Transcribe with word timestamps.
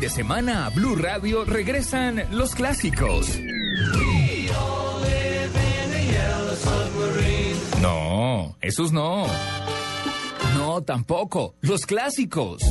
de 0.00 0.08
semana 0.08 0.66
a 0.66 0.70
Blue 0.70 0.96
Radio 0.96 1.44
regresan 1.44 2.24
los 2.30 2.54
clásicos. 2.54 3.38
No, 7.80 8.56
esos 8.62 8.90
no. 8.92 9.26
No, 10.56 10.82
tampoco. 10.82 11.54
Los 11.60 11.84
clásicos. 11.84 12.62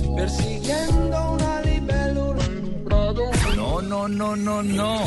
No, 3.55 3.81
no, 3.81 4.07
no, 4.07 4.35
no, 4.35 4.63
no. 4.63 5.03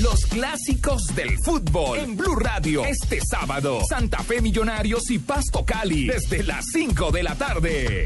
Los 0.00 0.26
clásicos 0.26 1.02
del 1.14 1.38
fútbol 1.44 1.98
en 2.00 2.16
Blue 2.16 2.36
Radio. 2.36 2.84
Este 2.84 3.20
sábado, 3.20 3.80
Santa 3.88 4.18
Fe 4.24 4.42
Millonarios 4.42 5.08
y 5.10 5.18
Pasto 5.18 5.64
Cali 5.64 6.06
desde 6.08 6.42
las 6.42 6.64
5 6.72 7.12
de 7.12 7.22
la 7.22 7.34
tarde. 7.36 8.04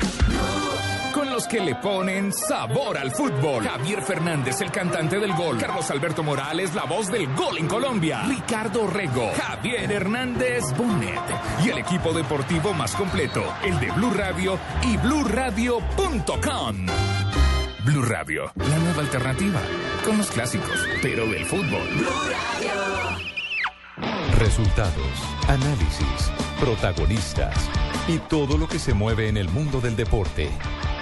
Con 1.15 1.31
los 1.31 1.46
que 1.46 1.61
le 1.61 1.77
ponen 1.77 2.33
sabor 2.33 2.99
al 2.99 3.12
fútbol. 3.12 3.64
Javier 3.64 4.03
Fernández, 4.03 4.61
el 4.61 4.73
cantante 4.73 5.21
del 5.21 5.32
gol. 5.32 5.59
Carlos 5.59 5.89
Alberto 5.93 6.25
Morales, 6.25 6.75
la 6.75 6.85
voz 6.87 7.07
del 7.07 7.32
gol 7.37 7.57
en 7.57 7.68
Colombia. 7.68 8.25
Ricardo 8.27 8.89
Rego, 8.89 9.31
Javier 9.37 9.93
Hernández 9.93 10.64
Bonet. 10.77 11.21
Y 11.64 11.68
el 11.68 11.79
equipo 11.79 12.13
deportivo 12.13 12.73
más 12.75 12.96
completo, 12.96 13.45
el 13.63 13.79
de 13.79 13.93
Blue 13.93 14.13
Radio 14.13 14.59
y 14.82 14.96
BlueRadio.com. 14.96 16.87
Blue 17.85 18.03
Radio, 18.03 18.51
la 18.57 18.79
nueva 18.79 19.03
alternativa. 19.03 19.61
Con 20.04 20.18
los 20.18 20.29
clásicos, 20.32 20.85
pero 21.01 21.26
del 21.26 21.45
fútbol. 21.45 21.89
Resultados, 24.39 25.23
análisis, 25.46 26.32
protagonistas 26.59 27.54
y 28.09 28.18
todo 28.18 28.59
lo 28.59 28.67
que 28.67 28.81
se 28.81 28.95
mueve 28.95 29.29
en 29.29 29.37
el 29.37 29.49
mundo 29.49 29.81
del 29.81 29.95
deporte. 29.95 30.51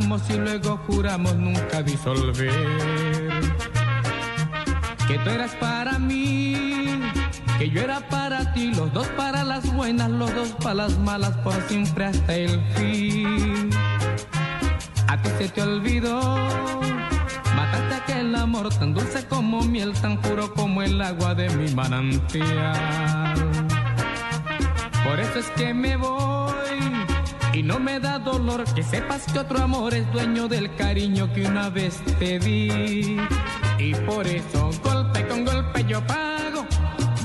Y 0.00 0.32
luego 0.32 0.76
juramos 0.88 1.36
nunca 1.36 1.80
disolver. 1.82 2.50
Que 5.06 5.18
tú 5.18 5.30
eras 5.30 5.52
para 5.60 6.00
mí, 6.00 7.00
que 7.58 7.70
yo 7.70 7.80
era 7.80 8.00
para 8.08 8.52
ti, 8.54 8.74
los 8.74 8.92
dos 8.92 9.06
para 9.16 9.44
las 9.44 9.72
buenas, 9.72 10.10
los 10.10 10.34
dos 10.34 10.48
para 10.62 10.74
las 10.74 10.98
malas, 10.98 11.30
por 11.38 11.54
siempre 11.68 12.06
hasta 12.06 12.34
el 12.34 12.60
fin. 12.74 13.70
A 15.06 15.22
ti 15.22 15.28
se 15.38 15.48
te 15.50 15.62
olvidó, 15.62 16.20
mataste 17.54 17.94
aquel 17.94 18.34
amor 18.34 18.70
tan 18.70 18.94
dulce 18.94 19.24
como 19.28 19.62
miel, 19.62 19.92
tan 19.92 20.20
puro 20.20 20.52
como 20.54 20.82
el 20.82 21.00
agua 21.00 21.36
de 21.36 21.50
mi 21.50 21.72
manantial. 21.72 23.34
Por 25.04 25.20
eso 25.20 25.38
es 25.38 25.50
que 25.50 25.72
me 25.72 25.96
voy 25.96 26.43
y 27.54 27.62
no 27.62 27.78
me 27.78 28.00
da 28.00 28.18
dolor 28.18 28.64
que 28.74 28.82
sepas 28.82 29.24
que 29.32 29.38
otro 29.38 29.58
amor 29.58 29.94
es 29.94 30.10
dueño 30.12 30.48
del 30.48 30.74
cariño 30.74 31.32
que 31.32 31.46
una 31.46 31.70
vez 31.70 32.00
te 32.18 32.38
di. 32.40 33.16
Y 33.78 33.94
por 34.06 34.26
eso 34.26 34.70
golpe 34.82 35.26
con 35.28 35.44
golpe 35.44 35.84
yo 35.86 36.04
pago, 36.04 36.66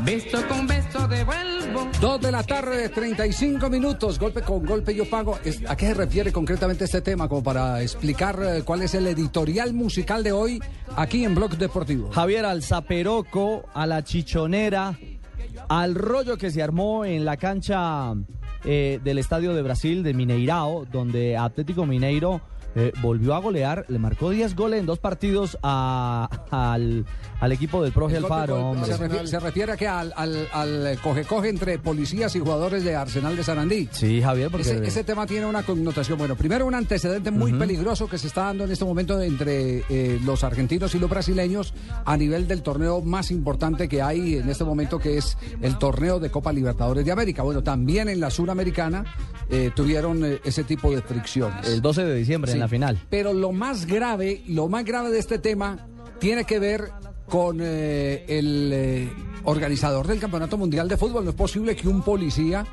beso 0.03 0.37
con 0.47 0.67
beso 0.67 1.07
devuelvo. 1.07 1.89
Dos 1.99 2.21
de 2.21 2.31
la 2.31 2.43
tarde, 2.43 2.89
35 2.89 3.69
minutos. 3.69 4.19
Golpe 4.19 4.41
con 4.41 4.63
golpe 4.65 4.93
yo 4.93 5.09
pago. 5.09 5.39
¿A 5.67 5.75
qué 5.75 5.87
se 5.87 5.93
refiere 5.95 6.31
concretamente 6.31 6.85
este 6.85 7.01
tema? 7.01 7.27
Como 7.27 7.43
para 7.43 7.81
explicar 7.81 8.39
eh, 8.41 8.61
cuál 8.63 8.83
es 8.83 8.93
el 8.93 9.07
editorial 9.07 9.73
musical 9.73 10.23
de 10.23 10.31
hoy 10.31 10.59
aquí 10.95 11.25
en 11.25 11.33
Blog 11.33 11.57
Deportivo. 11.57 12.11
Javier 12.11 12.45
al 12.45 12.61
zaperoco, 12.61 13.65
a 13.73 13.87
la 13.87 14.03
chichonera, 14.03 14.97
al 15.67 15.95
rollo 15.95 16.37
que 16.37 16.51
se 16.51 16.61
armó 16.61 17.03
en 17.05 17.25
la 17.25 17.37
cancha 17.37 18.13
eh, 18.65 18.99
del 19.03 19.17
Estadio 19.17 19.53
de 19.53 19.61
Brasil 19.61 20.03
de 20.03 20.13
Mineirao, 20.13 20.85
donde 20.91 21.37
Atlético 21.37 21.85
Mineiro 21.85 22.41
eh, 22.75 22.91
volvió 23.01 23.33
a 23.35 23.39
golear, 23.39 23.85
le 23.87 23.99
marcó 23.99 24.29
10 24.29 24.55
goles 24.55 24.79
en 24.79 24.85
dos 24.85 24.99
partidos 24.99 25.57
a- 25.63 26.29
al, 26.51 27.05
al 27.39 27.51
equipo 27.51 27.83
del 27.83 27.91
Proje 27.91 28.17
Alfaro. 28.17 28.75
se, 28.85 28.97
refiere, 28.97 29.27
se 29.27 29.39
refiere 29.39 29.71
a 29.73 29.77
que 29.77 29.87
al, 29.87 30.13
al, 30.15 30.99
coge-coge 31.01 31.49
entre 31.49 31.79
policías 31.79 32.35
y 32.35 32.39
jugadores 32.39 32.83
de 32.83 32.95
Arsenal 32.95 33.35
de 33.35 33.43
Sarandí. 33.43 33.89
Sí, 33.91 34.21
Javier, 34.21 34.49
porque 34.51 34.69
Ese, 34.71 34.85
ese 34.85 35.03
tema 35.03 35.25
tiene 35.25 35.45
una 35.45 35.63
connotación. 35.63 36.17
Bueno, 36.17 36.35
primero 36.35 36.65
un 36.65 36.75
antecedente 36.75 37.31
muy 37.31 37.53
peligroso 37.53 38.07
que 38.07 38.17
se 38.17 38.27
está 38.27 38.43
dando 38.45 38.63
en 38.65 38.71
este 38.71 38.85
momento 38.85 39.19
entre 39.21 39.83
eh, 39.89 40.19
los 40.25 40.43
argentinos 40.43 40.93
y 40.95 40.99
los 40.99 41.09
brasileños 41.09 41.73
a 42.05 42.17
nivel 42.17 42.47
del 42.47 42.61
torneo 42.61 43.01
más 43.01 43.31
importante 43.31 43.87
que 43.87 44.01
hay 44.01 44.35
en 44.35 44.49
este 44.49 44.63
momento, 44.63 44.99
que 44.99 45.17
es 45.17 45.37
el 45.61 45.77
torneo 45.77 46.19
de 46.19 46.29
Copa 46.29 46.53
Libertadores 46.53 47.05
de 47.05 47.11
América. 47.11 47.43
Bueno, 47.43 47.63
también 47.63 48.09
en 48.09 48.19
la 48.19 48.29
Suramericana 48.29 49.03
eh, 49.49 49.71
tuvieron 49.75 50.23
ese 50.43 50.63
tipo 50.63 50.91
de 50.91 51.01
fricciones. 51.01 51.67
el 51.67 51.81
12 51.81 52.03
de 52.05 52.15
diciembre 52.15 52.51
en 52.51 52.57
Sí. 52.57 52.59
la 52.59 52.67
final. 52.69 52.99
Pero 53.09 53.33
lo 53.33 53.51
más 53.51 53.85
grave, 53.85 54.43
lo 54.47 54.67
más 54.67 54.85
grave 54.85 55.11
de 55.11 55.19
este 55.19 55.39
tema 55.39 55.87
tiene 56.19 56.45
que 56.45 56.59
ver 56.59 56.91
con 57.27 57.59
eh, 57.61 58.25
el 58.27 58.71
eh, 58.73 59.09
organizador 59.43 60.07
del 60.07 60.19
Campeonato 60.19 60.57
Mundial 60.57 60.87
de 60.87 60.97
Fútbol. 60.97 61.23
No 61.23 61.31
es 61.31 61.35
posible 61.35 61.75
que 61.75 61.87
un 61.87 62.01
policía 62.01 62.65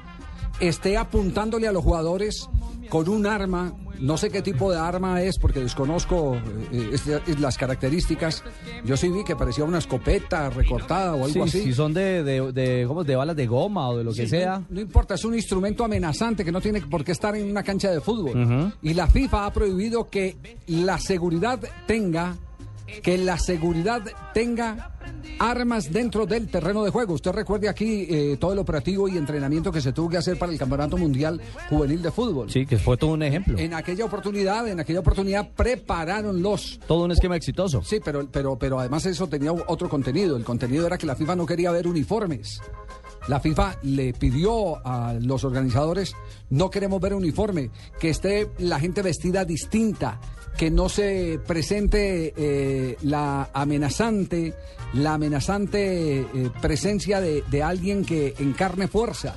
esté 0.61 0.97
apuntándole 0.97 1.69
a 1.69 1.73
los 1.73 1.85
jugadores 1.85 2.49
con 2.89 3.09
un 3.09 3.27
arma, 3.27 3.75
no 4.01 4.17
sé 4.17 4.31
qué 4.31 4.43
tipo 4.43 4.71
de 4.71 4.79
arma 4.79 5.23
es 5.23 5.39
porque 5.39 5.61
desconozco 5.61 6.37
eh, 6.73 6.91
este- 6.93 7.21
las 7.39 7.57
características. 7.59 8.43
Yo 8.85 8.97
sí 8.97 9.09
vi 9.09 9.25
que 9.25 9.37
parecía 9.37 9.65
una 9.65 9.79
escopeta 9.79 10.51
recortada 10.51 11.13
o 11.15 11.25
algo 11.25 11.29
Sí, 11.29 11.41
así. 11.41 11.63
si 11.63 11.73
son 11.73 11.93
de, 11.95 12.23
de, 12.23 12.53
de, 12.53 12.85
¿cómo? 12.87 13.05
de 13.05 13.17
balas 13.17 13.37
de 13.37 13.47
goma 13.47 13.89
o 13.89 13.99
de 13.99 14.05
lo 14.05 14.13
que 14.13 14.27
sea. 14.29 14.59
No, 14.61 14.67
no 14.71 14.81
importa, 14.81 15.15
es 15.15 15.25
un 15.25 15.35
instrumento 15.35 15.85
amenazante 15.85 16.45
que 16.45 16.53
no 16.53 16.61
tiene 16.61 16.81
por 16.83 17.05
qué 17.05 17.13
estar 17.13 17.35
en 17.37 17.51
una 17.51 17.63
cancha 17.63 17.91
de 17.91 18.01
fútbol. 18.01 18.73
Y 18.83 18.95
la 18.95 19.07
FIFA 19.07 19.47
ha 19.47 19.53
prohibido 19.53 20.09
que 20.09 20.37
la 20.67 20.99
seguridad 20.99 21.61
tenga, 21.87 22.37
que 23.03 23.19
la 23.19 23.39
seguridad 23.39 24.03
tenga 24.35 24.93
armas 25.39 25.93
dentro 25.93 26.27
del 26.27 26.49
terreno 26.49 26.85
de 26.85 26.91
juego. 26.91 27.15
Usted 27.15 27.33
recuerde 27.33 27.69
aquí 27.69 28.07
eh, 28.09 28.37
todo 28.39 28.53
el 28.53 28.59
operativo 28.59 29.09
y 29.09 29.17
entrenamiento 29.17 29.71
que 29.71 29.81
se 29.81 29.93
tuvo 29.93 30.09
que 30.09 30.17
hacer 30.17 30.39
para 30.39 30.53
el 30.53 30.59
Campeonato 30.59 30.97
Mundial 30.97 31.41
Juvenil 31.69 32.03
de 32.03 32.11
Fútbol. 32.11 32.51
Sí, 32.51 32.67
que 32.67 32.79
fue 32.79 32.97
todo 32.97 33.13
un 33.13 33.23
ejemplo. 33.23 33.59
En 33.59 33.75
aquella 33.75 34.05
oportunidad, 34.05 34.67
en 34.69 34.81
aquella 34.81 35.01
oportunidad 35.01 35.49
prepararon 35.55 36.43
los 36.43 36.79
Todo 36.87 37.05
un 37.05 37.13
esquema 37.13 37.37
exitoso. 37.37 37.83
Sí, 37.83 38.01
pero, 38.05 38.27
pero, 38.31 38.57
pero 38.59 38.79
además 38.79 39.07
eso 39.07 39.29
tenía 39.29 39.53
otro 39.53 39.89
contenido. 39.89 40.37
El 40.37 40.45
contenido 40.45 40.87
era 40.87 40.99
que 40.99 41.07
la 41.07 41.17
FIFA 41.17 41.37
no 41.37 41.47
quería 41.47 41.71
ver 41.71 41.87
uniformes. 41.87 42.61
La 43.29 43.41
FIFA 43.41 43.79
le 43.83 44.13
pidió 44.13 44.87
a 44.87 45.15
los 45.15 45.43
organizadores, 45.43 46.15
no 46.49 46.71
queremos 46.71 47.01
ver 47.01 47.13
uniforme, 47.13 47.71
que 47.99 48.11
esté 48.11 48.51
la 48.59 48.79
gente 48.79 49.03
vestida 49.03 49.45
distinta, 49.45 50.21
que 50.57 50.71
no 50.71 50.89
se 50.89 51.39
presente 51.47 52.33
eh, 52.37 52.97
la 53.03 53.51
amenazante, 53.53 54.55
la 54.95 55.15
amenazante 55.15 56.21
eh, 56.21 56.51
presencia 56.63 57.21
de, 57.21 57.43
de 57.51 57.63
alguien 57.63 58.05
que 58.05 58.35
encarne 58.39 58.89
fuerza. 58.89 59.37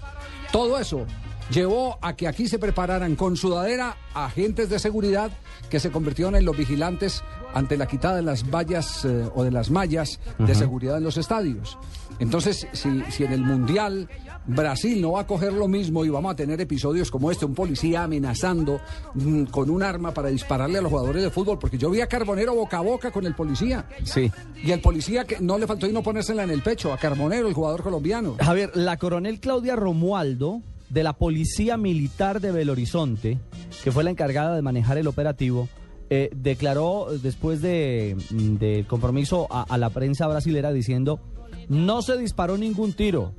Todo 0.52 0.80
eso 0.80 1.06
llevó 1.52 1.98
a 2.02 2.16
que 2.16 2.28
aquí 2.28 2.48
se 2.48 2.60
prepararan 2.60 3.16
con 3.16 3.36
sudadera 3.36 3.98
agentes 4.14 4.70
de 4.70 4.80
seguridad 4.80 5.32
que 5.70 5.80
se 5.80 5.92
convirtieron 5.92 6.36
en 6.36 6.46
los 6.46 6.56
vigilantes 6.56 7.24
ante 7.54 7.78
la 7.78 7.88
quitada 7.88 8.16
de 8.16 8.22
las 8.22 8.50
vallas 8.50 9.06
eh, 9.06 9.28
o 9.34 9.44
de 9.44 9.52
las 9.52 9.72
mallas 9.72 10.20
de 10.38 10.56
seguridad 10.56 10.98
en 10.98 11.04
los 11.04 11.18
estadios. 11.18 11.78
Entonces, 12.20 12.68
si, 12.74 13.04
si 13.10 13.24
en 13.24 13.32
el 13.32 13.42
Mundial 13.42 14.10
Brasil 14.46 15.00
no 15.02 15.12
va 15.12 15.22
a 15.22 15.28
coger 15.28 15.54
lo 15.54 15.68
mismo 15.68 16.04
y 16.06 16.10
vamos 16.10 16.32
a 16.32 16.36
tener 16.36 16.60
episodios 16.60 17.12
como 17.12 17.30
este, 17.32 17.46
un 17.46 17.54
policía 17.54 18.04
amenazando 18.04 18.80
mm, 19.14 19.44
con 19.46 19.70
un 19.70 19.84
arma 19.84 20.14
para 20.14 20.30
dispararle 20.30 20.80
a 20.80 20.82
los 20.82 20.92
jugadores 20.92 21.22
de 21.22 21.30
fútbol, 21.30 21.60
porque 21.60 21.78
yo 21.78 21.90
vi 21.90 22.02
a 22.02 22.08
Carbonero 22.08 22.56
boca 22.56 22.78
a 22.78 22.82
boca 22.82 23.12
con 23.12 23.26
el 23.26 23.36
policía. 23.36 23.86
Sí. 24.04 24.32
Y 24.64 24.72
el 24.72 24.82
policía 24.82 25.26
que 25.26 25.40
no 25.40 25.58
le 25.58 25.68
faltó 25.68 25.88
y 25.88 25.94
no 25.94 26.02
ponérsela 26.02 26.44
en 26.44 26.50
el 26.50 26.62
pecho, 26.62 26.92
a 26.92 26.98
Carbonero, 26.98 27.48
el 27.48 27.54
jugador 27.54 27.84
colombiano. 27.84 28.36
Javier, 28.40 28.72
la 28.76 28.98
coronel 28.98 29.40
Claudia 29.40 29.76
Romualdo 29.76 30.62
de 30.90 31.04
la 31.04 31.14
Policía 31.14 31.78
Militar 31.78 32.42
de 32.42 32.52
Belo 32.52 32.72
Horizonte, 32.72 33.38
que 33.84 33.92
fue 33.92 34.04
la 34.04 34.10
encargada 34.10 34.56
de 34.56 34.62
manejar 34.62 34.98
el 34.98 35.08
operativo, 35.08 35.70
eh, 36.10 36.32
declaró 36.36 37.08
después 37.22 37.62
de, 37.62 38.18
mm, 38.32 38.56
del 38.56 38.88
compromiso 38.88 39.48
a, 39.52 39.62
a 39.62 39.78
la 39.78 39.92
prensa 39.92 40.28
brasilera 40.28 40.72
diciendo, 40.72 41.20
no 41.68 42.02
se 42.02 42.18
disparó 42.18 42.58
ningún 42.58 42.94
tiro, 42.94 43.34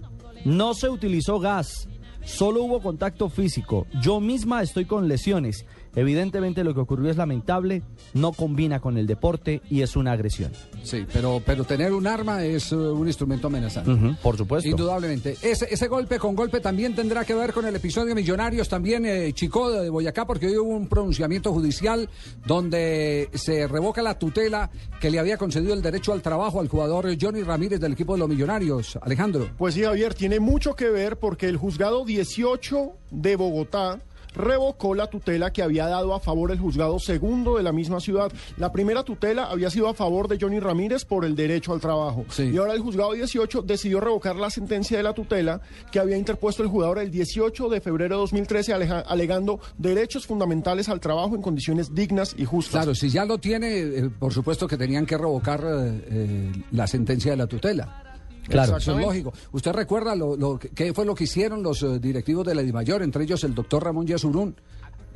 no 0.44 0.74
se 0.74 0.88
utilizó 0.88 1.38
gas, 1.38 1.88
Solo 2.24 2.64
hubo 2.64 2.80
contacto 2.80 3.28
físico. 3.28 3.86
Yo 4.00 4.20
misma 4.20 4.62
estoy 4.62 4.84
con 4.84 5.08
lesiones. 5.08 5.64
Evidentemente 5.94 6.64
lo 6.64 6.74
que 6.74 6.80
ocurrió 6.80 7.10
es 7.10 7.16
lamentable, 7.16 7.82
no 8.14 8.32
combina 8.32 8.80
con 8.80 8.96
el 8.96 9.06
deporte 9.06 9.62
y 9.68 9.82
es 9.82 9.96
una 9.96 10.12
agresión. 10.12 10.52
Sí, 10.82 11.06
pero, 11.12 11.42
pero 11.44 11.64
tener 11.64 11.92
un 11.92 12.06
arma 12.06 12.44
es 12.44 12.72
uh, 12.72 12.94
un 12.94 13.06
instrumento 13.06 13.48
amenazante. 13.48 14.16
Por 14.22 14.36
supuesto. 14.36 14.68
Indudablemente. 14.68 15.36
Ese, 15.42 15.66
ese 15.70 15.88
golpe 15.88 16.18
con 16.18 16.34
golpe 16.34 16.60
también 16.60 16.94
tendrá 16.94 17.24
que 17.24 17.34
ver 17.34 17.52
con 17.52 17.66
el 17.66 17.74
episodio 17.76 18.14
Millonarios, 18.14 18.68
también 18.68 19.04
eh, 19.06 19.32
Chico 19.32 19.70
de 19.70 19.90
Boyacá, 19.90 20.26
porque 20.26 20.46
hoy 20.46 20.58
hubo 20.58 20.70
un 20.70 20.88
pronunciamiento 20.88 21.52
judicial 21.52 22.08
donde 22.46 23.28
se 23.34 23.66
revoca 23.66 24.02
la 24.02 24.18
tutela 24.18 24.70
que 25.00 25.10
le 25.10 25.18
había 25.18 25.36
concedido 25.36 25.74
el 25.74 25.82
derecho 25.82 26.12
al 26.12 26.22
trabajo 26.22 26.60
al 26.60 26.68
jugador 26.68 27.08
Johnny 27.20 27.42
Ramírez 27.42 27.80
del 27.80 27.92
equipo 27.92 28.14
de 28.14 28.20
los 28.20 28.28
Millonarios. 28.28 28.98
Alejandro. 29.02 29.50
Pues 29.58 29.74
sí, 29.74 29.82
Javier, 29.82 30.14
tiene 30.14 30.40
mucho 30.40 30.74
que 30.74 30.90
ver 30.90 31.18
porque 31.18 31.48
el 31.48 31.56
juzgado 31.56 32.04
18 32.04 32.92
de 33.10 33.36
Bogotá 33.36 34.00
revocó 34.34 34.94
la 34.94 35.06
tutela 35.08 35.52
que 35.52 35.62
había 35.62 35.86
dado 35.86 36.14
a 36.14 36.20
favor 36.20 36.50
el 36.50 36.58
juzgado 36.58 36.98
segundo 36.98 37.56
de 37.56 37.62
la 37.62 37.72
misma 37.72 38.00
ciudad. 38.00 38.30
La 38.56 38.72
primera 38.72 39.02
tutela 39.02 39.44
había 39.44 39.70
sido 39.70 39.88
a 39.88 39.94
favor 39.94 40.28
de 40.28 40.38
Johnny 40.40 40.60
Ramírez 40.60 41.04
por 41.04 41.24
el 41.24 41.34
derecho 41.36 41.72
al 41.72 41.80
trabajo. 41.80 42.24
Sí. 42.28 42.50
Y 42.52 42.56
ahora 42.56 42.72
el 42.74 42.80
juzgado 42.80 43.12
18 43.12 43.62
decidió 43.62 44.00
revocar 44.00 44.36
la 44.36 44.50
sentencia 44.50 44.96
de 44.96 45.02
la 45.02 45.12
tutela 45.12 45.60
que 45.90 45.98
había 45.98 46.16
interpuesto 46.16 46.62
el 46.62 46.68
jugador 46.68 46.98
el 46.98 47.10
18 47.10 47.68
de 47.68 47.80
febrero 47.80 48.16
de 48.16 48.20
2013 48.20 48.72
aleja- 48.74 49.00
alegando 49.00 49.60
derechos 49.78 50.26
fundamentales 50.26 50.88
al 50.88 51.00
trabajo 51.00 51.34
en 51.34 51.42
condiciones 51.42 51.94
dignas 51.94 52.34
y 52.36 52.44
justas. 52.44 52.72
Claro, 52.82 52.94
si 52.94 53.08
ya 53.10 53.24
lo 53.24 53.38
tiene, 53.38 53.78
eh, 53.80 54.10
por 54.18 54.32
supuesto 54.32 54.66
que 54.68 54.76
tenían 54.76 55.06
que 55.06 55.16
revocar 55.18 55.60
eh, 55.64 56.04
eh, 56.10 56.52
la 56.72 56.86
sentencia 56.86 57.30
de 57.32 57.36
la 57.36 57.46
tutela. 57.46 58.09
Claro. 58.48 58.76
Eso 58.76 58.98
es 58.98 59.04
lógico. 59.06 59.32
¿Usted 59.52 59.72
recuerda 59.72 60.14
lo, 60.14 60.36
lo 60.36 60.58
que- 60.58 60.68
qué 60.70 60.92
fue 60.92 61.04
lo 61.04 61.14
que 61.14 61.24
hicieron 61.24 61.62
los 61.62 61.82
eh, 61.82 61.98
directivos 61.98 62.46
de 62.46 62.54
la 62.54 62.62
DIMAYOR, 62.62 63.02
entre 63.02 63.24
ellos 63.24 63.44
el 63.44 63.54
doctor 63.54 63.84
Ramón 63.84 64.06
Yesurún? 64.06 64.54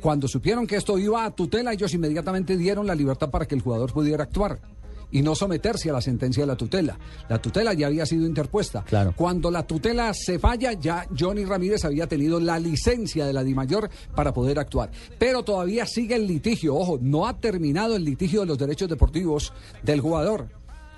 Cuando 0.01 0.27
supieron 0.27 0.67
que 0.67 0.75
esto 0.75 0.97
iba 0.99 1.25
a 1.25 1.31
tutela, 1.31 1.73
ellos 1.73 1.93
inmediatamente 1.93 2.55
dieron 2.57 2.85
la 2.85 2.93
libertad 2.95 3.29
para 3.29 3.45
que 3.47 3.55
el 3.55 3.61
jugador 3.61 3.91
pudiera 3.91 4.23
actuar 4.23 4.59
y 5.11 5.21
no 5.21 5.33
someterse 5.35 5.89
a 5.89 5.93
la 5.93 6.01
sentencia 6.01 6.43
de 6.43 6.47
la 6.47 6.55
tutela. 6.57 6.97
La 7.29 7.41
tutela 7.41 7.73
ya 7.73 7.87
había 7.87 8.05
sido 8.05 8.25
interpuesta. 8.25 8.83
Claro. 8.83 9.13
Cuando 9.15 9.49
la 9.49 9.65
tutela 9.65 10.13
se 10.13 10.37
falla, 10.39 10.73
ya 10.73 11.07
Johnny 11.17 11.45
Ramírez 11.45 11.85
había 11.85 12.05
tenido 12.07 12.39
la 12.39 12.59
licencia 12.59 13.25
de 13.25 13.31
la 13.33 13.43
DIMAYOR 13.43 13.89
para 14.15 14.33
poder 14.33 14.59
actuar. 14.59 14.91
Pero 15.17 15.43
todavía 15.43 15.85
sigue 15.85 16.15
el 16.15 16.27
litigio. 16.27 16.75
Ojo, 16.75 16.99
no 17.01 17.27
ha 17.27 17.39
terminado 17.39 17.95
el 17.95 18.03
litigio 18.03 18.41
de 18.41 18.47
los 18.47 18.57
derechos 18.57 18.89
deportivos 18.89 19.53
del 19.83 20.01
jugador. 20.01 20.49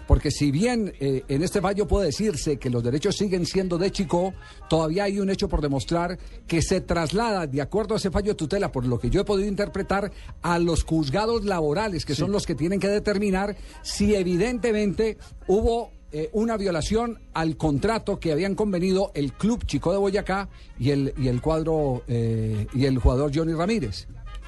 Porque 0.07 0.31
si 0.31 0.51
bien 0.51 0.93
eh, 0.99 1.23
en 1.27 1.43
este 1.43 1.61
fallo 1.61 1.87
puede 1.87 2.07
decirse 2.07 2.57
que 2.57 2.69
los 2.69 2.83
derechos 2.83 3.17
siguen 3.17 3.45
siendo 3.45 3.77
de 3.77 3.91
Chico, 3.91 4.33
todavía 4.69 5.03
hay 5.03 5.19
un 5.19 5.29
hecho 5.29 5.49
por 5.49 5.61
demostrar 5.61 6.17
que 6.47 6.61
se 6.61 6.81
traslada, 6.81 7.45
de 7.45 7.61
acuerdo 7.61 7.93
a 7.93 7.97
ese 7.97 8.09
fallo 8.09 8.29
de 8.29 8.35
tutela, 8.35 8.71
por 8.71 8.85
lo 8.85 8.99
que 8.99 9.09
yo 9.09 9.21
he 9.21 9.25
podido 9.25 9.47
interpretar, 9.47 10.11
a 10.41 10.59
los 10.59 10.83
juzgados 10.83 11.45
laborales, 11.45 12.05
que 12.05 12.15
son 12.15 12.31
los 12.31 12.45
que 12.45 12.55
tienen 12.55 12.79
que 12.79 12.87
determinar 12.87 13.57
si 13.83 14.15
evidentemente 14.15 15.17
hubo 15.47 15.91
eh, 16.13 16.29
una 16.31 16.55
violación 16.55 17.19
al 17.33 17.57
contrato 17.57 18.17
que 18.17 18.31
habían 18.31 18.55
convenido 18.55 19.11
el 19.13 19.33
Club 19.33 19.65
Chico 19.65 19.91
de 19.91 19.97
Boyacá 19.97 20.47
y 20.79 20.91
el, 20.91 21.13
y 21.17 21.27
el 21.27 21.41
cuadro 21.41 22.03
eh, 22.07 22.65
y 22.73 22.85
el 22.85 22.97
jugador 22.97 23.31
Johnny 23.35 23.53
Ramírez. 23.53 24.07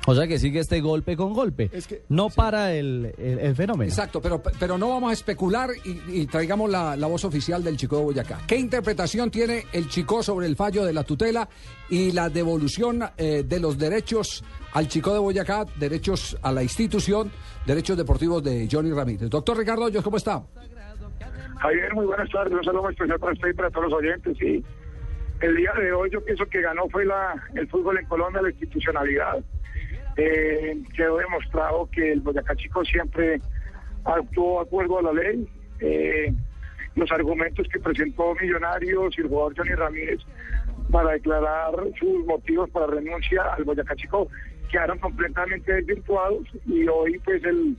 O 0.09 0.15
sea 0.15 0.27
que 0.27 0.39
sigue 0.39 0.59
este 0.59 0.81
golpe 0.81 1.15
con 1.15 1.33
golpe. 1.33 1.69
Es 1.71 1.85
que- 1.85 2.01
no 2.09 2.29
para 2.29 2.73
el, 2.73 3.13
el- 3.17 3.37
el 3.39 3.55
fenómeno. 3.55 3.87
Exacto, 3.87 4.19
pero, 4.21 4.41
pero 4.59 4.77
no 4.77 4.89
vamos 4.89 5.11
a 5.11 5.13
especular 5.13 5.69
y, 5.85 6.21
y 6.21 6.25
traigamos 6.25 6.69
la, 6.69 6.95
la 6.95 7.05
voz 7.05 7.25
oficial 7.25 7.63
del 7.63 7.77
Chico 7.77 7.97
de 7.97 8.03
Boyacá. 8.03 8.39
¿Qué 8.47 8.55
interpretación 8.55 9.29
tiene 9.29 9.65
el 9.71 9.87
Chico 9.87 10.23
sobre 10.23 10.47
el 10.47 10.55
fallo 10.55 10.83
de 10.83 10.93
la 10.93 11.03
tutela 11.03 11.47
y 11.89 12.11
la 12.11 12.29
devolución 12.29 13.03
eh, 13.17 13.43
de 13.47 13.59
los 13.59 13.77
derechos 13.77 14.43
al 14.73 14.87
Chico 14.87 15.13
de 15.13 15.19
Boyacá, 15.19 15.65
derechos 15.77 16.37
a 16.41 16.51
la 16.51 16.63
institución, 16.63 17.31
derechos 17.67 17.95
deportivos 17.95 18.43
de 18.43 18.67
Johnny 18.71 18.91
Ramírez? 18.91 19.29
Doctor 19.29 19.57
Ricardo 19.57 19.83
Hoyos, 19.85 20.03
¿cómo 20.03 20.17
está? 20.17 20.41
Javier, 21.59 21.93
muy 21.93 22.05
buenas 22.05 22.29
tardes. 22.31 22.53
Un 22.53 22.63
saludo 22.63 22.83
muy 22.83 22.93
especial 22.93 23.19
para 23.19 23.33
usted 23.33 23.49
y 23.49 23.53
para 23.53 23.69
todos 23.69 23.91
los 23.91 23.93
oyentes. 23.99 24.41
Y 24.41 24.63
el 25.41 25.55
día 25.55 25.71
de 25.79 25.91
hoy 25.91 26.09
yo 26.11 26.23
pienso 26.23 26.45
que 26.45 26.61
ganó 26.61 26.87
fue 26.89 27.05
la, 27.05 27.33
el 27.53 27.67
fútbol 27.67 27.97
en 27.99 28.05
Colombia, 28.05 28.41
la 28.41 28.49
institucionalidad. 28.49 29.43
Eh, 30.21 30.77
quedó 30.97 31.17
demostrado 31.17 31.89
que 31.93 32.11
el 32.11 32.19
Boyacá 32.19 32.53
Chico 32.57 32.83
siempre 32.83 33.39
actuó 34.03 34.59
de 34.59 34.67
acuerdo 34.67 34.99
a 34.99 35.03
la 35.03 35.13
ley. 35.13 35.47
Eh, 35.79 36.33
los 36.95 37.09
argumentos 37.09 37.65
que 37.71 37.79
presentó 37.79 38.35
Millonarios 38.35 39.17
y 39.17 39.21
el 39.21 39.29
jugador 39.29 39.53
Johnny 39.55 39.75
Ramírez 39.75 40.19
para 40.91 41.11
declarar 41.11 41.71
sus 41.97 42.25
motivos 42.25 42.69
para 42.71 42.87
renuncia 42.87 43.43
al 43.53 43.63
Boyacá 43.63 43.95
Chico 43.95 44.27
quedaron 44.69 44.99
completamente 44.99 45.71
desvirtuados 45.71 46.45
y 46.65 46.85
hoy 46.89 47.17
pues 47.19 47.41
el, 47.45 47.77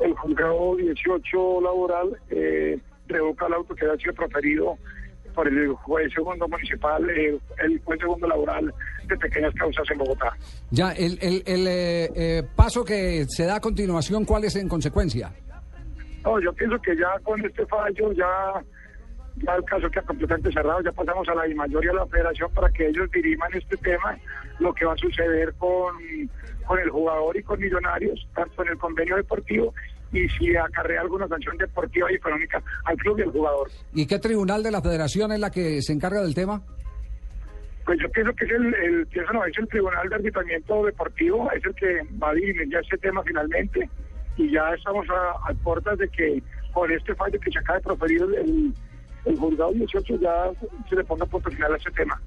el 0.00 0.14
juzgado 0.14 0.76
18 0.76 1.60
laboral 1.62 2.20
eh, 2.28 2.78
revoca 3.06 3.46
el 3.46 3.54
auto 3.54 3.74
que 3.74 3.86
había 3.86 3.96
sido 3.98 4.14
proferido 4.14 4.76
por 5.34 5.48
el 5.48 5.72
juez 5.72 6.12
segundo 6.12 6.46
municipal, 6.46 7.08
eh, 7.08 7.38
el 7.64 7.80
juez 7.84 8.00
segundo 8.00 8.26
laboral 8.28 8.74
de 9.10 9.16
pequeñas 9.18 9.54
causas 9.54 9.84
en 9.90 9.98
Bogotá. 9.98 10.32
Ya, 10.70 10.92
el, 10.92 11.18
el, 11.20 11.42
el, 11.46 11.66
eh, 11.66 12.10
eh, 12.14 12.42
paso 12.56 12.84
que 12.84 13.26
se 13.28 13.44
da 13.44 13.56
a 13.56 13.60
continuación, 13.60 14.24
¿cuál 14.24 14.44
es 14.44 14.56
en 14.56 14.68
consecuencia? 14.68 15.32
No, 16.24 16.40
yo 16.40 16.52
pienso 16.52 16.80
que 16.80 16.96
ya 16.96 17.18
con 17.22 17.44
este 17.44 17.66
fallo 17.66 18.12
ya, 18.12 18.62
ya 19.36 19.54
el 19.54 19.64
caso 19.64 19.90
queda 19.90 20.02
completamente 20.02 20.52
cerrado, 20.52 20.80
ya 20.82 20.92
pasamos 20.92 21.28
a 21.28 21.34
la 21.34 21.54
mayoría 21.54 21.90
de 21.90 21.96
la 21.96 22.06
federación 22.06 22.50
para 22.52 22.68
que 22.70 22.88
ellos 22.88 23.10
diriman 23.10 23.50
este 23.54 23.76
tema, 23.78 24.18
lo 24.58 24.72
que 24.74 24.84
va 24.84 24.92
a 24.92 24.96
suceder 24.96 25.54
con, 25.54 25.94
con 26.66 26.78
el 26.78 26.90
jugador 26.90 27.36
y 27.36 27.42
con 27.42 27.58
Millonarios, 27.58 28.28
tanto 28.34 28.62
en 28.62 28.68
el 28.68 28.78
convenio 28.78 29.16
deportivo 29.16 29.74
y 30.12 30.28
si 30.28 30.56
acarrea 30.56 31.00
alguna 31.02 31.28
sanción 31.28 31.56
deportiva 31.56 32.10
y 32.10 32.16
económica 32.16 32.62
al 32.84 32.96
club 32.96 33.18
y 33.18 33.22
al 33.22 33.30
jugador. 33.30 33.70
¿Y 33.94 34.06
qué 34.06 34.18
tribunal 34.18 34.62
de 34.62 34.70
la 34.70 34.82
federación 34.82 35.32
es 35.32 35.40
la 35.40 35.50
que 35.50 35.80
se 35.82 35.92
encarga 35.92 36.20
del 36.22 36.34
tema? 36.34 36.62
Pues 37.90 37.98
yo 38.02 38.08
pienso 38.10 38.32
que 38.34 38.44
es 38.44 38.52
el, 38.52 38.72
el, 38.72 39.06
pienso 39.08 39.32
no, 39.32 39.44
es 39.44 39.58
el 39.58 39.66
Tribunal 39.66 40.08
de 40.08 40.14
Arbitramiento 40.14 40.84
Deportivo, 40.84 41.50
es 41.50 41.64
el 41.64 41.74
que 41.74 42.06
va 42.22 42.30
a 42.30 42.34
dirimir 42.34 42.70
ya 42.70 42.78
este 42.78 42.96
tema 42.98 43.20
finalmente 43.24 43.90
y 44.36 44.48
ya 44.52 44.72
estamos 44.78 45.04
a, 45.10 45.52
puertas 45.54 45.98
de 45.98 46.08
que 46.08 46.40
con 46.72 46.88
este 46.92 47.16
fallo 47.16 47.40
que 47.40 47.50
se 47.50 47.58
acaba 47.58 47.80
de 47.80 47.84
proferir 47.84 48.22
el, 48.22 48.72
el 49.24 49.36
juzgado 49.36 49.72
18 49.72 50.20
ya 50.20 50.52
se 50.88 50.94
le 50.94 51.02
ponga 51.02 51.26
punto 51.26 51.50
final 51.50 51.74
a 51.74 51.76
este 51.78 51.90
tema. 51.90 52.22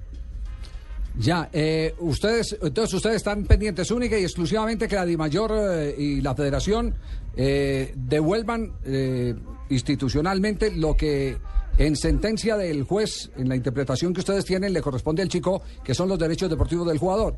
Ya, 1.16 1.48
eh, 1.54 1.96
ustedes, 2.00 2.60
entonces 2.62 2.96
ustedes 2.96 3.16
están 3.16 3.46
pendientes 3.46 3.90
única 3.90 4.20
y 4.20 4.24
exclusivamente 4.24 4.90
que 4.90 4.96
la 4.96 5.06
DIMAYOR 5.06 5.52
eh, 5.54 5.96
y 5.98 6.20
la 6.20 6.36
Federación 6.36 6.94
eh, 7.38 7.94
devuelvan 7.96 8.74
eh, 8.84 9.34
institucionalmente 9.70 10.76
lo 10.76 10.98
que 10.98 11.38
en 11.78 11.96
sentencia 11.96 12.56
del 12.56 12.84
juez, 12.84 13.32
en 13.36 13.50
la 13.50 13.56
interpretación 13.56 14.14
que 14.14 14.20
ustedes 14.20 14.46
tienen, 14.46 14.74
le 14.74 14.82
corresponde 14.82 15.22
al 15.22 15.30
chico, 15.30 15.64
que 15.84 15.94
son 15.94 16.08
los 16.08 16.20
derechos 16.20 16.50
deportivos 16.50 16.88
del 16.88 16.98
jugador. 16.98 17.36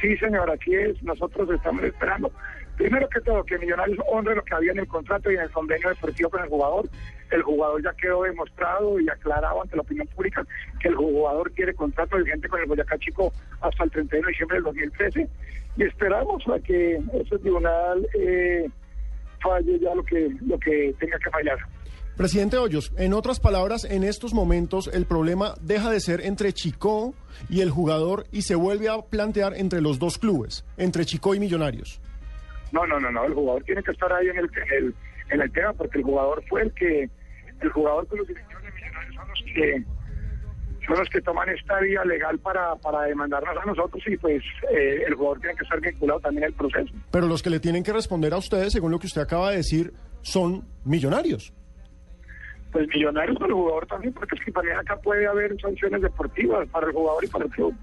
Sí, 0.00 0.16
señor, 0.16 0.50
así 0.50 0.74
es. 0.74 1.02
Nosotros 1.02 1.50
estamos 1.50 1.84
esperando, 1.84 2.32
primero 2.78 3.06
que 3.10 3.20
todo, 3.20 3.44
que 3.44 3.58
Millonarios 3.58 3.98
honre 4.10 4.34
lo 4.34 4.42
que 4.42 4.54
había 4.54 4.72
en 4.72 4.78
el 4.78 4.88
contrato 4.88 5.30
y 5.30 5.34
en 5.34 5.42
el 5.42 5.50
convenio 5.50 5.90
deportivo 5.90 6.30
con 6.30 6.42
el 6.42 6.48
jugador. 6.48 6.88
El 7.30 7.42
jugador 7.42 7.82
ya 7.84 7.92
quedó 7.92 8.22
demostrado 8.22 8.98
y 8.98 9.08
aclarado 9.10 9.60
ante 9.60 9.76
la 9.76 9.82
opinión 9.82 10.06
pública 10.08 10.44
que 10.80 10.88
el 10.88 10.96
jugador 10.96 11.52
quiere 11.52 11.74
contrato 11.74 12.16
vigente 12.16 12.48
con 12.48 12.60
el 12.60 12.66
Boyacá 12.66 12.98
Chico 12.98 13.30
hasta 13.60 13.84
el 13.84 13.90
31 13.90 14.26
de 14.26 14.32
diciembre 14.32 14.56
del 14.56 14.64
2013. 14.64 15.28
Y 15.76 15.82
esperamos 15.82 16.42
a 16.48 16.58
que 16.60 16.96
ese 17.12 17.38
tribunal 17.38 18.06
eh, 18.14 18.68
falle 19.42 19.78
ya 19.78 19.94
lo 19.94 20.02
que, 20.02 20.34
lo 20.46 20.58
que 20.58 20.94
tenga 20.98 21.18
que 21.18 21.30
fallar. 21.30 21.58
Presidente 22.20 22.58
Hoyos, 22.58 22.92
en 22.98 23.14
otras 23.14 23.40
palabras, 23.40 23.86
en 23.86 24.04
estos 24.04 24.34
momentos 24.34 24.90
el 24.92 25.06
problema 25.06 25.54
deja 25.62 25.90
de 25.90 26.00
ser 26.00 26.20
entre 26.20 26.52
Chico 26.52 27.14
y 27.48 27.62
el 27.62 27.70
jugador 27.70 28.26
y 28.30 28.42
se 28.42 28.54
vuelve 28.56 28.90
a 28.90 29.00
plantear 29.00 29.54
entre 29.56 29.80
los 29.80 29.98
dos 29.98 30.18
clubes, 30.18 30.66
entre 30.76 31.06
Chico 31.06 31.34
y 31.34 31.40
Millonarios. 31.40 31.98
No, 32.72 32.86
no, 32.86 33.00
no, 33.00 33.10
no, 33.10 33.24
el 33.24 33.32
jugador 33.32 33.64
tiene 33.64 33.82
que 33.82 33.92
estar 33.92 34.12
ahí 34.12 34.28
en 34.28 34.36
el, 34.36 34.44
en 34.44 34.84
el, 34.84 34.94
en 35.30 35.40
el 35.40 35.50
tema 35.50 35.72
porque 35.72 35.96
el 35.96 36.04
jugador 36.04 36.44
fue 36.46 36.60
el 36.60 36.74
que, 36.74 37.08
el 37.62 37.70
jugador 37.70 38.06
con 38.06 38.18
los 38.18 38.28
directivos 38.28 38.62
de 38.64 38.70
Millonarios 38.70 39.14
son 39.14 39.28
los 39.28 39.42
que 39.54 39.84
son 40.86 40.98
los 40.98 41.08
que 41.08 41.22
toman 41.22 41.48
esta 41.48 41.80
vía 41.80 42.04
legal 42.04 42.38
para, 42.40 42.76
para 42.76 43.04
demandarnos 43.04 43.56
a 43.56 43.64
nosotros 43.64 44.02
y 44.06 44.18
pues 44.18 44.42
eh, 44.70 45.04
el 45.06 45.14
jugador 45.14 45.40
tiene 45.40 45.56
que 45.56 45.64
estar 45.64 45.80
vinculado 45.80 46.20
también 46.20 46.44
al 46.44 46.52
proceso. 46.52 46.92
Pero 47.10 47.26
los 47.26 47.42
que 47.42 47.48
le 47.48 47.60
tienen 47.60 47.82
que 47.82 47.94
responder 47.94 48.34
a 48.34 48.36
ustedes, 48.36 48.74
según 48.74 48.90
lo 48.90 48.98
que 48.98 49.06
usted 49.06 49.22
acaba 49.22 49.52
de 49.52 49.56
decir, 49.56 49.94
son 50.20 50.66
millonarios. 50.84 51.54
Pues 52.72 52.86
millonarios 52.88 53.36
para 53.36 53.48
el 53.48 53.54
jugador 53.54 53.86
también, 53.86 54.12
porque 54.12 54.36
es 54.36 54.44
que 54.44 54.52
también 54.52 54.76
acá 54.76 54.96
puede 55.00 55.26
haber 55.26 55.60
sanciones 55.60 56.02
deportivas 56.02 56.68
para 56.68 56.86
el 56.86 56.92
jugador 56.92 57.24
y 57.24 57.28
para 57.28 57.44
el 57.44 57.50
club. 57.50 57.74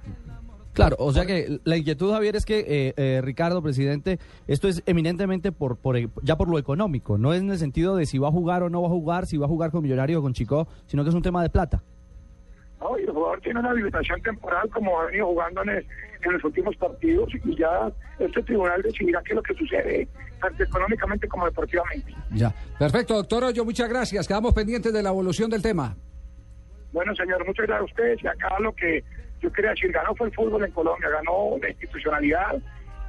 Claro, 0.78 0.96
o 1.00 1.12
sea 1.12 1.26
que 1.26 1.60
la 1.64 1.76
inquietud, 1.76 2.12
Javier, 2.12 2.36
es 2.36 2.46
que, 2.46 2.60
eh, 2.60 2.94
eh, 2.98 3.22
Ricardo, 3.24 3.64
presidente, 3.64 4.20
esto 4.46 4.68
es 4.68 4.84
eminentemente 4.86 5.52
por, 5.52 5.78
por 5.78 5.98
ya 6.22 6.38
por 6.38 6.50
lo 6.50 6.60
económico, 6.60 7.18
no 7.18 7.34
es 7.34 7.42
en 7.42 7.50
el 7.50 7.58
sentido 7.58 7.96
de 7.96 8.06
si 8.06 8.20
va 8.20 8.28
a 8.28 8.32
jugar 8.32 8.62
o 8.62 8.70
no 8.70 8.84
va 8.84 8.88
a 8.88 8.92
jugar, 8.92 9.26
si 9.26 9.38
va 9.38 9.48
a 9.48 9.50
jugar 9.50 9.72
con 9.72 9.82
Millonario 9.82 10.20
o 10.20 10.22
con 10.22 10.34
Chico, 10.34 10.68
sino 10.86 11.04
que 11.04 11.10
es 11.10 11.16
un 11.16 11.24
tema 11.24 11.42
de 11.42 11.50
plata. 11.50 11.84
¿No? 12.80 12.98
Y 13.00 13.04
el 13.04 13.12
jugador 13.12 13.42
tiene 13.42 13.60
una 13.60 13.72
habilitación 13.72 14.22
temporal 14.22 14.70
como 14.70 15.00
ha 15.00 15.06
venido 15.06 15.28
jugando 15.28 15.62
en, 15.64 15.70
el- 15.70 15.88
en 16.24 16.34
los 16.34 16.44
últimos 16.44 16.76
partidos 16.78 17.30
y 17.46 17.56
ya 17.58 17.92
este 18.20 18.42
tribunal 18.44 18.82
decidirá 18.82 19.22
qué 19.24 19.34
es 19.34 19.36
lo 19.36 19.44
que 19.44 19.54
sucede, 19.54 20.08
tanto 20.42 20.64
económicamente 20.64 21.28
como 21.28 21.46
deportivamente. 21.46 22.14
Ya. 22.32 22.54
Perfecto, 22.80 23.16
doctor 23.16 23.44
Hoyo, 23.46 23.64
muchas 23.66 23.88
gracias. 23.90 24.28
Quedamos 24.28 24.54
pendientes 24.54 24.92
de 24.94 25.04
la 25.04 25.10
evolución 25.10 25.50
del 25.50 25.62
tema. 25.62 25.96
Bueno, 26.94 27.14
señor, 27.16 27.46
muchas 27.46 27.68
gracias 27.68 27.82
a 27.82 27.86
ustedes. 27.92 28.24
Y 28.24 28.28
acá 28.28 28.60
lo 28.60 28.74
que 28.74 29.04
yo 29.42 29.52
quería 29.52 29.72
decir, 29.72 29.92
ganó 29.92 30.16
fue 30.16 30.28
el 30.28 30.34
fútbol 30.34 30.64
en 30.66 30.72
Colombia, 30.72 31.10
ganó 31.10 31.58
la 31.62 31.70
institucionalidad 31.70 32.56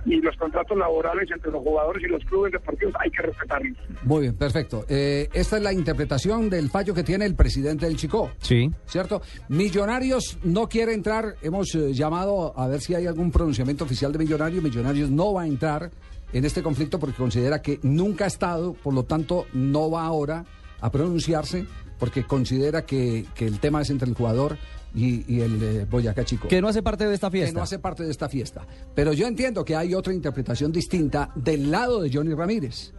y 0.08 0.20
los 0.20 0.36
contratos 0.36 0.76
laborales 0.76 1.28
entre 1.30 1.50
los 1.52 1.62
jugadores 1.62 2.02
y 2.02 2.06
los 2.06 2.24
clubes 2.24 2.52
deportivos 2.52 2.94
hay 2.98 3.10
que 3.10 3.22
respetarlos. 3.22 3.76
Muy 4.04 4.22
bien, 4.22 4.36
perfecto. 4.36 4.84
Eh, 4.88 5.28
esta 5.32 5.56
es 5.56 5.62
la 5.62 5.72
interpretación 5.72 6.48
del 6.48 6.70
fallo 6.70 6.94
que 6.94 7.02
tiene 7.02 7.26
el 7.26 7.34
presidente 7.34 7.86
del 7.86 7.96
Chico. 7.96 8.30
Sí. 8.38 8.70
¿Cierto? 8.86 9.20
Millonarios 9.48 10.38
no 10.42 10.68
quiere 10.68 10.94
entrar. 10.94 11.34
Hemos 11.42 11.74
eh, 11.74 11.92
llamado 11.92 12.58
a 12.58 12.66
ver 12.68 12.80
si 12.80 12.94
hay 12.94 13.06
algún 13.06 13.30
pronunciamiento 13.30 13.84
oficial 13.84 14.12
de 14.12 14.18
Millonarios. 14.18 14.62
Millonarios 14.62 15.10
no 15.10 15.34
va 15.34 15.42
a 15.42 15.46
entrar 15.46 15.90
en 16.32 16.44
este 16.44 16.62
conflicto 16.62 16.98
porque 16.98 17.16
considera 17.16 17.60
que 17.60 17.78
nunca 17.82 18.24
ha 18.24 18.28
estado, 18.28 18.74
por 18.74 18.94
lo 18.94 19.04
tanto, 19.04 19.46
no 19.52 19.90
va 19.90 20.04
ahora 20.04 20.44
a 20.80 20.90
pronunciarse 20.90 21.66
porque 21.98 22.24
considera 22.24 22.84
que, 22.84 23.26
que 23.34 23.46
el 23.46 23.60
tema 23.60 23.82
es 23.82 23.90
entre 23.90 24.08
el 24.08 24.14
jugador 24.14 24.56
y, 24.94 25.24
y 25.32 25.40
el 25.40 25.62
eh, 25.62 25.86
Boyacá 25.88 26.24
Chico. 26.24 26.48
Que 26.48 26.60
no 26.60 26.68
hace 26.68 26.82
parte 26.82 27.06
de 27.06 27.14
esta 27.14 27.30
que 27.30 27.38
fiesta. 27.38 27.58
no 27.58 27.62
hace 27.62 27.78
parte 27.78 28.04
de 28.04 28.10
esta 28.10 28.28
fiesta. 28.28 28.66
Pero 28.94 29.12
yo 29.12 29.26
entiendo 29.26 29.64
que 29.64 29.76
hay 29.76 29.94
otra 29.94 30.12
interpretación 30.12 30.72
distinta 30.72 31.30
del 31.34 31.70
lado 31.70 32.00
de 32.00 32.10
Johnny 32.12 32.34
Ramírez. 32.34 32.92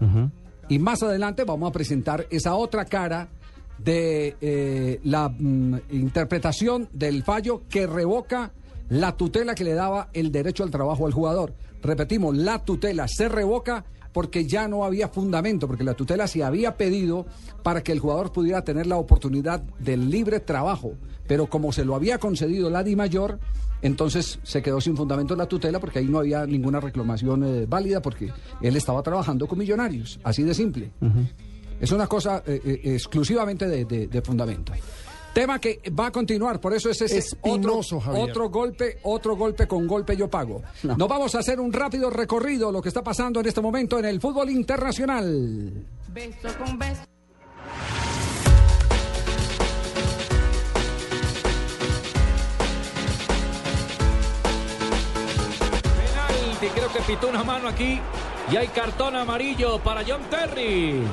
Y 0.67 0.79
más 0.79 1.01
adelante 1.01 1.43
vamos 1.43 1.69
a 1.69 1.71
presentar 1.71 2.27
esa 2.29 2.55
otra 2.55 2.85
cara 2.85 3.29
de 3.77 4.35
eh, 4.41 4.99
la 5.03 5.29
mm, 5.29 5.75
interpretación 5.91 6.89
del 6.91 7.23
fallo 7.23 7.63
que 7.69 7.87
revoca 7.87 8.51
la 8.89 9.15
tutela 9.15 9.55
que 9.55 9.63
le 9.63 9.73
daba 9.73 10.09
el 10.13 10.31
derecho 10.31 10.63
al 10.63 10.71
trabajo 10.71 11.05
al 11.05 11.13
jugador. 11.13 11.53
Repetimos, 11.81 12.35
la 12.35 12.63
tutela 12.65 13.07
se 13.07 13.29
revoca 13.29 13.85
porque 14.11 14.45
ya 14.45 14.67
no 14.67 14.83
había 14.83 15.07
fundamento, 15.07 15.67
porque 15.67 15.83
la 15.83 15.93
tutela 15.93 16.27
se 16.27 16.43
había 16.43 16.75
pedido 16.75 17.25
para 17.63 17.81
que 17.83 17.91
el 17.91 17.99
jugador 17.99 18.31
pudiera 18.31 18.63
tener 18.63 18.87
la 18.87 18.97
oportunidad 18.97 19.61
del 19.79 20.09
libre 20.09 20.39
trabajo, 20.39 20.93
pero 21.27 21.47
como 21.47 21.71
se 21.71 21.85
lo 21.85 21.95
había 21.95 22.17
concedido 22.17 22.69
la 22.71 22.83
Di 22.83 22.95
Mayor, 22.95 23.39
entonces 23.83 24.39
se 24.43 24.61
quedó 24.63 24.81
sin 24.81 24.97
fundamento 24.97 25.35
la 25.35 25.45
tutela 25.45 25.79
porque 25.79 25.99
ahí 25.99 26.05
no 26.07 26.17
había 26.19 26.45
ninguna 26.47 26.79
reclamación 26.79 27.43
eh, 27.45 27.65
válida 27.69 28.01
porque 28.01 28.33
él 28.61 28.75
estaba 28.75 29.03
trabajando 29.03 29.47
con 29.47 29.59
millonarios, 29.59 30.19
así 30.23 30.41
de 30.43 30.53
simple. 30.55 30.91
Es 31.79 31.91
una 31.91 32.07
cosa 32.07 32.43
eh, 32.45 32.59
eh, 32.65 32.81
exclusivamente 32.95 33.67
de, 33.67 33.85
de- 33.85 34.07
de 34.07 34.21
fundamento. 34.23 34.73
Tema 35.33 35.59
que 35.59 35.79
va 35.97 36.07
a 36.07 36.11
continuar, 36.11 36.59
por 36.59 36.73
eso 36.73 36.89
es 36.89 37.01
ese 37.01 37.19
Espinoso, 37.19 37.97
otro, 37.97 37.99
Javier. 37.99 38.29
otro 38.29 38.49
golpe, 38.49 38.97
otro 39.03 39.35
golpe 39.35 39.67
con 39.67 39.87
golpe 39.87 40.17
yo 40.17 40.29
pago. 40.29 40.61
Nos 40.83 41.07
vamos 41.07 41.35
a 41.35 41.39
hacer 41.39 41.59
un 41.59 41.71
rápido 41.71 42.09
recorrido 42.09 42.71
lo 42.71 42.81
que 42.81 42.89
está 42.89 43.03
pasando 43.03 43.39
en 43.39 43.45
este 43.45 43.61
momento 43.61 43.99
en 43.99 44.05
el 44.05 44.19
fútbol 44.19 44.49
internacional. 44.49 45.85
Beso 46.07 46.49
con 46.57 46.77
beso. 46.79 47.03
Penalti, 55.95 56.67
creo 56.67 56.91
que 56.91 56.99
pitó 57.01 57.29
una 57.29 57.43
mano 57.43 57.67
aquí 57.67 58.01
y 58.51 58.57
hay 58.57 58.67
cartón 58.69 59.15
amarillo 59.15 59.79
para 59.79 60.03
John 60.07 60.21
Terry. 60.29 61.03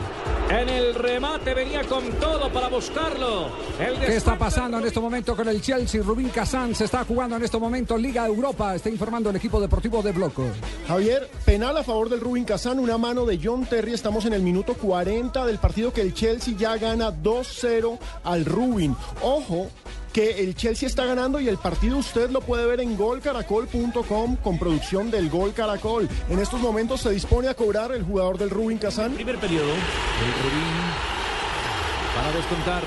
En 0.49 0.69
el 0.69 0.95
remate 0.95 1.55
venía 1.55 1.83
con 1.85 2.05
todo 2.21 2.51
para 2.53 2.69
buscarlo. 2.69 3.49
El 3.81 3.99
¿Qué 3.99 4.17
está 4.17 4.39
pasando 4.39 4.79
en 4.79 4.87
este 4.87 5.01
momento 5.01 5.37
con 5.37 5.49
el 5.49 5.61
Chelsea? 5.61 6.03
Rubín 6.03 6.29
Kazán 6.29 6.75
se 6.75 6.85
está 6.85 7.05
jugando 7.05 7.37
en 7.37 7.43
este 7.43 7.59
momento 7.59 7.99
Liga 7.99 8.27
Europa. 8.27 8.75
Está 8.75 8.89
informando 8.89 9.31
el 9.31 9.37
equipo 9.37 9.61
deportivo 9.61 10.03
de 10.03 10.13
Bloco. 10.13 10.45
Javier, 10.87 11.29
penal 11.45 11.77
a 11.77 11.83
favor 11.83 12.09
del 12.09 12.21
Rubin 12.21 12.45
Kazán, 12.45 12.79
una 12.79 12.97
mano 12.97 13.27
de 13.27 13.41
John 13.43 13.67
Terry. 13.67 13.93
Estamos 13.93 14.25
en 14.25 14.33
el 14.33 14.43
minuto 14.43 14.75
40 14.75 15.45
del 15.45 15.59
partido 15.59 15.93
que 15.93 16.03
el 16.03 16.15
Chelsea 16.15 16.55
ya 16.57 16.77
gana 16.77 17.11
2-0 17.11 17.99
al 18.23 18.45
Rubin. 18.45 18.97
Ojo 19.23 19.69
que 20.17 20.43
el 20.43 20.55
Chelsea 20.55 20.89
está 20.89 21.05
ganando 21.05 21.39
y 21.41 21.47
el 21.47 21.59
partido 21.59 21.99
usted 21.99 22.31
lo 22.31 22.41
puede 22.41 22.65
ver 22.65 22.81
en 22.81 22.97
golcaracol.com 22.97 24.37
con 24.37 24.59
producción 24.59 25.11
del 25.11 25.29
Gol 25.29 25.53
Caracol. 25.53 26.09
En 26.31 26.39
estos 26.39 26.59
momentos 26.59 27.03
se 27.03 27.11
dispone 27.11 27.49
a 27.49 27.55
cobrar 27.55 27.93
el 27.93 28.03
jugador 28.03 28.39
del 28.39 28.49
Rubin 28.49 28.79
Kazán. 28.79 29.13
Primer 29.13 29.37
periodo. 29.37 29.69
El 29.69 30.33
Rubín 30.43 30.73
para 32.15 32.33
descontar. 32.35 32.83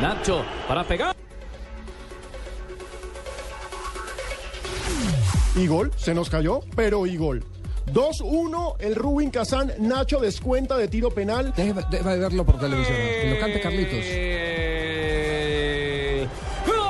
Nacho 0.00 0.42
para 0.66 0.84
pegar. 0.84 1.14
Y 5.54 5.66
gol, 5.66 5.92
se 5.98 6.14
nos 6.14 6.30
cayó, 6.30 6.60
pero 6.74 7.04
y 7.04 7.18
gol. 7.18 7.44
2-1, 7.92 8.76
el 8.78 8.94
Rubin 8.94 9.30
Kazán, 9.30 9.74
Nacho 9.80 10.18
descuenta 10.18 10.78
de 10.78 10.88
tiro 10.88 11.10
penal. 11.10 11.52
Déjeme 11.54 11.84
verlo 11.90 12.46
por 12.46 12.58
televisión. 12.58 12.96
Que 12.96 13.34
lo 13.34 13.38
cante 13.38 13.60
Carlitos. 13.60 14.04
Eh, 16.66 16.87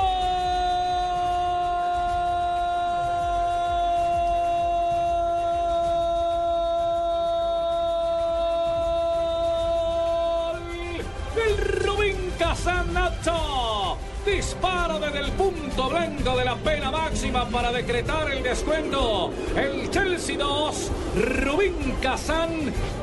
Disparo 14.34 15.00
desde 15.00 15.20
el 15.20 15.32
punto 15.32 15.88
blanco 15.88 16.36
de 16.36 16.44
la 16.44 16.54
pena 16.56 16.90
máxima 16.90 17.48
para 17.48 17.72
decretar 17.72 18.30
el 18.30 18.42
descuento. 18.42 19.30
El 19.56 19.90
Chelsea 19.90 20.36
2, 20.36 20.90
Rubín 21.42 21.94
Kazan 22.02 22.50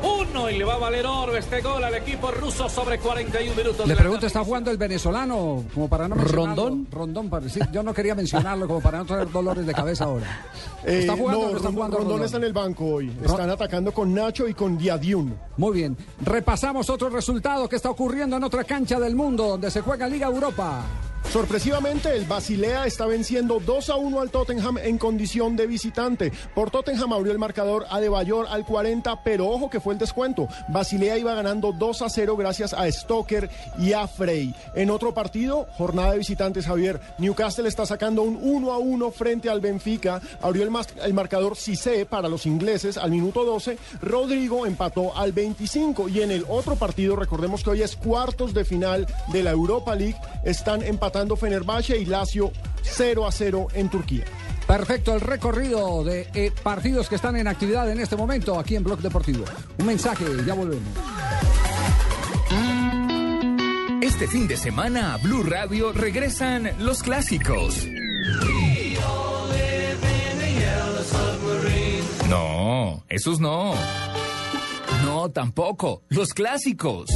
1 0.02 0.50
y 0.50 0.58
le 0.58 0.64
va 0.64 0.74
a 0.74 0.78
valer 0.78 1.04
oro 1.06 1.36
este 1.36 1.60
gol 1.60 1.82
al 1.84 1.94
equipo 1.94 2.30
ruso 2.30 2.68
sobre 2.68 2.98
41 2.98 3.54
minutos. 3.56 3.86
Le 3.86 3.96
pregunto, 3.96 4.26
¿está 4.26 4.44
jugando 4.44 4.70
el 4.70 4.76
venezolano? 4.78 5.64
Como 5.74 5.88
para 5.88 6.08
no 6.08 6.14
mencionarlo. 6.16 6.46
¿Rondón? 6.64 6.86
Rondón, 6.90 7.28
para 7.30 7.48
sí, 7.48 7.60
Yo 7.72 7.82
no 7.82 7.92
quería 7.92 8.14
mencionarlo 8.14 8.66
como 8.66 8.80
para 8.80 8.98
no 8.98 9.04
tener 9.06 9.30
dolores 9.30 9.66
de 9.66 9.74
cabeza 9.74 10.04
ahora. 10.04 10.46
Eh, 10.84 11.00
¿Está 11.00 11.16
jugando 11.16 11.40
no, 11.42 11.46
o 11.46 11.50
no 11.50 11.56
está 11.56 11.68
Rondón- 11.68 11.74
jugando 11.74 11.96
Rondón 11.98 12.12
Rondón? 12.12 12.26
está 12.26 12.36
en 12.38 12.44
el 12.44 12.52
banco 12.52 12.84
hoy. 12.86 13.12
Están 13.24 13.50
atacando 13.50 13.92
con 13.92 14.14
Nacho 14.14 14.46
y 14.48 14.54
con 14.54 14.78
Diadiun. 14.78 15.36
Muy 15.56 15.72
bien. 15.74 15.96
Repasamos 16.22 16.88
otro 16.88 17.10
resultado 17.10 17.68
que 17.68 17.76
está 17.76 17.90
ocurriendo 17.90 18.36
en 18.36 18.44
otra 18.44 18.64
cancha 18.64 18.98
del 19.00 19.14
mundo 19.16 19.48
donde 19.48 19.70
se 19.70 19.80
juega 19.80 20.06
Liga 20.08 20.28
Europa. 20.28 20.82
Sorpresivamente, 21.24 22.14
el 22.16 22.24
Basilea 22.24 22.86
está 22.86 23.04
venciendo 23.04 23.60
2 23.60 23.90
a 23.90 23.96
1 23.96 24.20
al 24.20 24.30
Tottenham 24.30 24.78
en 24.78 24.96
condición 24.96 25.56
de 25.56 25.66
visitante. 25.66 26.32
Por 26.54 26.70
Tottenham 26.70 27.12
abrió 27.12 27.32
el 27.32 27.38
marcador 27.38 27.84
a 27.90 28.00
De 28.00 28.08
Bayor 28.08 28.46
al 28.48 28.64
40, 28.64 29.22
pero 29.22 29.48
ojo 29.48 29.68
que 29.68 29.80
fue 29.80 29.92
el 29.92 29.98
descuento. 29.98 30.48
Basilea 30.68 31.18
iba 31.18 31.34
ganando 31.34 31.72
2 31.72 32.02
a 32.02 32.08
0 32.08 32.36
gracias 32.36 32.72
a 32.72 32.90
Stoker 32.90 33.50
y 33.78 33.92
a 33.92 34.06
Frey. 34.06 34.54
En 34.74 34.88
otro 34.88 35.12
partido, 35.12 35.66
jornada 35.76 36.12
de 36.12 36.18
visitantes, 36.18 36.64
Javier. 36.64 37.00
Newcastle 37.18 37.68
está 37.68 37.84
sacando 37.84 38.22
un 38.22 38.38
1 38.40 38.72
a 38.72 38.78
1 38.78 39.10
frente 39.10 39.50
al 39.50 39.60
Benfica. 39.60 40.22
Abrió 40.40 40.62
el, 40.62 40.72
el 41.02 41.12
marcador 41.12 41.56
Cissé 41.56 42.06
para 42.06 42.28
los 42.28 42.46
ingleses 42.46 42.96
al 42.96 43.10
minuto 43.10 43.44
12. 43.44 43.76
Rodrigo 44.00 44.64
empató 44.64 45.16
al 45.16 45.32
25. 45.32 46.08
Y 46.08 46.22
en 46.22 46.30
el 46.30 46.46
otro 46.48 46.76
partido, 46.76 47.16
recordemos 47.16 47.62
que 47.62 47.70
hoy 47.70 47.82
es 47.82 47.96
cuartos 47.96 48.54
de 48.54 48.64
final 48.64 49.06
de 49.32 49.42
la 49.42 49.50
Europa 49.50 49.94
League, 49.94 50.16
están 50.44 50.82
empatando 51.16 51.36
Fenerbahce 51.36 51.96
y 51.96 52.04
Lazio 52.04 52.52
0 52.82 53.26
a 53.26 53.32
0 53.32 53.68
en 53.72 53.88
Turquía. 53.88 54.24
Perfecto, 54.66 55.14
el 55.14 55.20
recorrido 55.22 56.04
de 56.04 56.28
eh, 56.34 56.52
partidos 56.62 57.08
que 57.08 57.14
están 57.14 57.36
en 57.36 57.48
actividad 57.48 57.90
en 57.90 58.00
este 58.00 58.16
momento 58.16 58.58
aquí 58.58 58.76
en 58.76 58.84
Blog 58.84 59.00
Deportivo. 59.00 59.44
Un 59.78 59.86
mensaje, 59.86 60.26
ya 60.44 60.52
volvemos. 60.52 60.88
Este 64.02 64.26
fin 64.28 64.46
de 64.46 64.58
semana 64.58 65.14
a 65.14 65.16
Blue 65.16 65.42
Radio 65.42 65.92
regresan 65.92 66.70
los 66.80 67.02
clásicos. 67.02 67.86
No, 72.28 73.04
esos 73.08 73.40
no. 73.40 73.74
No, 75.04 75.30
tampoco. 75.30 76.02
Los 76.10 76.34
clásicos. 76.34 77.08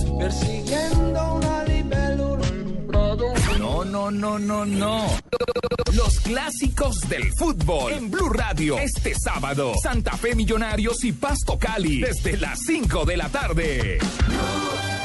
No, 1.12 1.40
no, 3.90 4.10
no, 4.10 4.38
no, 4.38 4.64
no. 4.64 5.04
Los 5.94 6.20
clásicos 6.20 7.00
del 7.08 7.32
fútbol 7.32 7.92
en 7.92 8.10
Blue 8.10 8.28
Radio. 8.28 8.78
Este 8.78 9.14
sábado, 9.14 9.72
Santa 9.82 10.16
Fe 10.16 10.36
Millonarios 10.36 11.02
y 11.02 11.12
Pasto 11.12 11.58
Cali 11.58 12.00
desde 12.00 12.36
las 12.36 12.60
5 12.60 13.04
de 13.04 13.16
la 13.16 13.28
tarde. 13.28 13.98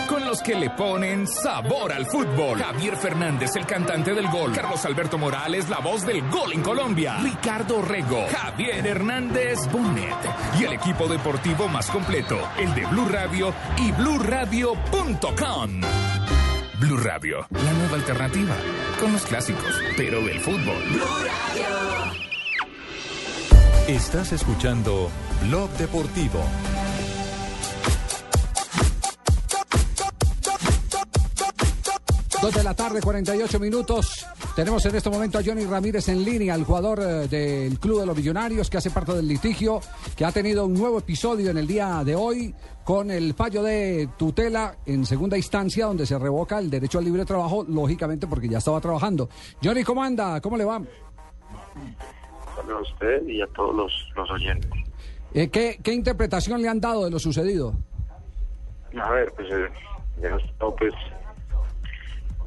Con 0.08 0.24
los 0.24 0.40
que 0.42 0.54
le 0.54 0.70
ponen 0.70 1.26
sabor 1.26 1.92
al 1.92 2.06
fútbol. 2.06 2.62
Javier 2.62 2.96
Fernández, 2.96 3.56
el 3.56 3.66
cantante 3.66 4.14
del 4.14 4.30
gol. 4.30 4.52
Carlos 4.54 4.86
Alberto 4.86 5.18
Morales, 5.18 5.68
la 5.68 5.80
voz 5.80 6.06
del 6.06 6.22
gol 6.30 6.54
en 6.54 6.62
Colombia. 6.62 7.18
Ricardo 7.24 7.82
Rego. 7.82 8.24
Javier 8.32 8.86
Hernández 8.86 9.58
Bonet. 9.72 10.16
Y 10.60 10.66
el 10.66 10.74
equipo 10.74 11.08
deportivo 11.08 11.68
más 11.68 11.90
completo, 11.90 12.38
el 12.60 12.76
de 12.76 12.86
Blue 12.86 13.08
Radio 13.10 13.52
y 13.78 13.92
BlueRadio.com. 13.94 15.82
Blue 16.80 16.98
Radio, 16.98 17.46
la 17.52 17.74
nueva 17.74 17.96
alternativa, 17.96 18.54
con 19.00 19.14
los 19.14 19.22
clásicos, 19.26 19.82
pero 19.96 20.20
del 20.22 20.40
fútbol. 20.42 20.84
Estás 23.88 24.34
escuchando 24.34 25.10
Blog 25.44 25.70
Deportivo. 25.78 26.42
Dos 32.42 32.54
de 32.54 32.64
la 32.64 32.74
tarde, 32.74 33.02
48 33.02 33.60
minutos. 33.60 34.26
Tenemos 34.56 34.86
en 34.86 34.96
este 34.96 35.10
momento 35.10 35.38
a 35.38 35.44
Johnny 35.44 35.66
Ramírez 35.66 36.10
en 36.10 36.26
línea, 36.26 36.56
el 36.56 36.64
jugador 36.64 37.00
eh, 37.02 37.28
del 37.28 37.80
Club 37.80 38.02
de 38.02 38.06
los 38.06 38.18
Millonarios, 38.18 38.70
que 38.70 38.78
hace 38.78 38.92
parte 38.92 39.14
del 39.14 39.28
litigio, 39.28 39.82
que 40.16 40.26
ha 40.26 40.32
tenido 40.32 40.66
un 40.66 40.74
nuevo 40.74 41.00
episodio 41.00 41.52
en 41.52 41.58
el 41.58 41.68
día 41.68 42.04
de 42.04 42.16
hoy 42.16 42.54
con 42.86 43.10
el 43.10 43.34
fallo 43.34 43.64
de 43.64 44.08
tutela 44.16 44.78
en 44.86 45.06
segunda 45.06 45.36
instancia, 45.36 45.88
donde 45.88 46.06
se 46.06 46.20
revoca 46.20 46.60
el 46.60 46.70
derecho 46.70 47.00
al 47.00 47.06
libre 47.06 47.26
trabajo, 47.26 47.66
lógicamente 47.68 48.28
porque 48.28 48.48
ya 48.48 48.60
estaba 48.60 48.80
trabajando. 48.80 49.28
Johnny, 49.62 49.84
¿cómo 49.84 50.04
anda? 50.04 50.40
¿Cómo 50.40 50.56
le 50.56 50.66
va? 50.66 50.78
a 50.78 52.82
usted 52.82 53.28
y 53.28 53.42
a 53.42 53.48
todos 53.48 53.76
los, 53.76 54.12
los 54.16 54.30
oyentes. 54.32 54.72
Eh, 55.34 55.50
¿qué, 55.50 55.78
¿Qué 55.84 55.94
interpretación 55.94 56.62
le 56.62 56.70
han 56.70 56.80
dado 56.80 57.06
de 57.06 57.12
lo 57.12 57.20
sucedido? 57.20 57.74
A 59.02 59.12
ver, 59.12 59.32
pues 59.36 59.52
eh, 59.52 59.68
ya 60.22 60.30
he 60.30 60.38
estado 60.38 60.76
pues 60.76 60.94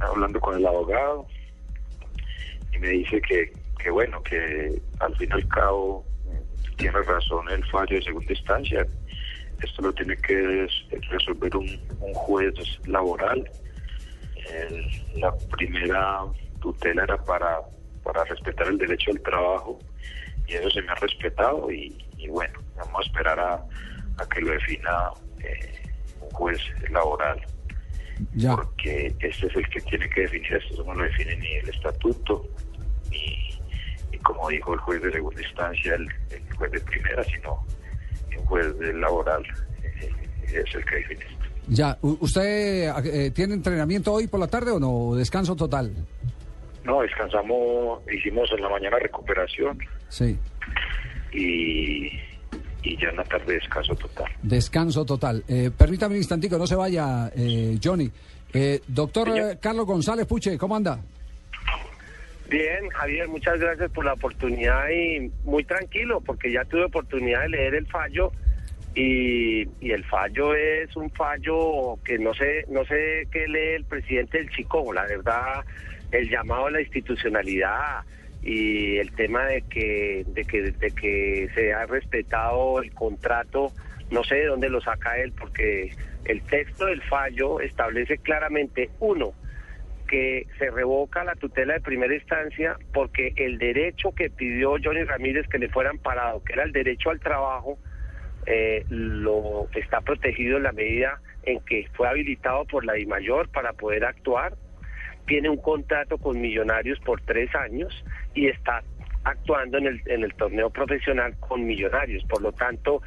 hablando 0.00 0.40
con 0.40 0.57
el 0.57 0.66
abogado 0.66 1.26
y 2.73 2.78
me 2.78 2.88
dice 2.88 3.21
que, 3.21 3.52
que 3.78 3.90
bueno, 3.90 4.23
que 4.23 4.80
al 5.00 5.14
fin 5.16 5.28
y 5.30 5.35
al 5.35 5.49
cabo 5.49 6.04
tiene 6.76 7.00
razón 7.02 7.49
el 7.50 7.64
fallo 7.66 7.97
de 7.97 8.02
segunda 8.02 8.33
instancia. 8.33 8.87
Esto 9.62 9.83
lo 9.83 9.93
tiene 9.93 10.17
que 10.17 10.69
resolver 11.11 11.57
un, 11.57 11.69
un 12.00 12.15
juez 12.15 12.55
laboral. 12.87 13.49
El- 14.37 14.87
la 15.21 15.35
primera 15.57 16.21
tutela 16.61 17.03
era 17.05 17.17
para, 17.25 17.61
para 18.05 18.25
respetar 18.25 18.69
el 18.69 18.79
derecho 18.79 19.11
al 19.11 19.21
trabajo 19.21 19.79
y 20.47 20.55
eso 20.55 20.71
se 20.71 20.83
me 20.83 20.91
ha 20.93 20.95
respetado 20.97 21.71
y, 21.71 21.99
y 22.17 22.29
bueno, 22.29 22.59
vamos 22.77 23.00
a 23.00 23.03
esperar 23.07 23.38
a, 23.41 23.55
a 23.55 24.29
que 24.33 24.41
lo 24.41 24.53
defina 24.53 25.11
eh, 25.43 25.83
un 26.21 26.31
juez 26.31 26.61
laboral 26.91 27.41
Ya. 28.35 28.55
porque 28.57 29.15
este 29.21 29.47
es 29.47 29.57
el 29.57 29.69
que 29.69 29.81
tiene 29.83 30.09
que 30.09 30.23
definir 30.23 30.55
esto, 30.55 30.83
no 30.85 30.95
lo 30.95 31.05
define 31.05 31.37
ni 31.37 31.53
el 31.55 31.69
estatuto, 31.69 32.45
ni, 33.11 33.61
ni 34.11 34.19
como 34.19 34.49
dijo 34.49 34.73
el 34.75 34.81
juez 34.81 35.03
de 35.03 35.12
segunda 35.12 35.41
instancia, 35.43 35.95
el, 35.95 36.09
el 36.31 36.55
juez 36.57 36.71
de 36.73 36.81
primera, 36.81 37.23
sino 37.25 37.62
un 38.38 38.47
juez 38.47 38.66
laboral, 38.95 39.42
eh, 39.83 40.11
es 40.45 40.75
el 40.75 40.85
que 40.85 40.97
define 40.97 41.21
esto. 41.25 41.45
Ya. 41.68 41.99
¿Usted 42.00 42.88
eh, 43.04 43.30
tiene 43.33 43.54
entrenamiento 43.54 44.12
hoy 44.12 44.26
por 44.26 44.40
la 44.40 44.47
tarde 44.49 44.71
o 44.71 44.80
no? 44.80 45.14
¿Descanso 45.14 45.54
total? 45.54 45.92
No, 46.85 47.02
descansamos, 47.02 48.00
hicimos 48.11 48.50
en 48.57 48.62
la 48.62 48.71
mañana 48.71 48.99
recuperación 48.99 49.78
Sí. 50.09 50.38
y, 51.33 52.07
y 52.83 52.97
ya 53.00 53.09
en 53.11 53.16
la 53.16 53.25
tarde 53.25 53.54
descanso 53.54 53.95
total. 53.95 54.26
Descanso 54.42 55.04
total. 55.04 55.45
Eh, 55.49 55.71
permítame 55.76 56.14
un 56.14 56.18
instantico, 56.18 56.57
no 56.57 56.66
se 56.66 56.76
vaya, 56.76 57.30
eh, 57.37 57.78
Johnny. 57.83 58.11
Eh, 58.54 58.80
doctor 58.88 59.59
Carlos 59.61 59.85
González 59.85 60.26
Puche, 60.26 60.57
¿cómo 60.57 60.75
anda? 60.76 60.99
Bien, 62.49 62.88
Javier, 62.88 63.28
muchas 63.28 63.61
gracias 63.61 63.90
por 63.90 64.07
la 64.07 64.14
oportunidad 64.14 64.88
y 64.88 65.31
muy 65.45 65.64
tranquilo 65.64 66.23
porque 66.23 66.50
ya 66.50 66.64
tuve 66.64 66.85
oportunidad 66.85 67.43
de 67.43 67.50
leer 67.50 67.75
el 67.75 67.87
fallo 67.87 68.33
y, 68.95 69.69
el 69.83 70.02
fallo 70.05 70.55
es 70.55 70.97
un 70.97 71.11
fallo 71.11 71.99
que 72.05 72.19
no 72.19 72.33
sé 72.33 72.64
no 72.71 72.87
sé 72.87 73.28
qué 73.31 73.47
lee 73.49 73.75
el 73.76 73.85
presidente 73.85 74.38
del 74.38 74.49
Chico, 74.49 74.95
la 74.95 75.05
verdad 75.05 75.62
el 76.11 76.31
llamado 76.31 76.67
a 76.67 76.71
la 76.71 76.81
institucionalidad 76.81 78.05
y 78.43 78.97
el 78.97 79.12
tema 79.12 79.45
de 79.45 79.62
que 79.62 80.25
de 80.28 80.45
que 80.47 80.62
de 80.73 80.90
que 80.93 81.50
se 81.55 81.75
ha 81.75 81.85
respetado 81.85 82.81
el 82.81 82.94
contrato, 82.94 83.72
no 84.11 84.25
sé 84.25 84.37
de 84.37 84.46
dónde 84.46 84.70
lo 84.70 84.81
saca 84.81 85.18
él 85.18 85.33
porque 85.38 85.92
el 86.25 86.40
texto 86.44 86.87
del 86.87 87.03
fallo 87.03 87.61
establece 87.61 88.16
claramente 88.16 88.88
uno 89.01 89.35
que 90.09 90.47
se 90.59 90.71
revoca 90.71 91.23
la 91.23 91.37
tutela 91.37 91.75
de 91.75 91.81
primera 91.81 92.14
instancia 92.14 92.77
porque 92.92 93.33
el 93.37 93.59
derecho 93.59 94.12
que 94.12 94.31
pidió 94.31 94.77
Johnny 94.83 95.05
Ramírez 95.05 95.47
que 95.49 95.59
le 95.59 95.68
fuera 95.68 95.90
amparado, 95.90 96.42
que 96.42 96.55
era 96.55 96.64
el 96.64 96.73
derecho 96.73 97.11
al 97.11 97.21
trabajo, 97.21 97.79
eh, 98.47 98.85
lo 98.88 99.68
está 99.75 100.01
protegido 100.01 100.57
en 100.57 100.64
la 100.64 100.73
medida 100.73 101.21
en 101.44 101.61
que 101.61 101.87
fue 101.94 102.09
habilitado 102.09 102.64
por 102.64 102.85
la 102.85 102.94
DIMAYOR 102.94 103.49
para 103.51 103.73
poder 103.75 104.05
actuar, 104.05 104.55
tiene 105.27 105.51
un 105.51 105.59
contrato 105.59 106.18
con 106.18 106.40
Millonarios 106.40 106.99
por 107.01 107.21
tres 107.21 107.55
años 107.55 108.05
y 108.35 108.49
está 108.49 108.83
actuando 109.25 109.79
en 109.79 109.87
el, 109.87 110.03
en 110.07 110.25
el 110.25 110.35
torneo 110.35 110.71
profesional 110.71 111.37
con 111.38 111.66
Millonarios. 111.66 112.25
Por 112.25 112.40
lo 112.40 112.53
tanto, 112.53 113.03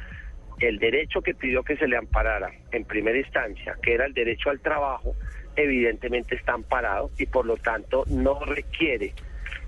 el 0.60 0.78
derecho 0.78 1.20
que 1.20 1.34
pidió 1.34 1.62
que 1.64 1.76
se 1.76 1.88
le 1.88 1.96
amparara 1.96 2.52
en 2.70 2.84
primera 2.84 3.18
instancia, 3.18 3.76
que 3.82 3.94
era 3.94 4.06
el 4.06 4.14
derecho 4.14 4.50
al 4.50 4.60
trabajo, 4.60 5.16
evidentemente 5.56 6.34
está 6.34 6.52
amparado 6.54 7.10
y 7.18 7.26
por 7.26 7.46
lo 7.46 7.56
tanto 7.56 8.04
no 8.08 8.40
requiere 8.44 9.12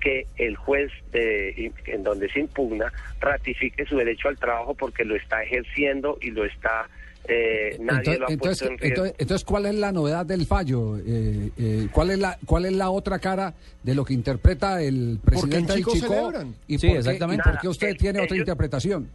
que 0.01 0.27
el 0.37 0.57
juez 0.57 0.91
eh, 1.13 1.71
en 1.87 2.03
donde 2.03 2.29
se 2.31 2.41
impugna 2.41 2.93
ratifique 3.21 3.85
su 3.87 3.97
derecho 3.97 4.29
al 4.29 4.39
trabajo 4.39 4.75
porque 4.75 5.05
lo 5.05 5.17
está 5.17 5.43
ejerciendo 5.43 6.19
y 6.21 6.31
lo 6.31 6.45
está 6.45 6.89
eh, 7.27 7.79
nadie 7.81 8.13
Entonces, 8.17 8.19
lo 8.21 8.27
ha 8.27 8.31
entonces, 8.33 8.39
puesto 8.39 8.65
en 8.67 8.79
riesgo. 8.79 8.87
entonces- 9.07 9.17
entonces, 9.19 9.45
¿cuál 9.47 9.65
es 9.67 9.75
la 9.77 9.93
novedad 9.93 10.27
del 10.27 10.45
fallo? 10.45 10.99
Eh, 10.99 11.51
eh, 11.59 11.89
¿cuál, 11.91 12.11
es 12.11 12.19
la, 12.19 12.39
¿Cuál 12.45 12.67
es 12.67 12.73
la 12.75 12.91
otra 12.91 13.19
cara 13.19 13.55
de 13.83 13.95
lo 13.95 14.05
que 14.05 14.13
interpreta 14.13 14.83
el 14.83 15.19
presidente 15.25 15.73
del 15.73 15.85
Chico. 15.87 16.33
¿Y 16.69 16.79
Sí, 16.79 16.89
por 16.89 16.97
exactamente. 16.99 17.43
por 17.45 17.61
qué 17.61 17.69
usted 17.69 17.87
Nada, 17.89 17.99
tiene 17.99 18.19
otra 18.21 18.35
ellos- 18.37 18.45
interpretación? 18.47 19.09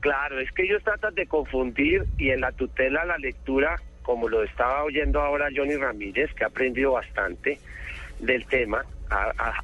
Claro, 0.00 0.40
es 0.40 0.50
que 0.52 0.62
ellos 0.62 0.82
tratan 0.82 1.14
de 1.14 1.26
confundir 1.26 2.04
y 2.16 2.30
en 2.30 2.40
la 2.40 2.50
tutela 2.52 3.04
la 3.04 3.18
lectura, 3.18 3.76
como 4.10 4.28
lo 4.28 4.42
estaba 4.42 4.82
oyendo 4.82 5.20
ahora 5.20 5.50
Johnny 5.54 5.76
Ramírez, 5.76 6.34
que 6.34 6.42
ha 6.42 6.48
aprendido 6.48 6.90
bastante 6.90 7.60
del 8.18 8.44
tema, 8.46 8.84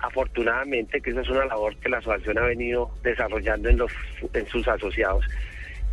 afortunadamente, 0.01 1.01
que 1.01 1.11
esa 1.11 1.23
es 1.23 1.29
una 1.29 1.47
labor 1.47 1.75
que 1.79 1.89
la 1.89 1.99
asociación 1.99 2.39
ha 2.39 2.43
venido 2.43 2.89
desarrollando 3.03 3.69
en, 3.69 3.79
los, 3.79 3.91
en 4.33 4.47
sus 4.47 4.69
asociados. 4.69 5.27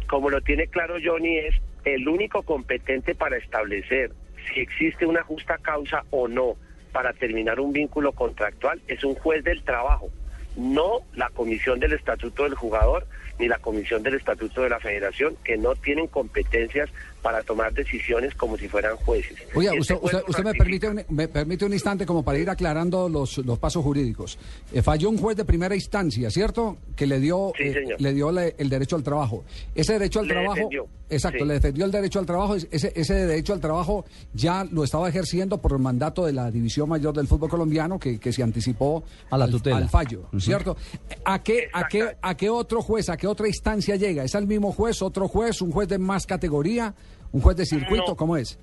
Como 0.07 0.29
lo 0.29 0.39
tiene 0.41 0.67
claro 0.67 0.97
Johnny, 1.03 1.39
es 1.39 1.55
el 1.83 2.07
único 2.07 2.43
competente 2.43 3.15
para 3.15 3.37
establecer 3.37 4.11
si 4.53 4.59
existe 4.59 5.07
una 5.07 5.23
justa 5.23 5.57
causa 5.57 6.03
o 6.11 6.27
no 6.27 6.55
para 6.91 7.11
terminar 7.11 7.59
un 7.59 7.73
vínculo 7.73 8.11
contractual, 8.11 8.79
es 8.87 9.03
un 9.03 9.15
juez 9.15 9.43
del 9.43 9.63
trabajo 9.63 10.11
no 10.55 10.99
la 11.15 11.29
comisión 11.29 11.79
del 11.79 11.93
estatuto 11.93 12.43
del 12.43 12.55
jugador 12.55 13.07
ni 13.43 13.49
la 13.49 13.60
comisión 13.60 14.01
del 14.03 14.13
estatuto 14.15 14.62
de 14.62 14.69
la 14.69 14.79
federación, 14.79 15.36
que 15.43 15.58
no 15.58 15.75
tienen 15.75 16.08
competencias 16.08 16.89
para 17.21 17.41
tomar 17.41 17.73
decisiones 17.73 18.34
como 18.36 18.58
si 18.58 18.67
fueran 18.67 18.95
jueces. 18.97 19.38
Oiga, 19.56 19.71
Este 19.71 19.93
usted, 19.93 19.95
usted, 20.01 20.23
usted 20.27 20.43
me, 20.43 20.53
permite 20.53 20.88
un, 20.89 21.03
me 21.10 21.27
permite 21.27 21.65
un 21.65 21.73
instante 21.73 22.06
como 22.06 22.23
para 22.23 22.38
ir 22.38 22.49
aclarando 22.49 23.08
los, 23.10 23.38
los 23.39 23.60
pasos 23.60 23.84
jurídicos. 23.84 24.38
Eh, 24.73 24.82
falló 24.82 25.10
un 25.10 25.17
juez 25.17 25.38
de 25.38 25.45
primera 25.45 25.73
instancia, 25.75 26.29
¿cierto? 26.29 26.77
Que 26.95 27.06
le 27.08 27.19
dio, 27.19 27.51
Sí, 27.58 27.63
eh, 27.63 27.95
le 27.97 28.13
dio 28.13 28.32
le- 28.32 28.56
el 28.58 28.69
derecho 28.69 28.95
al 28.97 29.03
trabajo. 29.03 29.43
Ese 29.75 29.93
derecho 29.93 30.19
al 30.19 30.27
Le 30.27 30.34
trabajo, 30.34 30.56
defendió, 30.56 30.88
exacto, 31.10 31.39
sí. 31.39 31.45
le 31.45 31.53
defendió 31.56 31.86
el 31.86 31.91
derecho 31.91 32.19
al 32.19 32.25
trabajo. 32.25 32.56
Ese, 32.56 32.91
ese 32.95 33.13
derecho 33.13 33.53
al 33.53 33.62
trabajo 33.62 34.06
ya 34.34 34.65
lo 34.69 34.84
estaba 34.84 35.08
ejerciendo 35.08 35.60
por 35.62 35.71
el 35.73 35.79
mandato 35.79 36.25
de 36.25 36.34
la 36.34 36.51
División 36.51 36.89
Mayor 36.89 37.13
del 37.13 37.27
Fútbol 37.27 37.49
Colombiano 37.49 37.99
que, 37.99 38.19
que 38.19 38.34
se 38.34 38.43
anticipó 38.43 39.03
A 39.29 39.38
la 39.38 39.45
al- 39.45 39.51
tutela. 39.51 39.77
al 39.77 39.89
fallo, 39.89 40.25
¿cierto? 40.39 40.75
¿A 41.23 41.41
qué, 41.41 41.69
a, 41.71 41.88
qué. 41.88 42.17
¿A 42.21 42.36
qué 42.36 42.49
otro 42.49 42.82
juez, 42.82 43.08
a 43.10 43.15
qué 43.15 43.27
otra 43.34 43.48
instancia 43.48 43.96
llega? 43.98 44.24
¿Es 44.24 44.34
al 44.36 44.48
mismo 44.48 44.72
juez, 44.72 45.02
otro 45.02 45.28
juez, 45.28 45.62
un 45.62 45.72
juez 45.72 45.88
de 45.89 45.98
más 46.00 46.26
categoría, 46.26 46.93
un 47.32 47.41
juez 47.41 47.58
de 47.58 47.65
circuito? 47.65 48.06
No. 48.10 48.15
¿Cómo 48.15 48.38
es? 48.38 48.58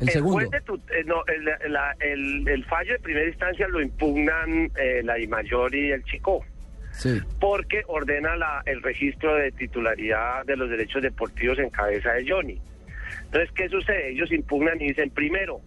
El, 0.00 0.08
El, 0.08 0.12
segundo. 0.12 0.38
juez 0.38 0.50
de 0.50 0.62
tut- 0.64 0.90
eh, 0.90 1.04
no, 1.06 1.22
el, 1.26 1.72
la- 1.72 1.94
el- 2.00 2.48
el 2.48 2.64
fallo 2.64 2.92
de 2.94 2.98
primera 2.98 3.28
instancia 3.28 3.68
lo 3.68 3.80
impugnan 3.80 4.70
eh, 4.80 5.02
la 5.04 5.14
DIMAYOR 5.14 5.74
y 5.74 5.90
el 5.92 6.02
Chico. 6.04 6.42
Sí. 6.96 7.20
porque 7.40 7.82
ordena 7.88 8.36
la- 8.36 8.62
el 8.66 8.80
registro 8.80 9.34
de 9.34 9.50
titularidad 9.50 10.44
de 10.46 10.56
los 10.56 10.70
derechos 10.70 11.02
deportivos 11.02 11.58
en 11.58 11.68
cabeza 11.70 12.12
de 12.12 12.24
Johnny. 12.30 12.56
Entonces, 13.24 13.50
¿qué 13.52 13.68
sucede? 13.68 14.10
Ellos 14.12 14.30
impugnan 14.30 14.80
y 14.80 14.88
dicen, 14.90 15.10
primero, 15.10 15.60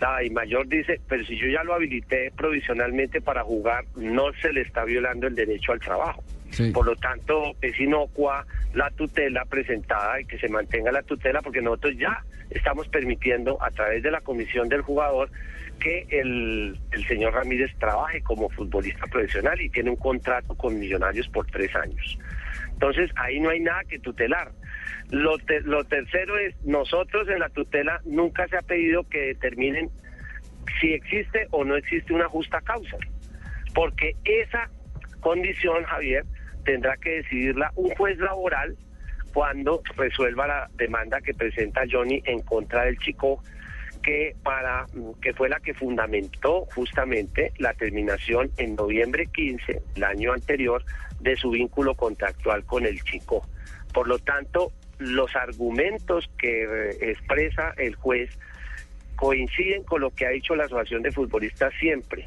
la 0.00 0.18
mayor 0.32 0.66
dice, 0.66 1.00
pero 1.08 1.24
si 1.24 1.36
yo 1.38 1.46
ya 1.46 1.62
lo 1.62 1.74
habilité 1.74 2.32
provisionalmente 2.36 3.20
para 3.20 3.44
jugar, 3.44 3.84
no 3.94 4.32
se 4.42 4.52
le 4.52 4.62
está 4.62 4.84
violando 4.84 5.28
el 5.28 5.36
derecho 5.36 5.70
al 5.70 5.78
trabajo. 5.78 6.24
Por 6.72 6.86
lo 6.86 6.96
tanto, 6.96 7.54
es 7.60 7.78
inocua 7.80 8.46
la 8.74 8.90
tutela 8.90 9.44
presentada 9.46 10.20
y 10.20 10.24
que 10.26 10.38
se 10.38 10.48
mantenga 10.48 10.92
la 10.92 11.02
tutela 11.02 11.40
porque 11.42 11.62
nosotros 11.62 11.94
ya 11.96 12.22
estamos 12.50 12.88
permitiendo 12.88 13.62
a 13.62 13.70
través 13.70 14.02
de 14.02 14.10
la 14.10 14.20
comisión 14.20 14.68
del 14.68 14.82
jugador 14.82 15.30
que 15.80 16.06
el, 16.10 16.78
el 16.92 17.06
señor 17.08 17.34
Ramírez 17.34 17.72
trabaje 17.78 18.20
como 18.22 18.48
futbolista 18.50 19.06
profesional 19.06 19.60
y 19.60 19.68
tiene 19.70 19.90
un 19.90 19.96
contrato 19.96 20.54
con 20.54 20.78
Millonarios 20.78 21.28
por 21.28 21.46
tres 21.46 21.74
años. 21.74 22.18
Entonces, 22.72 23.10
ahí 23.16 23.40
no 23.40 23.50
hay 23.50 23.60
nada 23.60 23.82
que 23.88 23.98
tutelar. 23.98 24.52
Lo, 25.10 25.38
te- 25.38 25.60
lo 25.62 25.84
tercero 25.84 26.38
es, 26.38 26.54
nosotros 26.64 27.28
en 27.28 27.38
la 27.40 27.48
tutela 27.48 28.00
nunca 28.04 28.46
se 28.48 28.56
ha 28.56 28.62
pedido 28.62 29.04
que 29.08 29.18
determinen 29.26 29.90
si 30.80 30.92
existe 30.92 31.46
o 31.50 31.64
no 31.64 31.76
existe 31.76 32.12
una 32.12 32.28
justa 32.28 32.60
causa. 32.60 32.96
Porque 33.74 34.14
esa 34.24 34.68
condición, 35.20 35.82
Javier, 35.84 36.24
tendrá 36.64 36.96
que 36.96 37.22
decidirla 37.22 37.72
un 37.76 37.90
juez 37.94 38.18
laboral 38.18 38.76
cuando 39.32 39.82
resuelva 39.96 40.46
la 40.46 40.70
demanda 40.74 41.20
que 41.20 41.34
presenta 41.34 41.82
Johnny 41.90 42.22
en 42.26 42.40
contra 42.42 42.84
del 42.84 42.98
chico 42.98 43.42
que 44.02 44.34
para 44.42 44.86
que 45.20 45.32
fue 45.32 45.48
la 45.48 45.60
que 45.60 45.74
fundamentó 45.74 46.66
justamente 46.74 47.52
la 47.58 47.72
terminación 47.74 48.50
en 48.56 48.74
noviembre 48.74 49.26
15 49.26 49.80
el 49.94 50.04
año 50.04 50.32
anterior 50.32 50.84
de 51.20 51.36
su 51.36 51.50
vínculo 51.50 51.94
contractual 51.94 52.64
con 52.64 52.84
el 52.84 53.00
chico. 53.04 53.46
Por 53.94 54.08
lo 54.08 54.18
tanto, 54.18 54.72
los 54.98 55.34
argumentos 55.36 56.28
que 56.38 56.64
eh, 56.64 57.10
expresa 57.10 57.74
el 57.76 57.94
juez 57.94 58.30
coinciden 59.16 59.84
con 59.84 60.00
lo 60.00 60.10
que 60.10 60.26
ha 60.26 60.30
dicho 60.30 60.56
la 60.56 60.64
Asociación 60.64 61.02
de 61.02 61.12
Futbolistas 61.12 61.72
siempre. 61.78 62.26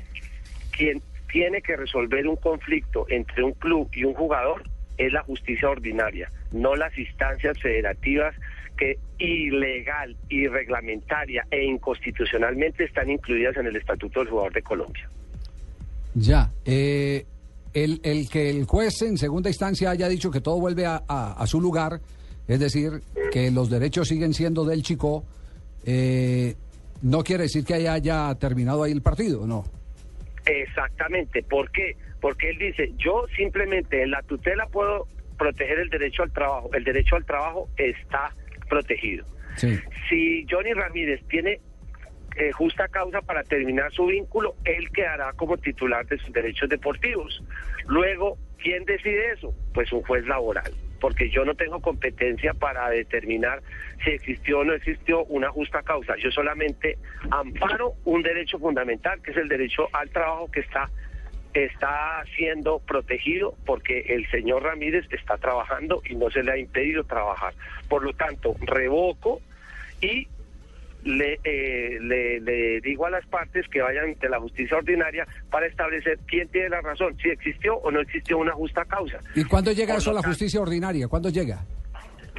Quien 0.72 1.02
tiene 1.36 1.62
que 1.62 1.76
resolver 1.76 2.26
un 2.30 2.38
conflicto 2.38 3.06
entre 3.10 3.44
un 3.44 3.52
club 3.52 3.90
y 3.92 4.06
un 4.06 4.14
jugador 4.14 4.64
es 4.98 5.12
la 5.12 5.22
justicia 5.24 5.70
ordinaria, 5.70 6.32
no 6.54 6.78
las 6.78 6.98
instancias 6.98 7.60
federativas 7.62 8.34
que 8.78 8.98
ilegal, 9.20 10.16
irreglamentaria 10.30 11.46
e 11.52 11.66
inconstitucionalmente 11.66 12.86
están 12.86 13.10
incluidas 13.10 13.58
en 13.58 13.66
el 13.66 13.76
Estatuto 13.76 14.22
del 14.22 14.30
Jugador 14.30 14.54
de 14.54 14.62
Colombia. 14.62 15.10
Ya, 16.14 16.50
eh, 16.64 17.26
el, 17.74 18.00
el, 18.04 18.30
que 18.30 18.50
el 18.50 18.64
juez 18.64 19.02
en 19.02 19.18
segunda 19.18 19.50
instancia 19.50 19.90
haya 19.90 20.08
dicho 20.08 20.32
que 20.32 20.40
todo 20.40 20.58
vuelve 20.62 20.86
a, 20.86 21.44
su 21.48 21.60
lugar, 21.60 22.00
es 22.48 22.60
decir, 22.62 23.02
que 23.34 23.52
los 23.52 23.70
derechos 23.70 24.08
siguen 24.08 24.34
siendo 24.34 24.64
del 24.64 24.84
chico, 24.84 25.26
eh, 25.86 26.56
no 27.02 27.26
quiere 27.26 27.44
decir 27.44 27.66
que 27.66 27.90
haya 27.90 28.34
terminado 28.36 28.84
ahí 28.84 28.94
el 28.94 29.02
partido, 29.02 29.46
¿no? 29.46 29.66
Exactamente, 30.46 31.44
¿por 31.44 31.72
qué? 31.72 31.96
Porque 32.22 32.50
él 32.50 32.58
dice, 32.58 32.92
yo 32.98 33.26
simplemente 33.36 34.02
en 34.04 34.12
la 34.12 34.22
tutela 34.24 34.68
puedo 34.68 35.08
proteger 35.38 35.80
el 35.80 35.90
derecho 35.90 36.24
al 36.24 36.32
trabajo, 36.32 36.70
el 36.74 36.84
derecho 36.84 37.16
al 37.16 37.26
trabajo 37.26 37.70
está 37.78 38.34
protegido. 38.70 39.26
Si 40.10 40.46
Johnny 40.50 40.74
Ramírez 40.74 41.22
tiene 41.30 41.60
eh, 42.36 42.52
justa 42.52 42.88
causa 42.90 43.22
para 43.22 43.44
terminar 43.44 43.92
su 43.94 44.08
vínculo, 44.08 44.56
él 44.66 44.90
quedará 44.92 45.32
como 45.34 45.58
titular 45.58 46.06
de 46.08 46.18
sus 46.18 46.34
derechos 46.34 46.68
deportivos. 46.68 47.42
Luego, 47.88 48.38
¿quién 48.58 48.84
decide 48.84 49.32
eso? 49.32 49.56
Pues 49.74 49.92
un 49.94 50.02
juez 50.02 50.26
laboral, 50.26 50.72
porque 51.00 51.30
yo 51.30 51.46
no 51.46 51.56
tengo 51.56 51.80
competencia 51.82 52.54
para 52.54 52.90
determinar 52.90 53.62
si 54.04 54.12
existió 54.12 54.60
o 54.60 54.64
no 54.64 54.74
existió 54.74 55.24
una 55.26 55.50
justa 55.50 55.82
causa. 55.84 56.16
Yo 56.18 56.32
solamente 56.32 56.98
amparo 57.30 57.94
un 58.06 58.22
derecho 58.22 58.60
fundamental, 58.60 59.22
que 59.22 59.32
es 59.32 59.38
el 59.38 59.48
derecho 59.48 59.88
al 59.94 60.10
trabajo 60.10 60.50
que 60.52 60.62
está 60.62 60.90
está 61.54 62.22
siendo 62.36 62.80
protegido 62.80 63.56
porque 63.66 64.02
el 64.10 64.30
señor 64.30 64.64
Ramírez 64.64 65.06
está 65.12 65.38
trabajando 65.38 66.02
y 66.08 66.16
no 66.16 66.30
se 66.30 66.44
le 66.44 66.52
ha 66.52 66.58
impedido 66.58 67.06
trabajar. 67.06 67.54
Por 67.88 68.04
lo 68.04 68.12
tanto, 68.12 68.56
revoco 68.60 69.42
y 70.02 70.28
le, 71.06 71.40
eh, 71.44 72.00
le, 72.02 72.82
digo 72.82 73.06
a 73.06 73.12
las 73.12 73.26
partes 73.28 73.68
que 73.70 73.82
vayan 73.82 74.06
ante 74.06 74.28
la 74.28 74.40
justicia 74.40 74.78
ordinaria 74.78 75.26
para 75.52 75.68
establecer 75.68 76.20
quién 76.28 76.48
tiene 76.50 76.70
la 76.70 76.82
razón, 76.82 77.16
si 77.22 77.30
existió 77.30 77.78
o 77.78 77.92
no 77.92 78.02
existió 78.02 78.40
una 78.40 78.52
justa 78.54 78.84
causa. 78.86 79.20
¿Y 79.36 79.44
cuándo 79.46 79.72
llega 79.72 79.96
eso 79.96 80.10
a 80.12 80.16
la 80.16 80.24
justicia 80.24 80.60
ordinaria? 80.60 81.08
¿Cuándo 81.08 81.30
llega? 81.30 81.64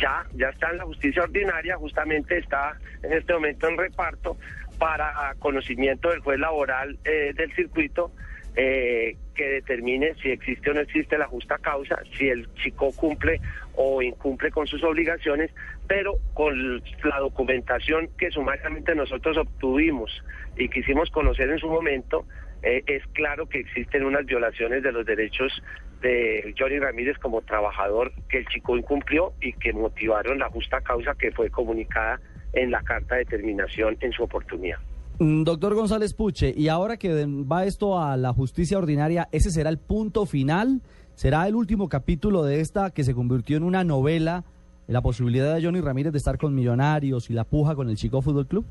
Ya, 0.01 0.27
ya 0.35 0.49
está 0.49 0.71
en 0.71 0.79
la 0.79 0.85
justicia 0.85 1.23
ordinaria, 1.23 1.77
justamente 1.77 2.39
está 2.39 2.77
en 3.03 3.13
este 3.13 3.33
momento 3.33 3.69
en 3.69 3.79
reparto 3.79 4.37
para 4.79 5.35
conocimiento 5.39 6.11
del 6.11 6.21
juez 6.21 6.39
laboral 6.39 6.99
eh, 7.05 7.33
del 7.35 7.55
circuito 7.55 8.11
eh, 8.57 9.17
que 9.37 9.49
determine 9.49 10.15
si 10.23 10.31
existe 10.31 10.71
o 10.71 10.75
no 10.75 10.81
existe 10.81 11.19
la 11.19 11.27
justa 11.27 11.59
causa, 11.59 12.01
si 12.17 12.29
el 12.29 12.53
chico 12.55 12.91
cumple 12.97 13.41
o 13.75 14.03
incumple 14.03 14.51
con 14.51 14.67
sus 14.67 14.83
obligaciones, 14.83 15.51
pero 15.87 16.15
con 16.35 16.83
la 17.05 17.19
documentación 17.21 18.09
que 18.19 18.31
sumariamente 18.31 18.95
nosotros 18.95 19.37
obtuvimos 19.37 20.11
y 20.57 20.69
quisimos 20.69 21.11
conocer 21.11 21.51
en 21.51 21.59
su 21.59 21.69
momento, 21.69 22.25
eh, 22.63 22.83
es 22.87 23.07
claro 23.13 23.47
que 23.47 23.61
existen 23.61 24.05
unas 24.05 24.27
violaciones 24.27 24.83
de 24.83 24.91
los 24.91 25.07
derechos 25.07 25.63
de 26.01 26.55
Johnny 26.59 26.79
Ramírez 26.79 27.19
como 27.19 27.43
trabajador 27.43 28.13
que 28.29 28.39
el 28.39 28.47
chico 28.47 28.77
incumplió 28.77 29.33
y 29.41 29.53
que 29.53 29.73
motivaron 29.73 30.39
la 30.39 30.49
justa 30.49 30.81
causa 30.81 31.15
que 31.15 31.33
fue 31.33 31.51
comunicada 31.51 32.21
en 32.53 32.71
la 32.71 32.83
carta 32.83 33.17
de 33.17 33.25
terminación 33.25 33.97
en 34.01 34.13
su 34.13 34.23
oportunidad. 34.23 34.79
Mm, 35.19 35.45
doctor 35.45 35.75
González 35.75 36.13
Puche, 36.13 36.53
y 36.55 36.69
ahora 36.69 36.99
que 36.99 37.25
va 37.27 37.65
esto 37.65 37.99
a 37.99 38.19
la 38.19 38.35
justicia 38.35 38.77
ordinaria, 38.77 39.29
¿ese 39.33 39.51
será 39.51 39.71
el 39.71 39.79
punto 39.79 40.27
final? 40.27 40.83
¿Será 41.15 41.49
el 41.49 41.55
último 41.55 41.89
capítulo 41.89 42.45
de 42.45 42.61
esta 42.61 42.91
que 42.91 43.03
se 43.03 43.15
convirtió 43.15 43.57
en 43.57 43.63
una 43.63 43.83
novela, 43.83 44.45
la 44.89 45.01
posibilidad 45.01 45.55
de 45.55 45.65
Johnny 45.65 45.81
Ramírez 45.81 46.13
de 46.13 46.19
estar 46.19 46.37
con 46.37 46.55
Millonarios 46.55 47.31
y 47.31 47.33
la 47.33 47.45
puja 47.45 47.75
con 47.75 47.89
el 47.89 47.97
Chico 47.97 48.21
Fútbol 48.21 48.47
Club? 48.47 48.67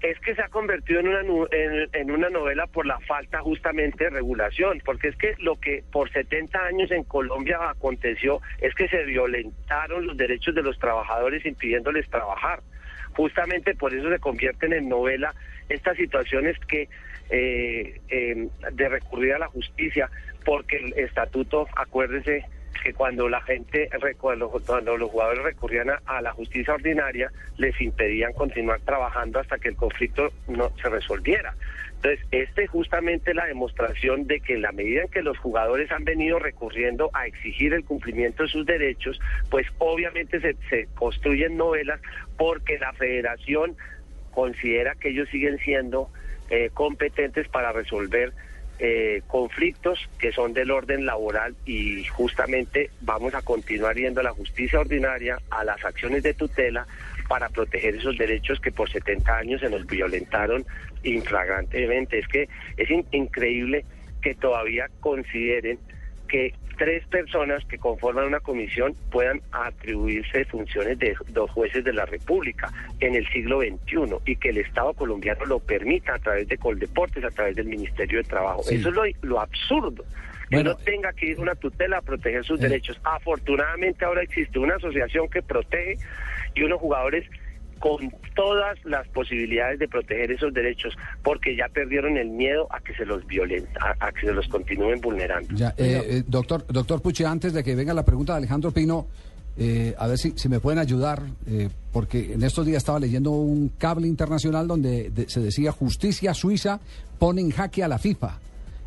Es 0.00 0.16
que 0.20 0.32
se 0.36 0.42
ha 0.42 0.48
convertido 0.48 1.00
en 1.00 1.08
una, 1.08 1.22
en, 1.92 2.10
una 2.12 2.30
novela 2.30 2.68
por 2.68 2.86
la 2.86 3.00
falta 3.00 3.40
justamente 3.40 4.04
de 4.04 4.10
regulación, 4.10 4.80
porque 4.84 5.08
es 5.08 5.16
que 5.16 5.34
lo 5.40 5.56
que 5.56 5.82
por 5.90 6.08
70 6.12 6.56
años 6.56 6.92
en 6.92 7.02
Colombia 7.02 7.58
aconteció 7.68 8.40
es 8.60 8.72
que 8.76 8.86
se 8.86 9.02
violentaron 9.02 10.06
los 10.06 10.16
derechos 10.16 10.54
de 10.54 10.62
los 10.62 10.78
trabajadores 10.78 11.44
impidiéndoles 11.44 12.08
trabajar 12.08 12.60
justamente 13.18 13.74
por 13.74 13.92
eso 13.92 14.08
se 14.08 14.20
convierten 14.20 14.72
en 14.72 14.88
novela 14.88 15.34
estas 15.68 15.96
situaciones 15.96 16.56
que 16.68 16.88
eh, 17.30 18.00
em, 18.10 18.48
de 18.72 18.88
recurrir 18.88 19.34
a 19.34 19.40
la 19.40 19.48
justicia, 19.48 20.08
porque 20.44 20.76
el 20.76 20.92
estatuto, 20.92 21.66
acuérdese 21.74 22.44
que 22.80 22.94
cuando 22.94 23.28
la 23.28 23.40
gente, 23.40 23.90
cuando, 24.18 24.46
los 24.96 25.10
jugadores 25.10 25.42
recurrían 25.42 25.90
a, 26.06 26.22
la 26.22 26.30
justicia 26.30 26.74
ordinaria, 26.74 27.32
les 27.56 27.78
impedían 27.80 28.32
continuar 28.34 28.78
trabajando 28.82 29.40
hasta 29.40 29.58
que 29.58 29.70
el 29.70 29.76
conflicto 29.76 30.30
no 30.46 30.70
se 30.80 30.88
resolviera. 30.88 31.56
Entonces, 31.98 32.24
este 32.30 32.64
es 32.64 32.70
justamente 32.70 33.34
la 33.34 33.46
demostración 33.46 34.28
de 34.28 34.38
que 34.38 34.54
en 34.54 34.62
la 34.62 34.70
medida 34.70 35.02
en 35.02 35.08
que 35.08 35.20
los 35.20 35.36
jugadores 35.38 35.90
han 35.90 36.04
venido 36.04 36.38
recurriendo 36.38 37.10
a 37.12 37.26
exigir 37.26 37.74
el 37.74 37.84
cumplimiento 37.84 38.44
de 38.44 38.48
sus 38.48 38.64
derechos, 38.64 39.20
pues 39.50 39.66
obviamente 39.78 40.40
se, 40.40 40.54
se 40.70 40.86
construyen 40.94 41.56
novelas 41.56 42.00
porque 42.36 42.78
la 42.78 42.92
federación 42.92 43.76
considera 44.30 44.94
que 44.94 45.08
ellos 45.08 45.28
siguen 45.30 45.58
siendo 45.58 46.08
eh, 46.50 46.70
competentes 46.72 47.48
para 47.48 47.72
resolver 47.72 48.32
eh, 48.78 49.22
conflictos 49.26 50.08
que 50.20 50.30
son 50.30 50.52
del 50.52 50.70
orden 50.70 51.04
laboral 51.04 51.56
y 51.66 52.04
justamente 52.04 52.90
vamos 53.00 53.34
a 53.34 53.42
continuar 53.42 53.96
yendo 53.96 54.20
a 54.20 54.22
la 54.22 54.30
justicia 54.30 54.78
ordinaria, 54.78 55.40
a 55.50 55.64
las 55.64 55.84
acciones 55.84 56.22
de 56.22 56.34
tutela 56.34 56.86
para 57.28 57.48
proteger 57.48 57.94
esos 57.96 58.16
derechos 58.16 58.58
que 58.60 58.72
por 58.72 58.90
70 58.90 59.36
años 59.36 59.60
se 59.60 59.70
nos 59.70 59.86
violentaron 59.86 60.64
inflagrantemente. 61.04 62.18
Es 62.18 62.28
que 62.28 62.48
es 62.76 62.88
increíble 63.12 63.84
que 64.22 64.34
todavía 64.34 64.86
consideren 65.00 65.78
que 66.28 66.54
tres 66.78 67.04
personas 67.08 67.64
que 67.64 67.76
conforman 67.76 68.26
una 68.26 68.40
comisión 68.40 68.94
puedan 69.10 69.40
atribuirse 69.50 70.44
funciones 70.44 70.98
de 70.98 71.16
dos 71.28 71.50
jueces 71.50 71.84
de 71.84 71.92
la 71.92 72.06
República 72.06 72.72
en 73.00 73.16
el 73.16 73.26
siglo 73.28 73.60
XXI 73.60 74.16
y 74.24 74.36
que 74.36 74.50
el 74.50 74.58
Estado 74.58 74.94
colombiano 74.94 75.44
lo 75.44 75.58
permita 75.58 76.14
a 76.14 76.18
través 76.18 76.48
de 76.48 76.56
Coldeportes, 76.56 77.24
a 77.24 77.30
través 77.30 77.56
del 77.56 77.66
Ministerio 77.66 78.18
de 78.18 78.24
Trabajo. 78.24 78.62
Eso 78.70 78.88
es 79.04 79.16
lo, 79.22 79.40
absurdo. 79.40 80.04
Que 80.48 80.64
no 80.64 80.76
tenga 80.76 81.12
que 81.12 81.26
ir 81.26 81.40
una 81.40 81.54
tutela 81.56 81.98
a 81.98 82.02
proteger 82.02 82.42
sus 82.44 82.58
eh. 82.60 82.68
derechos. 82.68 82.98
Afortunadamente 83.04 84.04
ahora 84.04 84.22
existe 84.22 84.58
una 84.58 84.76
asociación 84.76 85.28
que 85.28 85.42
protege 85.42 85.98
y 86.58 86.62
unos 86.62 86.80
jugadores 86.80 87.24
con 87.78 88.12
todas 88.34 88.76
las 88.84 89.06
posibilidades 89.08 89.78
de 89.78 89.88
proteger 89.88 90.32
esos 90.32 90.52
derechos, 90.52 90.96
porque 91.22 91.56
ya 91.56 91.68
perdieron 91.68 92.16
el 92.16 92.28
miedo 92.28 92.66
a 92.70 92.80
que 92.80 92.94
se 92.94 93.06
los 93.06 93.24
violen, 93.26 93.66
a, 93.80 94.10
que 94.12 94.26
se 94.26 94.32
los 94.32 94.48
continúen 94.48 95.00
vulnerando. 95.00 95.54
Ya, 95.54 95.68
eh, 95.76 96.02
eh, 96.08 96.22
doctor, 96.26 96.66
doctor 96.66 97.00
Puche, 97.00 97.24
antes 97.24 97.52
de 97.52 97.62
que 97.62 97.74
venga 97.74 97.94
la 97.94 98.04
pregunta 98.04 98.32
de 98.32 98.38
Alejandro 98.38 98.72
Pino, 98.72 99.06
eh, 99.56 99.94
a 99.96 100.06
ver 100.06 100.18
si, 100.18 100.32
si 100.36 100.48
me 100.48 100.60
pueden 100.60 100.78
ayudar, 100.78 101.22
porque 101.92 102.34
en 102.34 102.42
estos 102.42 102.64
días 102.66 102.78
estaba 102.78 103.00
leyendo 103.00 103.30
un 103.30 103.70
cable 103.78 104.06
internacional 104.06 104.68
donde 104.68 105.10
se 105.26 105.40
decía 105.40 105.72
justicia 105.72 106.34
suiza 106.34 106.80
pone 107.18 107.40
en 107.40 107.50
jaque 107.50 107.82
a 107.82 107.88
la 107.88 107.98
FIFA 107.98 108.38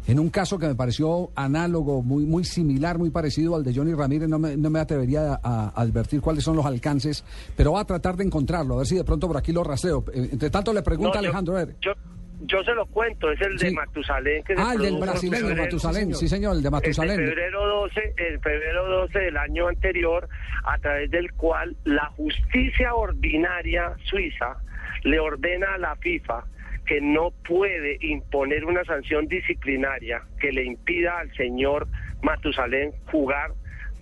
en 0.08 0.20
un 0.20 0.30
caso 0.30 0.58
que 0.58 0.68
me 0.68 0.76
pareció 0.76 1.30
análogo, 1.36 2.02
muy, 2.02 2.26
muy 2.26 2.44
similar, 2.44 2.98
muy 2.98 3.12
parecido 3.12 3.56
al 3.56 3.64
de 3.64 3.74
Johnny 3.74 3.94
Ramírez, 3.94 4.28
no 4.28 4.40
me, 4.40 4.58
no 4.58 4.70
me 4.70 4.80
atrevería 4.80 5.40
a, 5.44 5.70
advertir 5.76 6.22
cuáles 6.22 6.44
son 6.44 6.56
los 6.56 6.66
alcances, 6.66 7.24
pero 7.56 7.74
va 7.74 7.82
a 7.82 7.86
tratar 7.86 8.16
de 8.16 8.24
encontrarlo, 8.24 8.76
a 8.76 8.78
ver 8.80 8.88
si 8.88 8.96
de 8.96 9.04
pronto 9.04 9.28
por 9.28 9.38
aquí 9.38 9.52
lo 9.52 9.64
rastreo. 9.64 10.04
Eh, 10.14 10.30
entre 10.32 10.50
tanto 10.50 10.74
le 10.74 10.82
pregunta 10.82 11.18
a 11.18 11.20
Alejandro, 11.20 11.56
yo, 11.82 11.94
Yo, 12.42 12.64
se 12.64 12.74
lo 12.74 12.86
cuento, 12.88 13.32
es 13.32 13.40
el 13.42 13.58
de 13.58 13.72
Matusalén. 13.72 14.44
Que 14.44 14.56
ah, 14.58 14.74
el 14.76 14.82
del 14.82 14.98
brasileño, 14.98 15.56
Matusalén, 15.56 16.16
sí 16.16 16.28
señor, 16.28 16.56
el 16.56 16.64
de 16.64 16.72
Matusalén. 16.72 17.20
En 17.20 17.28
febrero 17.28 17.68
12, 17.68 18.14
en 18.18 18.42
febrero 18.42 18.88
12 18.88 19.20
del 19.20 19.38
año 19.38 19.68
anterior, 19.68 20.28
a 20.64 20.78
través 20.80 21.12
del 21.12 21.32
cual 21.34 21.76
la 21.84 22.08
justicia 22.18 22.96
ordinaria 22.96 23.94
suiza 24.06 24.58
le 25.04 25.20
ordena 25.20 25.76
a 25.76 25.78
la 25.78 25.96
FIFA 25.98 26.44
que 26.86 27.02
no 27.02 27.32
puede 27.48 27.98
imponer 28.02 28.66
una 28.66 28.84
sanción 28.84 29.28
disciplinaria 29.28 30.24
que 30.40 30.52
le 30.52 30.64
impida 30.64 31.20
al 31.20 31.32
señor 31.36 31.88
Matusalén 32.22 32.92
jugar 33.12 33.52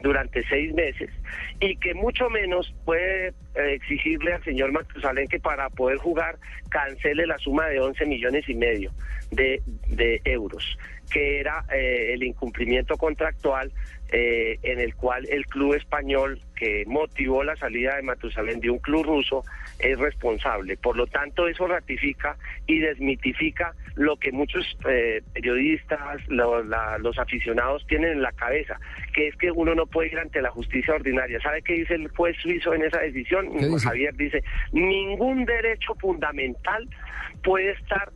durante 0.02 0.44
seis 0.48 0.74
meses 0.74 1.10
y 1.60 1.76
que 1.76 1.94
mucho 1.94 2.30
menos 2.30 2.74
puede 2.86 3.28
eh, 3.28 3.34
exigirle 3.74 4.34
al 4.34 4.44
señor 4.44 4.72
Matusalén 4.72 5.28
que 5.28 5.40
para 5.40 5.70
poder 5.70 5.98
jugar 5.98 6.38
cancele 6.70 7.28
la 7.28 7.38
suma 7.38 7.68
de 7.68 7.80
11 7.80 8.06
millones 8.06 8.48
y 8.48 8.56
medio 8.56 8.92
de, 9.32 9.62
de 9.88 10.22
euros, 10.24 10.78
que 11.10 11.40
era 11.40 11.64
eh, 11.74 12.12
el 12.14 12.24
incumplimiento 12.24 12.98
contractual 12.98 13.72
eh, 14.12 14.58
en 14.64 14.80
el 14.80 14.96
cual 14.96 15.28
el 15.30 15.46
club 15.46 15.76
español 15.76 16.40
que 16.56 16.84
motivó 16.88 17.44
la 17.44 17.56
salida 17.58 17.96
de 17.96 18.02
Matusalén 18.02 18.60
de 18.60 18.70
un 18.72 18.80
club 18.80 19.06
ruso 19.06 19.44
es 19.78 19.98
responsable. 20.00 20.78
Por 20.78 20.98
lo 20.98 21.06
tanto, 21.08 21.48
eso 21.48 21.68
ratifica 21.68 22.36
y 22.68 22.80
desmitifica 22.80 23.74
lo 23.96 24.18
que 24.18 24.32
muchos 24.32 24.66
eh, 24.90 25.22
periodistas, 25.34 26.28
lo- 26.28 26.64
la- 26.64 26.98
los 26.98 27.18
aficionados 27.20 27.86
tienen 27.88 28.14
en 28.14 28.22
la 28.24 28.32
cabeza, 28.32 28.80
que 29.14 29.28
es 29.28 29.36
que 29.36 29.52
uno 29.52 29.76
no 29.76 29.86
puede 29.86 30.10
ir 30.12 30.20
ante 30.20 30.42
la 30.42 30.50
justicia 30.50 30.96
ordinaria. 30.96 31.40
¿Sabe 31.42 31.62
qué 31.62 31.74
dice 31.74 31.94
el 31.94 32.08
juez 32.10 32.36
suizo 32.42 32.74
en 32.74 32.84
esa 32.84 33.00
decisión? 33.00 33.48
Javier 33.84 34.16
dice, 34.16 34.44
ningún 34.72 35.46
derecho 35.46 35.94
fundamental 35.96 36.88
puede 37.44 37.72
estar 37.72 38.12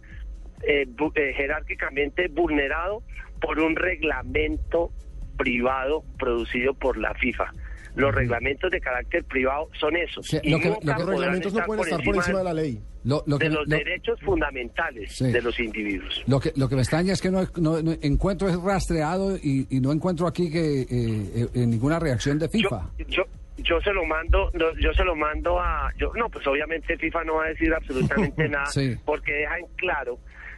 eh, 0.68 0.86
bu- 0.88 1.12
eh, 1.16 1.34
jerárquicamente 1.36 2.28
vulnerado 2.28 3.04
por 3.42 3.60
un 3.60 3.76
reglamento 3.76 4.92
privado 5.38 6.04
producido 6.18 6.74
por 6.74 6.98
la 6.98 7.14
FIFA. 7.16 7.54
Los 7.96 8.14
reglamentos 8.16 8.72
de 8.72 8.80
carácter 8.82 9.24
privado 9.24 9.70
son 9.80 9.96
esos. 9.96 10.26
Sí, 10.26 10.40
y 10.42 10.50
lo 10.52 10.60
que- 10.60 10.70
nunca 10.70 10.80
lo 10.80 10.80
que- 10.82 10.88
Los 10.88 10.96
podrán 11.04 11.18
reglamentos 11.20 11.54
no 11.54 11.64
pueden 11.66 11.84
estar 11.84 12.04
por 12.04 12.16
encima 12.16 12.38
de 12.40 12.44
la 12.44 12.54
ley. 12.54 12.80
Lo, 13.04 13.24
lo 13.28 13.38
que, 13.38 13.50
de 13.50 13.56
los 13.56 13.68
lo- 13.68 13.78
derechos 13.78 14.20
fundamentales 14.22 15.12
Sí. 15.16 15.32
de 15.32 15.42
los 15.42 15.60
individuos. 15.60 16.24
lo 16.26 16.40
que, 16.40 16.54
lo 16.56 16.70
que 16.70 16.76
me 16.76 16.82
extraña 16.82 17.14
es 17.14 17.22
que 17.22 17.30
no, 17.30 17.44
no- 17.58 17.82
no 17.82 17.92
encuentro 18.02 18.48
es 18.48 18.56
rastreado 18.60 19.36
y, 19.38 19.68
y 19.70 19.80
no 19.82 19.92
encuentro 19.92 20.26
aquí 20.26 20.50
que 20.50 20.82
eh, 20.82 20.88
eh, 20.90 21.48
eh, 21.54 21.68
ninguna 21.68 22.00
reacción 22.00 22.40
de 22.40 22.48
FIFA. 22.50 22.90
yo, 23.10 23.24
yo 23.58 23.80
se 23.82 23.94
lo 23.94 24.06
mando, 24.06 24.50
no, 24.54 24.76
yo 24.80 24.92
se 24.94 25.04
lo 25.04 25.16
mando 25.16 25.60
a, 25.60 25.92
yo, 25.98 26.12
no, 26.16 26.30
pues 26.30 26.48
obviamente 26.48 26.98
FIFA 26.98 27.26
no 27.26 27.36
va 27.36 27.46
a 27.46 27.50
decir 27.50 27.72
absolutamente 27.74 28.48
nada, 28.50 28.66
Sí. 28.68 28.96
porque 29.06 29.34
deja 29.34 29.60
en 29.60 29.68
claro 29.76 30.18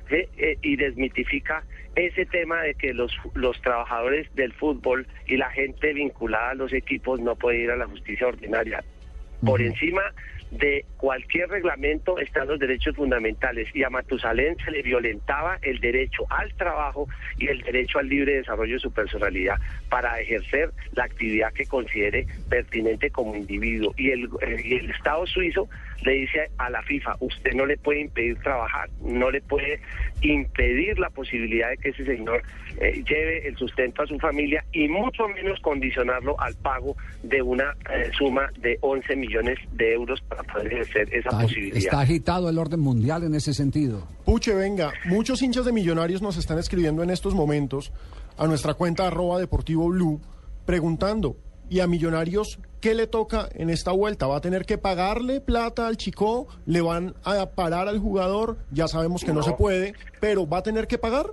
Eh, 0.09 0.57
y 0.61 0.75
desmitifica 0.75 1.63
ese 1.95 2.25
tema 2.25 2.61
de 2.61 2.75
que 2.75 2.93
los, 2.93 3.11
los 3.33 3.59
trabajadores 3.61 4.27
del 4.35 4.53
fútbol 4.53 5.07
y 5.25 5.37
la 5.37 5.49
gente 5.49 5.93
vinculada 5.93 6.51
a 6.51 6.55
los 6.55 6.73
equipos 6.73 7.19
no 7.19 7.35
puede 7.35 7.59
ir 7.59 7.71
a 7.71 7.75
la 7.75 7.87
justicia 7.87 8.27
ordinaria. 8.27 8.83
Por 9.43 9.61
encima 9.61 10.01
de 10.51 10.85
cualquier 10.97 11.49
reglamento 11.49 12.19
están 12.19 12.47
los 12.47 12.59
derechos 12.59 12.95
fundamentales 12.95 13.67
y 13.73 13.83
a 13.83 13.89
Matusalén 13.89 14.55
se 14.63 14.71
le 14.71 14.81
violentaba 14.83 15.57
el 15.61 15.79
derecho 15.79 16.25
al 16.29 16.53
trabajo 16.53 17.07
y 17.37 17.47
el 17.47 17.61
derecho 17.61 17.99
al 17.99 18.07
libre 18.07 18.35
desarrollo 18.35 18.75
de 18.75 18.79
su 18.79 18.91
personalidad 18.91 19.55
para 19.89 20.19
ejercer 20.19 20.71
la 20.93 21.05
actividad 21.05 21.51
que 21.51 21.65
considere 21.65 22.27
pertinente 22.49 23.09
como 23.09 23.35
individuo. 23.35 23.93
Y 23.97 24.11
el, 24.11 24.29
eh, 24.41 24.61
y 24.63 24.75
el 24.75 24.91
Estado 24.91 25.25
suizo 25.25 25.67
le 26.03 26.11
dice 26.13 26.49
a 26.57 26.69
la 26.69 26.81
FIFA, 26.83 27.15
usted 27.19 27.53
no 27.53 27.65
le 27.65 27.77
puede 27.77 28.01
impedir 28.01 28.37
trabajar, 28.39 28.89
no 29.01 29.31
le 29.31 29.41
puede 29.41 29.79
impedir 30.21 30.97
la 30.99 31.09
posibilidad 31.09 31.69
de 31.69 31.77
que 31.77 31.89
ese 31.89 32.05
señor 32.05 32.41
eh, 32.79 33.03
lleve 33.07 33.47
el 33.47 33.55
sustento 33.57 34.01
a 34.03 34.07
su 34.07 34.17
familia 34.19 34.63
y 34.71 34.87
mucho 34.87 35.27
menos 35.27 35.59
condicionarlo 35.61 36.39
al 36.39 36.55
pago 36.55 36.95
de 37.23 37.41
una 37.41 37.73
eh, 37.93 38.09
suma 38.17 38.49
de 38.59 38.77
11 38.81 39.15
millones 39.15 39.57
de 39.73 39.93
euros 39.93 40.21
para 40.27 40.43
poder 40.43 40.73
ejercer 40.73 41.07
esa 41.13 41.29
Está, 41.29 41.41
posibilidad. 41.41 41.77
está 41.77 42.01
agitado 42.01 42.49
el 42.49 42.57
orden 42.57 42.79
mundial 42.79 43.23
en 43.23 43.35
ese 43.35 43.53
sentido. 43.53 44.07
Puche, 44.25 44.53
venga, 44.53 44.91
muchos 45.05 45.41
hinchas 45.41 45.65
de 45.65 45.71
Millonarios 45.71 46.21
nos 46.21 46.37
están 46.37 46.57
escribiendo 46.59 47.03
en 47.03 47.09
estos 47.09 47.33
momentos 47.35 47.91
a 48.37 48.47
nuestra 48.47 48.73
cuenta 48.73 49.07
arroba 49.07 49.39
deportivo 49.39 49.87
blue 49.89 50.19
preguntando, 50.65 51.37
¿y 51.69 51.79
a 51.79 51.87
Millonarios 51.87 52.59
qué 52.81 52.93
le 52.93 53.07
toca 53.07 53.49
en 53.55 53.69
esta 53.69 53.91
vuelta? 53.91 54.27
¿Va 54.27 54.37
a 54.37 54.41
tener 54.41 54.65
que 54.65 54.77
pagarle 54.77 55.41
plata 55.41 55.87
al 55.87 55.97
chico? 55.97 56.47
¿Le 56.65 56.81
van 56.81 57.15
a 57.23 57.47
parar 57.51 57.87
al 57.87 57.99
jugador? 57.99 58.57
Ya 58.71 58.87
sabemos 58.87 59.23
que 59.23 59.29
no, 59.29 59.35
No. 59.39 59.43
se 59.43 59.53
puede, 59.53 59.93
pero 60.19 60.47
¿va 60.47 60.59
a 60.59 60.63
tener 60.63 60.87
que 60.87 60.97
pagar? 60.97 61.25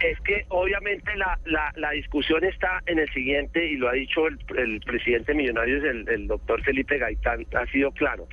Es 0.00 0.18
que 0.20 0.44
obviamente 0.48 1.14
la, 1.16 1.38
la, 1.44 1.72
la 1.76 1.92
discusión 1.92 2.42
está 2.44 2.82
en 2.86 2.98
el 2.98 3.08
siguiente, 3.12 3.64
y 3.64 3.76
lo 3.76 3.88
ha 3.88 3.92
dicho 3.92 4.26
el, 4.26 4.36
el 4.58 4.80
presidente 4.80 5.30
de 5.32 5.38
Millonarios, 5.38 5.84
el, 5.84 6.08
el 6.08 6.26
doctor 6.26 6.60
Felipe 6.64 6.98
Gaitán, 6.98 7.46
ha 7.54 7.66
sido 7.70 7.92
claro. 7.92 8.26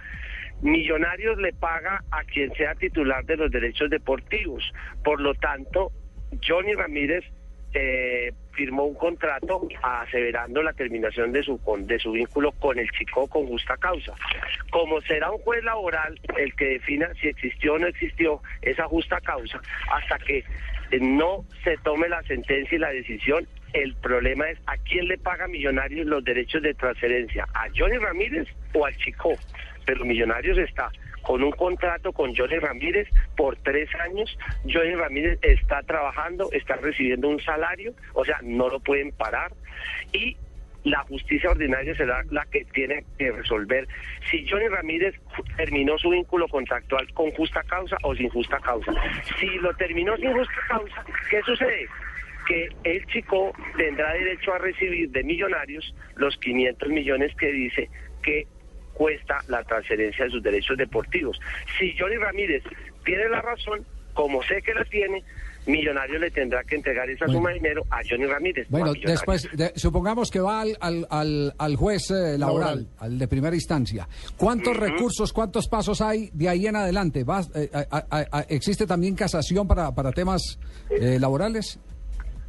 Millonarios 0.62 1.38
le 1.38 1.54
paga 1.54 2.04
a 2.12 2.24
quien 2.24 2.52
sea 2.56 2.74
titular 2.76 3.24
de 3.26 3.38
los 3.38 3.52
derechos 3.52 3.90
deportivos. 3.90 4.64
Por 5.04 5.22
lo 5.22 5.34
tanto, 5.36 5.92
Johnny 6.46 6.74
Ramírez 6.74 7.24
eh, 7.73 8.32
firmó 8.53 8.86
un 8.86 8.95
contrato 8.95 9.67
aseverando 9.82 10.62
la 10.63 10.73
terminación 10.73 11.32
de 11.32 11.43
su 11.43 11.58
con- 11.62 11.86
de 11.88 11.99
su 11.99 12.12
vínculo 12.12 12.51
con 12.53 12.77
el 12.79 12.89
Chico 12.91 13.27
con 13.27 13.47
justa 13.47 13.77
causa. 13.77 14.13
Como 14.71 15.01
será 15.01 15.32
un 15.32 15.39
juez 15.39 15.63
laboral 15.63 16.19
el 16.38 16.53
que 16.55 16.65
defina 16.65 17.10
si 17.21 17.27
existió 17.27 17.75
o 17.75 17.79
no 17.79 17.88
existió 17.88 18.41
esa 18.62 18.86
justa 18.86 19.21
causa, 19.21 19.62
hasta 19.91 20.17
que 20.19 20.43
no 20.99 21.45
se 21.63 21.77
tome 21.77 22.10
la 22.10 22.21
sentencia 22.23 22.75
y 22.75 22.79
la 22.79 22.89
decisión, 22.89 23.47
el 23.73 23.93
problema 23.97 24.49
es 24.49 24.58
a 24.65 24.75
quién 24.77 25.08
le 25.08 25.17
paga 25.19 25.47
Millonarios 25.47 26.08
los 26.08 26.23
derechos 26.23 26.63
de 26.63 26.73
transferencia, 26.73 27.45
a 27.53 27.67
Johnny 27.75 27.97
Ramírez 27.97 28.47
o 28.73 28.86
al 28.86 28.95
Chico. 28.97 29.36
Pero 29.89 30.06
Millonarios 30.06 30.56
está 30.60 30.91
con 31.23 31.41
un 31.41 31.49
contrato 31.52 32.13
con 32.13 32.36
Johnny 32.36 32.60
Ramírez 32.60 33.08
por 33.36 33.56
tres 33.56 33.89
años. 33.95 34.38
Johnny 34.71 34.93
Ramírez 34.93 35.39
está 35.41 35.82
trabajando, 35.82 36.47
está 36.52 36.75
recibiendo 36.75 37.28
un 37.28 37.39
salario, 37.41 37.95
o 38.13 38.23
sea, 38.23 38.39
no 38.43 38.69
lo 38.69 38.80
pueden 38.82 39.12
parar. 39.13 39.52
Y 40.13 40.38
la 40.84 40.99
justicia 41.06 41.49
ordinaria 41.49 41.95
será 41.95 42.23
la 42.30 42.45
que 42.45 42.65
tiene 42.65 43.04
que 43.17 43.32
resolver 43.32 43.88
si 44.30 44.47
Johnny 44.47 44.67
Ramírez 44.67 45.15
terminó 45.58 45.97
su 45.97 46.12
vínculo 46.12 46.47
contractual 46.47 47.12
con 47.15 47.32
justa 47.32 47.63
causa 47.63 47.97
o 48.04 48.13
sin 48.13 48.30
justa 48.30 48.60
causa. 48.60 48.93
Si 49.39 49.47
lo 49.58 49.73
terminó 49.73 50.15
sin 50.17 50.34
justa 50.34 50.62
causa, 50.67 51.04
¿qué 51.32 51.41
sucede? 51.41 51.88
que 52.47 52.67
el 52.84 53.06
chico 53.08 53.54
tendrá 53.75 54.13
derecho 54.13 54.54
a 54.54 54.60
recibir 54.60 55.10
de 55.12 55.23
millonarios 55.23 55.95
los 56.15 56.36
500 56.38 56.89
millones 56.89 57.36
que 57.36 57.52
dice 57.52 57.89
que 58.23 58.47
cuesta 59.00 59.38
la 59.48 59.64
transferencia 59.64 60.26
de 60.26 60.32
sus 60.32 60.44
derechos 60.44 60.76
deportivos. 60.78 61.40
Si 61.80 61.96
Johnny 61.98 62.18
Ramírez 62.18 62.62
tiene 63.06 63.30
la 63.30 63.42
razón, 63.42 63.86
como 64.14 64.44
sé 64.44 64.62
que 64.62 64.74
la 64.74 64.84
tiene, 64.84 65.24
Millonarios 65.66 66.20
le 66.20 66.32
tendrá 66.32 66.64
que 66.64 66.76
entregar 66.78 67.08
esa 67.10 67.26
Bueno. 67.26 67.40
suma 67.40 67.50
de 67.50 67.56
dinero 67.56 67.84
a 67.92 68.00
Johnny 68.10 68.26
Ramírez. 68.26 68.66
Bueno, 68.70 68.92
después, 69.06 69.48
de- 69.54 69.72
supongamos 69.76 70.32
que 70.32 70.40
va 70.40 70.62
al, 70.62 70.76
al, 70.80 71.06
al, 71.12 71.54
al 71.58 71.76
juez 71.76 72.10
eh, 72.12 72.38
laboral, 72.38 72.40
Laboral. 72.40 72.88
al 72.98 73.20
de 73.20 73.28
primera 73.28 73.56
instancia. 73.56 74.08
¿Cuántos 74.38 74.76
recursos, 74.76 75.32
cuántos 75.32 75.68
pasos 75.68 76.02
hay 76.02 76.30
de 76.34 76.50
ahí 76.50 76.66
en 76.66 76.76
adelante? 76.76 77.24
¿Va, 77.24 77.42
eh, 77.56 77.70
a- 77.74 78.04
a- 78.10 78.26
a- 78.40 78.42
¿Existe 78.50 78.88
también 78.88 79.16
casación 79.16 79.68
para, 79.68 79.94
para 79.94 80.12
temas 80.12 80.58
eh, 80.90 81.20
laborales? 81.20 81.78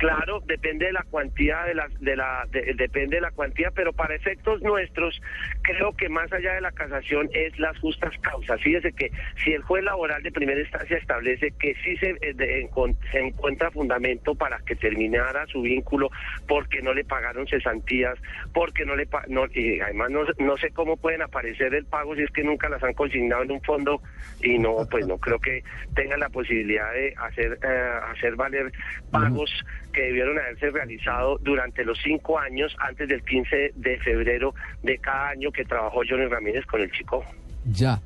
Claro, 0.01 0.41
depende 0.47 0.87
de 0.87 0.93
la 0.93 1.03
cuantía 1.11 1.63
de 1.65 1.75
la, 1.75 1.87
de 1.99 2.17
la 2.17 2.47
de- 2.51 2.73
depende 2.75 3.17
de 3.17 3.21
la 3.21 3.31
cuantía, 3.33 3.71
pero 3.71 3.93
para 3.93 4.15
efectos 4.15 4.63
nuestros 4.63 5.21
creo 5.61 5.93
que 5.93 6.09
más 6.09 6.33
allá 6.33 6.55
de 6.55 6.63
la 6.63 6.73
casación 6.73 7.29
es 7.35 7.59
las 7.59 7.79
justas 7.81 8.17
causas. 8.23 8.59
Fíjese 8.63 8.93
que 8.95 9.13
si 9.45 9.53
el 9.53 9.61
juez 9.63 9.85
laboral 9.85 10.23
de 10.23 10.33
primera 10.33 10.59
instancia 10.59 10.97
establece 10.97 11.51
que 11.51 11.75
sí 11.85 11.99
se, 11.99 12.17
eh, 12.23 12.33
de- 12.33 12.67
se 13.13 13.19
encuentra 13.19 13.71
fundamento 13.71 14.35
para 14.35 14.59
que 14.61 14.75
terminara 14.75 15.47
su 15.49 15.61
vínculo 15.61 16.11
porque 16.49 16.81
no 16.81 16.95
le 16.95 17.05
pagaron 17.05 17.47
cesantías, 17.47 18.19
porque 18.55 18.87
no 18.87 18.97
le 18.97 19.07
no, 19.29 19.45
y 19.53 19.81
además 19.81 20.09
no, 20.11 20.23
no 20.39 20.57
sé 20.57 20.71
cómo 20.71 20.97
pueden 20.97 21.21
aparecer 21.21 21.75
el 21.75 21.85
pago 21.85 22.17
si 22.17 22.23
es 22.23 22.31
que 22.31 22.43
nunca 22.43 22.71
las 22.71 22.83
han 22.83 22.95
consignado 22.95 23.43
en 23.43 23.51
un 23.53 23.61
fondo 23.61 24.01
y 24.43 24.59
no 24.59 24.87
pues 24.91 25.07
no 25.07 25.19
creo 25.19 25.39
que 25.39 25.63
tengan 25.95 26.21
la 26.21 26.31
posibilidad 26.31 26.91
de 26.95 27.13
hacer 27.19 27.59
eh, 27.63 27.91
hacer 28.15 28.35
valer 28.37 28.73
pagos 29.11 29.51
que 29.90 30.03
debieron 30.03 30.38
haberse 30.38 30.70
realizado 30.70 31.38
durante 31.38 31.85
los 31.85 31.98
cinco 32.03 32.38
años 32.38 32.74
antes 32.81 33.09
del 33.09 33.22
15 33.24 33.72
de 33.76 33.98
febrero 34.00 34.55
de 34.83 34.98
cada 34.98 35.31
año 35.31 35.50
que 35.53 35.64
trabajó 35.64 36.00
Johnny 36.09 36.26
Ramírez 36.26 36.64
con 36.66 36.81
el 36.81 36.90
chico. 36.92 37.24
Ya. 37.72 38.00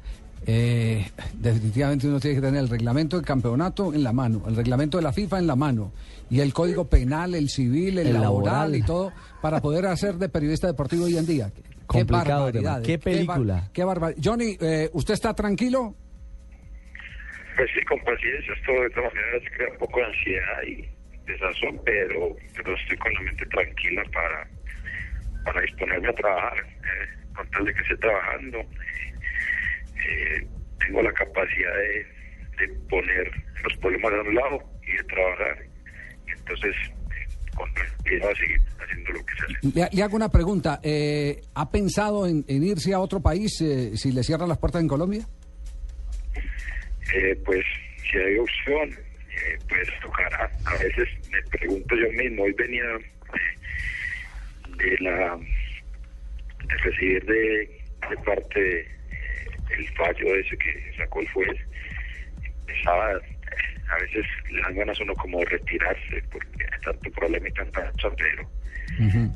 Eh, 0.46 1.06
definitivamente 1.34 2.06
uno 2.06 2.20
tiene 2.20 2.36
que 2.36 2.42
tener 2.46 2.60
el 2.60 2.68
reglamento 2.68 3.16
del 3.16 3.24
campeonato 3.24 3.94
en 3.94 4.02
la 4.04 4.12
mano, 4.12 4.42
el 4.46 4.54
reglamento 4.56 4.98
de 4.98 5.02
la 5.04 5.12
FIFA 5.12 5.38
en 5.38 5.46
la 5.46 5.56
mano 5.56 5.90
y 6.28 6.40
el 6.40 6.52
código 6.52 6.86
penal, 6.86 7.34
el 7.34 7.48
civil, 7.48 7.98
el, 7.98 8.08
El 8.08 8.12
laboral, 8.14 8.44
laboral. 8.72 8.74
y 8.76 8.82
todo 8.82 9.12
para 9.40 9.60
poder 9.62 9.86
hacer 9.86 10.14
de 10.16 10.28
periodista 10.28 10.66
deportivo 10.66 11.04
hoy 11.06 11.16
en 11.16 11.24
día. 11.26 11.50
Qué- 11.90 12.04
barbaridad. 12.04 12.82
Qué 12.82 12.96
bar- 12.96 13.04
película. 13.04 13.70
Qué 13.72 13.84
barbaridad. 13.84 14.20
Johnny, 14.22 14.56
eh, 14.60 14.90
¿usted 14.92 15.14
está 15.14 15.32
tranquilo? 15.34 15.94
Pues 17.56 17.70
sí, 17.72 17.80
con 17.86 17.98
paciencia, 18.00 18.52
esto 18.54 18.72
de 18.82 18.90
todas 18.90 19.14
maneras 19.14 19.42
crea 19.56 19.70
un 19.70 19.78
poco 19.78 20.00
de 20.00 20.06
ansiedad 20.06 20.62
y 20.66 20.88
desazón, 21.26 21.80
pero, 21.84 22.36
pero 22.56 22.76
estoy 22.76 22.96
con 22.98 23.12
la 23.14 23.20
mente 23.22 23.46
tranquila 23.46 24.02
para, 24.12 24.48
para 25.44 25.60
disponerme 25.62 26.08
a 26.08 26.12
trabajar, 26.14 26.58
eh, 26.58 27.32
con 27.34 27.50
tal 27.50 27.64
de 27.64 27.74
que 27.74 27.80
esté 27.82 27.96
trabajando. 27.96 28.58
Eh, 28.58 30.46
tengo 30.80 31.02
la 31.02 31.12
capacidad 31.12 31.74
de, 31.76 32.06
de 32.66 32.74
poner 32.90 33.30
los 33.62 33.76
problemas 33.78 34.12
a 34.12 34.20
un 34.20 34.34
lado 34.34 34.62
y 34.86 34.96
de 34.96 35.04
trabajar. 35.04 35.58
Entonces, 36.26 36.74
con 37.54 37.72
tranquilidad 37.72 38.34
seguir 38.34 38.60
haciendo 38.78 39.12
lo 39.12 39.24
que 39.24 39.34
se 39.34 39.44
hace. 39.44 39.80
Le, 39.80 39.88
le 39.96 40.02
hago 40.02 40.16
una 40.16 40.28
pregunta. 40.28 40.80
eh, 40.82 41.40
¿Ha 41.54 41.70
pensado 41.70 42.26
en, 42.26 42.44
en 42.48 42.64
irse 42.64 42.92
a 42.92 42.98
otro 43.00 43.20
país 43.20 43.60
eh, 43.62 43.96
si 43.96 44.12
le 44.12 44.22
cierran 44.22 44.48
las 44.48 44.58
puertas 44.58 44.82
en 44.82 44.88
Colombia? 44.88 45.24
Eh, 47.14 47.40
pues 47.44 47.64
si 48.10 48.18
hay 48.18 48.38
opción, 48.38 48.90
eh, 49.34 49.58
pues 49.68 49.88
tocará. 50.00 50.50
A 50.64 50.72
veces 50.74 51.08
me 51.30 51.42
pregunto 51.50 51.94
yo 51.94 52.10
mismo, 52.12 52.44
hoy 52.44 52.52
venía 52.52 52.84
de, 54.76 54.98
la 55.00 55.36
de 55.36 56.76
recibir 56.78 57.24
de, 57.24 57.82
de 58.10 58.16
parte 58.24 58.80
eh, 58.80 58.86
el 59.76 59.88
fallo 59.96 60.34
ese 60.34 60.56
que 60.56 60.92
sacó 60.96 61.20
el 61.20 61.28
juez. 61.30 61.56
Empezaba, 62.60 63.12
eh, 63.12 63.20
a 63.90 63.98
veces 63.98 64.26
le 64.50 64.60
dan 64.60 64.74
ganas 64.74 65.00
uno 65.00 65.14
como 65.14 65.44
retirarse 65.44 66.22
porque 66.30 66.64
hay 66.72 66.80
tanto 66.80 67.10
problema 67.12 67.48
y 67.48 67.52
tanta 67.52 67.92
pero, 68.16 68.48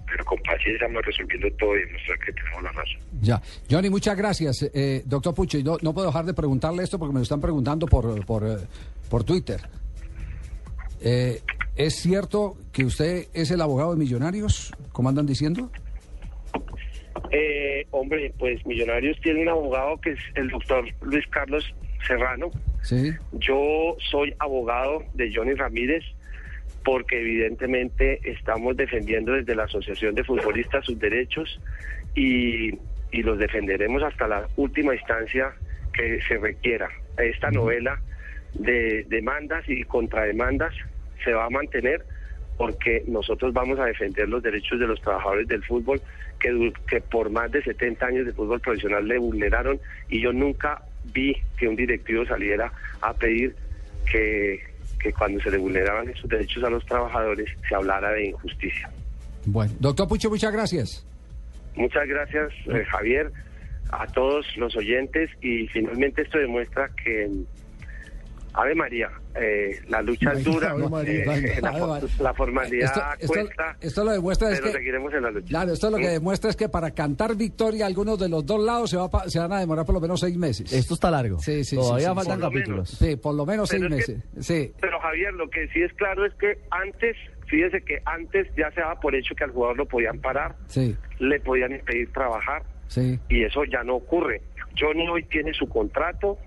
pero 0.06 0.24
con 0.24 0.38
paciencia 0.42 0.86
vamos 0.86 1.04
resolviendo 1.04 1.50
todo 1.56 1.76
y 1.76 1.84
demostrar 1.84 2.18
que 2.20 2.32
tenemos 2.32 2.62
la 2.62 2.72
razón. 2.72 3.00
Ya. 3.20 3.42
Johnny, 3.70 3.90
muchas 3.90 4.16
gracias. 4.16 4.70
Eh, 4.74 5.02
doctor 5.04 5.34
Puche, 5.34 5.62
no, 5.62 5.78
no 5.82 5.92
puedo 5.92 6.08
dejar 6.08 6.24
de 6.24 6.34
preguntarle 6.34 6.82
esto 6.82 6.98
porque 6.98 7.12
me 7.12 7.18
lo 7.18 7.24
están 7.24 7.40
preguntando 7.40 7.86
por, 7.86 8.24
por, 8.24 8.44
eh, 8.46 8.56
por 9.10 9.24
Twitter. 9.24 9.60
Eh, 11.00 11.40
¿Es 11.76 11.94
cierto 11.94 12.56
que 12.72 12.84
usted 12.84 13.26
es 13.32 13.50
el 13.50 13.60
abogado 13.60 13.92
de 13.92 13.98
Millonarios, 13.98 14.72
como 14.92 15.08
andan 15.08 15.26
diciendo? 15.26 15.70
Eh, 17.30 17.86
hombre, 17.90 18.32
pues 18.38 18.64
Millonarios 18.66 19.16
tiene 19.20 19.42
un 19.42 19.48
abogado 19.48 20.00
que 20.00 20.10
es 20.10 20.18
el 20.34 20.48
doctor 20.48 20.84
Luis 21.02 21.26
Carlos 21.28 21.72
Serrano. 22.06 22.50
Sí. 22.82 23.12
Yo 23.32 23.96
soy 24.10 24.34
abogado 24.38 25.04
de 25.14 25.32
Johnny 25.32 25.54
Ramírez 25.54 26.04
porque 26.84 27.20
evidentemente 27.20 28.20
estamos 28.24 28.76
defendiendo 28.76 29.32
desde 29.32 29.54
la 29.54 29.64
Asociación 29.64 30.14
de 30.14 30.24
Futbolistas 30.24 30.84
sus 30.84 30.98
derechos 30.98 31.60
y, 32.14 32.70
y 33.12 33.22
los 33.22 33.38
defenderemos 33.38 34.02
hasta 34.02 34.26
la 34.26 34.48
última 34.56 34.94
instancia 34.94 35.52
que 35.92 36.20
se 36.26 36.38
requiera. 36.38 36.88
Esta 37.18 37.50
novela 37.50 38.00
de 38.54 39.04
demandas 39.08 39.68
y 39.68 39.84
contrademandas 39.84 40.74
se 41.24 41.32
va 41.32 41.46
a 41.46 41.50
mantener 41.50 42.04
porque 42.56 43.04
nosotros 43.06 43.52
vamos 43.52 43.78
a 43.78 43.84
defender 43.84 44.28
los 44.28 44.42
derechos 44.42 44.80
de 44.80 44.86
los 44.86 45.00
trabajadores 45.00 45.46
del 45.46 45.64
fútbol 45.64 46.00
que, 46.40 46.72
que 46.88 47.00
por 47.00 47.30
más 47.30 47.50
de 47.52 47.62
70 47.62 48.04
años 48.04 48.26
de 48.26 48.32
fútbol 48.32 48.60
profesional 48.60 49.06
le 49.06 49.18
vulneraron 49.18 49.80
y 50.08 50.20
yo 50.20 50.32
nunca 50.32 50.82
vi 51.12 51.36
que 51.56 51.68
un 51.68 51.76
directivo 51.76 52.26
saliera 52.26 52.72
a 53.00 53.14
pedir 53.14 53.54
que, 54.10 54.60
que 54.98 55.12
cuando 55.12 55.40
se 55.40 55.50
le 55.50 55.58
vulneraban 55.58 56.08
esos 56.08 56.28
derechos 56.28 56.62
a 56.64 56.70
los 56.70 56.84
trabajadores 56.84 57.48
se 57.68 57.74
hablara 57.74 58.10
de 58.12 58.26
injusticia. 58.26 58.90
Bueno, 59.46 59.72
doctor 59.78 60.08
Puche, 60.08 60.28
muchas 60.28 60.52
gracias. 60.52 61.06
Muchas 61.76 62.08
gracias, 62.08 62.52
eh, 62.66 62.84
Javier, 62.90 63.30
a 63.90 64.06
todos 64.08 64.44
los 64.56 64.76
oyentes 64.76 65.30
y 65.40 65.68
finalmente 65.68 66.22
esto 66.22 66.38
demuestra 66.38 66.90
que, 67.02 67.30
Ave 68.60 68.74
María, 68.74 69.08
eh, 69.40 69.78
la 69.88 70.02
lucha 70.02 70.32
es 70.32 70.42
dura, 70.42 70.70
Ave 70.72 70.88
María, 70.88 71.22
eh, 71.36 71.58
la, 71.62 71.68
Ave 71.70 71.80
María. 71.86 72.08
la 72.18 72.34
formalidad 72.34 72.88
Esto, 72.88 73.00
esto- 73.20 73.32
cuesta, 73.32 73.76
esto 73.80 74.04
lo 74.04 74.10
demuestra 74.10 74.50
es 74.50 74.60
que... 74.60 74.72
seguiremos 74.72 75.14
en 75.14 75.22
la 75.22 75.30
lucha. 75.30 75.46
Claro, 75.46 75.72
esto 75.72 75.90
lo 75.90 75.96
que 75.98 76.08
demuestra 76.08 76.50
es 76.50 76.56
que 76.56 76.68
para 76.68 76.90
cantar 76.90 77.36
victoria 77.36 77.86
algunos 77.86 78.18
de 78.18 78.28
los 78.28 78.44
dos 78.44 78.60
lados 78.62 78.90
se, 78.90 78.96
va 78.96 79.04
a 79.04 79.10
pa- 79.10 79.28
se 79.30 79.38
van 79.38 79.52
a 79.52 79.60
demorar 79.60 79.86
por 79.86 79.94
lo 79.94 80.00
menos 80.00 80.18
seis 80.20 80.36
meses. 80.36 80.72
Esto 80.72 80.94
está 80.94 81.10
largo. 81.10 81.38
Sí, 81.38 81.62
sí, 81.64 81.76
Todavía 81.76 82.08
sí, 82.10 82.14
faltan 82.16 82.40
capítulos. 82.40 82.88
Sí, 82.90 83.14
por 83.16 83.34
lo 83.34 83.46
menos 83.46 83.70
Pero 83.70 83.88
seis 83.88 84.06
que- 84.06 84.12
meses. 84.14 84.44
Sí. 84.44 84.72
Pero 84.80 84.98
Javier, 85.00 85.32
lo 85.34 85.48
que 85.50 85.68
sí 85.68 85.80
es 85.82 85.92
claro 85.92 86.26
es 86.26 86.34
que 86.34 86.58
antes, 86.70 87.16
fíjese 87.46 87.80
que 87.82 88.02
antes 88.06 88.48
ya 88.56 88.70
se 88.72 88.80
daba 88.80 88.98
por 88.98 89.14
hecho 89.14 89.34
que 89.36 89.44
al 89.44 89.50
jugador 89.52 89.76
lo 89.76 89.86
podían 89.86 90.18
parar, 90.20 90.56
Sí, 90.66 90.96
le 91.20 91.38
podían 91.38 91.72
impedir 91.72 92.12
trabajar 92.12 92.64
sí. 92.88 93.20
y 93.28 93.44
eso 93.44 93.64
ya 93.64 93.84
no 93.84 93.94
ocurre. 93.94 94.42
Johnny 94.76 95.08
hoy 95.08 95.22
tiene 95.24 95.52
su 95.54 95.68
contrato, 95.68 96.38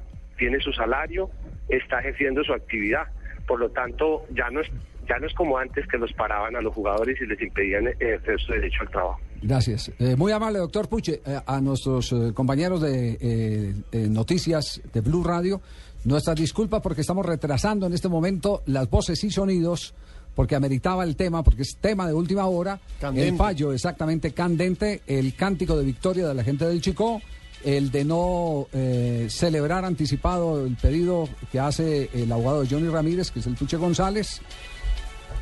tiene 0.41 0.59
su 0.59 0.73
salario, 0.73 1.29
está 1.69 1.99
ejerciendo 1.99 2.43
su 2.43 2.51
actividad. 2.51 3.03
Por 3.47 3.59
lo 3.59 3.69
tanto, 3.69 4.25
ya 4.31 4.49
no 4.49 4.61
es 4.61 4.67
ya 5.07 5.19
no 5.19 5.27
es 5.27 5.33
como 5.33 5.57
antes 5.57 5.85
que 5.87 5.97
los 5.97 6.11
paraban 6.13 6.55
a 6.55 6.61
los 6.61 6.73
jugadores 6.73 7.19
y 7.21 7.25
les 7.25 7.39
impedían 7.41 7.87
ejercer 7.87 8.39
su 8.39 8.53
derecho 8.53 8.81
al 8.81 8.89
trabajo. 8.89 9.19
Gracias. 9.41 9.91
Eh, 9.99 10.15
muy 10.15 10.31
amable, 10.31 10.59
doctor 10.59 10.87
Puche. 10.87 11.21
Eh, 11.25 11.39
a 11.45 11.59
nuestros 11.59 12.11
eh, 12.11 12.31
compañeros 12.33 12.81
de 12.81 13.17
eh, 13.19 13.73
eh, 13.91 14.07
noticias 14.09 14.81
de 14.93 15.01
Blue 15.01 15.23
Radio, 15.23 15.61
nuestras 16.05 16.35
disculpas 16.37 16.81
porque 16.81 17.01
estamos 17.01 17.25
retrasando 17.25 17.85
en 17.85 17.93
este 17.93 18.09
momento 18.09 18.63
las 18.65 18.89
voces 18.89 19.23
y 19.23 19.29
sonidos 19.29 19.93
porque 20.33 20.55
ameritaba 20.55 21.03
el 21.03 21.15
tema, 21.15 21.43
porque 21.43 21.63
es 21.63 21.77
tema 21.77 22.07
de 22.07 22.13
última 22.13 22.45
hora. 22.45 22.79
Candente. 22.99 23.29
El 23.29 23.35
fallo 23.35 23.73
exactamente 23.73 24.31
candente, 24.31 25.01
el 25.07 25.35
cántico 25.35 25.77
de 25.77 25.83
victoria 25.83 26.27
de 26.27 26.33
la 26.33 26.43
gente 26.43 26.65
del 26.65 26.81
Chico, 26.81 27.21
el 27.63 27.91
de 27.91 28.05
no 28.05 28.67
eh, 28.73 29.27
celebrar 29.29 29.85
anticipado 29.85 30.65
el 30.65 30.75
pedido 30.75 31.29
que 31.51 31.59
hace 31.59 32.09
el 32.13 32.31
abogado 32.31 32.63
Johnny 32.69 32.89
Ramírez, 32.89 33.31
que 33.31 33.39
es 33.39 33.47
el 33.47 33.55
Puche 33.55 33.77
González, 33.77 34.41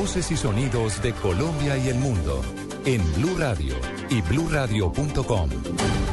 Voces 0.08 0.30
y 0.30 0.38
sonidos 0.38 1.02
de 1.02 1.12
Colombia 1.12 1.76
y 1.76 1.88
el 1.88 1.98
mundo 1.98 2.40
en 2.86 3.02
Blue 3.16 3.36
Radio 3.36 3.74
y 4.08 4.22
bluradio.com. 4.22 5.50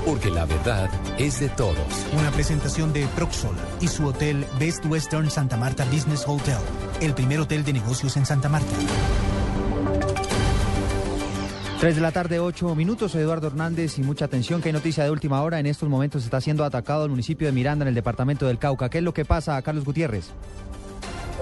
Porque 0.05 0.29
la 0.31 0.43
verdad 0.43 0.89
es 1.17 1.39
de 1.39 1.47
todos. 1.47 1.77
Una 2.11 2.29
presentación 2.31 2.91
de 2.91 3.07
Proxol 3.15 3.55
y 3.79 3.87
su 3.87 4.05
hotel 4.05 4.45
Best 4.59 4.85
Western 4.85 5.29
Santa 5.29 5.55
Marta 5.55 5.85
Business 5.85 6.25
Hotel, 6.27 6.57
el 6.99 7.13
primer 7.13 7.39
hotel 7.39 7.63
de 7.63 7.71
negocios 7.71 8.17
en 8.17 8.25
Santa 8.25 8.49
Marta. 8.49 8.75
3 11.79 11.95
de 11.95 12.01
la 12.01 12.11
tarde, 12.11 12.41
8 12.41 12.75
minutos. 12.75 13.13
Soy 13.13 13.21
Eduardo 13.21 13.47
Hernández 13.47 13.97
y 13.97 14.03
mucha 14.03 14.25
atención 14.25 14.61
que 14.61 14.67
hay 14.67 14.73
noticia 14.73 15.05
de 15.05 15.11
última 15.11 15.41
hora. 15.41 15.61
En 15.61 15.67
estos 15.67 15.87
momentos 15.87 16.25
está 16.25 16.41
siendo 16.41 16.65
atacado 16.65 17.05
el 17.05 17.11
municipio 17.11 17.47
de 17.47 17.53
Miranda 17.53 17.85
en 17.85 17.89
el 17.89 17.95
departamento 17.95 18.45
del 18.45 18.59
Cauca. 18.59 18.89
¿Qué 18.89 18.97
es 18.97 19.03
lo 19.05 19.13
que 19.13 19.23
pasa, 19.23 19.61
Carlos 19.61 19.85
Gutiérrez? 19.85 20.33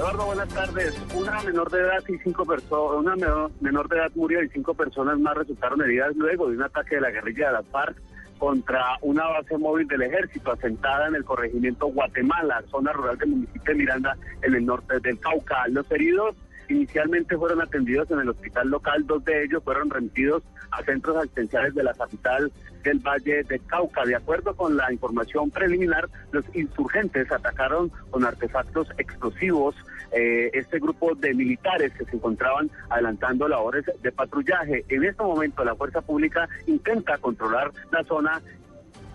Eduardo, 0.04 0.26
buenas 0.26 0.50
tardes. 0.50 1.02
Una 1.16 1.42
menor 1.44 1.72
de 1.72 1.80
edad 1.80 2.04
y 2.10 2.18
cinco 2.18 2.46
personas, 2.46 3.00
una 3.00 3.16
menor, 3.16 3.52
menor 3.62 3.88
de 3.88 3.96
edad 3.96 4.12
murió 4.16 4.44
y 4.44 4.50
cinco 4.50 4.74
personas 4.74 5.18
más 5.18 5.34
resultaron 5.34 5.82
heridas 5.82 6.14
luego 6.18 6.50
de 6.50 6.58
un 6.58 6.64
ataque 6.64 6.96
de 6.96 7.02
la 7.02 7.10
guerrilla 7.10 7.48
de 7.48 7.54
la 7.54 7.64
FARC 7.64 7.96
contra 8.38 8.84
una 9.02 9.26
base 9.30 9.58
móvil 9.58 9.88
del 9.88 10.02
ejército 10.02 10.52
asentada 10.52 11.08
en 11.08 11.16
el 11.16 11.24
corregimiento 11.24 11.86
Guatemala, 11.88 12.62
zona 12.70 12.92
rural 12.92 13.18
del 13.18 13.30
municipio 13.30 13.64
de 13.64 13.76
Miranda, 13.76 14.18
en 14.42 14.54
el 14.54 14.66
norte 14.66 15.00
del 15.00 15.18
Cauca. 15.22 15.70
Los 15.70 15.90
heridos 15.90 16.36
inicialmente 16.68 17.38
fueron 17.38 17.62
atendidos 17.62 18.12
en 18.12 18.20
el 18.20 18.30
hospital 18.30 18.68
local, 18.68 19.08
dos 19.08 19.24
de 19.24 19.46
ellos 19.46 19.64
fueron 19.64 19.90
remitidos 19.90 20.44
a 20.72 20.84
centros 20.84 21.16
asistenciales 21.16 21.76
de 21.76 21.84
la 21.84 21.94
capital 21.94 22.52
del 22.84 23.00
Valle 23.00 23.44
de 23.44 23.60
Cauca. 23.60 24.04
De 24.04 24.18
acuerdo 24.18 24.54
con 24.54 24.76
la 24.76 24.92
información 24.92 25.50
preliminar, 25.50 26.10
los 26.34 26.44
insurgentes 26.54 27.32
atacaron 27.32 27.90
con 28.10 28.26
artefactos 28.26 28.90
explosivos 28.98 29.76
eh, 30.16 30.50
este 30.54 30.80
grupo 30.80 31.16
de 31.16 31.34
militares 31.34 31.92
que 31.94 32.06
se 32.06 32.16
encontraban 32.16 32.70
adelantando 32.90 33.48
labores 33.48 33.86
de 34.02 34.12
patrullaje. 34.12 34.86
En 34.90 35.04
este 35.04 35.24
momento 35.24 35.64
la 35.64 35.76
fuerza 35.76 36.02
pública 36.02 36.48
intenta 36.68 37.18
controlar 37.18 37.72
la 37.92 38.04
zona 38.04 38.42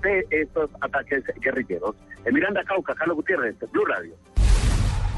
de 0.03 0.26
estos 0.30 0.70
ataques 0.80 1.24
guerrilleros. 1.40 1.96
En 2.24 2.34
Miranda 2.34 2.62
Cauca, 2.64 2.94
Carlos 2.94 3.16
Gutiérrez, 3.16 3.57
Blue 3.72 3.84
Radio. 3.84 4.14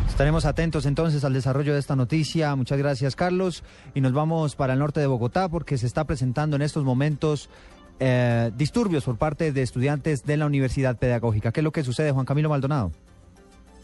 Estaremos 0.09 0.45
atentos 0.45 0.85
entonces 0.85 1.25
al 1.25 1.33
desarrollo 1.33 1.73
de 1.73 1.79
esta 1.79 1.97
noticia. 1.97 2.55
Muchas 2.55 2.79
gracias, 2.79 3.17
Carlos. 3.17 3.65
Y 3.95 4.03
nos 4.03 4.13
vamos 4.13 4.55
para 4.55 4.75
el 4.75 4.79
norte 4.79 5.01
de 5.01 5.07
Bogotá 5.07 5.49
porque 5.49 5.79
se 5.79 5.87
está 5.87 6.05
presentando 6.05 6.57
en 6.57 6.63
estos 6.63 6.85
momentos 6.85 7.49
eh, 8.01 8.51
disturbios 8.55 9.05
por 9.05 9.17
parte 9.17 9.51
de 9.53 9.63
estudiantes 9.63 10.25
de 10.25 10.37
la 10.37 10.45
Universidad 10.45 10.99
Pedagógica. 10.99 11.53
¿Qué 11.53 11.61
es 11.61 11.65
lo 11.65 11.73
que 11.73 11.85
sucede, 11.85 12.13
Juan 12.13 12.27
Camilo 12.27 12.51
Maldonado? 12.51 12.93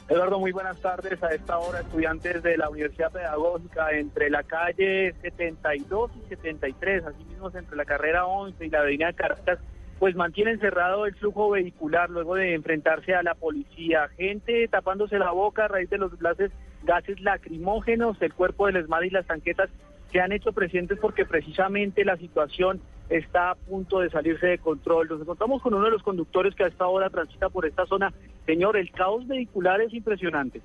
Eduardo, 0.08 0.38
muy 0.38 0.52
buenas 0.52 0.80
tardes. 0.80 1.20
A 1.20 1.34
esta 1.34 1.58
hora, 1.58 1.80
estudiantes 1.80 2.40
de 2.44 2.56
la 2.56 2.70
Universidad 2.70 3.10
Pedagógica 3.10 3.90
entre 3.90 4.30
la 4.30 4.44
calle 4.44 5.12
72 5.20 6.12
y 6.24 6.28
73, 6.28 7.06
así 7.06 7.24
mismo 7.24 7.50
entre 7.52 7.76
la 7.76 7.84
carrera 7.84 8.24
11 8.24 8.64
y 8.64 8.70
la 8.70 8.80
avenida 8.80 9.12
Caracas, 9.14 9.58
pues 9.98 10.14
mantienen 10.14 10.60
cerrado 10.60 11.06
el 11.06 11.14
flujo 11.16 11.50
vehicular 11.50 12.08
luego 12.08 12.36
de 12.36 12.54
enfrentarse 12.54 13.16
a 13.16 13.24
la 13.24 13.34
policía. 13.34 14.08
Gente 14.16 14.68
tapándose 14.68 15.18
la 15.18 15.32
boca 15.32 15.64
a 15.64 15.68
raíz 15.68 15.90
de 15.90 15.98
los 15.98 16.16
gases, 16.20 16.52
gases 16.84 17.20
lacrimógenos, 17.20 18.16
el 18.22 18.32
cuerpo 18.32 18.66
del 18.66 18.76
ESMAD 18.76 19.02
y 19.02 19.10
las 19.10 19.26
tanquetas 19.26 19.70
se 20.12 20.20
han 20.20 20.30
hecho 20.30 20.52
presentes 20.52 21.00
porque 21.00 21.24
precisamente 21.24 22.04
la 22.04 22.16
situación 22.16 22.80
está 23.08 23.50
a 23.50 23.54
punto 23.56 24.00
de 24.00 24.10
salirse 24.10 24.46
de 24.46 24.58
control. 24.58 25.08
Nos 25.08 25.20
encontramos 25.20 25.62
con 25.62 25.74
uno 25.74 25.84
de 25.84 25.90
los 25.90 26.02
conductores 26.02 26.54
que 26.54 26.64
a 26.64 26.68
esta 26.68 26.86
hora 26.86 27.10
transita 27.10 27.48
por 27.48 27.66
esta 27.66 27.86
zona. 27.86 28.12
Señor, 28.46 28.76
el 28.76 28.90
caos 28.92 29.26
vehicular 29.26 29.80
es 29.80 29.92
impresionante. 29.92 30.62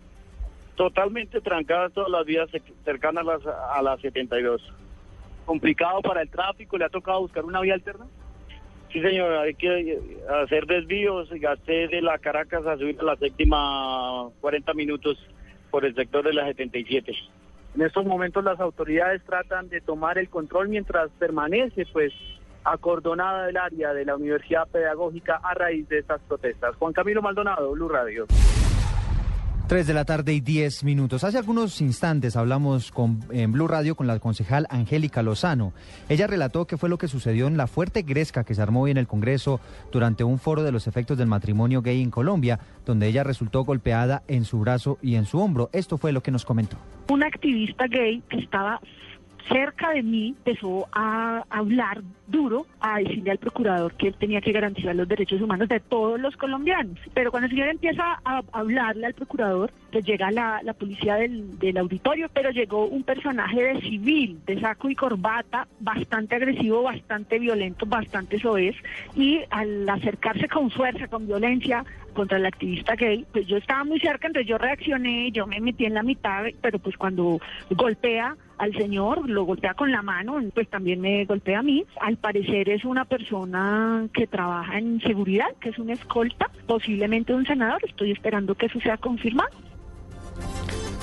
Totalmente 0.76 1.42
trancadas 1.42 1.92
todas 1.94 2.10
las 2.10 2.26
vías 2.26 2.50
cercanas 2.86 3.28
a 3.28 3.32
las, 3.32 3.46
a 3.46 3.82
las 3.82 4.00
72. 4.02 4.62
Complicado 5.46 6.02
para 6.02 6.22
el 6.22 6.30
tráfico, 6.30 6.78
¿le 6.78 6.86
ha 6.86 6.90
tocado 6.90 7.22
buscar 7.22 7.44
una 7.44 7.60
vía 7.60 7.74
alterna? 7.74 8.06
Sí, 8.92 9.02
señor, 9.02 9.32
hay 9.34 9.54
que 9.56 10.00
hacer 10.44 10.66
desvíos. 10.66 11.30
Gasté 11.32 11.88
de 11.88 12.02
la 12.02 12.18
Caracas 12.18 12.66
a 12.66 12.78
subir 12.78 12.98
a 13.00 13.04
la 13.04 13.16
séptima 13.16 14.30
40 14.42 14.74
minutos 14.74 15.18
por 15.70 15.86
el 15.86 15.96
sector 15.96 16.24
de 16.24 16.34
la 16.34 16.46
77. 16.46 17.14
En 17.74 17.82
estos 17.82 18.06
momentos 18.06 18.44
las 18.44 18.60
autoridades 18.60 19.24
tratan 19.24 19.70
de 19.70 19.80
tomar 19.80 20.18
el 20.18 20.30
control 20.30 20.68
mientras 20.68 21.10
permanece 21.12 21.86
pues 21.94 22.12
acordonada 22.64 23.50
el 23.50 23.58
área 23.58 23.94
de 23.94 24.06
la 24.06 24.16
Universidad 24.16 24.68
Pedagógica 24.68 25.40
a 25.44 25.54
raíz 25.54 25.88
de 25.90 26.00
estas 26.00 26.22
protestas. 26.22 26.76
Juan 26.76 26.94
Camilo 26.94 27.22
Maldonado, 27.22 27.72
Blue 27.72 27.90
Radio. 27.90 28.28
3 29.72 29.88
de 29.88 29.94
la 29.94 30.04
tarde 30.04 30.34
y 30.34 30.42
10 30.42 30.84
minutos. 30.84 31.24
Hace 31.24 31.38
algunos 31.38 31.80
instantes 31.80 32.36
hablamos 32.36 32.92
con, 32.92 33.22
en 33.32 33.54
Blue 33.54 33.70
Radio 33.70 33.96
con 33.96 34.06
la 34.06 34.20
concejal 34.20 34.68
Angélica 34.70 35.24
Lozano. 35.24 35.72
Ella 36.10 36.28
relató 36.28 36.68
qué 36.68 36.76
fue 36.76 36.90
lo 36.90 36.98
que 36.98 37.08
sucedió 37.08 37.48
en 37.48 37.56
la 37.56 37.68
fuerte 37.68 38.02
gresca 38.02 38.44
que 38.44 38.54
se 38.54 38.62
armó 38.62 38.82
hoy 38.82 38.92
en 38.92 38.98
el 38.98 39.08
Congreso 39.08 39.62
durante 39.90 40.26
un 40.26 40.40
foro 40.40 40.64
de 40.64 40.74
los 40.74 40.88
efectos 40.88 41.18
del 41.18 41.28
matrimonio 41.28 41.82
gay 41.82 42.02
en 42.02 42.12
Colombia, 42.12 42.60
donde 42.86 43.08
ella 43.08 43.24
resultó 43.24 43.64
golpeada 43.64 44.24
en 44.28 44.44
su 44.44 44.60
brazo 44.60 44.98
y 45.02 45.16
en 45.16 45.24
su 45.24 45.40
hombro. 45.40 45.70
Esto 45.72 45.98
fue 45.98 46.12
lo 46.12 46.22
que 46.22 46.32
nos 46.32 46.44
comentó. 46.44 46.76
Un 47.10 47.24
activista 47.24 47.88
gay 47.88 48.22
que 48.28 48.40
estaba 48.40 48.82
cerca 49.48 49.92
de 49.92 50.04
mí 50.04 50.30
empezó 50.30 50.88
a 50.92 51.44
hablar 51.50 52.02
duro, 52.28 52.66
a 52.80 53.00
decirle 53.00 53.32
al 53.32 53.38
procurador 53.38 53.94
que 53.94 54.08
él 54.08 54.16
tenía 54.18 54.42
que 54.42 54.52
garantizar 54.52 54.96
los 54.96 55.08
derechos 55.08 55.42
humanos 55.42 55.68
de 55.68 55.80
todos 55.80 56.20
los 56.20 56.36
colombianos. 56.38 56.98
Pero 57.14 57.30
cuando 57.30 57.46
el 57.46 57.52
señor 57.52 57.68
empieza 57.68 58.20
a 58.24 58.42
hablarle 58.54 59.08
al 59.08 59.14
procurador, 59.14 59.72
pues 59.92 60.06
llega 60.06 60.32
la, 60.32 60.62
la 60.64 60.74
policía 60.74 61.16
del, 61.16 61.60
del 61.60 61.78
auditorio, 61.78 62.30
pero 62.34 62.52
llegó 62.52 62.86
un 62.86 63.04
personaje 63.04 63.62
de 63.62 63.82
civil, 63.82 64.40
de 64.46 64.60
saco 64.62 64.90
y 64.90 64.96
corbata, 64.96 65.68
bastante 65.80 66.36
agresivo, 66.36 66.84
bastante 66.84 67.38
violento, 67.38 67.86
bastante 67.86 68.40
soez, 68.40 68.76
y 69.16 69.42
al 69.50 69.88
acercarse 69.90 70.48
con 70.48 70.72
fuerza, 70.72 71.08
con 71.08 71.28
violencia, 71.28 71.84
contra 72.14 72.38
el 72.38 72.46
activista 72.46 72.96
gay, 72.96 73.26
pues 73.32 73.48
yo 73.48 73.58
estaba 73.58 73.84
muy 73.84 74.00
cerca, 74.00 74.28
entonces 74.28 74.50
yo 74.50 74.58
reaccioné, 74.58 75.32
yo 75.32 75.48
me 75.48 75.60
metí 75.60 75.86
en 75.86 75.94
la 75.94 76.04
mitad, 76.04 76.46
pero 76.62 76.80
pues 76.80 76.98
cuando 76.98 77.40
golpea 77.70 78.36
al 78.58 78.74
señor, 78.76 79.28
lo 79.28 79.44
golpea 79.44 79.74
con 79.74 79.92
la 79.92 80.02
mano, 80.04 80.40
pues 80.54 80.70
también 80.70 81.02
me 81.02 81.26
golpea 81.26 81.60
a 81.60 81.64
mí. 81.64 81.84
Al 82.00 82.18
parecer 82.18 82.70
es 82.70 82.86
una 82.86 83.06
persona 83.06 84.08
que 84.14 84.28
trabaja 84.28 84.78
en 84.78 85.02
seguridad, 85.02 85.48
que 85.60 85.70
es 85.70 85.80
una 85.80 85.94
escolta, 85.94 86.50
posiblemente 86.68 87.34
un 87.34 87.46
senador, 87.46 87.82
estoy 87.84 88.12
esperando 88.12 88.54
que 88.56 88.68
eso 88.68 88.80
sea 88.80 88.98
confirmado. 88.98 89.50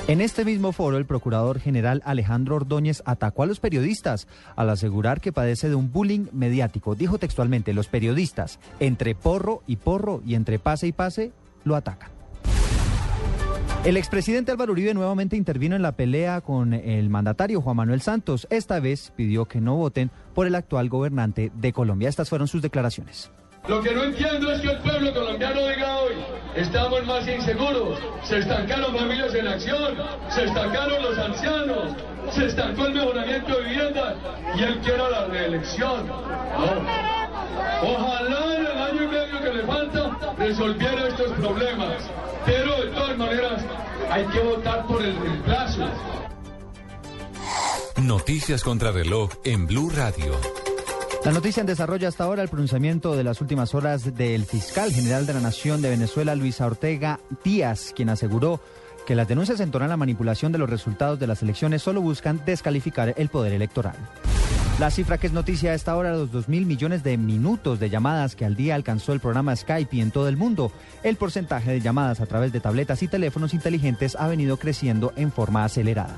En 0.08 0.22
este 0.22 0.46
mismo 0.46 0.72
foro, 0.72 0.96
el 0.96 1.04
procurador 1.04 1.60
general 1.60 2.00
Alejandro 2.02 2.56
Ordóñez 2.56 3.02
atacó 3.04 3.42
a 3.42 3.46
los 3.46 3.60
periodistas 3.60 4.26
al 4.56 4.70
asegurar 4.70 5.20
que 5.20 5.32
padece 5.32 5.68
de 5.68 5.74
un 5.74 5.92
bullying 5.92 6.28
mediático. 6.32 6.94
Dijo 6.94 7.18
textualmente, 7.18 7.74
los 7.74 7.88
periodistas, 7.88 8.58
entre 8.80 9.14
porro 9.14 9.62
y 9.66 9.76
porro 9.76 10.22
y 10.24 10.34
entre 10.34 10.58
pase 10.58 10.86
y 10.86 10.92
pase, 10.92 11.32
lo 11.64 11.76
atacan. 11.76 12.08
El 13.84 13.98
expresidente 13.98 14.50
Álvaro 14.50 14.72
Uribe 14.72 14.94
nuevamente 14.94 15.36
intervino 15.36 15.76
en 15.76 15.82
la 15.82 15.92
pelea 15.92 16.40
con 16.40 16.72
el 16.72 17.10
mandatario 17.10 17.60
Juan 17.60 17.76
Manuel 17.76 18.00
Santos. 18.00 18.46
Esta 18.48 18.80
vez 18.80 19.12
pidió 19.14 19.44
que 19.44 19.60
no 19.60 19.76
voten 19.76 20.10
por 20.34 20.46
el 20.46 20.54
actual 20.54 20.88
gobernante 20.88 21.52
de 21.54 21.72
Colombia. 21.74 22.08
Estas 22.08 22.30
fueron 22.30 22.48
sus 22.48 22.62
declaraciones. 22.62 23.30
Lo 23.68 23.82
que 23.82 23.94
no 23.94 24.04
entiendo 24.04 24.50
es 24.50 24.62
que 24.62 24.70
el 24.70 24.78
pueblo 24.78 25.12
colombiano 25.12 25.66
diga 25.68 25.98
hoy, 25.98 26.14
estamos 26.56 27.04
más 27.04 27.28
inseguros, 27.28 27.98
se 28.24 28.38
estancaron 28.38 28.96
familias 28.96 29.34
en 29.34 29.46
acción, 29.46 29.94
se 30.30 30.44
estancaron 30.44 31.02
los 31.02 31.18
ancianos, 31.18 31.92
se 32.32 32.46
estancó 32.46 32.86
el 32.86 32.94
mejoramiento 32.94 33.58
de 33.58 33.62
vivienda 33.64 34.16
y 34.56 34.62
él 34.62 34.80
quiera 34.82 35.10
la 35.10 35.26
reelección. 35.26 36.10
Ojalá 37.82 38.56
en 38.56 38.66
el 38.66 38.78
año 38.78 39.02
y 39.04 39.06
medio 39.06 39.42
que 39.42 39.52
le 39.52 39.62
falta 39.64 40.34
resolviera 40.38 41.08
estos 41.08 41.32
problemas, 41.32 42.10
pero 42.46 42.84
de 42.84 42.90
todas 42.92 43.18
maneras 43.18 43.62
hay 44.10 44.24
que 44.28 44.40
votar 44.40 44.86
por 44.86 45.02
el 45.02 45.14
reemplazo. 45.14 45.86
Noticias 48.00 48.64
contra 48.64 48.92
reloj 48.92 49.30
en 49.44 49.66
Blue 49.66 49.90
Radio. 49.90 50.40
La 51.24 51.32
noticia 51.32 51.60
en 51.60 51.66
desarrollo 51.66 52.08
hasta 52.08 52.24
ahora 52.24 52.42
el 52.42 52.48
pronunciamiento 52.48 53.16
de 53.16 53.24
las 53.24 53.40
últimas 53.40 53.74
horas 53.74 54.14
del 54.14 54.44
fiscal 54.44 54.92
general 54.92 55.26
de 55.26 55.34
la 55.34 55.40
Nación 55.40 55.82
de 55.82 55.90
Venezuela, 55.90 56.34
Luisa 56.34 56.64
Ortega 56.66 57.20
Díaz, 57.44 57.92
quien 57.94 58.08
aseguró 58.08 58.60
que 59.06 59.14
las 59.14 59.26
denuncias 59.26 59.60
en 59.60 59.70
torno 59.70 59.86
a 59.86 59.88
la 59.88 59.96
manipulación 59.96 60.52
de 60.52 60.58
los 60.58 60.70
resultados 60.70 61.18
de 61.18 61.26
las 61.26 61.42
elecciones 61.42 61.82
solo 61.82 62.00
buscan 62.00 62.40
descalificar 62.46 63.14
el 63.16 63.28
poder 63.28 63.52
electoral. 63.52 63.96
La 64.78 64.92
cifra 64.92 65.18
que 65.18 65.26
es 65.26 65.32
noticia 65.32 65.72
a 65.72 65.74
esta 65.74 65.96
hora, 65.96 66.12
los 66.12 66.30
2 66.30 66.48
mil 66.48 66.64
millones 66.64 67.02
de 67.02 67.16
minutos 67.16 67.80
de 67.80 67.90
llamadas 67.90 68.36
que 68.36 68.44
al 68.44 68.54
día 68.54 68.76
alcanzó 68.76 69.12
el 69.12 69.18
programa 69.18 69.56
Skype 69.56 69.96
y 69.96 70.00
en 70.00 70.12
todo 70.12 70.28
el 70.28 70.36
mundo. 70.36 70.70
El 71.02 71.16
porcentaje 71.16 71.72
de 71.72 71.80
llamadas 71.80 72.20
a 72.20 72.26
través 72.26 72.52
de 72.52 72.60
tabletas 72.60 73.02
y 73.02 73.08
teléfonos 73.08 73.54
inteligentes 73.54 74.14
ha 74.14 74.28
venido 74.28 74.56
creciendo 74.56 75.12
en 75.16 75.32
forma 75.32 75.64
acelerada. 75.64 76.14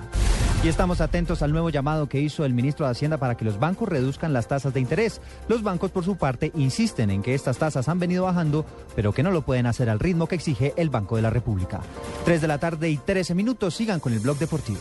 Y 0.62 0.68
estamos 0.68 1.00
atentos 1.00 1.40
al 1.40 1.52
nuevo 1.52 1.70
llamado 1.70 2.06
que 2.06 2.20
hizo 2.20 2.44
el 2.44 2.52
ministro 2.52 2.84
de 2.84 2.92
Hacienda 2.92 3.16
para 3.16 3.34
que 3.34 3.46
los 3.46 3.58
bancos 3.58 3.88
reduzcan 3.88 4.34
las 4.34 4.46
tasas 4.46 4.74
de 4.74 4.80
interés. 4.80 5.22
Los 5.48 5.62
bancos, 5.62 5.90
por 5.90 6.04
su 6.04 6.16
parte, 6.16 6.52
insisten 6.54 7.10
en 7.10 7.22
que 7.22 7.34
estas 7.34 7.56
tasas 7.56 7.88
han 7.88 7.98
venido 7.98 8.24
bajando, 8.24 8.66
pero 8.94 9.14
que 9.14 9.22
no 9.22 9.30
lo 9.30 9.40
pueden 9.40 9.64
hacer 9.64 9.88
al 9.88 9.98
ritmo 9.98 10.26
que 10.26 10.34
exige 10.34 10.74
el 10.76 10.90
Banco 10.90 11.16
de 11.16 11.22
la 11.22 11.30
República. 11.30 11.80
3 12.26 12.42
de 12.42 12.48
la 12.48 12.58
tarde 12.58 12.90
y 12.90 12.98
13 12.98 13.34
minutos. 13.34 13.74
Sigan 13.74 14.00
con 14.00 14.12
el 14.12 14.20
blog 14.20 14.36
deportivo. 14.36 14.80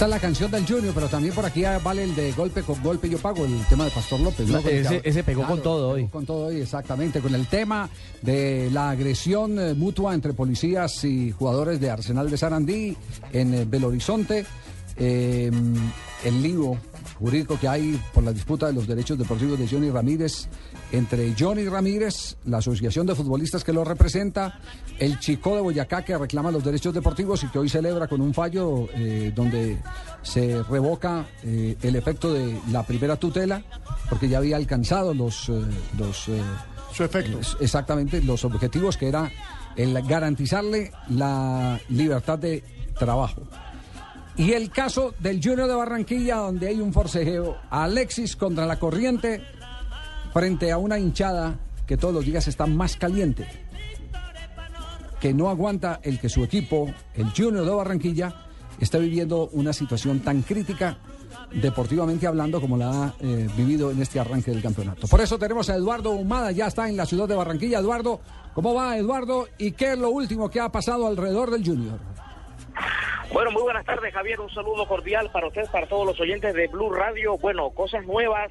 Esta 0.00 0.06
es 0.06 0.10
la 0.12 0.18
canción 0.18 0.50
del 0.50 0.66
Junior, 0.66 0.94
pero 0.94 1.08
también 1.08 1.34
por 1.34 1.44
aquí 1.44 1.62
vale 1.84 2.04
el 2.04 2.14
de 2.16 2.32
golpe 2.32 2.62
con 2.62 2.82
golpe 2.82 3.06
yo 3.10 3.18
pago, 3.18 3.44
el 3.44 3.62
tema 3.68 3.84
de 3.84 3.90
Pastor 3.90 4.18
López. 4.20 4.48
¿no? 4.48 4.60
Ese- 4.60 5.02
ese 5.04 5.22
pegó 5.22 5.46
con 5.46 5.60
todo 5.62 5.90
hoy. 5.90 6.06
Con 6.06 6.24
todo 6.24 6.46
hoy, 6.46 6.62
exactamente, 6.62 7.20
con 7.20 7.34
el 7.34 7.46
tema 7.48 7.86
de 8.22 8.70
la 8.72 8.88
agresión 8.88 9.58
eh, 9.58 9.74
mutua 9.74 10.14
entre 10.14 10.32
policías 10.32 11.04
y 11.04 11.32
jugadores 11.32 11.80
de 11.80 11.90
Arsenal 11.90 12.30
de 12.30 12.38
Sarandí 12.38 12.96
en 13.34 13.52
eh, 13.52 13.66
Belo 13.68 13.88
Horizonte, 13.88 14.46
eh, 14.96 15.50
el 16.24 16.42
lío 16.42 16.78
jurídico 17.20 17.58
que 17.60 17.68
hay 17.68 18.00
por 18.14 18.24
la 18.24 18.32
disputa 18.32 18.66
de 18.66 18.72
los 18.72 18.86
derechos 18.86 19.18
deportivos 19.18 19.58
de 19.58 19.68
Johnny 19.68 19.90
Ramírez 19.90 20.48
entre 20.90 21.34
Johnny 21.38 21.68
Ramírez, 21.68 22.36
la 22.46 22.58
asociación 22.58 23.06
de 23.06 23.14
futbolistas 23.14 23.62
que 23.62 23.72
lo 23.72 23.84
representa, 23.84 24.58
el 24.98 25.20
Chico 25.20 25.54
de 25.54 25.60
Boyacá 25.60 26.02
que 26.02 26.16
reclama 26.16 26.50
los 26.50 26.64
derechos 26.64 26.94
deportivos 26.94 27.44
y 27.44 27.48
que 27.48 27.58
hoy 27.58 27.68
celebra 27.68 28.08
con 28.08 28.20
un 28.20 28.34
fallo 28.34 28.88
eh, 28.94 29.32
donde 29.34 29.78
se 30.22 30.62
revoca 30.64 31.26
eh, 31.44 31.76
el 31.82 31.94
efecto 31.94 32.32
de 32.32 32.58
la 32.72 32.82
primera 32.84 33.16
tutela 33.16 33.62
porque 34.08 34.28
ya 34.28 34.38
había 34.38 34.56
alcanzado 34.56 35.14
los, 35.14 35.48
eh, 35.48 35.62
los 35.98 36.28
su 36.92 37.04
efecto. 37.04 37.38
exactamente 37.60 38.22
los 38.22 38.44
objetivos 38.44 38.96
que 38.96 39.08
era 39.08 39.30
el 39.76 40.00
garantizarle 40.02 40.90
la 41.10 41.78
libertad 41.88 42.38
de 42.38 42.64
trabajo. 42.98 43.42
Y 44.40 44.54
el 44.54 44.70
caso 44.70 45.14
del 45.18 45.38
Junior 45.44 45.68
de 45.68 45.74
Barranquilla, 45.74 46.36
donde 46.36 46.68
hay 46.68 46.80
un 46.80 46.94
forcejeo, 46.94 47.58
Alexis 47.68 48.36
contra 48.36 48.64
la 48.64 48.78
corriente, 48.78 49.42
frente 50.32 50.72
a 50.72 50.78
una 50.78 50.98
hinchada 50.98 51.58
que 51.86 51.98
todos 51.98 52.14
los 52.14 52.24
días 52.24 52.48
está 52.48 52.64
más 52.64 52.96
caliente, 52.96 53.46
que 55.20 55.34
no 55.34 55.50
aguanta 55.50 56.00
el 56.02 56.18
que 56.18 56.30
su 56.30 56.42
equipo, 56.42 56.90
el 57.16 57.26
Junior 57.36 57.66
de 57.66 57.70
Barranquilla, 57.70 58.34
esté 58.78 58.98
viviendo 58.98 59.50
una 59.52 59.74
situación 59.74 60.20
tan 60.20 60.40
crítica 60.40 60.96
deportivamente 61.52 62.26
hablando 62.26 62.62
como 62.62 62.78
la 62.78 62.90
ha 62.90 63.14
eh, 63.20 63.46
vivido 63.54 63.90
en 63.90 64.00
este 64.00 64.20
arranque 64.20 64.52
del 64.52 64.62
campeonato. 64.62 65.06
Por 65.06 65.20
eso 65.20 65.38
tenemos 65.38 65.68
a 65.68 65.74
Eduardo 65.74 66.12
Humada, 66.12 66.50
ya 66.50 66.68
está 66.68 66.88
en 66.88 66.96
la 66.96 67.04
ciudad 67.04 67.28
de 67.28 67.34
Barranquilla. 67.34 67.80
Eduardo, 67.80 68.22
¿cómo 68.54 68.72
va 68.72 68.96
Eduardo? 68.96 69.48
¿Y 69.58 69.72
qué 69.72 69.92
es 69.92 69.98
lo 69.98 70.08
último 70.08 70.48
que 70.48 70.60
ha 70.60 70.72
pasado 70.72 71.06
alrededor 71.06 71.50
del 71.50 71.62
Junior? 71.62 71.98
Bueno, 73.32 73.52
muy 73.52 73.62
buenas 73.62 73.84
tardes, 73.84 74.12
Javier. 74.12 74.40
Un 74.40 74.50
saludo 74.50 74.86
cordial 74.86 75.30
para 75.30 75.46
usted, 75.46 75.64
para 75.70 75.86
todos 75.86 76.04
los 76.06 76.18
oyentes 76.20 76.52
de 76.54 76.66
Blue 76.66 76.92
Radio. 76.92 77.38
Bueno, 77.38 77.70
cosas 77.70 78.04
nuevas. 78.04 78.50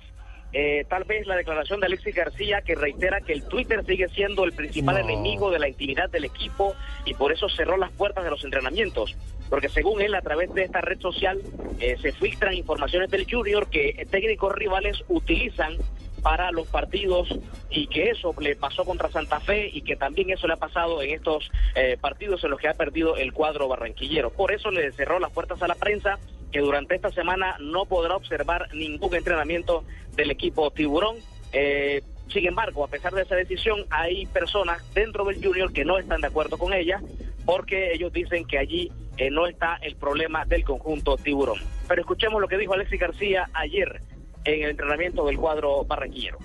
Eh, 0.52 0.84
tal 0.90 1.04
vez 1.04 1.28
la 1.28 1.36
declaración 1.36 1.80
de 1.80 1.86
Alexis 1.86 2.16
García 2.16 2.64
que 2.64 2.74
reitera 2.74 3.22
que 3.22 3.34
el 3.34 3.44
Twitter 3.48 3.86
sigue 3.86 4.08
siendo 4.08 4.46
el 4.46 4.54
principal 4.54 4.96
No. 4.96 5.02
enemigo 5.02 5.52
de 5.52 5.60
la 5.60 5.68
intimidad 5.68 6.10
del 6.10 6.26
equipo 6.26 6.74
y 7.06 7.14
por 7.14 7.32
eso 7.32 7.48
cerró 7.50 7.78
las 7.78 7.92
puertas 7.92 8.24
de 8.24 8.32
los 8.32 8.44
entrenamientos. 8.44 9.16
Porque 9.50 9.70
según 9.70 10.02
él, 10.02 10.16
a 10.16 10.22
través 10.22 10.52
de 10.56 10.64
esta 10.64 10.82
red 10.82 11.00
social 11.00 11.40
eh, 11.80 11.98
se 12.02 12.14
filtran 12.14 12.54
informaciones 12.56 13.12
del 13.12 13.28
Junior 13.30 13.70
que 13.70 14.08
técnicos 14.10 14.56
rivales 14.56 15.04
utilizan 15.08 15.74
para 16.22 16.52
los 16.52 16.68
partidos 16.68 17.30
y 17.70 17.88
que 17.88 18.10
eso 18.10 18.34
le 18.40 18.56
pasó 18.56 18.86
contra 18.86 19.10
Santa 19.10 19.40
Fe 19.40 19.70
y 19.72 19.82
que 19.82 19.96
también 19.96 20.30
eso 20.30 20.48
le 20.48 20.54
ha 20.54 20.58
pasado 20.58 21.02
en 21.02 21.12
estos 21.12 21.50
eh, 21.76 21.98
partidos 22.00 22.44
en 22.44 22.52
los 22.52 22.60
que 22.60 22.68
ha 22.68 22.74
perdido 22.74 23.16
el 23.18 23.34
cuadro 23.34 23.68
barranquillero. 23.68 24.32
Por 24.32 24.52
eso 24.52 24.72
le 24.72 24.92
cerró 24.92 25.20
las 25.20 25.32
puertas 25.32 25.62
a 25.62 25.68
la 25.68 25.76
prensa 25.76 26.20
que 26.52 26.60
durante 26.60 26.96
esta 26.96 27.12
semana 27.12 27.58
no 27.60 27.86
podrá 27.86 28.16
observar 28.16 28.74
ningún 28.74 29.16
entrenamiento 29.16 29.84
del 30.16 30.32
equipo 30.32 30.72
Tiburón. 30.72 31.18
Eh, 31.52 32.02
sin 32.32 32.48
embargo, 32.48 32.84
a 32.84 32.88
pesar 32.88 33.14
de 33.14 33.24
esa 33.24 33.36
decisión, 33.36 33.86
hay 33.90 34.26
personas 34.28 34.84
dentro 34.94 35.26
del 35.26 35.44
Junior 35.44 35.72
que 35.74 35.86
no 35.86 35.98
están 35.98 36.22
de 36.22 36.28
acuerdo 36.28 36.58
con 36.58 36.74
ella 36.74 37.02
porque 37.46 37.94
ellos 37.94 38.14
dicen 38.14 38.46
que 38.46 38.60
allí 38.60 38.92
eh, 39.18 39.32
no 39.32 39.48
está 39.48 39.78
el 39.82 39.96
problema 39.96 40.46
del 40.46 40.64
conjunto 40.64 41.18
Tiburón. 41.18 41.60
Pero 41.88 42.02
escuchemos 42.02 42.40
lo 42.40 42.48
que 42.48 42.58
dijo 42.58 42.74
Alexis 42.74 43.00
García 43.00 43.50
ayer 43.54 44.02
en 44.46 44.64
el 44.64 44.70
entrenamiento 44.72 45.26
del 45.26 45.38
cuadro 45.38 45.84
barranquillero. 45.86 46.38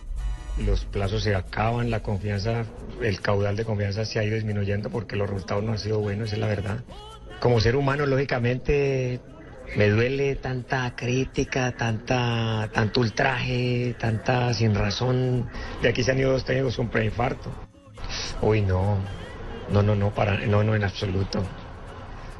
los 0.58 0.84
plazos 0.84 1.22
se 1.22 1.34
acaban, 1.34 1.90
la 1.90 2.00
confianza, 2.00 2.64
el 3.02 3.20
caudal 3.20 3.56
de 3.56 3.64
confianza 3.64 4.04
se 4.04 4.18
ha 4.18 4.24
ido 4.24 4.36
disminuyendo 4.36 4.90
porque 4.90 5.16
los 5.16 5.28
resultados 5.28 5.64
no 5.64 5.72
han 5.72 5.78
sido 5.78 5.98
buenos, 6.00 6.32
es 6.32 6.38
la 6.38 6.46
verdad. 6.46 6.84
Como 7.40 7.60
ser 7.60 7.76
humano, 7.76 8.06
lógicamente, 8.06 9.20
me 9.76 9.88
duele 9.88 10.36
tanta 10.36 10.94
crítica, 10.94 11.72
tanta, 11.72 12.70
tanto 12.72 13.00
ultraje, 13.00 13.96
tanta 13.98 14.54
sin 14.54 14.74
razón. 14.74 15.48
De 15.82 15.88
aquí 15.88 16.02
se 16.02 16.12
han 16.12 16.18
ido 16.18 16.32
dos 16.32 16.44
técnicos 16.44 16.76
con 16.76 16.88
preinfarto. 16.88 17.50
Uy, 18.40 18.60
no, 18.60 18.98
no, 19.70 19.82
no, 19.82 19.94
no, 19.96 20.14
para, 20.14 20.38
no, 20.46 20.62
no, 20.62 20.74
en 20.74 20.84
absoluto. 20.84 21.42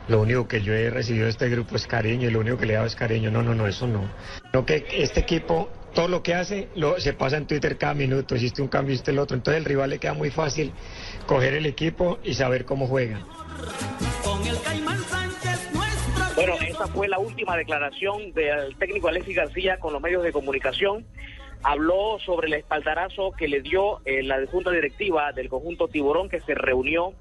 Lo 0.09 0.21
único 0.21 0.47
que 0.47 0.61
yo 0.61 0.75
he 0.75 0.91
recibido 0.91 1.25
de 1.25 1.31
este 1.31 1.49
grupo 1.49 1.77
es 1.77 1.87
cariño 1.87 2.29
y 2.29 2.31
lo 2.31 2.41
único 2.41 2.59
que 2.59 2.67
le 2.67 2.75
he 2.75 2.77
dado 2.77 2.87
es 2.87 2.95
cariño. 2.95 3.31
No, 3.31 3.43
no, 3.43 3.55
no, 3.55 3.67
eso 3.67 3.87
no. 3.87 4.11
No 4.53 4.67
que 4.67 4.85
este 4.93 5.21
equipo, 5.21 5.71
todo 5.95 6.09
lo 6.09 6.23
que 6.23 6.35
hace, 6.35 6.69
lo, 6.75 7.01
se 7.01 7.15
pasa 7.15 7.39
en 7.39 7.47
Twitter 7.47 7.79
cada 7.79 7.95
minuto. 7.95 8.37
Hiciste 8.37 8.61
un 8.61 8.69
cambio, 8.69 8.93
hiciste 8.93 9.13
el 9.13 9.19
otro. 9.19 9.37
Entonces 9.37 9.61
el 9.61 9.65
rival 9.65 9.91
le 9.91 9.99
queda 9.99 10.13
muy 10.13 10.31
fácil 10.31 10.73
coger 11.27 11.55
el 11.55 11.67
equipo 11.67 12.19
y 12.23 12.35
saber 12.35 12.65
cómo 12.67 12.87
juega. 12.87 13.21
Bueno, 16.37 16.55
esa 16.67 16.87
fue 16.89 17.09
la 17.09 17.19
última 17.19 17.57
declaración 17.57 18.33
del 18.33 18.77
técnico 18.77 19.09
Alexis 19.09 19.37
García 19.37 19.79
con 19.79 19.93
los 19.93 20.03
medios 20.03 20.23
de 20.23 20.33
comunicación. 20.33 21.07
Habló 21.63 22.19
sobre 22.19 22.49
el 22.49 22.55
espaldarazo 22.55 23.33
que 23.39 23.49
le 23.49 23.63
dio 23.63 24.01
eh, 24.05 24.23
la 24.23 24.45
junta 24.51 24.71
directiva 24.71 25.33
del 25.33 25.49
conjunto 25.49 25.89
Tiburón 25.89 26.29
que 26.29 26.41
se 26.41 26.55
reunió, 26.55 27.15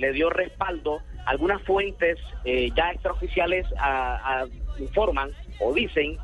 le 0.00 0.12
dio 0.12 0.30
respaldo. 0.30 0.98
Algunas 1.26 1.62
fuentes 1.62 2.18
eh, 2.44 2.70
ya 2.76 2.90
extraoficiales 2.92 3.66
a- 3.78 4.40
a- 4.42 4.46
informan 4.80 5.30
o 5.60 5.72
dicen 5.74 6.16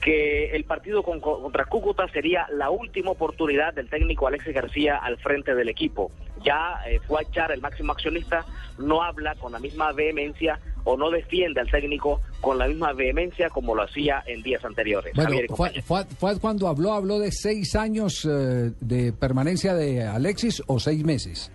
que 0.00 0.50
el 0.54 0.64
partido 0.64 1.02
con- 1.02 1.20
contra 1.20 1.64
Cúcuta 1.64 2.06
sería 2.08 2.46
la 2.52 2.70
última 2.70 3.10
oportunidad 3.10 3.74
del 3.74 3.88
técnico 3.90 4.28
Alexis 4.28 4.54
García 4.54 4.96
al 4.96 5.16
frente 5.18 5.54
del 5.54 5.68
equipo. 5.68 6.12
Ya 6.44 6.80
eh, 6.86 7.00
fue 7.06 7.18
a 7.20 7.22
echar 7.22 7.50
el 7.50 7.60
máximo 7.60 7.92
accionista, 7.92 8.44
no 8.78 9.02
habla 9.02 9.34
con 9.34 9.50
la 9.50 9.58
misma 9.58 9.90
vehemencia 9.92 10.60
o 10.84 10.96
no 10.96 11.10
defiende 11.10 11.60
al 11.60 11.68
técnico 11.70 12.20
con 12.40 12.58
la 12.58 12.68
misma 12.68 12.92
vehemencia 12.92 13.50
como 13.50 13.74
lo 13.74 13.82
hacía 13.82 14.22
en 14.26 14.40
días 14.42 14.64
anteriores. 14.64 15.12
Bueno, 15.14 15.30
Javier 15.30 16.38
cuando 16.40 16.68
habló, 16.68 16.92
habló 16.92 17.18
de 17.18 17.32
seis 17.32 17.74
años 17.74 18.24
eh, 18.24 18.70
de 18.80 19.12
permanencia 19.12 19.74
de 19.74 20.04
Alexis 20.06 20.62
o 20.68 20.78
seis 20.78 21.04
meses. 21.04 21.50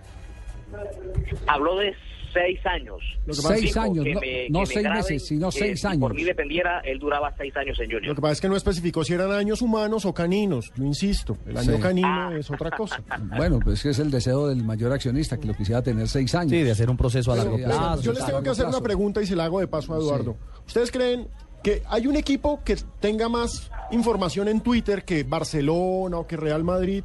Habló 1.48 1.78
de 1.78 1.94
seis 2.34 2.60
años. 2.66 2.98
Lo 3.28 3.34
que 3.36 3.42
pasa- 3.44 3.56
Seis 3.58 3.78
años, 3.78 4.04
que 4.04 4.14
no- 4.16 4.20
me- 4.20 4.50
no 4.50 4.66
seis 4.66 4.80
graben, 4.82 4.98
meses, 5.04 5.28
sino 5.28 5.50
que 5.52 5.60
seis 5.60 5.82
si 5.82 5.88
años. 5.88 6.00
por 6.00 6.16
mí 6.16 6.24
dependiera, 6.24 6.80
él 6.80 6.98
duraba 6.98 7.32
seis 7.38 7.56
años 7.56 7.80
en 7.80 7.86
Junior. 7.86 8.08
Lo 8.08 8.16
que 8.16 8.22
pasa 8.22 8.32
es 8.34 8.42
que 8.42 8.50
no 8.50 8.56
especificó 8.56 9.04
si 9.04 9.14
eran 9.14 9.32
años 9.32 9.62
humanos 9.62 10.04
o 10.06 10.14
caninos. 10.16 10.72
Yo 10.76 10.84
insisto, 10.84 11.38
el 11.46 11.56
año 11.58 11.76
Sí. 11.76 11.82
canino 11.82 12.36
es 12.36 12.50
otra 12.50 12.72
cosa. 12.72 13.04
Bueno, 13.38 13.60
pues 13.64 13.84
que 13.84 13.90
es 13.90 14.00
el 14.00 14.10
deseo 14.10 14.48
del 14.48 14.64
mayor 14.64 14.92
accionista, 14.92 15.38
que 15.38 15.46
lo 15.48 15.54
quisiera 15.54 15.84
tener 15.84 16.08
seis 16.08 16.34
años. 16.34 16.50
Sí, 16.52 16.64
de 16.64 16.72
hacer 16.72 16.90
un 16.90 16.98
proceso 16.98 17.32
a 17.32 17.36
largo 17.36 17.56
Sí, 17.58 17.64
plazo. 17.66 18.02
Yo 18.02 18.14
les 18.14 18.26
tengo 18.26 18.42
que 18.42 18.50
hacer 18.50 18.66
una 18.66 18.82
pregunta 18.82 19.22
y 19.22 19.28
se 19.28 19.36
la 19.36 19.46
hago 19.46 19.60
de 19.60 19.68
paso 19.68 19.94
a 19.94 19.98
Eduardo. 19.98 20.36
¿Ustedes 20.66 20.90
creen 20.92 21.28
que 21.62 21.84
hay 21.88 22.08
un 22.08 22.16
equipo 22.16 22.62
que 22.66 22.76
tenga 23.00 23.30
más 23.30 23.70
información 23.92 24.48
en 24.48 24.60
Twitter 24.62 25.06
que 25.06 25.24
Barcelona 25.24 26.18
o 26.18 26.26
que 26.28 26.36
Real 26.36 26.64
Madrid 26.64 27.04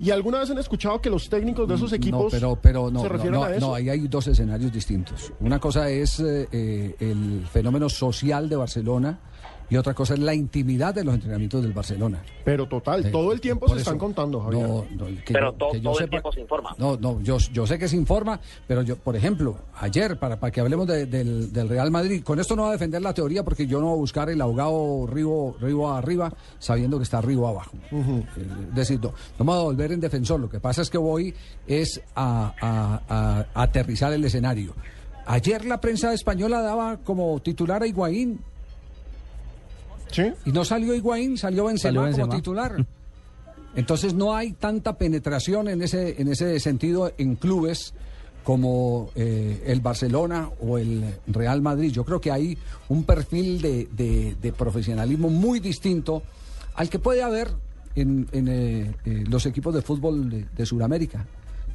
¿Y 0.00 0.10
alguna 0.10 0.38
vez 0.38 0.50
han 0.50 0.58
escuchado 0.58 1.00
que 1.00 1.10
los 1.10 1.28
técnicos 1.28 1.68
de 1.68 1.74
esos 1.74 1.92
equipos 1.92 2.24
No, 2.24 2.30
pero, 2.30 2.58
pero 2.60 2.90
no, 2.90 3.00
se 3.02 3.08
refieren 3.08 3.40
no, 3.40 3.44
a 3.44 3.54
eso? 3.54 3.66
no, 3.66 3.74
ahí 3.74 3.88
hay 3.88 4.06
dos 4.06 4.26
escenarios 4.28 4.72
distintos. 4.72 5.32
Una 5.40 5.58
cosa 5.58 5.90
es 5.90 6.20
eh, 6.20 6.48
eh, 6.52 6.94
el 7.00 7.46
fenómeno 7.50 7.88
social 7.88 8.48
de 8.48 8.56
Barcelona 8.56 9.18
y 9.70 9.76
otra 9.76 9.94
cosa 9.94 10.14
es 10.14 10.20
la 10.20 10.34
intimidad 10.34 10.94
de 10.94 11.04
los 11.04 11.14
entrenamientos 11.14 11.62
del 11.62 11.72
Barcelona. 11.72 12.22
Pero 12.44 12.66
total, 12.66 13.04
Eh, 13.06 13.10
todo 13.10 13.32
el 13.32 13.40
tiempo 13.40 13.66
por 13.66 13.76
se 13.76 13.82
eso- 13.82 13.90
están 13.90 13.98
contando, 13.98 14.40
Javier. 14.40 14.62
No, 14.68 14.86
no, 14.96 15.06
que 15.24 15.32
Pero 15.32 15.52
yo- 15.52 15.56
to- 15.58 15.68
que 15.72 15.80
yo 15.80 15.90
todo 15.90 16.00
el 16.00 16.10
tiempo 16.10 16.32
se 16.32 16.40
informa. 16.40 16.74
No, 16.78 16.96
no, 16.96 17.20
yo, 17.22 17.38
yo 17.52 17.66
sé 17.66 17.78
que 17.78 17.88
se 17.88 17.96
informa, 17.96 18.40
pero 18.66 18.82
yo, 18.82 18.96
por 18.96 19.14
ejemplo, 19.16 19.56
ayer, 19.80 20.18
para, 20.18 20.38
para 20.40 20.50
que 20.50 20.60
hablemos 20.60 20.86
de- 20.86 21.06
del, 21.06 21.52
del 21.52 21.68
Real 21.68 21.90
Madrid, 21.90 22.22
con 22.22 22.40
esto 22.40 22.56
no 22.56 22.62
va 22.62 22.68
a 22.70 22.72
defender 22.72 23.02
la 23.02 23.12
teoría 23.12 23.42
porque 23.44 23.66
yo 23.66 23.80
no 23.80 23.86
voy 23.88 23.94
a 23.94 23.98
buscar 23.98 24.30
el 24.30 24.40
ahogado 24.40 25.06
río, 25.06 25.54
río 25.60 25.90
arriba 25.92 26.32
sabiendo 26.58 26.96
que 26.98 27.04
está 27.04 27.20
río 27.20 27.46
abajo. 27.46 27.72
Eh, 27.92 28.24
Es 28.70 28.74
decir, 28.74 29.00
no, 29.02 29.12
no 29.38 29.44
me 29.44 29.52
voy 29.52 29.60
a 29.60 29.64
volver 29.64 29.92
en 29.92 30.00
defensor, 30.00 30.40
lo 30.40 30.48
que 30.48 30.60
pasa 30.60 30.82
es 30.82 30.90
que 30.90 30.98
voy 30.98 31.34
es 31.66 32.00
a, 32.14 32.54
a- 32.60 33.02
a- 33.08 33.46
a 33.54 33.62
aterrizar 33.62 34.12
el 34.12 34.24
escenario. 34.24 34.74
Ayer 35.26 35.64
la 35.66 35.78
prensa 35.80 36.14
española 36.14 36.62
daba 36.62 36.96
como 36.98 37.38
titular 37.40 37.82
a 37.82 37.86
Higuaín. 37.86 38.40
Y 40.44 40.52
no 40.52 40.64
salió 40.64 40.94
Higuaín, 40.94 41.36
salió 41.38 41.64
Benzema, 41.66 41.88
Salió 41.90 42.02
Benzema. 42.02 42.26
como 42.28 42.36
titular. 42.38 42.86
Entonces 43.76 44.14
no 44.14 44.34
hay 44.34 44.52
tanta 44.52 44.96
penetración 44.96 45.68
en 45.68 45.82
ese, 45.82 46.20
en 46.20 46.28
ese 46.28 46.58
sentido 46.60 47.12
en 47.18 47.36
clubes 47.36 47.94
como 48.42 49.10
eh, 49.14 49.62
el 49.66 49.80
Barcelona 49.80 50.48
o 50.60 50.78
el 50.78 51.04
Real 51.26 51.60
Madrid. 51.60 51.92
Yo 51.92 52.04
creo 52.04 52.20
que 52.20 52.32
hay 52.32 52.56
un 52.88 53.04
perfil 53.04 53.60
de, 53.60 53.88
de- 53.92 54.36
de 54.40 54.52
profesionalismo 54.52 55.28
muy 55.28 55.60
distinto 55.60 56.22
al 56.74 56.88
que 56.88 56.98
puede 56.98 57.22
haber 57.22 57.50
en, 57.94 58.26
en, 58.32 58.48
eh, 58.48 58.94
eh, 59.04 59.24
los 59.28 59.44
equipos 59.46 59.74
de 59.74 59.82
fútbol 59.82 60.30
de, 60.30 60.46
de 60.56 60.66
Sudamérica. 60.66 61.26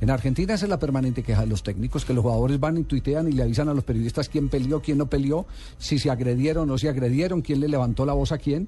En 0.04 0.10
Argentina 0.10 0.54
esa 0.54 0.66
es 0.66 0.70
la 0.70 0.80
permanente 0.80 1.24
queja 1.24 1.42
de 1.42 1.48
los 1.48 1.64
técnicos, 1.64 2.04
que 2.04 2.14
los 2.14 2.24
jugadores 2.24 2.60
van 2.60 2.78
y 2.78 2.84
tuitean 2.84 3.30
y 3.30 3.32
le 3.32 3.44
avisan 3.44 3.70
a 3.70 3.74
los 3.74 3.86
periodistas 3.86 4.28
quién 4.28 4.50
peleó, 4.50 4.82
quién 4.82 4.98
no 4.98 5.06
peleó, 5.08 5.46
si 5.78 5.98
se 5.98 6.10
agredieron 6.10 6.64
o 6.64 6.74
no 6.74 6.78
se 6.78 6.90
agredieron, 6.90 7.42
quién 7.42 7.62
le 7.62 7.70
levantó 7.70 8.06
la 8.06 8.12
voz 8.12 8.34
a 8.34 8.38
quién. 8.38 8.68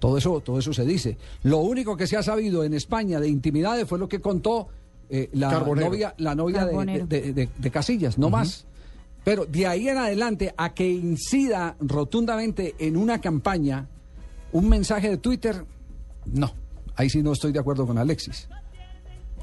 Todo 0.00 0.18
eso, 0.18 0.40
todo 0.40 0.58
eso 0.58 0.72
se 0.74 0.84
dice. 0.84 1.18
Lo 1.44 1.58
único 1.58 1.96
que 1.96 2.08
se 2.08 2.16
ha 2.16 2.22
sabido 2.24 2.64
en 2.64 2.74
España 2.74 3.20
de 3.20 3.28
intimidades 3.28 3.86
fue 3.86 3.96
lo 4.00 4.08
que 4.08 4.20
contó 4.20 4.66
eh, 5.08 5.28
la 5.34 5.50
Carbonero. 5.50 5.88
novia, 5.90 6.14
la 6.18 6.34
novia 6.34 6.60
de, 6.64 6.66
Carbonero. 6.72 7.06
de- 7.06 7.32
de- 7.32 7.48
de 7.56 7.70
Casillas, 7.70 8.18
no 8.18 8.28
más. 8.28 8.66
Pero 9.22 9.46
de 9.46 9.68
ahí 9.68 9.88
en 9.88 9.98
adelante 9.98 10.52
a 10.56 10.74
que 10.74 10.90
incida 10.90 11.76
rotundamente 11.78 12.74
en 12.80 12.96
una 12.96 13.20
campaña 13.20 13.86
un 14.50 14.68
mensaje 14.68 15.08
de 15.10 15.18
Twitter, 15.18 15.64
no. 16.26 16.52
Ahí 16.96 17.08
sí 17.08 17.22
no 17.22 17.32
estoy 17.32 17.52
de 17.52 17.60
acuerdo 17.60 17.86
con 17.86 17.98
Alexis. 17.98 18.48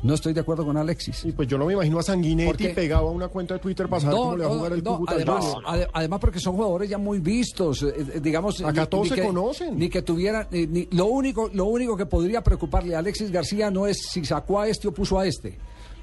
No 0.02 0.14
estoy 0.14 0.32
de 0.34 0.40
acuerdo 0.40 0.66
con 0.66 0.78
Alexis. 0.78 1.26
Y 1.26 1.34
pues 1.34 1.48
yo 1.48 1.58
no 1.58 1.66
me 1.66 1.74
imagino 1.74 2.00
a 2.00 2.04
Sanguinetti 2.04 2.48
Porque- 2.48 2.70
pegado 2.70 3.10
a 3.10 3.12
una 3.12 3.28
cuenta 3.28 3.56
de 3.56 3.60
Twitter 3.60 3.88
para 3.90 4.02
saber 4.02 4.16
cómo 4.18 4.38
le 4.38 4.46
va 4.46 4.52
a 4.52 4.56
jugar 4.58 4.72
el 4.74 4.84
no, 4.84 4.92
Cúcuta 4.94 5.14
además, 5.14 5.46
además 5.94 6.20
porque 6.22 6.40
son 6.40 6.56
jugadores 6.56 6.90
ya 6.90 6.98
muy 6.98 7.20
vistos, 7.20 7.84
eh, 7.84 7.94
eh, 8.16 8.20
digamos. 8.22 8.62
Acá 8.62 8.82
ni- 8.84 8.88
todos 8.88 9.04
ni 9.04 9.10
se 9.10 9.16
que- 9.16 9.24
conocen. 9.28 9.78
Ni 9.78 9.90
que 9.90 10.02
tuviera, 10.02 10.48
ni- 10.52 10.68
ni- 10.68 10.88
lo 10.92 11.08
único, 11.08 11.50
lo 11.54 11.66
único 11.66 11.98
que 11.98 12.06
podría 12.06 12.42
preocuparle 12.42 12.96
a 12.96 13.00
Alexis 13.00 13.30
García 13.32 13.70
no 13.70 13.88
es 13.88 13.98
si 14.10 14.24
sacó 14.24 14.62
a 14.62 14.68
este 14.70 14.88
o 14.88 14.94
puso 14.94 15.20
a 15.20 15.26
este. 15.28 15.58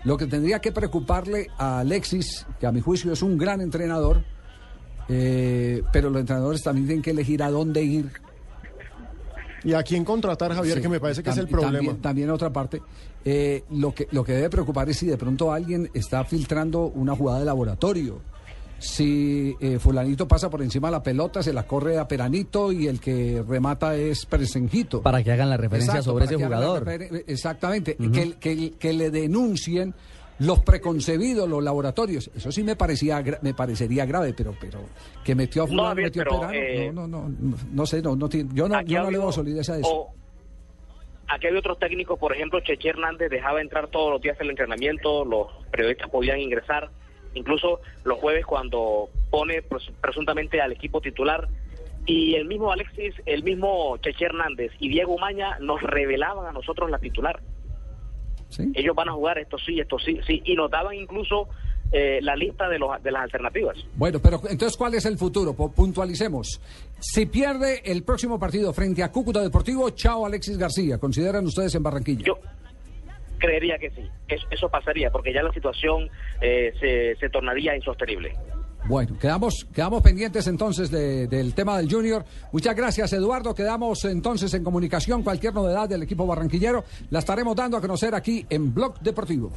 Lo 0.05 0.17
que 0.19 0.27
tendría 0.27 0.61
que 0.61 0.73
preocuparle 0.73 1.49
a 1.57 1.79
Alexis, 1.81 2.47
que 2.61 2.67
a 2.67 2.73
mi 2.73 2.81
juicio 2.83 3.13
es 3.13 3.23
un 3.23 3.39
gran 3.39 3.61
entrenador, 3.63 4.23
eh, 5.09 5.83
pero 5.93 6.11
los 6.11 6.21
entrenadores 6.21 6.63
también 6.63 6.87
tienen 6.87 7.03
que 7.03 7.11
elegir 7.13 7.43
a 7.43 7.51
dónde 7.51 7.83
ir 7.83 8.11
Y 9.67 9.75
a 9.75 9.83
quién 9.83 10.05
contratar, 10.05 10.55
Javier, 10.55 10.77
Sí, 10.77 10.81
que 10.83 10.89
me 10.89 11.01
parece 11.01 11.23
que 11.23 11.31
es 11.31 11.37
el 11.39 11.49
problema. 11.49 11.73
También, 11.79 11.97
también 12.01 12.31
otra 12.31 12.51
parte. 12.53 12.81
eh, 13.25 13.65
lo, 13.71 13.93
que, 13.95 14.07
lo 14.13 14.23
que 14.25 14.33
debe 14.33 14.49
preocupar 14.49 14.89
es 14.89 14.97
si 14.99 15.07
de 15.07 15.17
pronto 15.19 15.53
alguien 15.53 15.91
está 15.93 16.25
filtrando 16.25 16.83
una 16.95 17.15
jugada 17.17 17.41
de 17.41 17.45
laboratorio. 17.47 18.21
Si 18.79 19.57
eh, 19.59 19.79
fulanito 19.79 20.29
pasa 20.29 20.51
por 20.51 20.61
encima 20.63 20.89
de 20.89 20.93
la 20.93 21.03
pelota, 21.03 21.43
se 21.43 21.53
la 21.53 21.67
corre 21.67 21.99
a 21.99 22.07
Peranito 22.07 22.71
y 22.73 22.87
el 22.87 23.01
que 23.01 23.43
remata 23.49 23.97
es 23.97 24.27
Presenjito. 24.27 25.01
Para 25.03 25.23
que 25.25 25.33
hagan 25.33 25.49
la 25.49 25.57
referencia 25.57 25.93
Exacto, 25.95 26.11
sobre 26.11 26.27
ese 26.27 26.35
jugador. 26.37 26.87
Exactamente. 27.27 27.97
Que- 28.39 28.75
que 28.79 28.93
le 28.93 29.11
denuncien 29.11 29.95
los 30.41 30.61
preconcebidos, 30.61 31.49
los 31.49 31.63
laboratorios. 31.63 32.31
Eso 32.37 32.53
sí 32.53 32.63
me 32.63 32.77
parecía 32.77 33.23
me 33.43 33.55
parecería 33.55 34.05
grave, 34.05 34.35
pero 34.37 34.55
pero 34.61 34.81
que 35.25 35.35
metió 35.35 35.63
a 35.63 35.67
No, 35.67 35.71
fulano, 35.71 35.89
Javier, 35.89 36.07
metió 36.09 36.23
a 36.23 36.25
pero, 36.49 36.51
eh, 36.53 36.93
no, 36.93 37.07
no, 37.09 37.29
no, 37.29 37.35
no, 37.41 37.57
no 37.73 37.87
sé, 37.87 38.03
no, 38.03 38.15
no 38.17 38.29
yo 38.29 38.69
no, 38.69 38.81
yo 38.83 39.03
no 39.03 39.11
le 39.11 39.19
veo 39.19 39.33
solidez 39.33 39.69
a 39.71 39.79
eso. 39.79 39.89
o- 39.89 40.13
aquí 41.29 41.47
había 41.47 41.59
otros 41.61 41.79
técnicos, 41.79 42.19
por 42.19 42.33
ejemplo, 42.35 42.61
Cheche 42.61 42.91
Hernández 42.91 43.31
dejaba 43.31 43.61
entrar 43.61 43.89
todos 43.89 44.13
los 44.13 44.21
días 44.21 44.37
el 44.41 44.51
entrenamiento, 44.51 45.25
los 45.25 45.49
periodistas 45.71 46.09
podían 46.11 46.39
ingresar, 46.41 46.91
incluso 47.35 47.81
los 48.05 48.19
jueves 48.19 48.45
cuando 48.47 49.09
pone 49.31 49.63
pres- 49.63 49.91
presuntamente 50.01 50.61
al 50.61 50.73
equipo 50.73 51.01
titular. 51.01 51.49
Y 52.09 52.37
el 52.37 52.45
mismo 52.45 52.71
Alexis, 52.71 53.15
el 53.27 53.43
mismo 53.43 53.97
Cheche 53.97 54.27
Hernández 54.27 54.71
y 54.79 54.89
Diego 54.89 55.19
Maña 55.19 55.59
nos 55.59 55.83
revelaban 55.83 56.47
a 56.47 56.53
nosotros 56.53 56.89
la 56.89 57.01
titular. 57.01 57.41
Ellos 58.75 58.95
van 58.95 59.09
a 59.09 59.13
jugar 59.13 59.39
esto 59.39 59.59
sí, 59.59 59.81
esto 59.81 59.99
sí, 59.99 60.19
sí, 60.27 60.43
y 60.45 60.55
nos 60.55 60.71
daban 60.71 60.95
incluso 60.95 61.49
eh, 61.93 62.21
la 62.23 62.35
lista 62.35 62.69
de, 62.69 62.79
los, 62.79 63.03
de 63.03 63.11
las 63.11 63.23
alternativas. 63.23 63.77
Bueno, 63.95 64.19
pero 64.21 64.41
entonces, 64.49 64.77
¿cuál 64.77 64.95
es 64.95 65.05
el 65.05 65.19
futuro? 65.19 65.55
Puntualicemos. 65.55 66.61
Si 66.99 67.27
pierde 67.27 67.83
el 67.85 68.03
próximo 68.03 68.39
partido 68.39 68.73
frente 68.73 69.03
a 69.03 69.13
Cúcuta 69.13 69.41
Deportivo, 69.41 69.91
chao 69.91 70.27
Alexis 70.27 70.59
García. 70.59 70.99
¿Consideran 70.99 71.45
ustedes 71.45 71.75
en 71.75 71.83
Barranquilla? 71.83 72.25
Yo 72.25 72.39
creería 73.39 73.79
que 73.79 73.91
sí, 73.91 74.03
eso, 74.29 74.47
eso 74.51 74.69
pasaría, 74.69 75.11
porque 75.11 75.33
ya 75.33 75.43
la 75.43 75.53
situación 75.53 76.09
eh, 76.41 76.73
se, 76.81 77.17
se 77.17 77.29
tornaría 77.29 77.77
insostenible. 77.77 78.35
Bueno, 78.89 79.19
quedamos, 79.19 79.67
quedamos 79.75 80.01
pendientes 80.01 80.47
entonces 80.47 80.91
de- 80.91 81.27
del 81.27 81.55
tema 81.55 81.77
del 81.77 81.91
Junior. 81.93 82.25
Muchas 82.53 82.77
gracias, 82.77 83.13
Eduardo. 83.13 83.53
Quedamos 83.55 84.05
entonces 84.05 84.55
en 84.55 84.63
comunicación. 84.63 85.23
Cualquier 85.25 85.55
novedad 85.55 85.89
del 85.89 86.05
equipo 86.05 86.25
barranquillero 86.27 86.85
la 87.11 87.19
estaremos 87.19 87.57
dando 87.57 87.77
a 87.77 87.81
conocer 87.81 88.15
aquí 88.15 88.47
en 88.49 88.73
Blog 88.73 88.99
Deportivo. 89.01 89.51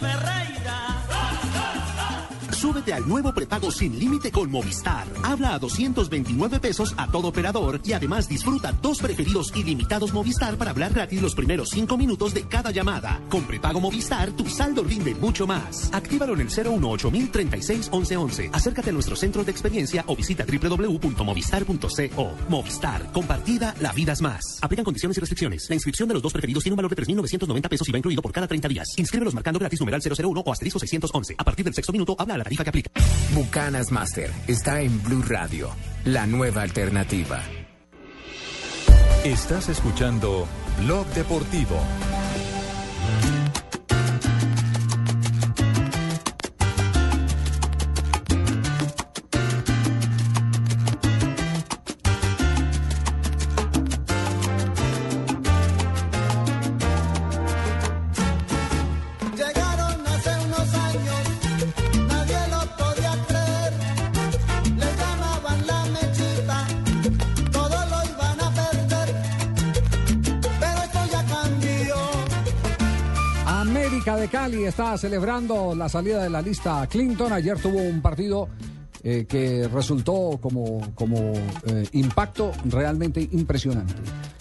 Ferreira. 0.00 0.50
Súbete 2.80 2.94
al 2.94 3.06
nuevo 3.06 3.34
prepago 3.34 3.70
sin 3.70 3.98
límite 3.98 4.32
con 4.32 4.50
Movistar. 4.50 5.06
Habla 5.22 5.52
a 5.52 5.58
229 5.58 6.60
pesos 6.60 6.94
a 6.96 7.08
todo 7.10 7.28
operador 7.28 7.78
y 7.84 7.92
además 7.92 8.26
disfruta 8.26 8.72
dos 8.72 9.00
preferidos 9.00 9.52
ilimitados 9.54 10.14
Movistar 10.14 10.56
para 10.56 10.70
hablar 10.70 10.94
gratis 10.94 11.20
los 11.20 11.34
primeros 11.34 11.68
cinco 11.68 11.98
minutos 11.98 12.32
de 12.32 12.44
cada 12.44 12.70
llamada. 12.70 13.20
Con 13.28 13.44
prepago 13.44 13.80
Movistar, 13.80 14.30
tu 14.30 14.46
saldo 14.46 14.82
rinde 14.82 15.14
mucho 15.14 15.46
más. 15.46 15.90
Actívalo 15.92 16.32
en 16.32 16.40
el 16.40 16.48
018 16.48 17.12
36 17.30 17.90
1111. 17.92 18.48
Acércate 18.50 18.88
a 18.88 18.94
nuestro 18.94 19.14
centro 19.14 19.44
de 19.44 19.50
experiencia 19.50 20.02
o 20.06 20.16
visita 20.16 20.46
www.movistar.co. 20.46 22.32
Movistar, 22.48 23.12
compartida, 23.12 23.74
la 23.80 23.92
vida 23.92 24.12
es 24.12 24.22
más. 24.22 24.58
Aplican 24.62 24.86
condiciones 24.86 25.18
y 25.18 25.20
restricciones. 25.20 25.68
La 25.68 25.74
inscripción 25.74 26.08
de 26.08 26.14
los 26.14 26.22
dos 26.22 26.32
preferidos 26.32 26.62
tiene 26.62 26.72
un 26.72 26.78
valor 26.78 26.94
de 26.94 27.02
3.990 27.02 27.68
pesos 27.68 27.86
y 27.90 27.92
va 27.92 27.98
incluido 27.98 28.22
por 28.22 28.32
cada 28.32 28.48
30 28.48 28.68
días. 28.68 28.88
Inscríbelos 28.96 29.34
marcando 29.34 29.58
gratis 29.60 29.80
numeral 29.80 30.00
001 30.00 30.40
o 30.40 30.50
asterisco 30.50 30.78
611. 30.78 31.34
A 31.36 31.44
partir 31.44 31.66
del 31.66 31.74
sexto 31.74 31.92
minuto, 31.92 32.16
habla 32.18 32.36
a 32.36 32.38
la 32.38 32.44
tarifa 32.44 32.69
que 32.72 32.78
aplica. 32.78 32.90
Bucanas 33.34 33.90
Master 33.90 34.30
está 34.46 34.80
en 34.80 35.02
Blue 35.02 35.22
Radio, 35.22 35.70
la 36.04 36.26
nueva 36.26 36.62
alternativa. 36.62 37.42
Estás 39.24 39.68
escuchando 39.68 40.46
Blog 40.78 41.06
Deportivo. 41.08 41.80
Está 74.66 74.96
celebrando 74.98 75.74
la 75.74 75.88
salida 75.88 76.22
de 76.22 76.30
la 76.30 76.40
lista 76.40 76.86
Clinton. 76.86 77.32
Ayer 77.32 77.58
tuvo 77.58 77.80
un 77.80 78.00
partido 78.00 78.48
eh, 79.02 79.24
que 79.28 79.66
resultó 79.68 80.38
como, 80.40 80.92
como 80.94 81.32
eh, 81.66 81.88
impacto 81.92 82.52
realmente 82.66 83.20
impresionante. 83.32 83.94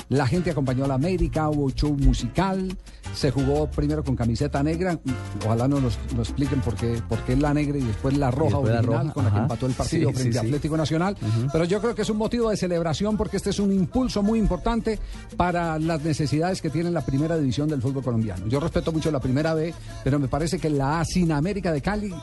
La 0.10 0.28
gente 0.28 0.52
acompañó 0.52 0.86
a 0.86 0.88
la 0.88 0.94
América, 0.96 1.50
hubo 1.50 1.72
show 1.72 1.96
musical, 1.98 2.78
se 3.14 3.32
jugó 3.32 3.70
primero 3.70 4.04
con 4.04 4.16
camiseta 4.16 4.62
negra. 4.64 5.00
Ojalá 5.46 5.68
no 5.68 5.80
nos, 5.80 5.98
nos 6.16 6.30
expliquen 6.30 6.62
por 6.62 6.76
qué, 6.76 7.02
por 7.08 7.20
qué 7.20 7.36
la 7.36 7.54
negra 7.54 7.78
y 7.78 7.82
después 7.82 8.18
la 8.18 8.32
roja 8.32 8.58
después 8.58 8.74
la 8.74 8.80
original 8.80 9.02
roja, 9.04 9.14
con 9.14 9.26
la 9.26 9.32
que 9.32 9.38
empató 9.40 9.66
el 9.66 9.74
partido 9.74 10.10
Sí, 10.10 10.16
frente 10.16 10.32
sí, 10.34 10.38
a 10.38 10.42
sí. 10.42 10.48
Atlético 10.48 10.78
Nacional. 10.78 11.18
Pero 11.52 11.66
yo 11.66 11.82
creo 11.82 11.96
que 11.96 12.02
es 12.04 12.10
un 12.10 12.18
motivo 12.18 12.50
de 12.50 12.58
celebración 12.58 13.18
porque 13.18 13.38
este 13.38 13.50
es 13.50 13.60
un 13.60 13.72
impulso 13.74 14.24
muy 14.24 14.40
importante 14.40 15.00
para 15.38 15.80
las 15.80 16.04
necesidades 16.04 16.62
que 16.62 16.70
tiene 16.70 16.92
la 16.92 17.02
primera 17.02 17.38
división 17.38 17.68
del 17.68 17.82
fútbol 17.82 18.04
colombiano. 18.04 18.48
Yo 18.48 18.60
respeto 18.60 18.92
mucho 18.92 19.12
la 19.12 19.20
primera 19.20 19.54
B, 19.54 19.74
pero 20.04 20.20
me 20.20 20.28
parece 20.28 20.60
que 20.60 20.70
la 20.70 21.00
A 21.00 21.06
sin 21.06 21.32
América 21.32 21.72
de 21.72 21.82
Cali 21.82 22.14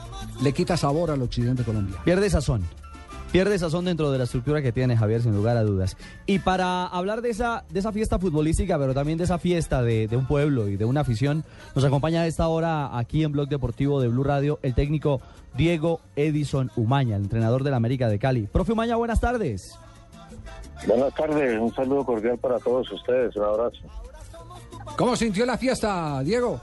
le 0.42 0.52
quita 0.52 0.76
sabor 0.76 1.10
al 1.10 1.22
occidente 1.22 1.62
colombiano. 1.64 2.02
Pierde 2.04 2.30
sazón. 2.30 2.62
Pierde 3.36 3.58
sazón 3.58 3.84
dentro 3.84 4.10
de 4.10 4.16
la 4.16 4.24
estructura 4.24 4.62
que 4.62 4.72
tiene 4.72 4.96
Javier, 4.96 5.20
sin 5.20 5.34
lugar 5.36 5.58
a 5.58 5.62
dudas. 5.62 5.94
Y 6.24 6.38
para 6.38 6.86
hablar 6.86 7.20
de 7.20 7.28
esa, 7.28 7.64
de 7.68 7.80
esa 7.80 7.92
fiesta 7.92 8.18
futbolística, 8.18 8.78
pero 8.78 8.94
también 8.94 9.18
de 9.18 9.24
esa 9.24 9.38
fiesta 9.38 9.82
de, 9.82 10.08
de 10.08 10.16
un 10.16 10.26
pueblo 10.26 10.68
y 10.68 10.78
de 10.78 10.86
una 10.86 11.02
afición, 11.02 11.44
nos 11.74 11.84
acompaña 11.84 12.22
a 12.22 12.26
esta 12.26 12.48
hora 12.48 12.96
aquí 12.96 13.24
en 13.24 13.32
Blog 13.32 13.48
Deportivo 13.48 14.00
de 14.00 14.08
Blue 14.08 14.24
Radio 14.24 14.58
el 14.62 14.74
técnico 14.74 15.20
Diego 15.54 16.00
Edison 16.16 16.70
Umaña, 16.76 17.16
el 17.16 17.24
entrenador 17.24 17.62
del 17.62 17.74
América 17.74 18.08
de 18.08 18.18
Cali. 18.18 18.46
Profe 18.50 18.72
Umaña, 18.72 18.96
buenas 18.96 19.20
tardes. 19.20 19.78
Buenas 20.86 21.14
tardes, 21.14 21.60
un 21.60 21.74
saludo 21.74 22.06
cordial 22.06 22.38
para 22.38 22.58
todos 22.58 22.90
ustedes, 22.90 23.36
un 23.36 23.44
abrazo. 23.44 23.76
¿Cómo 24.96 25.14
sintió 25.14 25.44
la 25.44 25.58
fiesta, 25.58 26.22
Diego? 26.22 26.58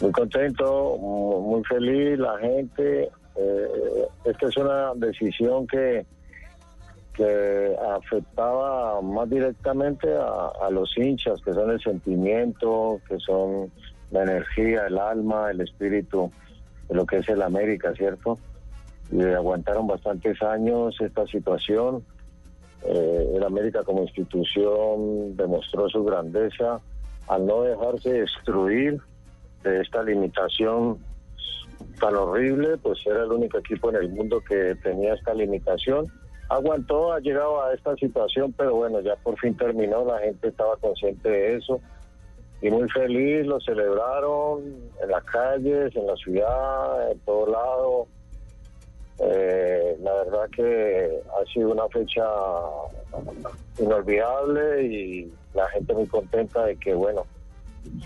Muy 0.00 0.12
contento, 0.12 0.96
mu- 0.98 1.42
muy 1.42 1.62
feliz, 1.64 2.18
la 2.18 2.38
gente. 2.38 3.10
Eh, 3.36 4.06
esta 4.24 4.46
es 4.46 4.56
una 4.56 4.94
decisión 4.94 5.66
que, 5.66 6.06
que 7.14 7.76
afectaba 7.90 9.00
más 9.00 9.28
directamente 9.28 10.08
a, 10.14 10.70
los 10.70 10.96
hinchas, 10.96 11.40
que 11.42 11.52
son 11.52 11.70
el 11.70 11.80
sentimiento, 11.80 13.00
que 13.08 13.18
son 13.18 13.70
la 14.10 14.22
energía, 14.22 14.86
el 14.86 14.98
alma, 14.98 15.50
el 15.50 15.60
espíritu 15.60 16.30
de 16.88 16.94
lo 16.94 17.06
que 17.06 17.18
es 17.18 17.28
el 17.28 17.42
América, 17.42 17.92
¿cierto? 17.94 18.38
Y 19.10 19.22
aguantaron 19.22 19.86
bastantes 19.86 20.40
años 20.42 20.96
esta 21.00 21.26
situación. 21.26 22.04
Eh, 22.84 23.32
el 23.36 23.42
América 23.44 23.82
como 23.82 24.02
institución 24.02 25.36
demostró 25.36 25.88
su 25.88 26.04
grandeza 26.04 26.80
al 27.28 27.46
no 27.46 27.62
dejarse 27.62 28.12
destruir 28.12 29.00
de 29.62 29.80
esta 29.80 30.02
limitación 30.02 30.98
tan 32.00 32.14
horrible, 32.16 32.76
pues 32.78 32.98
era 33.06 33.22
el 33.22 33.32
único 33.32 33.58
equipo 33.58 33.90
en 33.90 33.96
el 33.96 34.08
mundo 34.10 34.40
que 34.46 34.74
tenía 34.82 35.14
esta 35.14 35.34
limitación. 35.34 36.06
Aguantó, 36.48 37.12
ha 37.12 37.20
llegado 37.20 37.62
a 37.62 37.72
esta 37.72 37.94
situación, 37.96 38.54
pero 38.56 38.74
bueno, 38.74 39.00
ya 39.00 39.16
por 39.16 39.38
fin 39.38 39.56
terminó, 39.56 40.04
la 40.04 40.18
gente 40.18 40.48
estaba 40.48 40.76
consciente 40.76 41.28
de 41.28 41.56
eso 41.56 41.80
y 42.64 42.70
muy 42.70 42.88
feliz, 42.88 43.46
lo 43.46 43.60
celebraron 43.60 44.62
en 45.02 45.10
las 45.10 45.22
calles, 45.24 45.94
en 45.94 46.06
la 46.06 46.16
ciudad, 46.16 47.12
en 47.12 47.18
todo 47.20 47.46
lado. 47.46 48.06
Eh, 49.18 49.98
la 50.00 50.14
verdad 50.24 50.48
que 50.50 51.20
ha 51.28 51.52
sido 51.52 51.72
una 51.72 51.86
fecha 51.88 52.24
inolvidable 53.78 54.82
y 54.82 55.32
la 55.52 55.68
gente 55.68 55.92
muy 55.92 56.06
contenta 56.06 56.64
de 56.64 56.76
que, 56.76 56.94
bueno, 56.94 57.26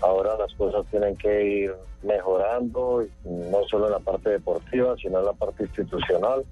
ahora 0.01 0.37
las 0.37 0.53
cosas 0.53 0.85
tienen 0.89 1.15
que 1.15 1.45
ir 1.45 1.71
mejorando, 2.03 3.05
no 3.25 3.63
solo 3.69 3.87
en 3.87 3.91
la 3.93 3.99
parte 3.99 4.29
deportiva, 4.29 4.95
sino 5.01 5.19
en 5.19 5.25
la 5.25 5.33
parte 5.33 5.63
institucional, 5.63 6.43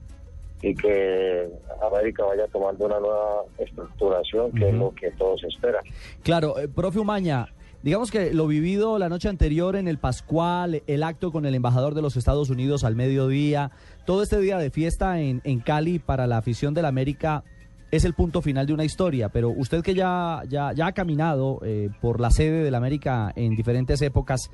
y 0.61 0.73
que 0.73 1.47
América 1.81 2.23
vaya 2.25 2.47
tomando 2.47 2.85
una 2.85 2.99
nueva 2.99 3.43
estructuración, 3.59 4.51
que 4.53 4.69
es 4.69 4.73
lo 4.73 4.93
que 4.93 5.11
todos 5.11 5.43
esperan. 5.43 5.83
Claro, 6.23 6.57
eh, 6.59 6.67
profe 6.67 6.99
Umaña, 6.99 7.53
digamos 7.83 8.09
que 8.09 8.33
lo 8.33 8.47
vivido 8.47 8.97
la 8.97 9.07
noche 9.07 9.29
anterior 9.29 9.75
en 9.75 9.87
el 9.87 9.99
Pascual, 9.99 10.81
el 10.87 11.03
acto 11.03 11.31
con 11.31 11.45
el 11.45 11.53
embajador 11.53 11.93
de 11.93 12.01
los 12.01 12.17
Estados 12.17 12.49
Unidos 12.49 12.83
al 12.83 12.95
mediodía, 12.95 13.71
todo 14.05 14.23
este 14.23 14.39
día 14.39 14.57
de 14.57 14.71
fiesta 14.71 15.19
en, 15.19 15.41
en 15.43 15.59
Cali 15.59 15.99
para 15.99 16.25
la 16.25 16.37
afición 16.37 16.73
del 16.73 16.85
América 16.85 17.43
es 17.91 18.05
el 18.05 18.13
punto 18.13 18.41
final 18.41 18.65
de 18.65 18.73
una 18.73 18.83
historia, 18.83 19.29
pero 19.29 19.49
usted 19.49 19.81
que 19.81 19.93
ya, 19.93 20.41
ya, 20.47 20.73
ya 20.73 20.87
ha 20.87 20.91
caminado 20.91 21.59
eh, 21.63 21.89
por 22.01 22.19
la 22.19 22.31
sede 22.31 22.63
del 22.63 22.75
América 22.75 23.31
en 23.35 23.55
diferentes 23.55 24.01
épocas, 24.01 24.51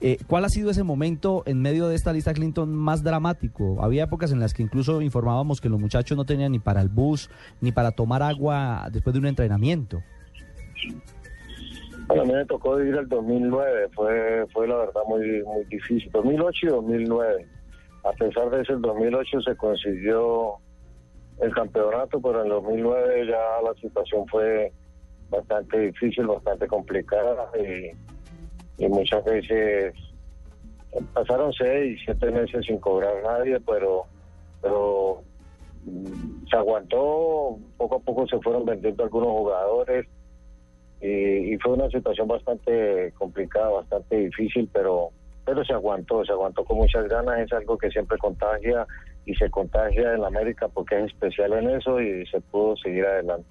eh, 0.00 0.18
¿cuál 0.28 0.44
ha 0.44 0.48
sido 0.48 0.70
ese 0.70 0.84
momento 0.84 1.42
en 1.46 1.60
medio 1.60 1.88
de 1.88 1.96
esta 1.96 2.12
lista 2.12 2.32
Clinton 2.32 2.72
más 2.72 3.02
dramático? 3.02 3.82
Había 3.82 4.04
épocas 4.04 4.30
en 4.30 4.38
las 4.38 4.54
que 4.54 4.62
incluso 4.62 5.02
informábamos 5.02 5.60
que 5.60 5.68
los 5.68 5.80
muchachos 5.80 6.16
no 6.16 6.24
tenían 6.24 6.52
ni 6.52 6.60
para 6.60 6.80
el 6.80 6.88
bus, 6.88 7.30
ni 7.60 7.72
para 7.72 7.90
tomar 7.90 8.22
agua 8.22 8.88
después 8.92 9.12
de 9.12 9.20
un 9.20 9.26
entrenamiento. 9.26 10.00
A 12.10 12.14
mí 12.14 12.32
me 12.32 12.44
tocó 12.46 12.80
ir 12.80 12.94
el 12.94 13.08
2009, 13.08 13.88
fue, 13.92 14.46
fue 14.52 14.68
la 14.68 14.76
verdad 14.76 15.00
muy, 15.08 15.42
muy 15.42 15.64
difícil. 15.64 16.10
2008 16.12 16.66
y 16.66 16.68
2009. 16.68 17.46
A 18.04 18.12
pesar 18.12 18.48
de 18.50 18.62
eso, 18.62 18.74
el 18.74 18.80
2008 18.80 19.40
se 19.42 19.56
consiguió 19.56 20.54
el 21.40 21.54
campeonato, 21.54 22.20
pero 22.20 22.40
en 22.40 22.46
el 22.46 22.52
2009 22.52 23.26
ya 23.26 23.62
la 23.62 23.74
situación 23.80 24.26
fue 24.28 24.72
bastante 25.30 25.78
difícil, 25.78 26.26
bastante 26.26 26.66
complicada 26.66 27.50
y, 27.58 27.90
muchas 28.88 29.24
veces 29.24 29.92
pasaron 31.12 31.52
seis, 31.52 32.00
siete 32.04 32.30
meses 32.30 32.64
sin 32.64 32.78
cobrar 32.78 33.22
nadie, 33.24 33.58
pero, 33.60 34.04
pero 34.62 35.22
mm, 35.84 36.46
se 36.48 36.56
aguantó, 36.56 37.58
poco 37.76 37.96
a 37.96 38.00
poco 38.00 38.26
se 38.26 38.38
fueron 38.38 38.64
vendiendo 38.64 39.02
algunos 39.02 39.28
jugadores 39.28 40.06
y, 41.00 41.54
y 41.54 41.58
fue 41.58 41.72
una 41.72 41.90
situación 41.90 42.28
bastante 42.28 43.12
complicada, 43.18 43.68
bastante 43.70 44.16
difícil, 44.16 44.68
pero 44.72 45.10
pero 45.48 45.64
se 45.64 45.72
aguantó, 45.72 46.22
se 46.26 46.32
aguantó 46.32 46.62
con 46.62 46.76
muchas 46.76 47.08
ganas, 47.08 47.40
es 47.40 47.50
algo 47.54 47.78
que 47.78 47.88
siempre 47.88 48.18
contagia 48.18 48.86
y 49.28 49.34
se 49.34 49.50
contagia 49.50 50.14
en 50.14 50.22
la 50.22 50.28
América 50.28 50.68
porque 50.68 50.98
es 50.98 51.12
especial 51.12 51.52
en 51.52 51.68
eso 51.68 52.00
y 52.00 52.26
se 52.28 52.40
pudo 52.40 52.74
seguir 52.76 53.04
adelante. 53.04 53.46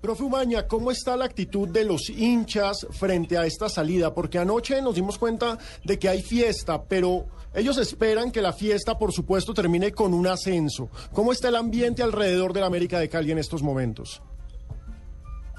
Profe 0.00 0.22
Umaña, 0.22 0.66
¿cómo 0.68 0.92
está 0.92 1.16
la 1.16 1.24
actitud 1.24 1.68
de 1.68 1.84
los 1.84 2.08
hinchas 2.08 2.86
frente 2.90 3.36
a 3.36 3.44
esta 3.44 3.68
salida? 3.68 4.14
Porque 4.14 4.38
anoche 4.38 4.80
nos 4.80 4.94
dimos 4.94 5.18
cuenta 5.18 5.58
de 5.84 5.98
que 5.98 6.08
hay 6.08 6.22
fiesta, 6.22 6.82
pero 6.84 7.26
ellos 7.52 7.78
esperan 7.78 8.30
que 8.30 8.42
la 8.42 8.52
fiesta, 8.52 8.96
por 8.96 9.12
supuesto, 9.12 9.52
termine 9.52 9.90
con 9.90 10.14
un 10.14 10.28
ascenso. 10.28 10.88
¿Cómo 11.12 11.32
está 11.32 11.48
el 11.48 11.56
ambiente 11.56 12.02
alrededor 12.02 12.52
del 12.52 12.64
América 12.64 13.00
de 13.00 13.08
Cali 13.08 13.32
en 13.32 13.38
estos 13.38 13.62
momentos? 13.62 14.22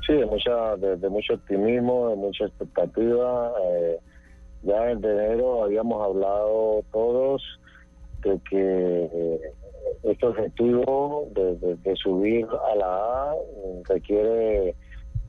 Sí, 0.07 0.13
de, 0.13 0.25
mucha, 0.25 0.75
de, 0.77 0.95
de 0.97 1.09
mucho 1.09 1.33
optimismo, 1.33 2.09
de 2.09 2.15
mucha 2.15 2.45
expectativa. 2.45 3.51
eh, 3.61 3.99
ya 4.63 4.91
en 4.91 5.03
enero 5.03 5.63
habíamos 5.65 6.01
hablado 6.01 6.81
todos 6.93 7.41
que 8.49 9.09
eh, 9.13 9.41
este 10.03 10.25
objetivo 10.25 11.27
de, 11.31 11.55
de- 11.77 11.95
subir 11.95 12.45
a 12.71 12.75
la 12.75 13.31
A 13.31 13.35
eh, 13.35 13.81
requiere 13.87 14.75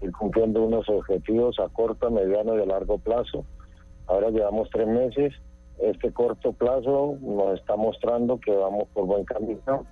ir 0.00 0.12
cumpliendo 0.12 0.62
unos 0.64 0.88
objetivos 0.88 1.58
a 1.60 1.68
corto, 1.68 2.10
mediano 2.10 2.58
y 2.58 2.62
a 2.62 2.66
largo 2.66 2.98
plazo. 2.98 3.44
Ahora 4.06 4.30
llevamos 4.30 4.68
tres 4.70 4.86
meses. 4.86 5.32
Este 5.78 6.12
corto 6.12 6.52
plazo 6.52 7.16
nos 7.20 7.58
está 7.58 7.76
mostrando 7.76 8.38
que 8.38 8.52
vamos 8.52 8.84
por 8.92 9.06
buen 9.06 9.24
camino 9.24 9.86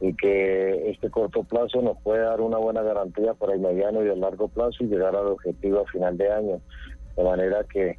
y 0.00 0.14
que 0.14 0.90
este 0.90 1.10
corto 1.10 1.42
plazo 1.42 1.80
nos 1.82 1.98
puede 2.02 2.20
dar 2.20 2.40
una 2.40 2.58
buena 2.58 2.82
garantía 2.82 3.34
para 3.34 3.54
el 3.54 3.60
mediano 3.60 4.04
y 4.04 4.08
el 4.08 4.20
largo 4.20 4.48
plazo 4.48 4.84
y 4.84 4.86
llegar 4.86 5.16
al 5.16 5.26
objetivo 5.26 5.80
a 5.80 5.86
final 5.90 6.16
de 6.16 6.30
año. 6.30 6.60
De 7.16 7.24
manera 7.24 7.64
que 7.64 7.98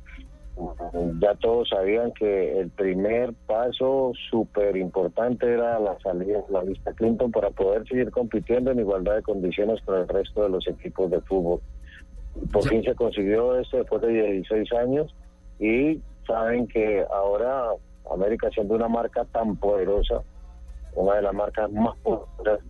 ya 1.20 1.36
todos 1.36 1.70
sabían 1.70 2.12
que 2.14 2.60
el 2.60 2.70
primer 2.72 3.34
paso 3.46 4.12
súper 4.30 4.76
importante 4.78 5.52
era 5.52 5.80
la 5.80 5.98
salida 6.00 6.42
de 6.42 6.54
la 6.54 6.64
lista 6.64 6.94
Clinton 6.94 7.32
para 7.32 7.50
poder 7.52 7.88
seguir 7.88 8.10
compitiendo 8.12 8.72
en 8.72 8.80
igualdad 8.80 9.16
de 9.16 9.22
condiciones 9.22 9.82
con 9.86 10.00
el 10.00 10.08
resto 10.08 10.44
de 10.44 10.50
los 10.50 10.68
equipos 10.68 11.12
de 11.12 11.22
fútbol. 11.22 11.62
Por 12.52 12.68
fin 12.68 12.84
se 12.84 12.96
consiguió 12.96 13.60
esto 13.60 13.78
después 13.78 14.02
de 14.02 14.10
16 14.10 14.74
años 14.74 15.16
y 15.60 16.02
saben 16.26 16.68
que 16.68 17.06
ahora 17.12 17.70
América 18.12 18.50
siendo 18.52 18.76
una 18.76 18.88
marca 18.88 19.26
tan 19.26 19.56
poderosa, 19.58 20.22
una 20.96 21.16
de 21.16 21.22
las 21.22 21.34
marcas 21.34 21.72
más 21.72 21.98
poderosas 22.00 22.66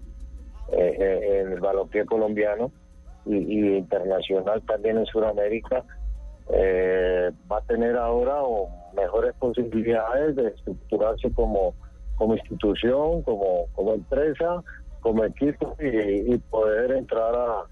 eh, 0.71 0.97
eh, 0.99 1.41
en 1.41 1.51
el 1.53 1.59
balompié 1.59 2.05
colombiano 2.05 2.71
y, 3.25 3.35
y 3.35 3.77
internacional 3.77 4.61
también 4.63 4.97
en 4.97 5.05
Sudamérica, 5.05 5.83
eh, 6.49 7.31
va 7.51 7.57
a 7.57 7.61
tener 7.61 7.95
ahora 7.97 8.41
o 8.41 8.69
mejores 8.93 9.33
posibilidades 9.35 10.35
de 10.35 10.47
estructurarse 10.47 11.31
como, 11.33 11.73
como 12.15 12.35
institución, 12.35 13.21
como, 13.23 13.67
como 13.73 13.93
empresa, 13.93 14.63
como 15.01 15.23
equipo 15.23 15.75
y, 15.79 16.33
y 16.33 16.37
poder 16.49 16.91
entrar 16.91 17.35
a, 17.35 17.65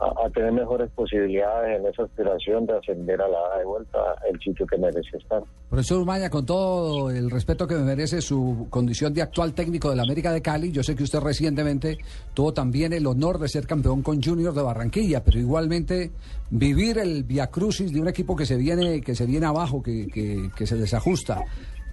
a, 0.00 0.30
tener 0.30 0.52
mejores 0.52 0.90
posibilidades 0.92 1.80
en 1.80 1.86
esa 1.86 2.04
aspiración 2.04 2.66
de 2.66 2.76
ascender 2.76 3.20
a 3.20 3.28
la 3.28 3.58
de 3.58 3.64
vuelta 3.64 3.98
el 4.30 4.38
sitio 4.40 4.66
que 4.66 4.78
merece 4.78 5.16
estar. 5.16 5.42
Profesor 5.68 5.98
Umaña, 5.98 6.30
con 6.30 6.46
todo 6.46 7.10
el 7.10 7.30
respeto 7.30 7.66
que 7.66 7.74
me 7.74 7.82
merece 7.82 8.20
su 8.20 8.66
condición 8.70 9.12
de 9.12 9.22
actual 9.22 9.54
técnico 9.54 9.90
de 9.90 9.96
la 9.96 10.02
América 10.04 10.32
de 10.32 10.40
Cali, 10.42 10.70
yo 10.70 10.82
sé 10.82 10.94
que 10.94 11.02
usted 11.02 11.18
recientemente 11.20 11.98
tuvo 12.34 12.52
también 12.54 12.92
el 12.92 13.06
honor 13.06 13.38
de 13.38 13.48
ser 13.48 13.66
campeón 13.66 14.02
con 14.02 14.22
Junior 14.22 14.54
de 14.54 14.62
Barranquilla, 14.62 15.22
pero 15.24 15.38
igualmente 15.38 16.10
vivir 16.50 16.98
el 16.98 17.24
viacrucis 17.24 17.92
de 17.92 18.00
un 18.00 18.08
equipo 18.08 18.36
que 18.36 18.46
se 18.46 18.56
viene, 18.56 19.00
que 19.00 19.14
se 19.14 19.26
viene 19.26 19.46
abajo, 19.46 19.82
que, 19.82 20.06
que- 20.06 20.50
que 20.56 20.66
se 20.66 20.76
desajusta. 20.76 21.44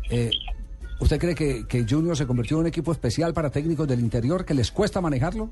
Eh, 0.09 0.29
¿Usted 1.01 1.19
cree 1.19 1.35
que, 1.35 1.67
que 1.67 1.85
Junior 1.89 2.15
se 2.15 2.25
convirtió 2.25 2.55
en 2.57 2.61
un 2.61 2.67
equipo 2.67 2.91
especial 2.93 3.33
para 3.33 3.49
técnicos 3.49 3.85
del 3.87 3.99
interior 3.99 4.45
que 4.45 4.53
les 4.53 4.71
cuesta 4.71 5.01
manejarlo? 5.01 5.49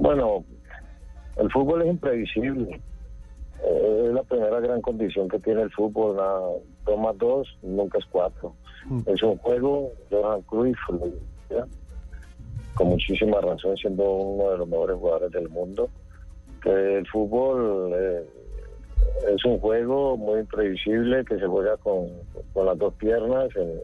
Bueno, 0.00 0.44
el 1.36 1.50
fútbol 1.50 1.82
es 1.82 1.88
imprevisible. 1.88 2.80
Eh, 3.62 4.04
es 4.06 4.12
la 4.12 4.22
primera 4.22 4.60
gran 4.60 4.80
condición 4.80 5.28
que 5.28 5.38
tiene 5.38 5.62
el 5.62 5.70
fútbol. 5.70 6.12
Una, 6.12 6.30
dos 6.84 6.98
más 6.98 7.18
dos 7.18 7.58
nunca 7.62 7.98
es 7.98 8.04
cuatro. 8.06 8.54
Es 9.06 9.22
un 9.22 9.36
juego, 9.38 9.92
Johan 10.10 10.42
Cruyff, 10.42 10.78
¿ya? 11.50 11.66
con 12.74 12.88
muchísima 12.88 13.40
razón, 13.40 13.76
siendo 13.76 14.08
uno 14.10 14.50
de 14.52 14.58
los 14.58 14.68
mejores 14.68 14.96
jugadores 14.96 15.32
del 15.32 15.48
mundo. 15.48 15.88
Que 16.62 16.98
el 16.98 17.06
fútbol 17.08 17.92
eh, 17.94 18.26
es 19.34 19.44
un 19.44 19.58
juego 19.58 20.16
muy 20.16 20.40
imprevisible 20.40 21.24
que 21.24 21.38
se 21.38 21.46
juega 21.46 21.76
con, 21.78 22.08
con 22.52 22.66
las 22.66 22.78
dos 22.78 22.94
piernas 22.94 23.48
en, 23.56 23.80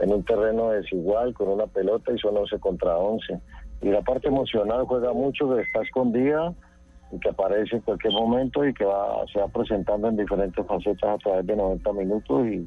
en 0.00 0.12
un 0.12 0.24
terreno 0.24 0.70
desigual, 0.70 1.34
con 1.34 1.48
una 1.48 1.66
pelota 1.66 2.12
y 2.12 2.18
son 2.18 2.36
11 2.36 2.58
contra 2.60 2.96
11. 2.96 3.40
Y 3.80 3.88
la 3.90 4.02
parte 4.02 4.28
emocional 4.28 4.84
juega 4.86 5.12
mucho, 5.12 5.54
que 5.54 5.62
está 5.62 5.82
escondida 5.82 6.52
y 7.12 7.18
que 7.20 7.28
aparece 7.30 7.76
en 7.76 7.82
cualquier 7.82 8.12
momento 8.12 8.64
y 8.64 8.74
que 8.74 8.84
va, 8.84 9.24
se 9.32 9.38
va 9.40 9.48
presentando 9.48 10.08
en 10.08 10.16
diferentes 10.16 10.66
facetas 10.66 11.10
a 11.10 11.18
través 11.18 11.46
de 11.46 11.56
90 11.56 11.92
minutos 11.92 12.46
y, 12.46 12.66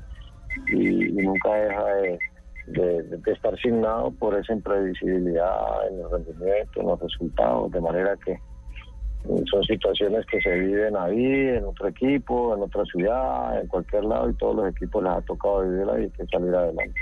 nunca 0.74 1.53
deja 1.53 1.86
de, 1.95 2.20
de- 2.68 3.03
de 3.03 3.32
estar 3.32 3.57
signado 3.59 4.12
por 4.12 4.36
esa 4.38 4.53
imprevisibilidad 4.53 5.88
en 5.89 5.99
el 5.99 6.09
rendimiento, 6.12 6.82
en 6.82 6.88
los 6.88 6.99
resultados, 6.99 7.72
de 7.72 7.82
manera 7.82 8.18
que 8.26 8.32
eh, 8.34 9.43
son 9.51 9.64
situaciones 9.64 10.26
que 10.26 10.41
se 10.41 10.51
viven 10.51 10.95
ahí, 10.97 11.24
en 11.49 11.64
otro 11.66 11.88
equipo, 11.89 12.55
en 12.55 12.64
otra 12.64 12.84
ciudad, 12.86 13.62
en 13.62 13.68
cualquier 13.68 14.05
lado, 14.05 14.30
y 14.30 14.34
todos 14.36 14.55
los 14.55 14.70
equipos 14.72 15.03
les 15.03 15.12
ha 15.14 15.22
tocado 15.22 15.62
vivirla 15.62 16.01
y 16.01 16.09
que 16.09 16.26
salir 16.28 16.55
adelante. 16.55 17.01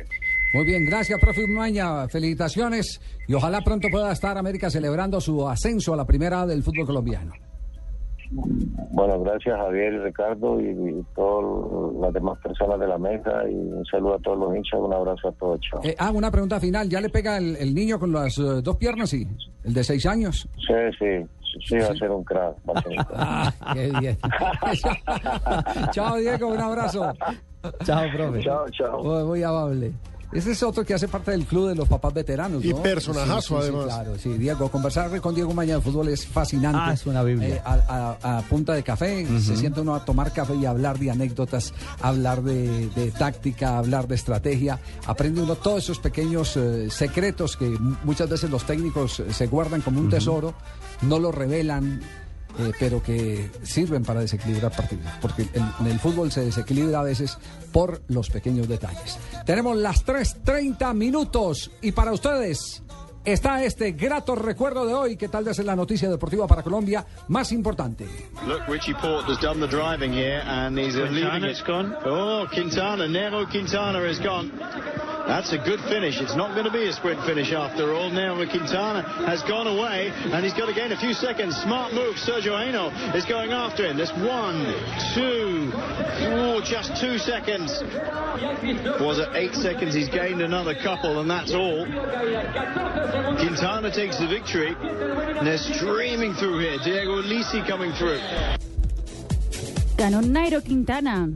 Muy 0.54 0.66
bien, 0.66 0.86
gracias, 0.86 1.20
profe 1.20 1.44
Umaña. 1.44 2.08
Felicitaciones 2.08 3.00
y 3.28 3.34
ojalá 3.34 3.62
pronto 3.62 3.88
pueda 3.92 4.12
estar 4.12 4.38
América 4.38 4.70
celebrando 4.70 5.22
su 5.22 5.48
ascenso 5.48 5.94
a 5.94 5.98
la 5.98 6.06
primera 6.06 6.46
del 6.46 6.64
fútbol 6.64 6.86
colombiano. 6.88 7.34
Bueno, 8.32 9.20
gracias 9.22 9.58
Javier 9.58 9.94
y 9.94 9.98
Ricardo 10.00 10.62
y, 10.62 10.66
y 10.70 11.04
todas 11.16 12.00
las 12.00 12.14
demás 12.14 12.38
personas 12.44 12.80
de 12.80 12.88
la 12.88 12.98
mesa 13.00 13.32
y 13.50 13.56
un 13.56 13.84
saludo 13.86 14.16
a 14.16 14.20
todos 14.20 14.38
los 14.38 14.56
hinchas, 14.56 14.80
un 14.80 14.94
abrazo 14.94 15.30
a 15.30 15.32
todos, 15.34 15.60
chao. 15.62 15.82
Eh, 15.84 15.96
ah, 15.98 16.12
una 16.12 16.30
pregunta 16.30 16.60
final. 16.60 16.88
¿Ya 16.90 17.02
le 17.02 17.10
pega 17.10 17.38
el, 17.38 17.56
el 17.56 17.74
niño 17.74 17.98
con 18.00 18.12
las 18.12 18.38
eh, 18.38 18.62
dos 18.62 18.76
piernas? 18.78 19.10
Sí. 19.10 19.28
¿El 19.64 19.74
de 19.74 19.84
seis 19.84 20.06
años? 20.06 20.48
Sí, 20.58 20.74
sí, 21.00 21.26
sí, 21.68 21.78
va 21.78 21.88
a 21.88 21.96
ser 21.96 22.12
un 22.12 22.24
crack. 22.24 22.56
va 22.70 22.74
a 22.80 22.82
ser 22.84 22.92
un 22.92 23.04
crack. 23.04 23.10
Ah, 23.16 23.54
qué 23.74 23.92
bien. 24.00 24.18
Chao, 25.92 26.18
Diego, 26.18 26.48
un 26.50 26.60
abrazo. 26.60 27.12
Chao, 27.84 28.04
profe. 28.16 28.42
Chao, 28.44 28.66
chao. 28.70 29.04
Muy, 29.04 29.24
muy 29.24 29.44
amable. 29.44 29.92
Ese 30.32 30.52
es 30.52 30.62
otro 30.62 30.86
que 30.86 30.94
hace 30.94 31.08
parte 31.08 31.32
del 31.32 31.46
club 31.46 31.70
de 31.70 31.76
los 31.76 31.88
papás 31.88 32.14
veteranos, 32.14 32.64
Y 32.64 32.70
¿no? 32.70 32.84
personajazo, 32.84 33.42
Sí, 33.42 33.48
sí, 33.48 33.54
sí, 33.54 33.56
además. 33.78 33.86
claro, 33.86 34.18
sí, 34.20 34.30
Diego, 34.38 34.70
conversar 34.70 35.22
con 35.22 35.34
Diego 35.34 35.54
Mañana 35.56 35.78
de 35.80 35.84
fútbol 35.84 36.10
es 36.10 36.28
fascinante. 36.28 36.80
Ah, 36.82 36.94
es 36.94 37.06
una 37.08 37.24
Biblia. 37.24 37.56
Eh, 37.56 37.62
a, 37.66 38.18
a- 38.22 38.38
a 38.38 38.42
punta 38.44 38.74
de 38.74 38.84
café, 38.84 39.26
se 39.42 39.56
siente 39.58 39.82
uno 39.82 39.96
a 39.96 40.06
tomar 40.06 40.32
café 40.32 40.54
y 40.56 40.66
hablar 40.68 41.00
de 41.00 41.10
anécdotas, 41.10 41.74
hablar 42.02 42.44
de, 42.44 42.90
de 42.90 43.10
táctica, 43.12 43.78
hablar 43.80 44.08
de 44.08 44.16
estrategia. 44.16 44.80
Aprende 45.08 45.42
uno 45.42 45.56
todos 45.56 45.84
esos 45.86 45.98
pequeños 46.00 46.56
eh, 46.58 46.90
secretos 46.92 47.58
que 47.58 47.68
muchas 48.04 48.30
veces 48.30 48.50
los 48.52 48.64
técnicos 48.66 49.20
eh, 49.22 49.34
se 49.34 49.48
guardan 49.48 49.82
como 49.82 50.00
un 50.00 50.10
tesoro, 50.10 50.54
no 51.02 51.18
lo 51.18 51.32
revelan. 51.32 52.02
Eh, 52.60 52.72
pero 52.80 53.02
que 53.02 53.50
sirven 53.64 54.04
para 54.04 54.22
desequilibrar 54.22 54.72
partidos, 54.76 55.08
porque 55.22 55.48
en, 55.54 55.88
el 55.88 56.00
fútbol 56.00 56.32
se 56.32 56.42
desequilibra 56.42 57.00
a 57.00 57.04
veces 57.04 57.38
por 57.72 58.02
los 58.08 58.30
pequeños 58.30 58.68
detalles. 58.68 59.18
Tenemos 59.46 59.78
las 59.78 60.06
3.30 60.06 60.94
minutos 60.94 61.72
y 61.82 61.92
para 61.92 62.12
ustedes 62.12 62.84
está 63.26 63.64
este 63.64 63.92
grato 63.92 64.36
recuerdo 64.36 64.86
de 64.86 64.94
hoy 64.94 65.18
que 65.18 65.28
tal 65.28 65.44
vez 65.44 65.60
es 65.60 65.66
la 65.66 65.76
noticia 65.76 66.10
deportiva 66.10 66.48
para 66.48 66.64
Colombia 66.64 67.06
más 67.28 67.52
importante. 67.52 68.08
Look, 68.48 68.68
Richie 68.68 68.94
Port 68.96 69.28
has 69.30 69.40
done 69.40 69.60
the 69.60 69.68
driving 69.68 70.12
here, 70.12 70.42
and 70.46 70.78
he's 70.78 70.96
uh, 70.96 71.04
leading 71.12 71.44
it. 71.44 71.64
gone. 71.66 71.96
Oh, 72.06 72.48
Quintana, 72.52 73.08
Nero 73.08 73.46
Quintana 73.46 74.00
is 74.04 74.20
gone. 74.20 74.52
That's 75.30 75.54
a 75.54 75.60
good 75.60 75.80
finish. 75.82 76.20
It's 76.20 76.36
not 76.36 76.56
going 76.56 76.66
to 76.66 76.72
be 76.72 76.88
a 76.88 76.94
sprint 76.94 77.24
finish 77.24 77.54
after 77.54 77.94
all. 77.94 78.10
Nero 78.10 78.48
Quintana 78.48 79.04
has 79.28 79.44
gone 79.44 79.68
away, 79.68 80.12
and 80.24 80.44
he's 80.44 80.56
got 80.56 80.66
to 80.66 80.74
gain 80.74 80.92
a 80.92 80.98
few 80.98 81.14
seconds. 81.14 81.56
Smart 81.58 81.94
move. 81.94 82.16
Sergio 82.16 82.58
Aino 82.58 82.90
is 83.16 83.26
going 83.26 83.52
after 83.52 83.86
him. 83.86 83.96
There's 83.98 84.12
one, 84.14 84.66
two, 85.14 85.72
oh, 86.34 86.62
just 86.66 87.00
two 87.00 87.20
seconds. 87.20 87.72
Was 89.00 89.20
it 89.20 89.30
eight 89.36 89.54
seconds? 89.54 89.94
He's 89.94 90.10
gained 90.10 90.42
another 90.42 90.74
couple, 90.74 91.20
and 91.20 91.30
that's 91.30 91.54
all. 91.54 91.86
Quintana 93.40 93.92
takes 93.92 94.18
the 94.18 94.28
victory. 94.28 94.76
And 95.38 95.46
they're 95.48 95.58
streaming 95.58 96.34
through 96.36 96.60
here. 96.60 96.78
Diego 96.84 97.22
Lisi 97.22 97.62
coming 97.68 97.92
through. 97.94 98.20
Ganó 99.98 100.22
Nairo 100.22 100.62
Quintana. 100.62 101.30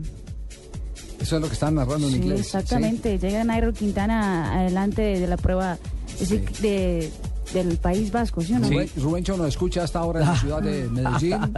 Eso 1.20 1.36
es 1.36 1.42
lo 1.42 1.48
que 1.48 1.54
están 1.54 1.74
narrando 1.74 2.06
en 2.08 2.12
Sí, 2.14 2.18
inglés. 2.18 2.40
exactamente. 2.40 3.18
Llega 3.18 3.44
Nairo 3.44 3.72
Quintana 3.72 4.60
adelante 4.60 5.02
de 5.18 5.26
la 5.26 5.36
prueba 5.36 5.78
de- 6.20 6.38
de- 6.60 7.10
del 7.52 7.76
País 7.78 8.10
Vasco, 8.10 8.40
¿sí 8.40 8.52
o 8.54 8.58
no? 8.58 8.68
Rubén- 8.68 8.90
Rubencho 8.96 9.36
nos 9.36 9.48
escucha 9.48 9.84
hasta 9.84 10.00
ahora 10.00 10.20
en 10.20 10.26
la 10.26 10.36
ciudad 10.36 10.62
de 10.62 10.88
Medellín. 10.90 11.54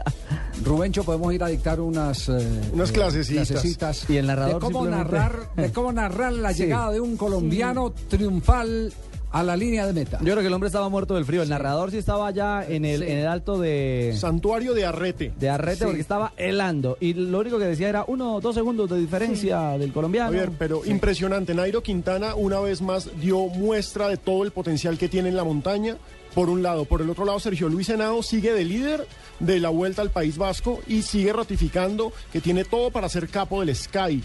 Rubencho, 0.64 1.04
podemos 1.04 1.32
ir 1.32 1.42
a 1.42 1.48
dictar 1.48 1.80
unas, 1.80 2.28
eh, 2.28 2.70
Unas 2.72 2.90
eh, 2.90 2.92
clasecitas. 2.92 3.48
clasecitas 3.48 4.10
Y 4.10 4.16
el 4.18 4.26
narrador 4.26 4.54
de 4.54 4.60
cómo 4.60 4.84
narrar, 4.86 5.48
de 5.56 5.72
cómo 5.72 5.92
narrar 5.92 6.32
la 6.32 6.52
Sí. 6.52 6.62
llegada 6.64 6.92
de 6.92 7.00
un 7.00 7.16
colombiano 7.16 7.92
triunfal 8.08 8.92
a 9.38 9.42
la 9.42 9.56
línea 9.56 9.86
de 9.86 9.92
meta. 9.92 10.18
Yo 10.20 10.32
creo 10.32 10.38
que 10.40 10.46
el 10.46 10.52
hombre 10.54 10.68
estaba 10.68 10.88
muerto 10.88 11.14
del 11.14 11.24
frío. 11.24 11.42
El 11.42 11.48
narrador 11.48 11.90
sí 11.90 11.98
estaba 11.98 12.30
ya 12.30 12.64
en 12.66 12.84
el, 12.84 13.00
Sí. 13.00 13.10
en 13.10 13.18
el 13.18 13.26
alto 13.26 13.58
de, 13.58 14.14
Santuario 14.18 14.72
de 14.74 14.86
Arrete. 14.86 15.32
de 15.38 15.48
Arrete 15.50 15.78
Sí. 15.78 15.84
porque 15.84 16.00
estaba 16.00 16.32
helando. 16.36 16.96
Y 17.00 17.14
lo 17.14 17.40
único 17.40 17.58
que 17.58 17.64
decía 17.66 17.88
era 17.88 18.04
uno 18.06 18.36
o 18.36 18.40
dos 18.40 18.54
segundos 18.54 18.88
de 18.90 18.98
diferencia 18.98 19.76
del 19.78 19.92
colombiano. 19.92 20.28
Javier, 20.30 20.50
pero 20.58 20.84
impresionante. 20.86 21.54
Nairo 21.54 21.82
Quintana 21.82 22.34
una 22.34 22.60
vez 22.60 22.80
más 22.82 23.10
dio 23.20 23.46
muestra 23.48 24.08
de 24.08 24.16
todo 24.16 24.44
el 24.44 24.52
potencial 24.52 24.96
que 24.98 25.08
tiene 25.08 25.28
en 25.28 25.36
la 25.36 25.44
montaña. 25.44 25.96
Por 26.34 26.50
un 26.50 26.62
lado, 26.62 26.84
por 26.84 27.00
el 27.00 27.08
otro 27.08 27.24
lado, 27.24 27.40
Sergio 27.40 27.68
Luis 27.68 27.88
Henao 27.88 28.22
sigue 28.22 28.52
de 28.52 28.64
líder 28.64 29.06
de 29.40 29.58
la 29.58 29.70
vuelta 29.70 30.02
al 30.02 30.10
País 30.10 30.36
Vasco 30.36 30.80
y 30.86 31.00
sigue 31.02 31.32
ratificando 31.32 32.12
que 32.32 32.40
tiene 32.42 32.64
todo 32.64 32.90
para 32.90 33.08
ser 33.08 33.28
capo 33.28 33.60
del 33.64 33.74
Sky. 33.74 34.22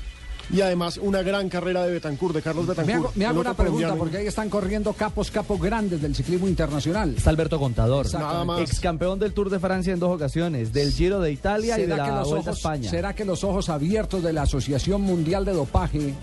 Y 0.53 0.59
además 0.61 0.99
una 1.01 1.21
gran 1.21 1.47
carrera 1.47 1.85
de 1.85 1.93
Betancourt, 1.93 2.35
de 2.35 2.41
Carlos 2.41 2.65
Me 2.65 2.73
Betancourt. 2.73 3.05
hago, 3.05 3.11
me 3.15 3.25
hago 3.25 3.41
el 3.41 3.47
una 3.47 3.53
pregunta, 3.55 3.87
colombiano. 3.87 3.97
porque 3.97 4.17
ahí 4.17 4.27
están 4.27 4.49
corriendo 4.49 4.91
capos, 4.93 5.31
capos 5.31 5.61
grandes 5.61 6.01
del 6.01 6.13
ciclismo 6.15 6.47
internacional. 6.47 7.13
Está 7.15 7.29
Alberto 7.29 7.57
Contador. 7.59 8.11
Nada 8.13 8.43
más. 8.43 8.59
Ex 8.61 8.79
campeón 8.81 9.17
del 9.19 9.33
Tour 9.33 9.49
de 9.49 9.59
Francia 9.59 9.93
en 9.93 9.99
dos 9.99 10.13
ocasiones, 10.13 10.73
del 10.73 10.91
Giro 10.91 11.21
de 11.21 11.31
Italia 11.31 11.77
y 11.77 11.83
de 11.83 11.87
¿Será 11.87 12.07
la 12.07 12.23
Vuelta 12.23 12.49
a 12.49 12.53
España. 12.53 12.89
¿Será 12.89 13.13
que 13.15 13.23
los 13.23 13.43
ojos 13.43 13.69
abiertos 13.69 14.23
de 14.23 14.33
la 14.33 14.41
Asociación 14.41 15.01
Mundial 15.01 15.45
de 15.45 15.53
Dopaje 15.53 16.13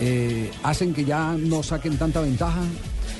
eh, 0.00 0.50
hacen 0.62 0.94
que 0.94 1.04
ya 1.04 1.34
no 1.36 1.62
saquen 1.62 1.96
tanta 1.98 2.20
ventaja? 2.20 2.60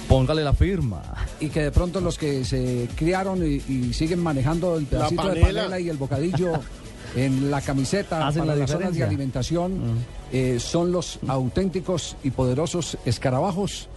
Póngale 0.08 0.44
la 0.44 0.52
firma. 0.52 1.02
Y 1.40 1.48
que 1.48 1.62
de 1.62 1.70
pronto 1.72 2.00
los 2.00 2.18
que 2.18 2.44
se 2.44 2.88
criaron 2.96 3.44
y, 3.46 3.62
y 3.68 3.92
siguen 3.92 4.20
manejando 4.20 4.76
el 4.76 4.84
pedacito 4.86 5.28
de 5.28 5.40
panela 5.40 5.80
y 5.80 5.88
el 5.88 5.96
bocadillo 5.96 6.52
en 7.14 7.50
la 7.50 7.60
camiseta 7.60 8.26
Hacen 8.26 8.42
para 8.42 8.54
la 8.54 8.60
las 8.60 8.70
zonas 8.70 8.94
de 8.94 9.04
alimentación 9.04 9.80
eh, 10.32 10.58
son 10.58 10.92
los 10.92 11.18
auténticos 11.28 12.16
y 12.22 12.30
poderosos 12.30 12.96
escarabajos. 13.04 13.88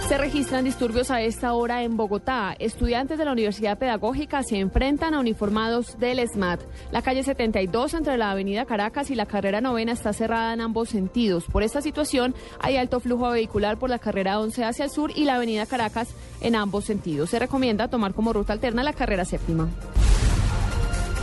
Se 0.07 0.19
registran 0.19 0.63
disturbios 0.63 1.09
a 1.09 1.21
esta 1.21 1.53
hora 1.53 1.81
en 1.81 1.97
Bogotá. 1.97 2.55
Estudiantes 2.59 3.17
de 3.17 3.25
la 3.25 3.31
Universidad 3.31 3.79
Pedagógica 3.79 4.43
se 4.43 4.59
enfrentan 4.59 5.15
a 5.15 5.19
uniformados 5.19 5.97
del 5.97 6.19
SMAT. 6.27 6.61
La 6.91 7.01
calle 7.01 7.23
72 7.23 7.95
entre 7.95 8.15
la 8.15 8.29
avenida 8.29 8.65
Caracas 8.65 9.09
y 9.09 9.15
la 9.15 9.25
carrera 9.25 9.61
novena 9.61 9.93
está 9.93 10.13
cerrada 10.13 10.53
en 10.53 10.61
ambos 10.61 10.89
sentidos. 10.89 11.45
Por 11.45 11.63
esta 11.63 11.81
situación 11.81 12.35
hay 12.59 12.77
alto 12.77 12.99
flujo 12.99 13.31
vehicular 13.31 13.79
por 13.79 13.89
la 13.89 13.97
carrera 13.97 14.39
11 14.39 14.65
hacia 14.65 14.85
el 14.85 14.91
sur 14.91 15.11
y 15.15 15.25
la 15.25 15.37
avenida 15.37 15.65
Caracas 15.65 16.09
en 16.39 16.55
ambos 16.55 16.85
sentidos. 16.85 17.31
Se 17.31 17.39
recomienda 17.39 17.87
tomar 17.87 18.13
como 18.13 18.31
ruta 18.31 18.53
alterna 18.53 18.83
la 18.83 18.93
carrera 18.93 19.25
séptima. 19.25 19.69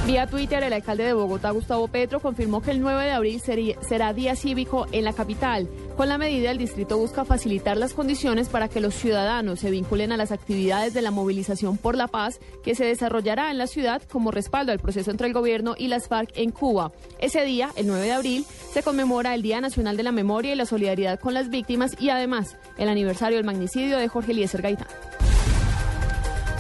Vía 0.05 0.27
Twitter, 0.27 0.65
el 0.65 0.73
alcalde 0.73 1.05
de 1.05 1.13
Bogotá, 1.13 1.53
Gustavo 1.53 1.87
Petro, 1.87 2.19
confirmó 2.19 2.61
que 2.61 2.73
el 2.73 2.81
9 2.81 3.05
de 3.05 3.13
abril 3.13 3.41
será 3.41 4.13
día 4.13 4.35
cívico 4.35 4.89
en 4.91 5.05
la 5.05 5.13
capital. 5.13 5.69
Con 5.97 6.09
la 6.09 6.19
medida, 6.19 6.51
el 6.51 6.59
distrito 6.59 6.99
busca 6.99 7.25
facilitar 7.25 7.77
las 7.77 7.95
condiciones 7.95 8.49
para 8.49 8.69
que 8.69 8.81
los 8.81 8.95
ciudadanos 8.95 9.61
se 9.61 9.71
vinculen 9.71 10.11
a 10.11 10.17
las 10.17 10.33
actividades 10.33 10.93
de 10.93 11.03
la 11.03 11.13
movilización 11.13 11.79
por 11.79 11.97
la 11.97 12.09
paz 12.09 12.41
que 12.65 12.75
se 12.75 12.85
desarrollará 12.85 13.53
en 13.53 13.59
la 13.59 13.69
ciudad 13.69 14.03
como 14.11 14.33
respaldo 14.33 14.73
al 14.73 14.81
proceso 14.81 15.13
entre 15.13 15.29
el 15.29 15.35
gobierno 15.35 15.77
y 15.79 15.87
las 15.87 16.09
FARC 16.09 16.31
en 16.35 16.51
Cuba. 16.51 16.91
Ese 17.21 17.45
día, 17.45 17.71
el 17.77 17.87
9 17.87 18.05
de 18.05 18.13
abril, 18.13 18.45
se 18.73 18.83
conmemora 18.83 19.37
el 19.37 19.43
Día 19.43 19.61
Nacional 19.61 19.97
de 19.97 20.03
la 20.03 20.11
Memoria 20.11 20.53
y 20.53 20.57
la 20.57 20.67
Solidaridad 20.67 21.21
con 21.21 21.33
las 21.33 21.49
Víctimas 21.49 21.95
y 22.01 22.11
además 22.11 22.57
el 22.77 22.89
aniversario 22.89 23.37
del 23.37 23.47
magnicidio 23.47 23.99
de 23.99 24.09
Jorge 24.09 24.33
Eliezer 24.33 24.63
Gaitán. 24.63 24.89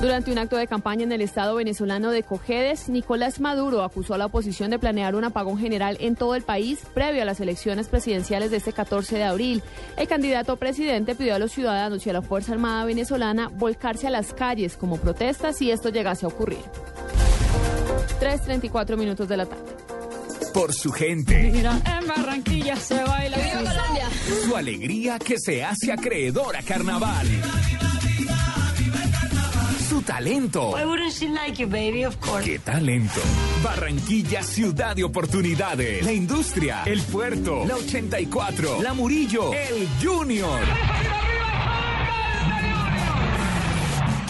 Durante 0.02 0.32
un 0.32 0.38
acto 0.38 0.56
de 0.56 0.66
campaña 0.66 1.04
en 1.04 1.12
el 1.12 1.20
estado 1.20 1.54
venezolano 1.54 2.10
de 2.10 2.24
Cojedes, 2.24 2.88
Nicolás 2.88 3.38
Maduro 3.38 3.84
acusó 3.84 4.14
a 4.14 4.18
la 4.18 4.26
oposición 4.26 4.68
de 4.70 4.80
planear 4.80 5.14
un 5.14 5.22
apagón 5.22 5.58
general 5.58 5.96
en 6.00 6.16
todo 6.16 6.34
el 6.34 6.42
país 6.42 6.80
previo 6.92 7.22
a 7.22 7.24
las 7.24 7.38
elecciones 7.38 7.86
presidenciales 7.86 8.50
de 8.50 8.56
este 8.56 8.72
14 8.72 9.14
de 9.14 9.22
abril. 9.22 9.62
El 9.96 10.08
candidato 10.08 10.56
presidente 10.56 11.14
pidió 11.14 11.36
a 11.36 11.38
los 11.38 11.52
ciudadanos 11.52 12.04
y 12.04 12.10
a 12.10 12.14
la 12.14 12.20
Fuerza 12.20 12.50
Armada 12.50 12.84
venezolana 12.84 13.46
volcarse 13.46 14.08
a 14.08 14.10
las 14.10 14.34
calles 14.34 14.76
como 14.76 14.96
protesta 14.96 15.52
si 15.52 15.70
esto 15.70 15.88
llegase 15.88 16.26
a 16.26 16.30
ocurrir. 16.30 16.58
3.34 18.20 18.96
minutos 18.96 19.28
de 19.28 19.36
la 19.36 19.46
tarde. 19.46 19.62
Por 20.52 20.74
su 20.74 20.90
gente, 20.90 21.48
Mira, 21.52 21.80
en 22.00 22.08
Barranquilla 22.08 22.74
se 22.74 23.00
baila. 23.04 23.36
Colombia! 23.36 24.08
su 24.44 24.56
alegría 24.56 25.20
que 25.20 25.38
se 25.38 25.62
hace 25.62 25.92
acreedor 25.92 26.56
a 26.56 26.62
carnaval. 26.62 27.26
Su 30.02 30.08
talento. 30.08 30.70
Why 30.70 30.84
wouldn't 30.84 31.12
she 31.12 31.28
like 31.28 31.62
you, 31.62 31.68
baby? 31.68 32.04
Of 32.04 32.16
course. 32.16 32.44
¡Qué 32.44 32.58
talento! 32.58 33.20
Barranquilla, 33.62 34.42
ciudad 34.42 34.96
de 34.96 35.04
oportunidades. 35.04 36.04
La 36.04 36.12
industria, 36.12 36.82
el 36.86 37.00
puerto, 37.02 37.64
la 37.64 37.76
84, 37.76 38.82
la 38.82 38.94
Murillo, 38.94 39.52
el 39.52 39.88
Junior. 40.02 40.60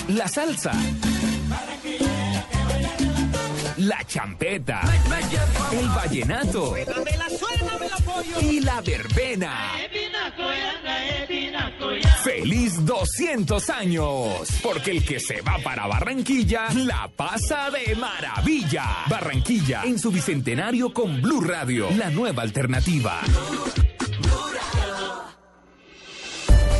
La 0.09 0.29
salsa. 0.29 0.73
La 3.83 4.05
champeta. 4.05 4.81
El 5.73 5.89
vallenato. 5.89 6.75
Y 8.41 8.61
la 8.61 8.81
verbena. 8.81 9.73
¡Feliz 12.23 12.85
200 12.85 13.71
años! 13.71 14.49
Porque 14.63 14.93
el 14.93 15.05
que 15.05 15.19
se 15.19 15.41
va 15.41 15.59
para 15.65 15.89
Barranquilla 15.89 16.69
la 16.75 17.11
pasa 17.17 17.71
de 17.71 17.97
maravilla. 17.97 18.85
Barranquilla 19.09 19.83
en 19.83 19.99
su 19.99 20.13
bicentenario 20.13 20.93
con 20.93 21.21
Blue 21.21 21.41
Radio, 21.41 21.91
la 21.97 22.11
nueva 22.11 22.43
alternativa. 22.43 23.21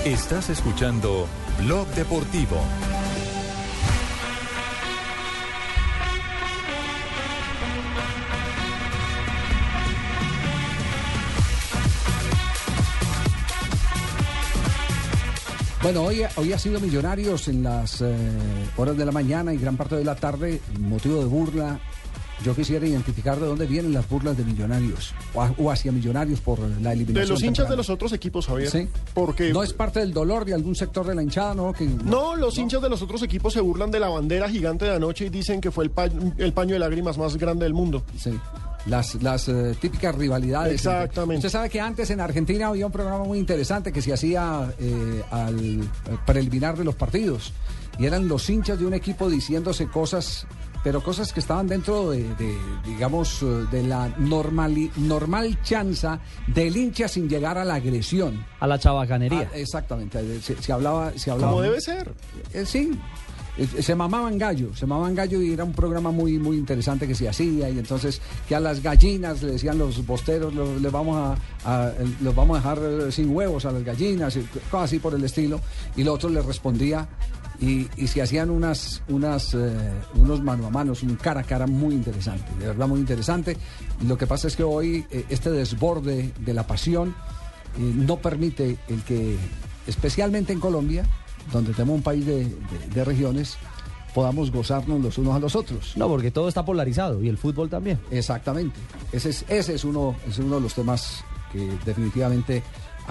Estás 0.05 0.51
escuchando 0.51 1.27
Blog 1.59 1.89
Deportivo. 1.95 2.63
Bueno, 15.83 16.03
hoy, 16.05 16.23
hoy 16.37 16.53
ha 16.53 16.59
sido 16.59 16.79
Millonarios 16.79 17.49
en 17.49 17.65
las 17.65 18.03
eh, 18.03 18.15
horas 18.77 18.97
de 18.97 19.05
la 19.05 19.11
mañana 19.11 19.53
y 19.53 19.59
gran 19.59 19.77
parte 19.77 19.97
de 19.97 20.05
la 20.05 20.15
tarde, 20.15 20.61
motivo 20.79 21.19
de 21.19 21.25
burla. 21.25 21.81
Yo 22.45 22.55
quisiera 22.55 22.87
identificar 22.87 23.39
de 23.39 23.47
dónde 23.47 23.67
vienen 23.67 23.93
las 23.93 24.09
burlas 24.09 24.37
de 24.37 24.45
Millonarios 24.45 25.15
o, 25.35 25.43
a- 25.43 25.55
o 25.59 25.71
hacia 25.71 25.93
Millonarios 25.93 26.41
por 26.41 26.59
la 26.59 26.93
eliminación. 26.93 27.15
De 27.15 27.27
los 27.27 27.43
hinchas 27.43 27.69
de 27.69 27.77
los 27.77 27.89
otros 27.91 28.13
equipos, 28.13 28.47
Javier. 28.47 28.71
Sí. 28.71 28.89
Porque 29.15 29.53
No 29.53 29.63
es 29.63 29.73
parte 29.73 30.01
del 30.01 30.13
dolor 30.13 30.45
de 30.45 30.55
algún 30.55 30.75
sector 30.75 31.07
de 31.07 31.15
la 31.15 31.23
hinchada, 31.23 31.55
¿no? 31.55 31.73
Que, 31.73 31.85
No, 31.87 32.35
los 32.37 32.59
hinchas 32.59 32.83
de 32.83 32.89
los 32.89 33.01
otros 33.03 33.23
equipos 33.23 33.53
se 33.53 33.61
burlan 33.61 33.91
de 33.91 34.01
la 34.01 34.09
bandera 34.09 34.49
gigante 34.49 34.85
de 34.87 34.95
anoche 34.97 35.27
y 35.27 35.29
dicen 35.29 35.61
que 35.61 35.71
fue 35.71 35.85
el, 35.85 35.91
pa- 35.91 36.05
el 36.39 36.53
paño 36.53 36.73
de 36.75 36.79
lágrimas 36.81 37.19
más 37.19 37.37
grande 37.37 37.65
del 37.65 37.75
mundo. 37.75 38.03
Sí. 38.19 38.39
Las, 38.87 39.15
las 39.23 39.49
eh, 39.49 39.77
típicas 39.81 40.13
rivalidades. 40.15 40.73
Exactamente. 40.75 41.37
Usted 41.47 41.51
sabe 41.57 41.71
que 41.71 41.81
antes 41.81 42.11
en 42.11 42.21
Argentina 42.21 42.67
había 42.67 42.85
un 42.87 42.91
programa 42.91 43.23
muy 43.25 43.39
interesante 43.39 43.93
que 43.93 44.03
se 44.03 44.13
hacía 44.13 44.75
eh, 44.81 45.23
al 45.31 45.83
eh, 45.83 45.85
preliminar 46.27 46.77
de 46.77 46.83
los 46.83 46.97
partidos. 46.97 47.53
Y 47.99 48.07
eran 48.07 48.27
los 48.27 48.51
hinchas 48.51 48.81
de 48.81 48.87
un 48.87 48.95
equipo 48.95 49.31
diciéndose 49.31 49.87
cosas, 49.87 50.47
pero 50.85 51.03
cosas 51.03 51.33
que 51.33 51.41
estaban 51.41 51.67
dentro 51.67 52.11
de, 52.11 52.23
de, 52.35 52.57
digamos, 52.87 53.43
eh, 53.43 53.47
de 53.71 53.83
la 53.85 54.09
normali- 54.19 54.91
normal 54.97 55.59
chanza 55.63 56.21
del 56.47 56.77
hincha 56.77 57.09
sin 57.09 57.29
llegar 57.29 57.57
a 57.59 57.65
la 57.65 57.75
agresión. 57.75 58.45
A 58.61 58.67
la 58.67 58.79
chabacanería. 58.79 59.49
Ah, 59.53 59.57
exactamente. 59.57 60.19
eh, 60.21 60.41
Se, 60.43 60.61
se 60.61 60.73
hablaba, 60.73 61.13
se 61.17 61.31
hablaba. 61.31 61.53
Como 61.53 61.63
debe 61.63 61.81
ser. 61.81 62.13
Eh, 62.53 62.65
sí. 62.67 62.91
Se 63.81 63.95
mamaban 63.95 64.39
gallo, 64.39 64.75
se 64.75 64.87
mamaban 64.87 65.15
gallo 65.15 65.43
y 65.43 65.53
era 65.53 65.63
un 65.63 65.75
programa 65.75 66.11
muy 66.11 66.39
muy 66.39 66.57
interesante 66.57 67.07
que 67.07 67.15
se 67.15 67.29
hacía 67.29 67.69
y 67.69 67.79
entonces 67.79 68.23
que 68.49 68.55
a 68.57 68.61
las 68.61 68.83
gallinas 68.83 69.43
le 69.43 69.53
decían 69.53 69.77
los 69.77 70.07
bosteros, 70.07 70.55
lo- 70.55 70.79
le 70.79 70.89
vamos 70.89 71.37
a, 71.65 71.81
a- 71.87 71.93
el- 72.01 72.17
los 72.23 72.35
vamos 72.35 72.57
a 72.57 72.61
dejar 72.61 73.13
sin 73.13 73.29
huevos 73.37 73.67
a 73.67 73.73
las 73.73 73.85
gallinas, 73.85 74.35
y 74.37 74.41
cosas 74.71 74.85
así 74.85 74.99
por 75.01 75.15
el 75.15 75.23
estilo 75.23 75.61
y 75.97 76.03
lo 76.03 76.15
otro 76.15 76.31
le 76.31 76.41
respondía 76.41 77.07
y, 77.61 77.89
y 77.97 78.07
se 78.09 78.23
hacían 78.23 78.51
unas, 78.51 79.03
unas, 79.09 79.55
eh, 79.55 79.93
unos 80.15 80.43
mano 80.43 80.67
a 80.67 80.71
mano, 80.71 80.93
un 81.03 81.17
cara 81.17 81.41
a 81.41 81.45
cara 81.45 81.67
muy 81.67 81.95
interesante, 81.95 82.45
de 82.59 82.67
verdad 82.69 82.89
muy 82.89 82.99
interesante. 83.01 83.57
Lo 84.07 84.17
que 84.19 84.27
pasa 84.27 84.49
es 84.49 84.57
que 84.57 84.63
hoy 84.65 85.05
eh, 85.11 85.25
este 85.29 85.51
desborde 85.51 86.33
de 86.41 86.55
la 86.55 86.67
pasión 86.67 87.15
eh, 87.79 87.93
no 87.95 88.17
permite 88.17 88.77
el 88.89 89.03
que, 89.03 89.37
especialmente 89.87 90.53
en 90.53 90.61
Colombia, 90.61 91.05
donde 91.53 91.73
tenemos 91.73 91.97
un 91.97 92.03
país 92.03 92.25
de, 92.27 92.45
de- 92.45 92.55
de 92.95 93.05
regiones, 93.05 93.57
podamos 94.15 94.51
gozarnos 94.51 95.01
los 95.01 95.17
unos 95.19 95.35
a 95.35 95.39
los 95.39 95.57
otros. 95.57 95.97
No, 95.97 96.07
porque 96.09 96.31
todo 96.31 96.49
está 96.49 96.65
polarizado 96.65 97.23
y 97.23 97.29
el 97.29 97.39
fútbol 97.39 97.69
también. 97.71 97.99
Exactamente. 98.11 98.79
Ese 99.13 99.31
es, 99.31 99.45
ese 99.49 99.75
es, 99.75 99.85
uno, 99.85 100.15
ese 100.23 100.41
es 100.41 100.47
uno 100.47 100.57
de 100.57 100.61
los 100.63 100.75
temas 100.75 101.25
que 101.53 101.71
definitivamente 101.87 102.63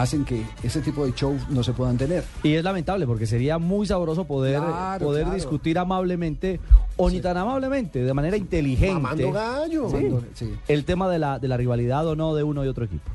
hacen 0.02 0.26
que 0.26 0.44
ese 0.64 0.82
tipo 0.82 1.06
de 1.06 1.12
shows 1.14 1.50
no 1.50 1.64
se 1.64 1.74
puedan 1.74 1.98
tener. 1.98 2.24
Y 2.44 2.54
es 2.56 2.64
lamentable 2.64 3.06
porque 3.06 3.26
sería 3.26 3.58
muy 3.58 3.86
sabroso 3.88 4.26
poder, 4.26 4.60
Claro, 4.60 5.06
poder 5.06 5.24
claro. 5.24 5.36
discutir 5.36 5.78
amablemente 5.80 6.60
o 6.98 7.10
ni 7.10 7.20
tan 7.22 7.38
amablemente, 7.38 8.04
de 8.04 8.14
manera 8.14 8.38
inteligente. 8.38 8.94
Mamando 8.94 9.32
gallo. 9.32 9.90
Sí. 9.90 9.96
Mamando- 9.96 10.24
sí. 10.34 10.54
El 10.68 10.86
tema 10.86 11.10
de 11.10 11.20
la, 11.20 11.40
de 11.40 11.48
la 11.48 11.58
rivalidad 11.58 12.06
o 12.08 12.16
no 12.16 12.36
de 12.36 12.44
uno 12.44 12.64
y 12.66 12.68
otro 12.68 12.86
equipo. 12.86 13.10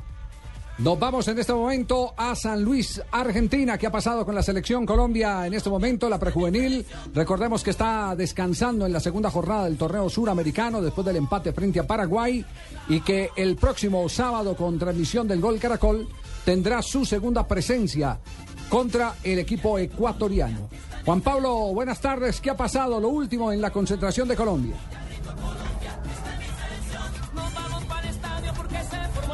Nos 0.78 0.98
vamos 0.98 1.26
en 1.28 1.38
este 1.38 1.54
momento 1.54 2.12
a 2.18 2.34
San 2.34 2.62
Luis, 2.62 3.00
Argentina. 3.10 3.78
¿Qué 3.78 3.86
ha 3.86 3.90
pasado 3.90 4.26
con 4.26 4.34
la 4.34 4.42
selección 4.42 4.84
Colombia 4.84 5.46
en 5.46 5.54
este 5.54 5.70
momento? 5.70 6.06
La 6.10 6.18
prejuvenil. 6.18 6.84
Recordemos 7.14 7.62
que 7.62 7.70
está 7.70 8.14
descansando 8.14 8.84
en 8.84 8.92
la 8.92 9.00
segunda 9.00 9.30
jornada 9.30 9.64
del 9.64 9.78
torneo 9.78 10.10
suramericano 10.10 10.82
después 10.82 11.06
del 11.06 11.16
empate 11.16 11.54
frente 11.54 11.80
a 11.80 11.86
Paraguay 11.86 12.44
y 12.90 13.00
que 13.00 13.30
el 13.36 13.56
próximo 13.56 14.06
sábado 14.10 14.54
con 14.54 14.78
transmisión 14.78 15.26
del 15.26 15.40
Gol 15.40 15.58
Caracol 15.58 16.06
tendrá 16.46 16.80
su 16.80 17.04
segunda 17.04 17.44
presencia 17.44 18.20
contra 18.68 19.16
el 19.24 19.40
equipo 19.40 19.80
ecuatoriano. 19.80 20.68
Juan 21.04 21.20
Pablo, 21.20 21.72
buenas 21.74 22.00
tardes. 22.00 22.40
¿Qué 22.40 22.50
ha 22.50 22.56
pasado? 22.56 23.00
Lo 23.00 23.08
último 23.08 23.50
en 23.50 23.60
la 23.60 23.70
concentración 23.70 24.28
de 24.28 24.36
Colombia. 24.36 24.76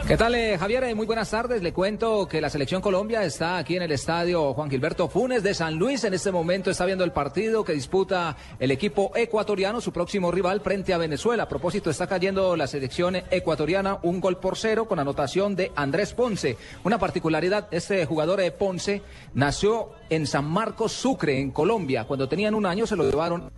¿Qué 0.07 0.17
tal, 0.17 0.35
eh, 0.35 0.59
Javier? 0.59 0.83
Eh, 0.85 0.95
Muy 0.97 1.07
buenas 1.07 1.31
tardes. 1.31 1.63
Le 1.63 1.73
cuento 1.73 2.27
que 2.27 2.41
la 2.41 2.51
selección 2.51 2.83
Colombia 2.83 3.23
está 3.23 3.57
aquí 3.57 3.77
en 3.77 3.83
el 3.83 3.93
estadio 3.93 4.53
Juan 4.53 4.69
Gilberto 4.69 5.09
Funes 5.09 5.45
de 5.45 5.55
San 5.55 5.77
Luis. 5.77 6.03
En 6.03 6.13
este 6.13 6.33
momento 6.33 6.71
está 6.71 6.85
viendo 6.85 7.05
el 7.05 7.13
partido 7.13 7.65
que 7.65 7.73
disputa 7.73 8.37
el 8.59 8.73
equipo 8.73 9.13
ecuatoriano, 9.15 9.81
su 9.81 9.93
próximo 9.93 10.33
rival 10.33 10.61
frente 10.61 10.93
a 10.93 10.99
Venezuela. 10.99 11.45
A 11.45 11.49
propósito, 11.49 11.89
está 11.89 12.09
cayendo 12.09 12.57
la 12.57 12.67
selección 12.67 13.15
ecuatoriana 13.31 14.01
un 14.03 14.21
gol 14.21 14.39
por 14.39 14.59
cero 14.59 14.87
con 14.87 14.99
anotación 14.99 15.55
de 15.55 15.71
Andrés 15.77 16.15
Ponce. 16.15 16.57
Una 16.83 16.99
particularidad, 16.99 17.69
este 17.71 18.05
jugador 18.05 18.41
de 18.41 18.51
Ponce 18.51 19.03
nació 19.35 19.93
en 20.11 20.27
San 20.27 20.51
Marcos, 20.51 20.93
Sucre, 20.93 21.39
en 21.39 21.53
Colombia. 21.53 22.05
Cuando 22.05 22.29
tenían 22.29 22.57
un 22.57 22.67
año 22.67 22.89
se 22.89 22.97
lo 22.97 23.09
llevaron 23.09 23.53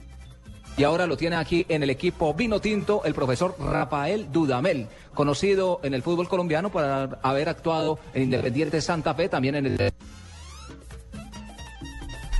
y 0.76 0.84
ahora 0.84 1.06
lo 1.06 1.16
tiene 1.16 1.36
aquí 1.36 1.64
en 1.68 1.82
el 1.82 1.90
equipo 1.90 2.34
Vino 2.34 2.60
Tinto 2.60 3.02
el 3.04 3.14
profesor 3.14 3.54
Rafael 3.60 4.30
Dudamel, 4.32 4.86
conocido 5.14 5.80
en 5.82 5.94
el 5.94 6.02
fútbol 6.02 6.28
colombiano 6.28 6.70
por 6.70 6.84
haber 7.22 7.48
actuado 7.48 7.98
en 8.12 8.24
Independiente 8.24 8.80
Santa 8.80 9.14
Fe, 9.14 9.28
también 9.28 9.54
en 9.54 9.66
el... 9.66 9.92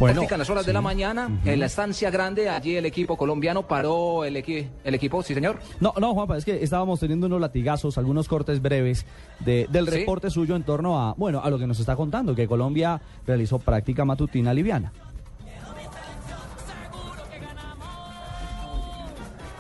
Bueno, 0.01 0.23
en 0.29 0.39
las 0.39 0.51
horas 0.51 0.67
de 0.67 0.73
la 0.73 0.81
mañana, 0.81 1.31
en 1.45 1.61
la 1.61 1.67
estancia 1.67 2.11
grande, 2.11 2.49
allí 2.49 2.75
el 2.77 2.85
equipo 2.85 3.17
colombiano 3.17 3.63
paró 3.69 4.25
el, 4.25 4.35
equi- 4.35 4.67
el 4.83 4.95
equipo, 4.97 5.23
sí 5.23 5.35
señor. 5.35 5.61
No, 5.79 5.95
no, 6.01 6.13
Juanpa, 6.15 6.37
es 6.37 6.45
que 6.45 6.65
estábamos 6.65 6.99
teniendo 6.99 7.29
unos 7.29 7.41
latigazos, 7.41 7.97
algunos 7.97 8.27
cortes 8.27 8.61
breves 8.61 9.07
de- 9.39 9.69
del 9.71 9.85
Sí. 9.89 9.93
reporte 10.01 10.31
suyo 10.31 10.57
en 10.57 10.65
torno 10.65 11.01
a, 11.01 11.15
bueno, 11.17 11.41
a 11.45 11.49
lo 11.49 11.61
que 11.61 11.69
nos 11.69 11.79
está 11.79 11.95
contando, 11.95 12.35
que 12.35 12.49
Colombia 12.49 13.01
realizó 13.25 13.61
práctica 13.61 14.05
matutina 14.05 14.53
liviana. 14.53 14.93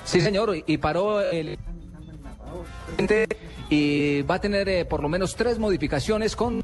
Sí 0.04 0.20
señor, 0.20 0.56
y 0.66 0.76
paró 0.78 1.20
el... 1.20 1.58
Y 3.70 4.22
va 4.22 4.36
a 4.36 4.40
tener 4.40 4.68
eh, 4.68 4.84
por 4.84 5.02
lo 5.02 5.08
menos 5.08 5.34
tres 5.34 5.58
modificaciones 5.58 6.36
con 6.36 6.62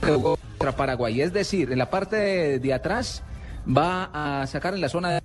contra 0.00 0.76
Paraguay. 0.76 1.20
Es 1.20 1.32
decir, 1.32 1.70
en 1.70 1.78
la 1.78 1.88
parte 1.88 2.16
de, 2.16 2.58
de 2.58 2.74
atrás 2.74 3.22
va 3.66 4.10
a 4.42 4.46
sacar 4.46 4.74
en 4.74 4.80
la 4.80 4.88
zona 4.88 5.10
de... 5.12 5.20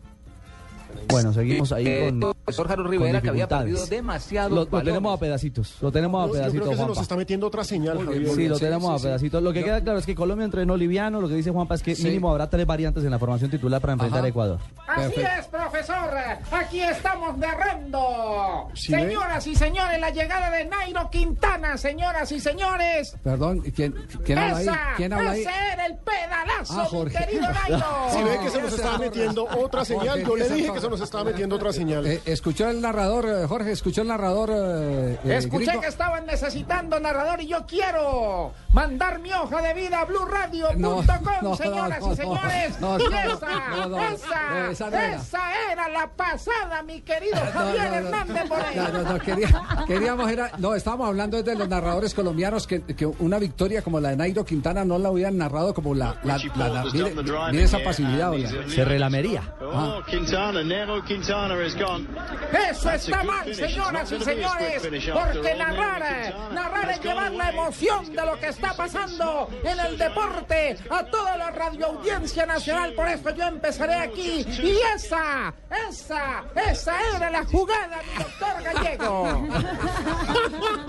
Bueno, 1.09 1.33
seguimos 1.33 1.71
ahí 1.71 1.87
Eh, 1.87 2.07
con, 2.09 2.33
profesor 2.33 2.71
Harold 2.71 2.87
con 2.87 2.91
Rivera, 2.91 3.21
que 3.21 3.29
había 3.29 3.47
perdido 3.47 3.85
demasiado. 3.87 4.49
Lo, 4.49 4.65
lo 4.69 4.83
tenemos 4.83 5.15
a 5.15 5.19
pedacitos, 5.19 5.75
lo 5.81 5.91
tenemos 5.91 6.23
a 6.23 6.27
Yo- 6.27 6.27
yo 6.27 6.31
creo 6.33 6.41
pedacitos, 6.51 6.69
que 6.69 6.75
se 6.81 6.87
nos 6.87 6.97
está 7.01 7.15
metiendo 7.15 7.47
otra 7.47 7.63
señal, 7.63 7.97
Javier. 8.05 8.29
Sí, 8.35 8.47
lo 8.47 8.59
tenemos 8.59 9.01
sí, 9.01 9.05
a 9.07 9.09
pedacitos. 9.09 9.43
Lo 9.43 9.53
que 9.53 9.63
queda 9.63 9.81
claro 9.81 9.99
es 9.99 10.05
que 10.05 10.15
Colombia 10.15 10.45
entrenó 10.45 10.75
liviano. 10.77 11.21
Lo 11.21 11.27
que 11.27 11.35
dice 11.35 11.51
Juanpa 11.51 11.75
es 11.75 11.83
que 11.83 11.95
Sí. 11.95 12.03
mínimo 12.03 12.29
habrá 12.31 12.49
tres 12.49 12.65
variantes 12.65 13.03
en 13.03 13.11
la 13.11 13.19
formación 13.19 13.49
titular 13.51 13.79
para 13.81 13.93
enfrentar 13.93 14.19
Ajá. 14.19 14.25
a 14.25 14.29
Ecuador. 14.29 14.59
Así 14.87 15.01
Perfecto. 15.15 15.29
es, 15.39 15.45
profesor. 15.47 16.09
Aquí 16.51 16.81
estamos 16.81 17.37
narrando. 17.37 18.67
¿Sí 18.73 18.91
ve? 18.93 18.99
Señoras 19.07 19.47
y 19.47 19.55
señores, 19.55 19.99
la 19.99 20.09
llegada 20.09 20.49
de 20.51 20.65
Nairo 20.65 21.09
Quintana, 21.09 21.77
señoras 21.77 22.31
y 22.31 22.39
señores. 22.39 23.15
Perdón, 23.23 23.61
¿quién, 23.75 23.93
quién 24.25 24.37
habla 24.39 24.57
ahí? 24.57 24.67
¿Quién 24.97 25.13
habla 25.13 25.31
ahí? 25.31 25.41
ese 25.41 25.49
era 25.73 25.85
el 25.85 25.95
pedalazo, 25.97 26.73
Ah, 26.79 26.87
mi 27.05 27.11
querido 27.11 27.41
Nairo. 27.69 27.85
Si 28.11 28.23
ve 28.23 28.39
que 28.43 28.49
se 28.49 28.61
nos 28.61 28.81
Jorge. 28.81 28.99
metiendo 28.99 29.47
otra 29.57 29.85
señal, 29.85 30.23
yo 30.25 30.35
le 30.35 30.49
dije 30.49 30.71
que 30.73 30.79
se 30.81 30.86
nos 30.89 31.01
estaba 31.01 31.23
metiendo 31.23 31.55
otra 31.55 31.71
señal. 31.73 32.05
Eh, 32.05 32.21
¿Escuchó 32.25 32.69
el 32.69 32.81
narrador, 32.81 33.25
eh, 33.27 33.45
Jorge? 33.47 33.71
¿Escuchó 33.71 34.01
el 34.01 34.07
narrador? 34.09 34.49
eh, 34.53 35.19
eh, 35.23 35.35
Escuché 35.37 35.79
que 35.79 35.87
estaban 35.87 36.25
necesitando 36.25 36.99
narrador 36.99 37.41
y 37.41 37.47
yo 37.47 37.65
quiero 37.67 38.51
mandar 38.73 39.19
mi 39.19 39.31
hoja 39.33 39.61
de 39.61 39.73
vida 39.73 40.01
a 40.01 40.05
blueradio.com, 40.05 40.81
No, 40.81 41.01
no, 41.41 41.55
señoras 41.55 41.99
no, 42.01 42.07
no, 42.07 42.13
y 42.13 42.15
señores. 42.15 42.79
no, 42.79 42.97
no, 42.97 43.05
y 43.05 43.09
no, 43.09 43.19
esa, 43.19 43.69
no, 43.69 43.87
no, 43.89 43.97
esa, 44.07 44.69
esa 44.71 44.89
no 44.89 44.97
era. 44.97 45.15
esa 45.15 45.71
era 45.71 45.89
la 45.89 46.07
pasada, 46.09 46.83
mi 46.83 47.01
querido 47.01 47.37
Javier 47.53 47.83
no, 47.83 47.89
no. 47.89 47.95
Hernández 48.07 48.49
Moreno. 48.49 48.83
No, 48.83 48.91
no, 49.03 49.13
no, 49.13 49.19
quería- 49.19 49.61
queríamos, 49.87 50.31
era, 50.31 50.51
no, 50.57 50.75
estábamos 50.75 51.07
hablando 51.07 51.41
de 51.41 51.55
los 51.55 51.67
narradores 51.67 52.13
colombianos 52.13 52.67
que, 52.67 52.81
que 52.81 53.05
una 53.05 53.39
victoria 53.39 53.81
como 53.81 53.99
la 53.99 54.09
de 54.09 54.17
Nairo 54.17 54.45
Quintana 54.45 54.85
no 54.85 54.97
la 54.99 55.11
hubieran 55.11 55.37
narrado 55.37 55.73
como 55.73 55.93
la, 55.95 56.15
la, 56.23 56.37
la- 56.55 56.69
la- 56.69 56.83
mire, 56.91 57.13
mire 57.51 57.63
esa 57.63 57.79
pasividad. 57.83 58.31
Se 58.67 58.85
relamería. 58.85 59.53
Oh, 59.61 60.01
Quintana, 60.09 60.63
Nero 60.67 61.01
Quintana 61.01 61.55
is 61.65 61.75
gone. 61.75 62.05
Eso 62.51 62.91
está 62.91 63.23
mal, 63.23 63.53
señoras 63.55 64.11
y 64.11 64.19
señores, 64.19 64.81
porque 65.13 65.55
narrar, 65.55 66.51
narrar 66.51 66.91
es 66.91 67.01
llevar 67.01 67.31
la 67.31 67.49
emoción 67.49 68.13
de 68.13 68.25
lo 68.25 68.37
que 68.37 68.47
está 68.47 68.73
pasando 68.73 69.49
en 69.63 69.79
el 69.79 69.97
deporte 69.97 70.77
a 70.89 71.05
toda 71.05 71.37
la 71.37 71.51
radioaudiencia 71.51 72.45
nacional. 72.45 72.93
Por 72.93 73.07
eso 73.07 73.29
yo 73.33 73.45
empezaré 73.45 73.95
aquí. 73.95 74.45
Y 74.61 74.77
esa, 74.93 75.53
esa, 75.89 76.43
esa 76.69 76.95
era 77.15 77.29
la 77.29 77.45
jugada, 77.45 78.01
mi 78.03 78.23
doctor 78.23 78.63
Gallego. 78.63 79.47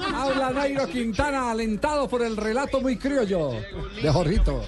Habla 0.14 0.50
Nairo 0.50 0.86
Quintana, 0.88 1.52
alentado 1.52 2.08
por 2.08 2.22
el 2.22 2.36
relato 2.36 2.80
muy 2.80 2.96
criollo 2.96 3.52
de 4.02 4.10
Jorrito. 4.10 4.64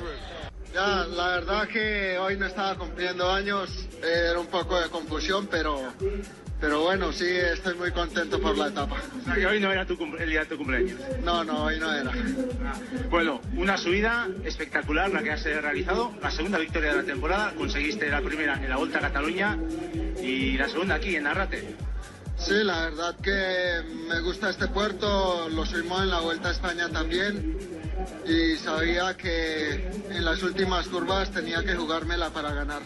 Ya, 0.73 1.05
la 1.05 1.29
verdad 1.29 1.69
que 1.69 2.17
hoy 2.19 2.37
no 2.37 2.47
estaba 2.47 2.77
cumpliendo 2.77 3.29
años, 3.31 3.89
era 4.03 4.39
un 4.39 4.47
poco 4.47 4.81
de 4.81 4.89
confusión, 4.89 5.49
pero, 5.51 5.93
pero 6.61 6.83
bueno, 6.83 7.13
sí, 7.13 7.27
estoy 7.27 7.75
muy 7.75 7.91
contento 7.91 8.41
por 8.41 8.57
la 8.57 8.69
etapa. 8.69 8.97
O 9.21 9.25
sea, 9.25 9.35
que 9.35 9.47
hoy 9.47 9.59
no 9.59 9.73
era 9.73 9.85
tu 9.85 9.99
el 10.17 10.31
día 10.31 10.41
de 10.41 10.47
tu 10.47 10.57
cumpleaños. 10.57 11.01
No, 11.25 11.43
no, 11.43 11.65
hoy 11.65 11.81
no 11.81 11.93
era. 11.93 12.13
Bueno, 13.11 13.41
una 13.57 13.77
subida 13.77 14.29
espectacular 14.45 15.11
la 15.11 15.25
que 15.25 15.33
has 15.33 15.45
eh, 15.47 15.61
realizado. 15.61 16.13
La 16.23 16.31
segunda 16.31 16.59
victoria 16.59 16.91
de 16.93 16.99
la 16.99 17.05
temporada. 17.05 17.53
Conseguiste 17.57 18.09
la 18.09 18.21
primera 18.21 18.55
en 18.55 18.71
la 18.71 18.77
Vuelta 18.77 18.99
a 18.99 19.01
Cataluña 19.01 19.59
y 20.23 20.57
la 20.57 20.69
segunda 20.69 20.95
aquí 20.95 21.17
en 21.17 21.25
Narrate. 21.25 21.75
Sí, 22.39 22.55
la 22.63 22.83
verdad 22.83 23.17
que 23.21 23.83
me 24.09 24.21
gusta 24.21 24.51
este 24.51 24.69
puerto, 24.69 25.49
lo 25.49 25.67
subimos 25.67 26.03
en 26.03 26.11
la 26.11 26.21
Vuelta 26.21 26.49
a 26.49 26.53
España 26.53 26.89
también 26.89 27.80
y 28.27 28.57
sabía 28.57 29.17
que 29.17 29.91
en 30.11 30.25
las 30.25 30.43
últimas 30.43 30.89
curvas 30.89 31.31
tenía 31.31 31.63
que 31.63 31.75
jugármela 31.75 32.31
para 32.31 32.53
ganar. 32.53 32.83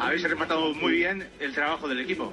Habéis 0.00 0.22
rematado 0.22 0.72
muy 0.74 0.92
bien 0.92 1.28
el 1.38 1.52
trabajo 1.52 1.86
del 1.86 2.00
equipo. 2.00 2.32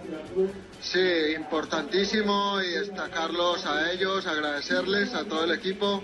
Sí, 0.81 1.33
importantísimo 1.35 2.61
y 2.61 2.69
destacarlos 2.71 3.65
a 3.65 3.91
ellos, 3.91 4.25
agradecerles 4.25 5.13
a 5.13 5.25
todo 5.25 5.43
el 5.43 5.51
equipo, 5.51 6.01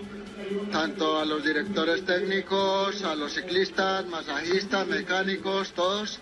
tanto 0.74 1.18
a 1.18 1.24
los 1.24 1.42
directores 1.46 2.06
técnicos, 2.06 3.02
a 3.04 3.16
los 3.16 3.34
ciclistas, 3.34 4.06
masajistas, 4.08 4.86
mecánicos, 4.88 5.72
todos, 5.72 6.20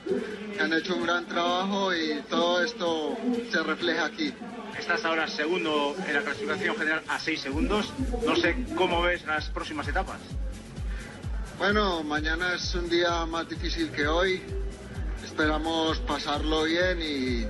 que 0.53 0.61
han 0.61 0.73
hecho 0.73 0.95
un 0.95 1.03
gran 1.07 1.25
trabajo 1.25 1.91
y 1.91 2.21
todo 2.29 2.63
esto 2.63 3.17
se 3.51 3.63
refleja 3.63 4.05
aquí. 4.05 4.31
Estás 4.77 5.03
ahora 5.05 5.27
segundo 5.27 5.95
en 6.07 6.13
la 6.13 6.21
clasificación 6.21 6.75
general 6.75 7.01
a 7.07 7.17
seis 7.17 7.41
segundos. 7.41 7.91
No 8.25 8.35
sé 8.35 8.55
cómo 8.75 9.01
ves 9.01 9.25
las 9.25 9.49
próximas 9.49 9.87
etapas. 9.87 10.19
Bueno, 11.57 12.03
mañana 12.03 12.53
es 12.55 12.73
un 12.75 12.89
día 12.89 13.25
más 13.25 13.47
difícil 13.47 13.91
que 13.91 14.07
hoy, 14.07 14.41
esperamos 15.23 15.99
pasarlo 15.99 16.63
bien 16.63 17.01
y, 17.01 17.47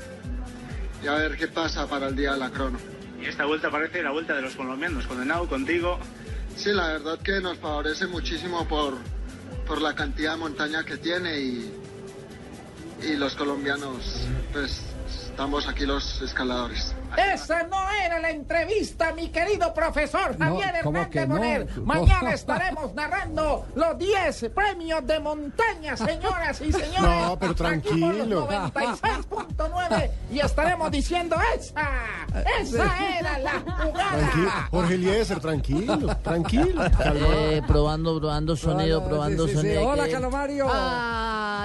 y 1.04 1.08
a 1.08 1.14
ver 1.14 1.38
qué 1.38 1.48
pasa 1.48 1.88
para 1.88 2.08
el 2.08 2.16
día 2.16 2.34
de 2.34 2.40
la 2.40 2.50
crono. 2.50 2.80
Y 3.22 3.26
esta 3.26 3.46
vuelta 3.46 3.70
parece 3.70 4.02
la 4.02 4.12
vuelta 4.12 4.36
de 4.36 4.42
los 4.42 4.56
colombianos, 4.56 5.06
condenado 5.06 5.48
contigo. 5.48 6.00
Sí, 6.56 6.72
la 6.72 6.88
verdad 6.88 7.20
que 7.20 7.40
nos 7.40 7.58
favorece 7.58 8.08
muchísimo 8.08 8.68
por, 8.68 8.98
por 9.66 9.82
la 9.82 9.96
cantidad 9.96 10.34
de 10.34 10.38
montaña 10.38 10.84
que 10.84 10.98
tiene 10.98 11.40
y, 11.40 11.72
y 13.04 13.16
los 13.16 13.36
colombianos, 13.36 14.28
pues 14.52 14.82
estamos 15.42 15.68
aquí 15.68 15.88
los 15.88 16.22
escaladores. 16.22 16.94
Esa 17.18 17.64
no 17.64 17.90
era 18.06 18.20
la 18.20 18.30
entrevista, 18.30 19.12
mi 19.12 19.30
querido 19.30 19.74
profesor 19.74 20.38
Javier 20.38 20.82
¿cómo 20.84 21.00
Hernández 21.00 21.28
no? 21.28 21.36
Bonet. 21.36 21.74
¿Cómo? 21.74 21.86
Mañana 21.88 22.34
estaremos 22.34 22.94
narrando 22.94 23.66
los 23.74 23.98
10 23.98 24.52
premios 24.54 25.06
de 25.08 25.20
montaña, 25.20 25.98
señoras 25.98 26.62
y 26.62 26.72
señores. 26.72 27.02
No, 27.02 27.40
pero 27.40 27.56
tranquilo. 27.56 28.48
96.9 28.48 30.12
y 30.32 30.40
estaremos 30.42 30.92
diciendo 30.92 31.36
esa, 31.56 31.90
esa 32.60 33.18
era 33.20 33.40
la 33.40 33.52
Tranquilo. 33.52 33.76
jugada. 33.84 34.68
Jorge 34.70 34.94
Eliezer, 34.94 35.40
tranquilo, 35.40 36.18
tranquilo. 36.18 36.84
Eh, 37.04 37.64
probando, 37.66 38.20
probando 38.20 38.56
sonido, 38.56 39.04
probando 39.04 39.48
sí, 39.48 39.54
sí, 39.54 39.58
sí. 39.58 39.62
sonido. 39.64 39.90
Hola, 39.90 40.08
Calomario. 40.08 40.68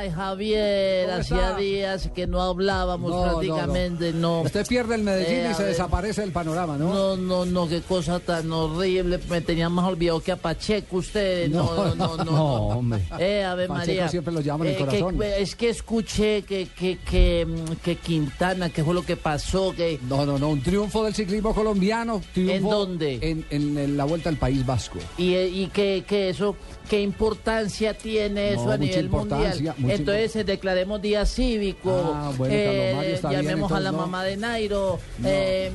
Ay, 0.06 0.12
Javier, 0.14 1.06
¿Cómo 1.08 1.18
hacía 1.20 1.56
días 1.56 2.10
que 2.14 2.26
no 2.26 2.40
hablábamos 2.42 3.10
No, 3.10 3.16
no, 3.18 3.26
no. 3.26 3.32
prácticamente, 3.32 4.12
no. 4.12 4.42
Usted 4.42 4.66
pierde 4.66 4.94
el 4.94 5.02
Medellín 5.02 5.42
y 5.42 5.46
a 5.46 5.54
se 5.54 5.62
ver. 5.64 5.72
desaparece 5.72 6.22
el 6.22 6.32
panorama, 6.32 6.76
¿no? 6.76 6.94
No, 6.94 7.16
no, 7.16 7.44
no, 7.44 7.68
qué 7.68 7.80
cosa 7.82 8.20
tan 8.20 8.50
horrible. 8.52 9.18
Me 9.28 9.40
tenían 9.40 9.72
más 9.72 9.86
olvidado 9.86 10.20
que 10.20 10.32
a 10.32 10.36
Pacheco 10.36 10.98
ustedes. 10.98 11.50
No, 11.50 11.74
no, 11.74 11.94
no. 11.94 12.16
no, 12.18 12.24
no, 12.24 12.54
hombre. 12.68 13.00
Eh, 13.18 13.42
a 13.44 13.54
ver, 13.54 13.68
Pacheco 13.68 13.86
María. 13.86 14.08
siempre 14.08 14.32
lo 14.32 14.40
llama 14.40 14.64
en 14.64 14.70
el 14.72 14.76
que- 14.76 14.84
corazón. 14.84 15.22
es 15.22 15.56
que 15.56 15.68
escuché 15.70 16.42
que, 16.42 16.68
que, 16.68 16.98
que, 16.98 17.46
que 17.82 17.96
Quintana, 17.96 18.70
que 18.70 18.84
fue 18.84 18.94
lo 18.94 19.02
que 19.04 19.16
pasó, 19.16 19.72
que... 19.76 19.98
No, 20.08 20.24
no, 20.24 20.38
no, 20.38 20.50
un 20.50 20.62
triunfo 20.62 21.04
del 21.04 21.14
ciclismo 21.14 21.54
colombiano. 21.54 22.22
triunfo 22.32 22.54
¿En 22.54 22.62
dónde? 22.70 23.18
En, 23.22 23.44
en- 23.50 23.76
en 23.78 23.96
la 23.96 24.04
vuelta 24.04 24.28
al 24.28 24.36
País 24.36 24.64
Vasco. 24.64 24.98
Y, 25.18 25.34
eh, 25.34 25.48
y 25.48 25.66
que, 25.68 26.04
que 26.06 26.28
eso, 26.30 26.56
¿qué 26.88 27.00
importancia 27.00 27.94
tiene 27.94 28.52
eso 28.54 28.70
a 28.70 28.76
nivel 28.76 29.08
mundial? 29.08 29.74
Entonces 29.96 30.36
eh, 30.36 30.44
declaremos 30.44 31.02
día 31.02 31.26
cívico, 31.26 32.12
Ah, 32.14 32.32
bueno, 32.36 32.54
Carlos 32.54 32.96
Mario, 32.96 33.14
está 33.14 33.28
bien, 33.30 33.42
llamemos 33.42 33.72
a 33.72 33.74
la 33.74 33.88
entonces, 33.90 33.92
no. 33.92 33.98
mamá 34.12 34.24
de 34.24 34.36
Nairo, 34.36 34.98
eh, 35.24 35.70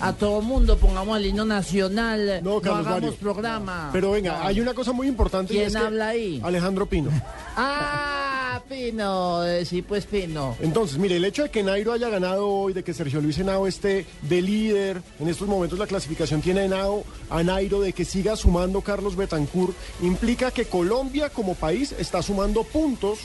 a 0.00 0.12
todo 0.12 0.42
mundo 0.42 0.76
pongamos 0.76 1.16
el 1.18 1.26
himno 1.26 1.44
nacional, 1.44 2.40
no, 2.42 2.60
Carlos 2.60 2.86
hagamos 2.86 3.02
Mario. 3.02 3.14
programa. 3.20 3.90
Pero 3.92 4.10
venga, 4.10 4.46
hay 4.46 4.60
una 4.60 4.74
cosa 4.74 4.92
muy 4.92 5.06
importante. 5.08 5.54
y 5.54 5.58
¿Quién 5.58 5.70
que- 5.72 5.78
habla 5.78 6.08
ahí? 6.08 6.40
Alejandro 6.44 6.86
Pino. 6.86 7.10
Ah, 7.58 8.60
Pino, 8.68 9.44
eh, 9.46 9.64
sí, 9.64 9.80
pues 9.82 10.04
Pino. 10.06 10.56
Entonces, 10.60 10.98
mire, 10.98 11.16
el 11.16 11.24
hecho 11.24 11.42
de 11.44 11.50
que 11.50 11.62
Nairo 11.62 11.92
haya 11.92 12.08
ganado 12.10 12.46
hoy, 12.48 12.72
de 12.74 12.82
que 12.84 12.92
Sergio 12.92 13.20
Luis 13.20 13.38
Henao 13.38 13.66
esté 13.66 14.04
de 14.22 14.42
líder, 14.42 15.00
en 15.20 15.28
estos 15.28 15.48
momentos 15.48 15.78
la 15.78 15.86
clasificación 15.86 16.42
tiene 16.42 16.60
a 16.60 16.64
Henao, 16.64 17.04
a 17.30 17.42
Nairo, 17.42 17.80
de 17.80 17.92
que 17.94 18.04
siga 18.04 18.36
sumando 18.36 18.80
Carlos 18.82 19.16
Betancourt, 19.16 19.74
implica 20.02 20.50
que 20.50 20.66
Colombia 20.66 21.30
como 21.30 21.54
país 21.54 21.94
está 21.98 22.22
sumando 22.22 22.62
puntos 22.64 23.20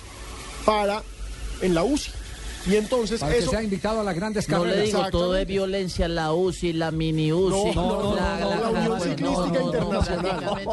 para 0.66 1.04
en 1.62 1.74
la 1.76 1.84
UCI. 1.84 2.12
Y 2.68 2.76
entonces 2.76 3.20
Para 3.22 3.34
que 3.34 3.40
eso... 3.40 3.50
sea 3.50 3.64
invitado 3.64 4.02
a 4.02 4.04
las 4.04 4.16
grandes 4.16 4.48
No 4.48 4.58
carreras. 4.60 4.78
le 4.78 4.86
digo, 4.86 5.10
todo 5.10 5.36
es 5.36 5.48
violencia, 5.48 6.08
la 6.08 6.32
UCI, 6.32 6.74
la 6.74 6.92
mini 6.92 7.34
UCI. 7.34 7.74
No, 7.74 7.74
no, 7.74 8.04
no, 8.04 8.16
la, 8.16 8.40
no, 8.40 8.50
la 8.50 8.70
Unión 8.70 8.88
bueno, 9.00 9.04
Ciclística 9.04 9.62
Internacional. 9.64 10.68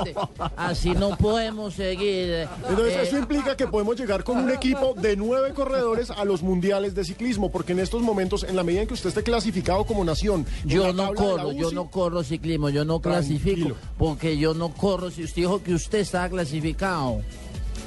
Así 0.56 0.90
no 0.90 1.16
podemos 1.16 1.72
seguir. 1.72 2.46
Entonces, 2.68 2.94
Eh, 2.94 3.02
eso 3.04 3.16
implica 3.16 3.56
que 3.56 3.66
podemos 3.66 3.98
llegar 3.98 4.22
con 4.22 4.36
un 4.36 4.50
equipo 4.50 4.92
de 5.00 5.16
nueve 5.16 5.54
corredores 5.54 6.10
a 6.10 6.26
los 6.26 6.42
mundiales 6.42 6.94
de 6.94 7.04
ciclismo, 7.04 7.50
porque 7.50 7.72
en 7.72 7.78
estos 7.80 8.02
momentos, 8.02 8.44
en 8.44 8.54
la 8.56 8.64
medida 8.64 8.82
en 8.82 8.88
que 8.88 8.92
usted 8.94 9.08
esté 9.08 9.22
clasificado 9.22 9.84
como 9.86 10.04
nación, 10.04 10.44
Yo 10.66 10.88
la 10.88 10.92
no 10.92 11.04
la 11.04 11.14
corro, 11.14 11.52
yo 11.52 11.70
no 11.72 11.90
corro 11.90 12.22
ciclismo, 12.22 12.68
yo 12.68 12.84
no 12.84 13.00
clasifico, 13.00 13.74
porque 13.96 14.36
yo 14.36 14.52
no 14.52 14.74
corro. 14.74 15.10
Si 15.10 15.24
usted 15.24 15.36
dijo 15.36 15.62
que 15.62 15.72
usted 15.72 16.00
estaba 16.00 16.28
clasificado, 16.28 17.22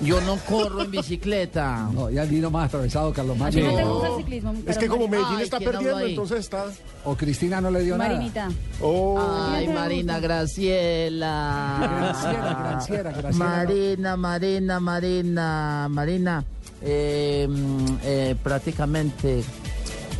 yo 0.03 0.19
no 0.21 0.37
corro 0.37 0.81
en 0.83 0.91
bicicleta. 0.91 1.89
No, 1.93 2.09
ya 2.09 2.23
vino 2.25 2.49
más 2.49 2.67
atravesado 2.67 3.11
Carlos 3.13 3.35
¿A 3.37 3.39
Mario. 3.39 3.61
ti 3.63 3.67
no 3.71 3.75
te 3.77 3.83
gusta 3.83 4.07
el 4.09 4.15
ciclismo? 4.17 4.53
Es 4.65 4.77
que 4.77 4.87
como 4.87 5.07
Medellín 5.07 5.35
Ay, 5.37 5.43
está 5.43 5.57
¿quién 5.57 5.67
habló 5.69 5.79
perdiendo, 5.81 6.05
ahí? 6.05 6.11
entonces 6.11 6.39
está... 6.39 6.65
O 7.05 7.15
Cristina 7.15 7.59
no 7.61 7.71
le 7.71 7.81
dio 7.83 7.97
Marinita. 7.97 8.49
Oh. 8.81 9.19
Ay, 9.19 9.67
Marina 9.67 10.19
Graciela. 10.19 11.77
Graciela, 11.81 12.59
Graciela, 12.63 13.11
Graciela. 13.11 13.31
Marina, 13.45 14.17
Marina, 14.17 14.79
Marina, 14.79 15.87
Marina. 15.89 16.43
eh, 16.81 17.47
mm, 17.49 17.85
eh, 18.03 18.35
prácticamente. 18.41 19.43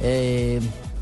eh, 0.02 0.60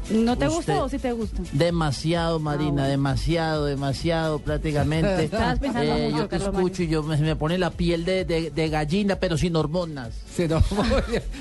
¿No 0.10 0.38
te 0.38 0.48
gusta 0.48 0.84
o 0.84 0.90
sí 0.90 0.98
te 0.98 1.12
gusta? 1.12 1.42
Demasiado, 1.54 2.40
Marina, 2.40 2.88
demasiado, 2.88 3.66
demasiado, 3.66 4.40
prácticamente. 4.40 5.24
Estabas 5.26 5.60
pensando 5.60 5.94
Eh, 5.94 6.06
mucho, 6.10 6.18
yo 6.18 6.24
te 6.28 6.38
Carlos 6.38 6.56
escucho 6.56 6.84
y 6.84 6.88
yo 6.88 7.04
me, 7.04 7.18
me 7.18 7.36
pone 7.36 7.58
la 7.58 7.70
piel 7.70 8.06
de, 8.06 8.26
de- 8.26 8.50
de 8.50 8.70
gallina, 8.70 9.18
pero 9.18 9.38
sin 9.38 9.56
hormonas. 9.56 10.14
Si, 10.36 10.48
no, 10.48 10.62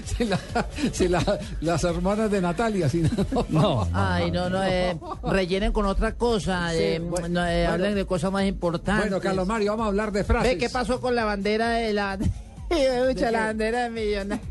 si, 0.05 0.24
la- 0.24 0.39
si 0.93 1.09
la- 1.09 1.39
las 1.61 1.85
hormonas 1.85 2.31
de 2.31 2.40
Natalia, 2.40 2.89
si 2.89 2.99
no. 3.03 3.11
No. 3.49 3.89
Ay, 3.95 4.31
no, 4.31 4.51
no, 4.51 4.62
eh, 4.62 4.99
rellenen 5.23 5.73
con 5.73 5.86
otra 5.86 6.12
cosa, 6.15 6.70
Sí, 6.73 6.77
eh, 6.78 6.99
bueno, 7.03 7.28
no, 7.28 7.47
eh, 7.47 7.61
bueno. 7.61 7.73
hablen 7.73 7.95
de 7.95 8.05
cosas 8.05 8.31
más 8.32 8.45
importantes. 8.45 9.07
Bueno, 9.09 9.20
Carlos 9.23 9.47
Mario, 9.47 9.73
vamos 9.73 9.85
a 9.85 9.89
hablar 9.89 10.12
de 10.12 10.24
frases. 10.24 10.53
Ve, 10.53 10.59
¿qué 10.59 10.69
pasó 10.69 11.01
con 11.01 11.15
la 11.15 11.24
bandera 11.24 11.70
de 11.70 11.93
la... 11.93 12.19
Escucha, 12.70 13.31
la 13.31 13.47
bandera 13.47 13.85
de 13.85 13.90
millonario. 13.90 14.43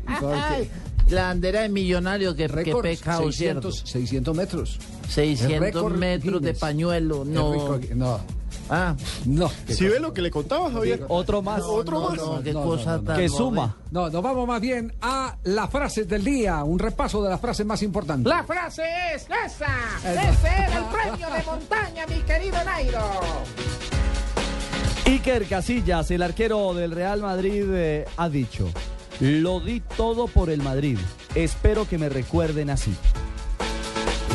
La 1.10 1.22
bandera 1.24 1.62
de 1.62 1.68
millonario, 1.68 2.34
que, 2.34 2.46
que 2.46 2.48
Récord, 2.48 2.82
pecado, 2.82 3.24
600, 3.24 3.36
¿cierto? 3.74 3.86
600 3.86 4.36
metros. 4.36 4.78
600 5.08 5.54
El 5.54 5.60
récord 5.60 5.96
metros 5.96 6.42
de 6.42 6.54
pañuelo, 6.54 7.22
El 7.22 7.32
no. 7.32 7.78
no. 7.94 8.38
Ah, 8.70 8.94
no. 9.24 9.50
¿Sí 9.66 9.86
ve 9.88 9.98
lo 9.98 10.12
que 10.12 10.20
le 10.20 10.30
contaba, 10.30 10.70
Javier? 10.70 11.04
Otro 11.08 11.40
más. 11.40 11.62
Otro 11.62 12.00
no, 12.00 12.08
más. 12.10 12.18
no, 12.18 12.42
qué 12.42 12.52
cosa 12.52 12.92
no, 12.92 12.98
no. 12.98 13.04
tan 13.04 13.16
Que 13.16 13.28
suma. 13.28 13.76
No, 13.90 14.10
nos 14.10 14.22
vamos 14.22 14.46
más 14.46 14.60
bien 14.60 14.92
a 15.00 15.36
las 15.44 15.70
frases 15.70 16.06
del 16.06 16.24
día, 16.24 16.62
un 16.64 16.78
repaso 16.78 17.22
de 17.22 17.30
las 17.30 17.40
frases 17.40 17.64
más 17.64 17.82
importantes. 17.82 18.28
La 18.28 18.44
frase 18.44 18.82
es 19.14 19.22
esa. 19.22 19.66
Ese 20.04 20.48
era 20.48 20.78
el 20.78 20.84
premio 20.84 21.30
de 21.30 21.42
montaña, 21.44 22.06
mi 22.06 22.20
querido 22.20 22.62
Nairo. 22.64 23.00
Iker 25.06 25.46
Casillas, 25.46 26.10
el 26.10 26.22
arquero 26.22 26.74
del 26.74 26.90
Real 26.90 27.22
Madrid, 27.22 27.64
eh, 27.70 28.04
ha 28.18 28.28
dicho, 28.28 28.70
lo 29.20 29.60
di 29.60 29.80
todo 29.96 30.26
por 30.26 30.50
el 30.50 30.62
Madrid. 30.62 30.98
Espero 31.34 31.88
que 31.88 31.98
me 31.98 32.08
recuerden 32.08 32.70
así. 32.70 32.94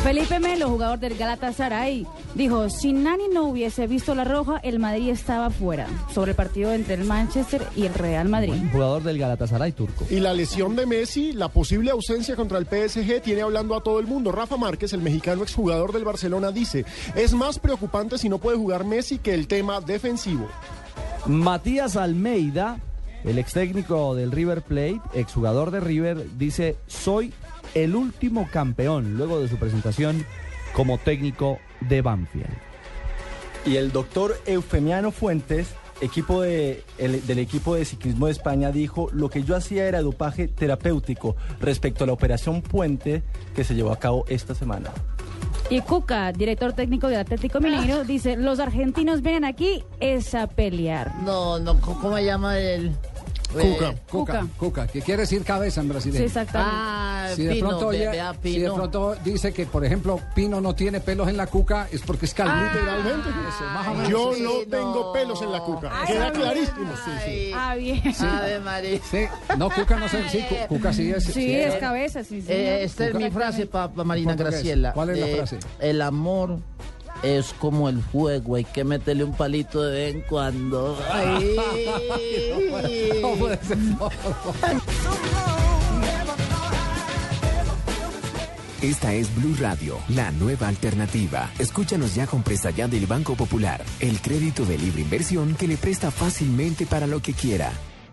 Felipe 0.04 0.38
Melo, 0.38 0.68
jugador 0.68 0.98
del 0.98 1.16
Galatasaray, 1.16 2.06
dijo, 2.34 2.68
si 2.68 2.92
Nani 2.92 3.28
no 3.32 3.44
hubiese 3.44 3.86
visto 3.86 4.14
la 4.14 4.24
roja, 4.24 4.58
el 4.58 4.78
Madrid 4.78 5.08
estaba 5.08 5.48
fuera. 5.48 5.86
Sobre 6.12 6.32
el 6.32 6.36
partido 6.36 6.74
entre 6.74 6.92
el 6.92 7.06
Manchester 7.06 7.66
y 7.74 7.86
el 7.86 7.94
Real 7.94 8.28
Madrid. 8.28 8.52
Jugador 8.70 9.02
del 9.02 9.16
Galatasaray 9.16 9.72
turco. 9.72 10.04
Y 10.10 10.20
la 10.20 10.34
lesión 10.34 10.76
de 10.76 10.84
Messi, 10.84 11.32
la 11.32 11.48
posible 11.48 11.90
ausencia 11.90 12.36
contra 12.36 12.58
el 12.58 12.66
PSG, 12.66 13.22
tiene 13.22 13.40
hablando 13.40 13.74
a 13.74 13.82
todo 13.82 13.98
el 13.98 14.06
mundo. 14.06 14.30
Rafa 14.30 14.58
Márquez, 14.58 14.92
el 14.92 15.00
mexicano 15.00 15.42
exjugador 15.42 15.90
del 15.94 16.04
Barcelona, 16.04 16.52
dice, 16.52 16.84
es 17.14 17.32
más 17.32 17.58
preocupante 17.58 18.18
si 18.18 18.28
no 18.28 18.36
puede 18.36 18.58
jugar 18.58 18.84
Messi 18.84 19.16
que 19.16 19.32
el 19.32 19.48
tema 19.48 19.80
defensivo. 19.80 20.48
Matías 21.24 21.96
Almeida, 21.96 22.76
el 23.24 23.38
ex 23.38 23.52
técnico 23.52 24.14
del 24.14 24.30
River 24.32 24.62
Plate, 24.62 25.00
exjugador 25.14 25.70
de 25.70 25.80
River, 25.80 26.24
dice, 26.38 26.76
soy 26.86 27.32
el 27.74 27.96
último 27.96 28.48
campeón 28.52 29.16
luego 29.16 29.40
de 29.40 29.48
su 29.48 29.56
presentación 29.56 30.24
como 30.74 30.98
técnico 30.98 31.58
de 31.80 32.02
Banfield. 32.02 32.46
Y 33.66 33.76
el 33.76 33.92
doctor 33.92 34.36
Eufemiano 34.46 35.10
Fuentes, 35.10 35.68
equipo 36.00 36.42
de, 36.42 36.84
el- 36.98 37.26
del 37.26 37.38
equipo 37.38 37.74
de 37.74 37.84
ciclismo 37.86 38.26
de 38.26 38.32
España, 38.32 38.70
dijo, 38.70 39.08
lo 39.12 39.30
que 39.30 39.42
yo 39.42 39.56
hacía 39.56 39.86
era 39.88 40.02
dopaje 40.02 40.48
terapéutico 40.48 41.34
respecto 41.60 42.04
a 42.04 42.06
la 42.06 42.12
operación 42.12 42.60
Puente 42.60 43.22
que 43.54 43.64
se 43.64 43.74
llevó 43.74 43.92
a 43.92 43.98
cabo 43.98 44.24
esta 44.28 44.54
semana. 44.54 44.90
Y 45.70 45.80
Cuca, 45.80 46.30
director 46.32 46.74
técnico 46.74 47.08
del 47.08 47.20
Atlético 47.20 47.58
Mineiro, 47.58 48.04
dice, 48.04 48.36
los 48.36 48.60
argentinos 48.60 49.22
vienen 49.22 49.44
aquí 49.46 49.82
es 49.98 50.34
a 50.34 50.46
pelear. 50.46 51.14
No, 51.22 51.58
no, 51.58 51.80
¿cómo 51.80 51.98
cómo 52.00 52.16
se 52.18 52.24
llama 52.26 52.58
el...? 52.58 52.92
Cuca, 53.62 53.88
Eh, 53.90 53.96
Cuca, 54.10 54.46
Cuca, 54.58 54.86
que 54.86 55.00
quiere 55.02 55.22
decir 55.22 55.42
cabeza 55.44 55.80
en 55.80 55.88
brasileño. 55.88 56.18
Sí, 56.18 56.24
exactamente. 56.24 56.74
Ah, 56.76 57.28
Si 57.34 57.42
de, 57.44 57.54
Pino, 57.54 57.68
pronto, 57.68 57.88
vea, 57.88 58.34
si 58.42 58.58
de 58.58 58.70
pronto 58.70 59.14
dice 59.24 59.52
que, 59.52 59.66
por 59.66 59.84
ejemplo, 59.84 60.20
Pino 60.34 60.60
no 60.60 60.74
tiene 60.74 61.00
pelos 61.00 61.28
en 61.28 61.36
la 61.36 61.46
cuca, 61.46 61.88
es 61.90 62.00
porque 62.02 62.26
es 62.26 62.34
calvo. 62.34 62.54
Literalmente. 62.72 63.28
Eso, 63.28 63.64
más 63.72 63.88
o 63.88 63.94
menos. 63.94 64.08
Yo 64.10 64.32
sí, 64.34 64.42
no 64.42 64.50
no. 64.52 64.66
tengo 64.70 65.12
pelos 65.12 65.42
en 65.42 65.52
la 65.52 65.60
cuca. 65.60 65.90
Ay, 65.92 66.06
Queda 66.12 66.32
clarísimo. 66.32 66.92
Ay, 67.06 67.52
Ah, 67.54 67.74
bien. 67.76 68.02
Ave 68.20 68.60
María. 68.60 69.00
Sí, 69.10 69.24
no, 69.58 69.70
Cuca 69.70 69.96
no 69.96 70.08
sé, 70.08 70.28
sí, 70.28 70.44
Cu- 70.48 70.74
Cuca 70.76 70.92
sí 70.92 71.10
es. 71.10 71.24
Sí, 71.24 71.54
es 71.54 71.74
cabeza, 71.76 72.22
sí, 72.24 72.40
sí. 72.42 72.46
Eh, 72.52 72.84
esta 72.84 73.06
es 73.08 73.14
mi 73.14 73.30
frase 73.30 73.66
para 73.66 73.88
Marina. 74.04 74.34
Graciela. 74.34 74.92
¿Cuál 74.92 75.10
es 75.10 75.18
la 75.18 75.26
Eh, 75.28 75.36
frase? 75.36 75.58
El 75.78 76.02
amor 76.02 76.58
es 77.22 77.54
como 77.54 77.88
el 77.88 78.02
fuego, 78.02 78.56
hay 78.56 78.64
que 78.64 78.84
meterle 78.84 79.24
un 79.24 79.34
palito 79.34 79.82
de 79.82 79.92
vez 79.92 80.14
en 80.14 80.20
cuando. 80.22 80.98
Ay. 81.10 81.56
No 83.22 83.30
puede 83.36 83.64
ser, 83.64 83.78
no. 83.78 84.10
Esta 88.82 89.14
es 89.14 89.34
Blue 89.34 89.56
Radio, 89.58 89.98
la 90.10 90.30
nueva 90.32 90.68
alternativa. 90.68 91.50
Escúchanos 91.58 92.14
ya 92.14 92.26
con 92.26 92.42
presta 92.42 92.68
ya 92.68 92.86
del 92.86 93.06
Banco 93.06 93.34
Popular, 93.34 93.82
el 93.98 94.20
crédito 94.20 94.66
de 94.66 94.76
libre 94.76 95.00
inversión 95.00 95.54
que 95.54 95.66
le 95.66 95.78
presta 95.78 96.10
fácilmente 96.10 96.84
para 96.84 97.06
lo 97.06 97.22
que 97.22 97.32
quiera. 97.32 97.72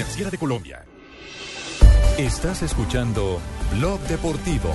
Superfinanciera 0.00 0.30
de 0.30 0.38
Colombia. 0.38 0.84
Estás 2.16 2.62
escuchando 2.62 3.38
Blog 3.72 4.00
Deportivo. 4.02 4.70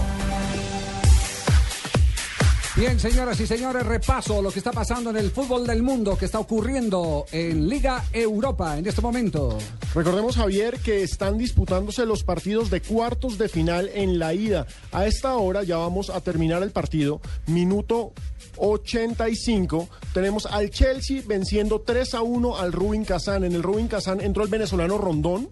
Bien, 2.76 3.00
señoras 3.00 3.40
y 3.40 3.48
señores, 3.48 3.86
repaso 3.86 4.42
lo 4.42 4.52
que 4.52 4.60
está 4.60 4.72
pasando 4.72 5.10
en 5.10 5.16
el 5.16 5.32
fútbol 5.32 5.66
del 5.66 5.82
mundo, 5.82 6.18
que 6.18 6.26
está 6.26 6.40
ocurriendo 6.40 7.26
en 7.32 7.68
Liga 7.70 8.04
Europa 8.12 8.78
en 8.78 8.86
este 8.86 9.02
momento. 9.02 9.58
Recordemos, 9.96 10.36
Javier, 10.36 10.78
que 10.80 11.02
están 11.02 11.38
disputándose 11.38 12.06
los 12.06 12.24
partidos 12.24 12.70
de 12.70 12.82
cuartos 12.82 13.38
de 13.38 13.50
final 13.50 13.90
en 13.94 14.20
la 14.20 14.34
ida. 14.34 14.68
A 14.92 15.08
esta 15.08 15.36
hora 15.38 15.64
ya 15.64 15.78
vamos 15.78 16.10
a 16.10 16.22
terminar 16.22 16.62
el 16.64 16.72
partido. 16.72 17.22
Minuto 17.48 18.12
85. 18.58 19.88
Tenemos 20.14 20.46
al 20.46 20.70
Chelsea 20.70 21.22
venciendo 21.26 21.82
3 21.82 22.14
a 22.16 22.22
1 22.22 22.58
al 22.58 22.72
Rubin 22.72 23.06
Kazán. 23.06 23.44
En 23.44 23.54
el 23.54 23.64
Rubin 23.64 23.88
Kazán 23.88 24.22
entró 24.22 24.44
el 24.44 24.50
venezolano 24.50 24.98
Rondón. 24.98 25.50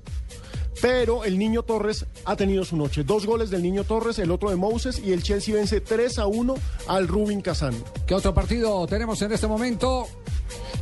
Pero 0.81 1.23
el 1.23 1.37
Niño 1.39 1.63
Torres 1.63 2.05
ha 2.25 2.35
tenido 2.35 2.65
su 2.65 2.75
noche. 2.75 3.03
Dos 3.05 3.25
goles 3.25 3.49
del 3.49 3.61
Niño 3.63 3.83
Torres, 3.85 4.19
el 4.19 4.31
otro 4.31 4.49
de 4.49 4.57
Moses 4.57 4.99
y 4.99 5.13
el 5.13 5.23
Chelsea 5.23 5.55
vence 5.55 5.79
3 5.79 6.19
a 6.19 6.25
1 6.27 6.55
al 6.87 7.07
Rubin 7.07 7.41
Kazán. 7.41 7.73
¿Qué 8.05 8.13
otro 8.15 8.33
partido 8.33 8.85
tenemos 8.87 9.21
en 9.21 9.31
este 9.31 9.47
momento? 9.47 10.07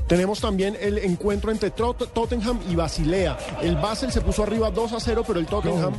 Tenemos 0.07 0.39
también 0.41 0.75
el 0.81 0.97
encuentro 0.97 1.51
entre 1.51 1.71
Tot- 1.71 2.07
Tottenham 2.13 2.59
y 2.69 2.75
Basilea. 2.75 3.37
El 3.61 3.75
Basel 3.75 4.11
se 4.11 4.21
puso 4.21 4.43
arriba 4.43 4.71
2 4.71 4.93
a 4.93 4.99
0, 4.99 5.23
pero 5.27 5.39
el 5.39 5.45
Tottenham 5.45 5.93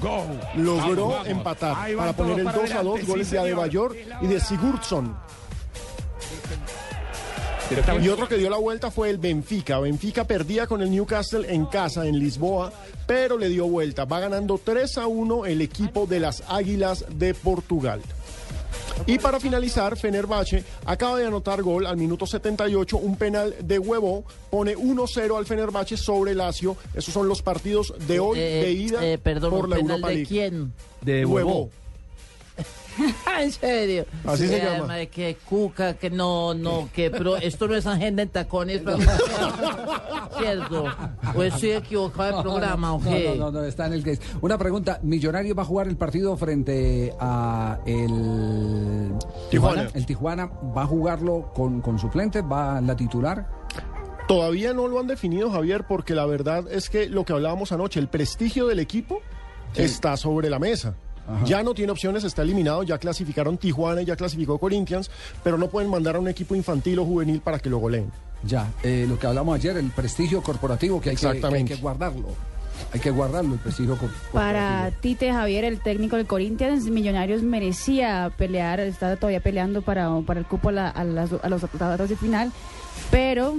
logró 0.57 1.09
Vamos, 1.09 1.13
vamos. 1.15 1.29
empatar 1.29 1.97
para 1.97 2.13
poner 2.15 2.39
el 2.41 2.45
todos 2.47 2.57
2 2.57 2.71
para 2.71 2.81
a 2.81 2.83
2, 2.83 2.93
adelante, 2.93 3.07
goles 3.13 3.27
sí, 3.29 3.33
de. 3.35 3.39
Adebayor 3.39 3.97
y 4.21 4.27
de 4.27 4.41
Sigurdsson. 4.41 5.17
Y 8.03 8.09
otro 8.09 8.29
que 8.29 8.37
dio 8.37 8.51
la 8.51 8.57
vuelta 8.59 8.91
fue 8.91 9.11
el 9.11 9.19
Benfica. 9.19 9.79
Benfica 9.81 10.25
perdía 10.25 10.67
con 10.67 10.83
el 10.83 10.91
Newcastle 10.91 11.53
en 11.53 11.67
casa, 11.67 12.07
en 12.07 12.19
Lisboa, 12.19 12.73
pero 13.07 13.39
le 13.39 13.49
dio 13.49 13.67
vuelta. 13.67 14.05
Va 14.05 14.21
ganando 14.21 14.61
3 14.63 14.99
a 14.99 15.07
1 15.07 15.47
el 15.47 15.61
equipo 15.61 16.07
de 16.07 16.21
las 16.21 16.43
Águilas 16.49 17.05
de 17.17 17.35
Portugal. 17.35 18.01
Y 19.07 19.19
para 19.19 19.41
finalizar, 19.41 19.97
Fenerbahce 19.97 20.65
acaba 20.85 21.19
de 21.19 21.27
anotar 21.27 21.63
gol 21.63 21.87
al 21.87 21.97
minuto 21.97 22.27
78, 22.27 22.97
un 22.99 23.17
penal 23.17 23.55
de 23.63 23.79
huevo, 23.79 24.25
pone 24.51 24.77
1-0 24.77 25.37
al 25.37 25.47
Fenerbahce 25.47 25.97
sobre 25.97 26.35
Lazio. 26.35 26.77
Esos 26.95 27.13
son 27.13 27.29
los 27.29 27.43
partidos 27.43 27.95
de 28.07 28.21
hoy 28.21 28.39
Eh, 28.39 28.63
de 28.65 28.73
ida 28.73 29.05
eh, 29.05 29.19
perdón, 29.19 29.51
por 29.51 29.65
¿un 29.65 29.71
la 29.71 29.77
penal 29.77 29.91
Europa 29.93 30.09
de 30.09 30.15
League. 30.15 30.29
quién? 30.29 30.73
De 31.01 31.27
huevo. 31.27 31.71
en 33.41 33.53
serio. 33.53 34.07
Así 34.25 34.49
se 34.49 34.59
llama. 34.59 34.87
madre, 34.89 35.09
que 35.09 35.37
cuca, 35.49 35.95
que 35.95 36.11
no, 36.11 36.55
no, 36.55 36.89
que 36.93 37.11
pero 37.11 37.37
esto 37.37 37.69
no 37.69 37.75
es 37.75 37.87
agenda 37.87 38.23
en 38.23 38.29
tacones, 38.29 38.83
pero- 38.85 38.99
¿cierto? 40.39 40.85
¿O 41.35 41.43
estoy 41.43 41.73
equivocado 41.73 42.33
del 42.37 42.43
programa 42.43 42.95
o 42.95 42.99
no, 43.01 43.05
qué? 43.11 43.35
no, 43.37 43.51
no, 43.51 43.61
no, 43.61 43.65
está 43.65 43.87
en 43.87 43.93
el 43.95 44.05
que 44.05 44.19
Una 44.41 44.59
pregunta, 44.59 44.99
¿Millonario 45.03 45.55
va 45.55 45.63
a 45.63 45.67
jugar 45.67 45.89
el 45.89 45.97
partido 45.97 46.37
frente 46.37 47.15
a 47.21 47.79
el 47.87 49.13
Tijuana. 49.51 49.89
¿El 49.95 50.07
Tijuana 50.07 50.47
va 50.77 50.83
a 50.83 50.87
jugarlo 50.87 51.53
con, 51.55 51.81
con 51.81 51.99
suplente? 51.99 52.43
¿Va 52.43 52.81
la 52.81 52.97
titular? 52.97 53.47
Todavía 54.29 54.73
no 54.73 54.87
lo 54.89 54.99
han 55.01 55.07
definido, 55.07 55.51
Javier, 55.51 55.85
porque 55.87 56.15
la 56.15 56.25
verdad 56.27 56.65
es 56.71 56.89
que 56.89 57.09
lo 57.09 57.25
que 57.25 57.33
hablábamos 57.33 57.73
anoche, 57.73 58.01
el 58.01 58.09
prestigio 58.09 58.67
del 58.67 58.79
equipo 58.79 59.21
está 59.75 60.17
sobre 60.17 60.49
la 60.49 60.59
mesa. 60.59 60.95
Ya 61.45 61.63
no 61.63 61.73
tiene 61.75 61.93
opciones, 61.93 62.25
está 62.25 62.43
eliminado, 62.43 62.83
ya 62.83 62.99
clasificaron 62.99 63.57
Tijuana 63.57 64.03
y 64.03 64.05
ya 64.05 64.17
clasificó 64.17 64.59
Corinthians, 64.59 65.11
pero 65.45 65.57
no 65.57 65.69
pueden 65.69 65.89
mandar 65.91 66.17
a 66.17 66.19
un 66.21 66.29
equipo 66.29 66.55
infantil 66.55 66.99
o 66.99 67.05
juvenil 67.05 67.41
para 67.41 67.59
que 67.59 67.71
lo 67.71 67.79
goleen. 67.79 68.11
Ya, 68.45 68.69
eh, 68.83 69.07
lo 69.09 69.19
que 69.19 69.27
hablamos 69.29 69.55
ayer, 69.55 69.77
el 69.77 69.91
prestigio 69.91 70.43
corporativo 70.43 71.01
que 71.01 71.11
hay, 71.11 71.17
que, 71.17 71.41
que 71.41 71.47
hay 71.47 71.65
que 71.65 71.77
guardarlo. 71.77 72.29
Hay 72.93 72.99
que 72.99 73.11
guardarlo, 73.11 73.55
el 73.55 73.61
prestigio 73.61 73.93
cor- 73.97 74.11
corporativo. 74.11 74.33
Para 74.33 74.91
Tite 75.01 75.31
Javier, 75.33 75.65
el 75.65 75.81
técnico 75.81 76.17
del 76.17 76.27
Corinthians, 76.27 76.85
Millonarios 76.87 77.43
merecía 77.43 78.33
pelear, 78.37 78.81
está 78.81 79.15
todavía 79.17 79.41
peleando 79.41 79.83
para, 79.83 80.11
para 80.27 80.41
el 80.41 80.47
cupo 80.47 80.71
a, 80.71 80.73
la- 80.73 80.89
a 80.91 81.05
las- 81.05 81.31
a 81.41 81.49
los 81.49 81.63
octavos 81.63 82.09
de 82.09 82.17
final, 82.17 82.51
pero 83.13 83.55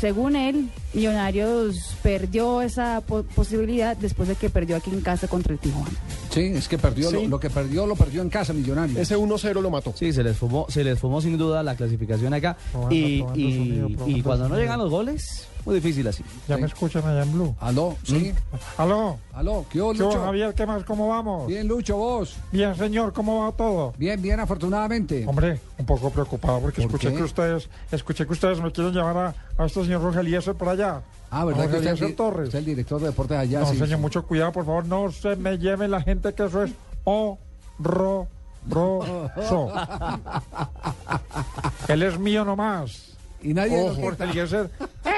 según 0.00 0.36
él, 0.36 0.68
Millonarios 0.94 1.94
perdió 2.02 2.62
esa 2.62 3.00
po- 3.00 3.22
posibilidad 3.22 3.96
después 3.96 4.28
de 4.28 4.34
que 4.36 4.50
perdió 4.50 4.76
aquí 4.76 4.90
en 4.90 5.00
casa 5.00 5.26
contra 5.28 5.52
el 5.52 5.58
Tijuana. 5.58 5.90
Sí, 6.30 6.40
es 6.54 6.68
que 6.68 6.78
perdió, 6.78 7.10
lo, 7.10 7.20
Sí. 7.20 7.26
lo 7.26 7.40
que 7.40 7.50
perdió, 7.50 7.86
lo 7.86 7.96
perdió 7.96 8.22
en 8.22 8.28
casa, 8.30 8.52
Millonario. 8.52 8.98
Ese 9.00 9.16
1-0 9.16 9.60
lo 9.60 9.70
mató. 9.70 9.92
Sí, 9.96 10.12
se 10.12 10.22
les 10.22 10.36
fumó, 10.36 10.66
se 10.68 10.84
les 10.84 10.98
fumó 10.98 11.20
sin 11.20 11.36
duda 11.38 11.62
la 11.62 11.74
clasificación 11.74 12.34
acá. 12.34 12.56
y 12.90 13.18
probando 13.20 13.40
y- 13.40 13.56
sonido, 13.56 13.88
y 13.88 13.94
probando 13.96 14.22
cuando 14.22 14.48
no 14.50 14.56
llegan 14.58 14.78
los 14.78 14.90
goles, 14.90 15.47
muy 15.64 15.76
difícil 15.76 16.06
así. 16.08 16.24
Ya 16.48 16.56
me 16.56 16.66
escuchan 16.66 17.06
allá 17.06 17.22
en 17.22 17.32
Blue. 17.32 17.54
Aló, 17.60 17.96
sí. 18.02 18.32
Aló. 18.76 19.18
Aló, 19.32 19.64
¿qué 19.70 19.80
hubo, 19.80 19.92
¿Qué 19.92 20.02
hubo, 20.02 20.08
Lucho? 20.10 20.24
Javier? 20.24 20.54
¿Qué 20.54 20.66
más? 20.66 20.82
¿Cómo 20.84 21.08
vamos? 21.08 21.46
Bien, 21.46 21.68
Lucho, 21.68 21.96
vos. 21.96 22.36
Bien, 22.50 22.74
señor, 22.74 23.12
¿cómo 23.12 23.44
va 23.44 23.52
todo? 23.52 23.94
Bien, 23.96 24.20
bien, 24.20 24.40
afortunadamente. 24.40 25.24
Hombre, 25.26 25.60
un 25.78 25.86
poco 25.86 26.10
preocupado 26.10 26.60
porque 26.60 26.82
¿Por 26.82 26.86
escuché 26.90 27.10
qué? 27.10 27.16
que 27.16 27.22
ustedes, 27.22 27.68
escuché 27.92 28.26
que 28.26 28.32
ustedes 28.32 28.60
me 28.60 28.72
quieren 28.72 28.92
llevar 28.92 29.16
a, 29.16 29.34
a 29.62 29.66
este 29.66 29.84
señor 29.84 30.02
Rogelieser 30.02 30.54
por 30.54 30.68
allá. 30.68 31.00
Ah, 31.30 31.44
¿verdad 31.44 31.70
que 31.70 31.76
usted 31.76 32.06
es, 32.06 32.16
Torres. 32.16 32.46
usted 32.46 32.58
es 32.58 32.62
el 32.62 32.64
director 32.64 33.00
de 33.00 33.08
deportes 33.08 33.38
allá? 33.38 33.60
no, 33.60 33.66
sí, 33.66 33.74
señor, 33.74 33.88
sí. 33.88 33.96
mucho 33.96 34.26
cuidado, 34.26 34.50
por 34.52 34.64
favor, 34.64 34.86
no 34.86 35.12
se 35.12 35.36
me 35.36 35.58
lleve 35.58 35.86
la 35.86 36.00
gente 36.00 36.32
que 36.32 36.46
eso 36.46 36.64
es 36.64 36.72
o 37.04 37.38
ro 37.78 38.26
ro 38.68 39.30
so. 39.48 39.70
Él 41.88 42.02
es 42.02 42.18
mío 42.18 42.44
nomás. 42.44 43.16
Y 43.42 43.54
nadie 43.54 43.76
lo 43.76 43.92
Ojo, 43.92 44.10
quita. 44.10 44.26
Rogelieser, 44.26 44.70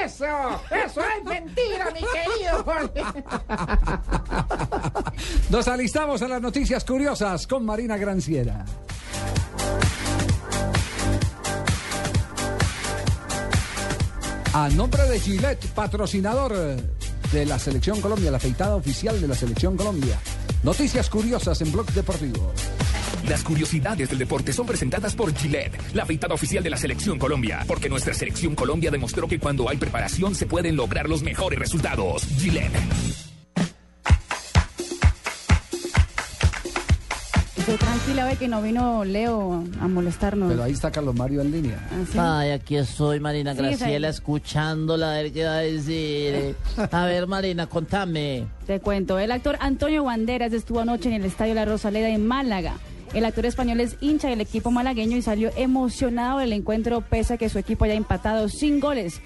Eso, 0.04 0.26
eso 0.70 1.00
es 1.00 1.24
mentira, 1.24 1.90
mi 1.90 2.00
querido 2.00 2.64
Jorge. 2.64 3.02
Nos 5.50 5.68
alistamos 5.68 6.20
a 6.22 6.28
las 6.28 6.42
noticias 6.42 6.84
curiosas 6.84 7.46
con 7.46 7.64
Marina 7.64 7.96
Granciera. 7.96 8.64
A 14.52 14.68
nombre 14.70 15.04
de 15.08 15.20
Gillette, 15.20 15.66
patrocinador 15.68 16.52
de 17.32 17.46
la 17.46 17.58
Selección 17.58 18.00
Colombia, 18.00 18.30
la 18.32 18.38
afeitada 18.38 18.74
oficial 18.74 19.20
de 19.20 19.28
la 19.28 19.34
Selección 19.34 19.76
Colombia. 19.76 20.18
Noticias 20.64 21.08
curiosas 21.08 21.60
en 21.62 21.70
Blog 21.70 21.86
Deportivo. 21.92 22.52
Las 23.28 23.44
curiosidades 23.44 24.08
del 24.08 24.18
deporte 24.18 24.52
son 24.52 24.66
presentadas 24.66 25.14
por 25.14 25.32
Gillette, 25.34 25.78
la 25.94 26.02
afeitada 26.02 26.34
oficial 26.34 26.62
de 26.64 26.70
la 26.70 26.76
Selección 26.76 27.18
Colombia, 27.18 27.64
porque 27.66 27.88
nuestra 27.88 28.14
Selección 28.14 28.54
Colombia 28.54 28.90
demostró 28.90 29.28
que 29.28 29.38
cuando 29.38 29.68
hay 29.68 29.76
preparación 29.76 30.34
se 30.34 30.46
pueden 30.46 30.76
lograr 30.76 31.08
los 31.08 31.22
mejores 31.22 31.58
resultados. 31.58 32.22
Gillette. 32.38 32.72
Estoy 37.56 37.76
tranquila, 37.76 38.24
ve 38.24 38.36
que 38.36 38.48
no 38.48 38.62
vino 38.62 39.04
Leo 39.04 39.62
a 39.80 39.86
molestarnos. 39.86 40.50
Pero 40.50 40.62
ahí 40.64 40.72
está 40.72 40.90
Carlos 40.90 41.14
Mario 41.14 41.42
en 41.42 41.52
línea. 41.52 41.78
Ah, 41.92 42.04
¿sí? 42.10 42.18
Ay, 42.18 42.50
aquí 42.50 42.76
estoy, 42.76 43.20
Marina 43.20 43.52
Sí, 43.54 43.58
Graciela, 43.58 44.08
sí. 44.10 44.16
escuchándola, 44.16 45.12
a 45.12 45.22
ver 45.22 45.32
qué 45.32 45.44
va 45.44 45.56
a 45.56 45.58
decir. 45.58 46.56
A 46.90 47.04
ver, 47.04 47.26
Marina, 47.28 47.66
contame. 47.68 48.46
Te 48.66 48.80
cuento, 48.80 49.18
el 49.18 49.30
actor 49.30 49.56
Antonio 49.60 50.02
Banderas 50.04 50.52
estuvo 50.52 50.80
anoche 50.80 51.08
en 51.10 51.16
el 51.16 51.24
Estadio 51.26 51.54
La 51.54 51.64
Rosaleda 51.66 52.08
en 52.08 52.26
Málaga. 52.26 52.74
El 53.12 53.24
actor 53.24 53.44
español 53.44 53.80
es 53.80 53.96
hincha 54.00 54.28
del 54.28 54.40
equipo 54.40 54.70
malagueño 54.70 55.16
y 55.16 55.22
salió 55.22 55.50
emocionado 55.56 56.38
del 56.38 56.52
encuentro 56.52 57.00
pese 57.00 57.34
a 57.34 57.36
que 57.36 57.48
su 57.48 57.58
equipo 57.58 57.84
haya 57.84 57.94
empatado 57.94 58.48
sin 58.48 58.78
goles. 58.78 59.20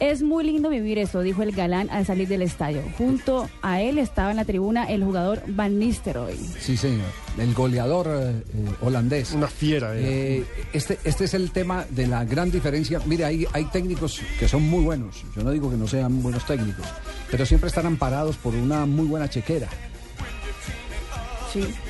Es 0.00 0.22
muy 0.22 0.44
lindo 0.44 0.70
vivir 0.70 0.98
eso, 0.98 1.22
dijo 1.22 1.42
el 1.42 1.50
galán 1.50 1.90
al 1.90 2.06
salir 2.06 2.28
del 2.28 2.42
estadio. 2.42 2.82
Junto 2.96 3.48
a 3.62 3.80
él 3.80 3.98
estaba 3.98 4.30
en 4.30 4.36
la 4.36 4.44
tribuna 4.44 4.84
el 4.84 5.02
jugador 5.02 5.42
Van 5.48 5.76
Nistelrooy. 5.78 6.36
Sí, 6.60 6.76
señor. 6.76 7.06
El 7.36 7.52
goleador 7.52 8.06
eh, 8.08 8.42
holandés. 8.80 9.32
Una 9.32 9.48
fiera. 9.48 9.96
era. 9.96 10.08
Eh, 10.08 10.44
este, 10.72 11.00
este 11.02 11.24
es 11.24 11.34
el 11.34 11.50
tema 11.50 11.84
de 11.90 12.06
la 12.06 12.24
gran 12.24 12.50
diferencia. 12.50 13.00
Mire, 13.06 13.24
hay, 13.24 13.46
hay 13.52 13.64
técnicos 13.66 14.20
que 14.38 14.46
son 14.46 14.62
muy 14.62 14.84
buenos. 14.84 15.24
Yo 15.34 15.42
no 15.42 15.50
digo 15.50 15.68
que 15.68 15.76
no 15.76 15.88
sean 15.88 16.22
buenos 16.22 16.44
técnicos, 16.46 16.86
pero 17.28 17.44
siempre 17.44 17.68
están 17.68 17.86
amparados 17.86 18.36
por 18.36 18.54
una 18.54 18.86
muy 18.86 19.06
buena 19.06 19.28
chequera. 19.28 19.68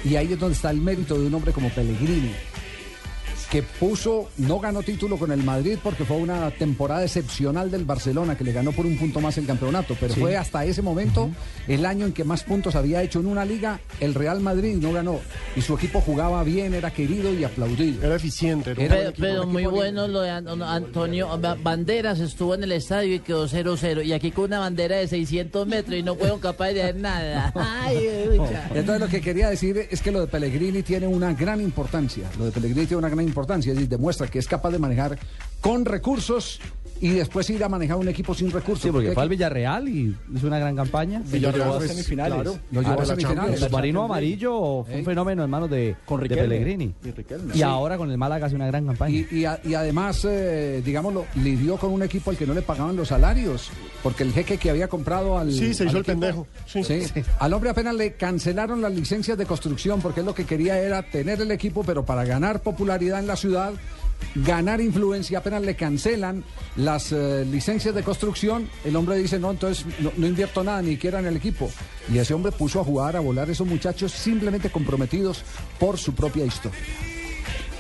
Y 0.04 0.16
ahí 0.16 0.32
es 0.32 0.38
donde 0.38 0.54
está 0.54 0.70
el 0.70 0.80
mérito 0.80 1.18
de 1.18 1.26
un 1.26 1.34
hombre 1.34 1.52
como 1.52 1.68
Pellegrini, 1.70 2.32
que 3.50 3.62
puso, 3.62 4.28
no 4.36 4.58
ganó 4.60 4.82
título 4.82 5.16
con 5.16 5.32
el 5.32 5.42
Madrid 5.42 5.78
porque 5.82 6.04
fue 6.04 6.18
una 6.18 6.50
temporada 6.50 7.02
excepcional 7.04 7.70
del 7.70 7.84
Barcelona, 7.86 8.36
que 8.36 8.44
le 8.44 8.52
ganó 8.52 8.72
por 8.72 8.84
un 8.84 8.98
punto 8.98 9.20
más 9.20 9.38
el 9.38 9.46
campeonato, 9.46 9.96
pero 9.98 10.12
Sí. 10.12 10.20
fue 10.20 10.36
hasta 10.36 10.66
ese 10.66 10.82
momento 10.82 11.30
el 11.66 11.86
año 11.86 12.04
en 12.04 12.12
que 12.12 12.24
más 12.24 12.42
puntos 12.42 12.74
había 12.74 13.02
hecho 13.02 13.20
en 13.20 13.26
una 13.26 13.44
liga 13.46 13.80
el 14.00 14.14
Real 14.14 14.40
Madrid 14.40 14.76
no 14.76 14.92
ganó. 14.92 15.18
Y 15.56 15.62
su 15.62 15.74
equipo 15.74 16.00
jugaba 16.02 16.44
bien, 16.44 16.74
era 16.74 16.90
querido 16.90 17.32
y 17.32 17.42
aplaudido. 17.44 18.04
Era 18.04 18.16
eficiente. 18.16 18.72
Era 18.72 18.94
Pero, 18.96 19.08
equipo, 19.10 19.16
pero 19.26 19.46
muy 19.46 19.64
bueno 19.64 20.06
lo 20.08 20.20
de 20.20 20.30
An- 20.30 20.62
Antonio 20.62 21.38
Ba- 21.38 21.56
Banderas 21.62 22.20
estuvo 22.20 22.54
en 22.54 22.64
el 22.64 22.72
estadio 22.72 23.14
y 23.14 23.20
quedó 23.20 23.48
0-0 23.48 24.02
y 24.02 24.12
aquí 24.12 24.30
con 24.30 24.44
una 24.44 24.58
bandera 24.58 24.96
de 24.96 25.08
600 25.08 25.66
metros 25.66 25.96
y 25.96 26.02
no 26.02 26.16
fueron 26.16 26.38
capaces 26.38 26.74
de 26.74 26.82
hacer 26.82 26.96
nada. 26.96 27.50
Ay. 27.56 27.96
Entonces 28.74 29.00
lo 29.00 29.08
que 29.08 29.20
quería 29.22 29.48
decir 29.48 29.86
es 29.90 30.02
que 30.02 30.10
lo 30.12 30.20
de 30.20 30.26
Pellegrini 30.26 30.82
tiene 30.82 31.06
una 31.06 31.32
gran 31.32 31.60
importancia. 31.62 32.24
Lo 32.38 32.44
de 32.44 32.50
Pellegrini 32.50 32.86
tiene 32.86 32.98
una 32.98 33.08
gran 33.08 33.20
importancia, 33.24 33.37
decir, 33.46 33.88
demuestra 33.88 34.26
que 34.28 34.38
es 34.38 34.46
capaz 34.46 34.70
de 34.70 34.78
manejar 34.78 35.18
con 35.60 35.84
recursos 35.84 36.60
y 37.00 37.10
después 37.10 37.48
ir 37.50 37.62
a 37.64 37.68
manejar 37.68 37.96
un 37.96 38.08
equipo 38.08 38.34
sin 38.34 38.50
recursos. 38.50 38.82
Sí, 38.82 38.90
porque 38.90 39.12
fue 39.12 39.22
al 39.22 39.28
Villarreal 39.28 39.88
y 39.88 40.16
hizo 40.34 40.46
una 40.46 40.58
gran 40.58 40.74
campaña. 40.76 41.22
Villarreal 41.24 41.68
Lo 41.68 41.74
llevó 41.78 41.84
a 41.84 41.88
semifinales. 41.88 42.34
Claro. 42.34 42.58
Lo 42.72 42.82
llevó 42.82 43.00
Ah, 43.00 43.02
a 43.02 43.06
semifinales. 43.06 43.62
El 43.62 43.68
submarino 43.68 44.04
amarillo 44.04 44.84
fue 44.84 44.96
un 44.98 45.04
fenómeno 45.04 45.44
en 45.44 45.50
manos 45.50 45.70
de, 45.70 45.96
Con 46.04 46.18
de 46.20 46.24
Riquelme. 46.28 46.42
Pellegrini. 46.48 46.94
Y 47.04 47.10
Riquelme. 47.10 47.54
Y 47.54 47.58
Sí. 47.58 47.62
ahora 47.62 47.96
con 47.96 48.10
el 48.10 48.18
Málaga 48.18 48.46
hace 48.46 48.56
una 48.56 48.66
gran 48.66 48.86
campaña. 48.86 49.14
Y, 49.16 49.26
y 49.30 49.44
a- 49.44 49.60
y 49.64 49.74
además, 49.74 50.24
eh, 50.28 50.82
digámoslo, 50.84 51.26
lidió 51.36 51.76
con 51.76 51.92
un 51.92 52.02
equipo 52.02 52.30
al 52.30 52.36
que 52.36 52.46
no 52.46 52.54
le 52.54 52.62
pagaban 52.62 52.96
los 52.96 53.08
salarios, 53.08 53.70
porque 54.02 54.22
el 54.24 54.32
jeque 54.32 54.58
que 54.58 54.70
había 54.70 54.88
comprado 54.88 55.38
al. 55.38 55.52
Sí, 55.52 55.74
se 55.74 55.84
al 55.84 55.88
hizo 55.90 55.98
el 55.98 56.02
equipo- 56.04 56.20
pendejo. 56.20 56.46
Sí. 56.66 56.82
Sí. 56.84 57.02
Al 57.38 57.52
hombre 57.52 57.70
apenas 57.70 57.94
le 57.94 58.14
cancelaron 58.14 58.80
las 58.82 58.92
licencias 58.92 59.38
de 59.38 59.46
construcción, 59.46 60.00
porque 60.00 60.20
él 60.20 60.26
lo 60.26 60.34
que 60.34 60.44
quería 60.44 60.78
era 60.80 61.02
tener 61.02 61.40
el 61.40 61.50
equipo, 61.50 61.82
pero 61.84 62.04
para 62.04 62.24
ganar 62.24 62.60
popularidad 62.62 63.18
en 63.20 63.26
la 63.26 63.36
ciudad, 63.36 63.72
ganar 64.34 64.80
influencia, 64.80 65.38
apenas 65.38 65.62
le 65.62 65.74
cancelan 65.76 66.44
las 66.76 67.12
eh, 67.12 67.44
licencias 67.50 67.94
de 67.94 68.02
construcción, 68.02 68.68
el 68.84 68.96
hombre 68.96 69.16
dice, 69.16 69.38
no, 69.38 69.50
entonces 69.50 69.84
no, 70.00 70.26
invierto 70.26 70.62
nada, 70.62 70.82
ni 70.82 70.92
siquiera 70.92 71.18
en 71.18 71.26
el 71.26 71.36
equipo. 71.36 71.70
Y 72.12 72.18
ese 72.18 72.34
hombre 72.34 72.52
puso 72.52 72.80
a 72.80 72.84
jugar, 72.84 73.16
a 73.16 73.20
volar 73.20 73.50
esos 73.50 73.66
muchachos 73.66 74.12
simplemente 74.12 74.70
comprometidos 74.70 75.42
por 75.78 75.98
su 75.98 76.14
propia 76.14 76.44
historia. 76.44 76.78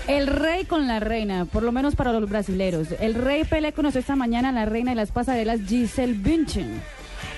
El 0.06 0.26
rey 0.26 0.64
con 0.64 0.86
la 0.86 1.00
reina, 1.00 1.44
por 1.44 1.62
lo 1.62 1.70
menos 1.70 1.94
para 1.94 2.12
los 2.12 2.28
brasileros. 2.28 2.88
El 2.98 3.14
rey 3.14 3.44
Pelé 3.44 3.72
conoció 3.74 4.00
esta 4.00 4.16
mañana 4.16 4.48
a 4.48 4.52
la 4.52 4.64
reina 4.64 4.92
de 4.92 4.96
las 4.96 5.12
pasarelas 5.12 5.60
Giselle 5.68 6.14
Bündchen. 6.14 6.80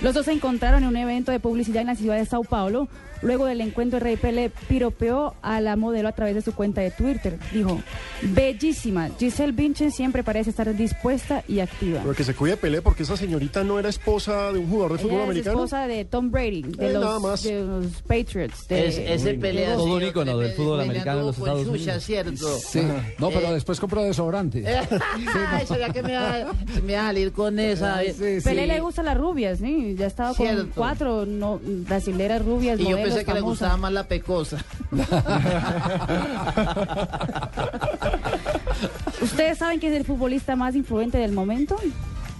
Los 0.01 0.13
dos 0.13 0.25
se 0.25 0.31
encontraron 0.31 0.83
en 0.83 0.89
un 0.89 0.95
evento 0.95 1.31
de 1.31 1.39
publicidad 1.39 1.81
en 1.81 1.87
la 1.87 1.95
ciudad 1.95 2.15
de 2.15 2.25
Sao 2.25 2.43
Paulo. 2.43 2.87
Luego 3.21 3.45
del 3.45 3.61
encuentro, 3.61 3.97
el 3.97 4.03
rey 4.03 4.17
Pelé 4.17 4.51
piropeó 4.67 5.35
a 5.41 5.61
la 5.61 5.75
modelo 5.75 6.07
a 6.07 6.11
través 6.13 6.35
de 6.35 6.41
su 6.41 6.53
cuenta 6.53 6.81
de 6.81 6.91
Twitter. 6.91 7.37
Dijo, 7.53 7.79
bellísima, 8.21 9.09
Giselle 9.19 9.51
Bündchen 9.51 9.91
siempre 9.91 10.23
parece 10.23 10.49
estar 10.49 10.73
dispuesta 10.75 11.43
y 11.47 11.59
activa. 11.59 11.99
Pero 12.01 12.15
que 12.15 12.23
se 12.23 12.33
cuide 12.33 12.57
Pelé 12.57 12.81
porque 12.81 13.03
esa 13.03 13.17
señorita 13.17 13.63
no 13.63 13.79
era 13.79 13.89
esposa 13.89 14.51
de 14.51 14.59
un 14.59 14.69
jugador 14.69 14.93
de 14.93 14.97
fútbol 15.03 15.17
es 15.19 15.23
americano. 15.25 15.57
esposa 15.57 15.87
de 15.87 16.05
Tom 16.05 16.31
Brady, 16.31 16.61
de, 16.63 16.89
Eh, 16.89 16.93
nada 16.93 17.13
los, 17.13 17.21
más. 17.21 17.43
de 17.43 17.61
los 17.63 17.85
Patriots. 18.07 18.67
de- 18.67 18.87
Es- 18.87 18.97
ese 18.97 19.33
pelea 19.35 19.75
Todo 19.75 19.95
un 19.95 20.03
ícono 20.03 20.37
del 20.37 20.51
fútbol 20.53 20.81
americano 20.81 21.19
en 21.21 21.25
los 21.27 21.37
Estados 21.37 21.67
Unidos. 21.67 22.03
¿cierto? 22.03 22.47
Sí, 22.57 22.81
no, 23.19 23.29
pero 23.29 23.47
Eh, 23.49 23.53
después 23.53 23.79
compró 23.79 24.03
desodorante. 24.03 24.63
Ay, 25.51 25.65
¿será 25.67 25.89
que 25.91 26.01
me 26.03 26.15
va, 26.15 26.51
me 26.83 26.93
va 26.93 27.01
a 27.01 27.05
salir 27.07 27.31
con 27.31 27.59
esa? 27.59 28.01
Pelé 28.43 28.67
le 28.67 28.79
gusta 28.79 29.03
las 29.03 29.17
rubias, 29.17 29.59
¿sí? 29.59 29.95
Ya 29.97 30.07
estaba 30.07 30.33
con 30.33 30.45
Cierto. 30.47 30.67
cuatro 30.75 31.25
no, 31.25 31.59
brasileras 31.63 32.43
rubias, 32.43 32.79
Y 32.79 32.83
yo 32.89 32.97
pensé 33.13 33.25
que 33.25 33.33
le 33.33 33.41
gustaba 33.41 33.77
más 33.77 33.91
la 33.91 34.07
pecosa. 34.07 34.57
¿Ustedes 39.21 39.57
saben 39.57 39.79
quién 39.79 39.93
es 39.93 39.99
el 39.99 40.05
futbolista 40.05 40.55
más 40.55 40.75
influyente 40.75 41.17
del 41.17 41.31
momento? 41.31 41.77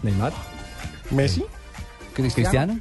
Neymar. 0.03 0.33
Messi. 1.11 1.43
¿Cristiano? 2.13 2.79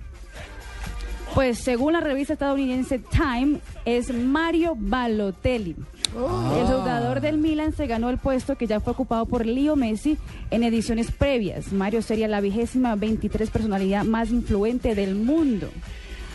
Pues 1.34 1.58
según 1.58 1.92
la 1.92 2.00
revista 2.00 2.32
estadounidense 2.32 2.98
Time, 2.98 3.60
es 3.84 4.12
Mario 4.12 4.74
Balotelli. 4.76 5.76
El 6.12 6.66
jugador 6.66 7.20
del 7.20 7.38
Milan 7.38 7.72
se 7.72 7.86
ganó 7.86 8.10
el 8.10 8.18
puesto 8.18 8.56
que 8.56 8.66
ya 8.66 8.80
fue 8.80 8.94
ocupado 8.94 9.26
por 9.26 9.46
Leo 9.46 9.76
Messi 9.76 10.18
en 10.50 10.64
ediciones 10.64 11.12
previas. 11.12 11.72
Mario 11.72 12.02
sería 12.02 12.26
la 12.26 12.40
vigésima 12.40 12.96
23 12.96 13.48
personalidad 13.50 14.04
más 14.04 14.30
influente 14.30 14.96
del 14.96 15.14
mundo. 15.14 15.70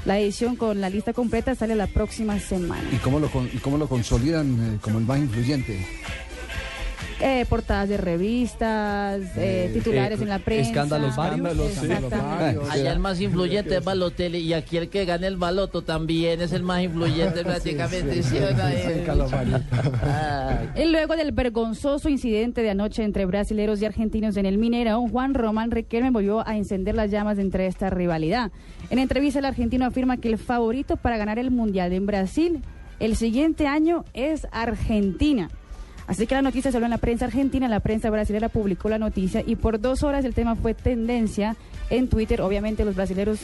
La 0.06 0.20
edición 0.20 0.56
con 0.56 0.82
la 0.82 0.90
lista 0.90 1.14
completa 1.14 1.56
sale 1.56 1.74
la 1.76 1.88
próxima 1.88 2.40
semana. 2.40 2.88
¿Y 2.92 2.98
cómo 2.98 3.20
lo, 3.20 3.28
y 3.52 3.58
cómo 3.58 3.80
lo 3.80 3.88
consolidan 3.88 4.76
eh, 4.76 4.78
como 4.80 5.00
el 5.00 5.06
más 5.06 5.18
influyente? 5.18 5.84
Eh, 7.22 7.46
portadas 7.48 7.88
de 7.88 7.96
revistas, 7.98 9.22
eh, 9.38 9.68
Eh, 9.68 9.72
titulares 9.74 10.20
eh, 10.20 10.24
en 10.24 10.30
la 10.30 10.40
prensa. 10.40 10.70
escándalos 10.70 11.16
varios. 11.16 11.82
Exactamente. 11.82 12.62
Allá 12.70 12.92
el 12.92 13.00
más 13.00 13.22
influyente 13.22 13.78
es 13.78 13.84
Balotelli 13.84 14.40
y 14.40 14.54
aquí 14.54 14.76
el 14.78 14.90
que 14.90 15.06
gane 15.06 15.28
el 15.28 15.38
baloto 15.38 15.82
también 15.82 16.42
es 16.42 16.52
el 16.52 16.64
más 16.64 16.84
influyente 16.84 17.44
prácticamente. 17.46 18.22
Ay. 20.12 20.70
Y 20.76 20.92
luego 20.92 21.16
del 21.16 21.32
vergonzoso 21.32 22.10
incidente 22.10 22.62
de 22.62 22.70
anoche 22.72 23.04
entre 23.04 23.26
brasileros 23.26 23.82
y 23.82 23.86
argentinos 23.86 24.36
en 24.38 24.46
el 24.46 24.60
Mineirão, 24.60 25.10
Juan 25.10 25.34
Román 25.34 25.72
Riquelme 25.72 26.12
volvió 26.12 26.46
a 26.48 26.58
encender 26.58 26.96
las 26.96 27.12
llamas 27.12 27.40
entre 27.40 27.68
esta 27.68 27.90
rivalidad. 27.90 28.52
En 28.90 29.00
entrevista, 29.00 29.40
el 29.40 29.46
argentino 29.46 29.86
afirma 29.86 30.18
que 30.18 30.28
el 30.28 30.38
favorito 30.38 30.98
para 30.98 31.18
ganar 31.18 31.40
el 31.40 31.52
Mundial 31.52 31.94
en 31.94 32.06
Brasil 32.06 32.62
el 33.00 33.16
siguiente 33.16 33.68
año 33.68 34.06
es 34.14 34.48
Argentina. 34.52 35.50
Así 36.08 36.28
que 36.28 36.36
la 36.36 36.42
noticia 36.42 36.72
salió 36.72 36.86
en 36.86 36.92
la 36.92 36.98
prensa 37.00 37.26
argentina, 37.26 37.68
la 37.68 37.80
prensa 37.80 38.10
brasileña 38.10 38.50
publicó 38.50 38.90
la 38.90 39.00
noticia 39.00 39.44
y 39.46 39.56
por 39.56 39.80
dos 39.80 40.04
horas 40.04 40.24
el 40.26 40.34
tema 40.34 40.56
fue 40.56 40.74
tendencia 40.74 41.56
en 41.90 42.08
Twitter. 42.10 42.42
Obviamente 42.42 42.86
los 42.86 42.96
brasileros 42.96 43.40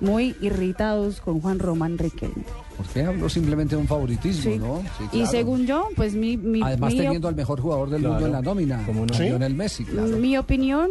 muy 0.00 0.34
irritados 0.40 1.20
con 1.20 1.40
Juan 1.40 1.60
Román 1.60 1.96
Riquelme. 1.96 2.42
Porque 2.76 3.02
habló 3.02 3.28
simplemente 3.28 3.76
de 3.76 3.80
un 3.82 3.86
favoritismo, 3.86 4.42
Sí. 4.52 4.58
¿no? 4.58 4.82
Sí, 4.98 5.18
Y 5.20 5.26
según 5.26 5.64
yo, 5.66 5.88
pues 5.94 6.14
mi, 6.14 6.36
mi, 6.36 6.60
Además 6.60 6.92
mi 6.92 6.98
teniendo 6.98 7.28
al 7.28 7.36
mejor 7.36 7.60
jugador 7.60 7.90
del 7.90 8.02
mundo 8.02 8.26
en 8.26 8.32
la 8.32 8.42
nómina, 8.42 8.84
como 8.84 9.06
Lionel 9.06 9.54
Messi, 9.54 9.84
claro. 9.84 10.08
Mi 10.16 10.36
opinión 10.36 10.90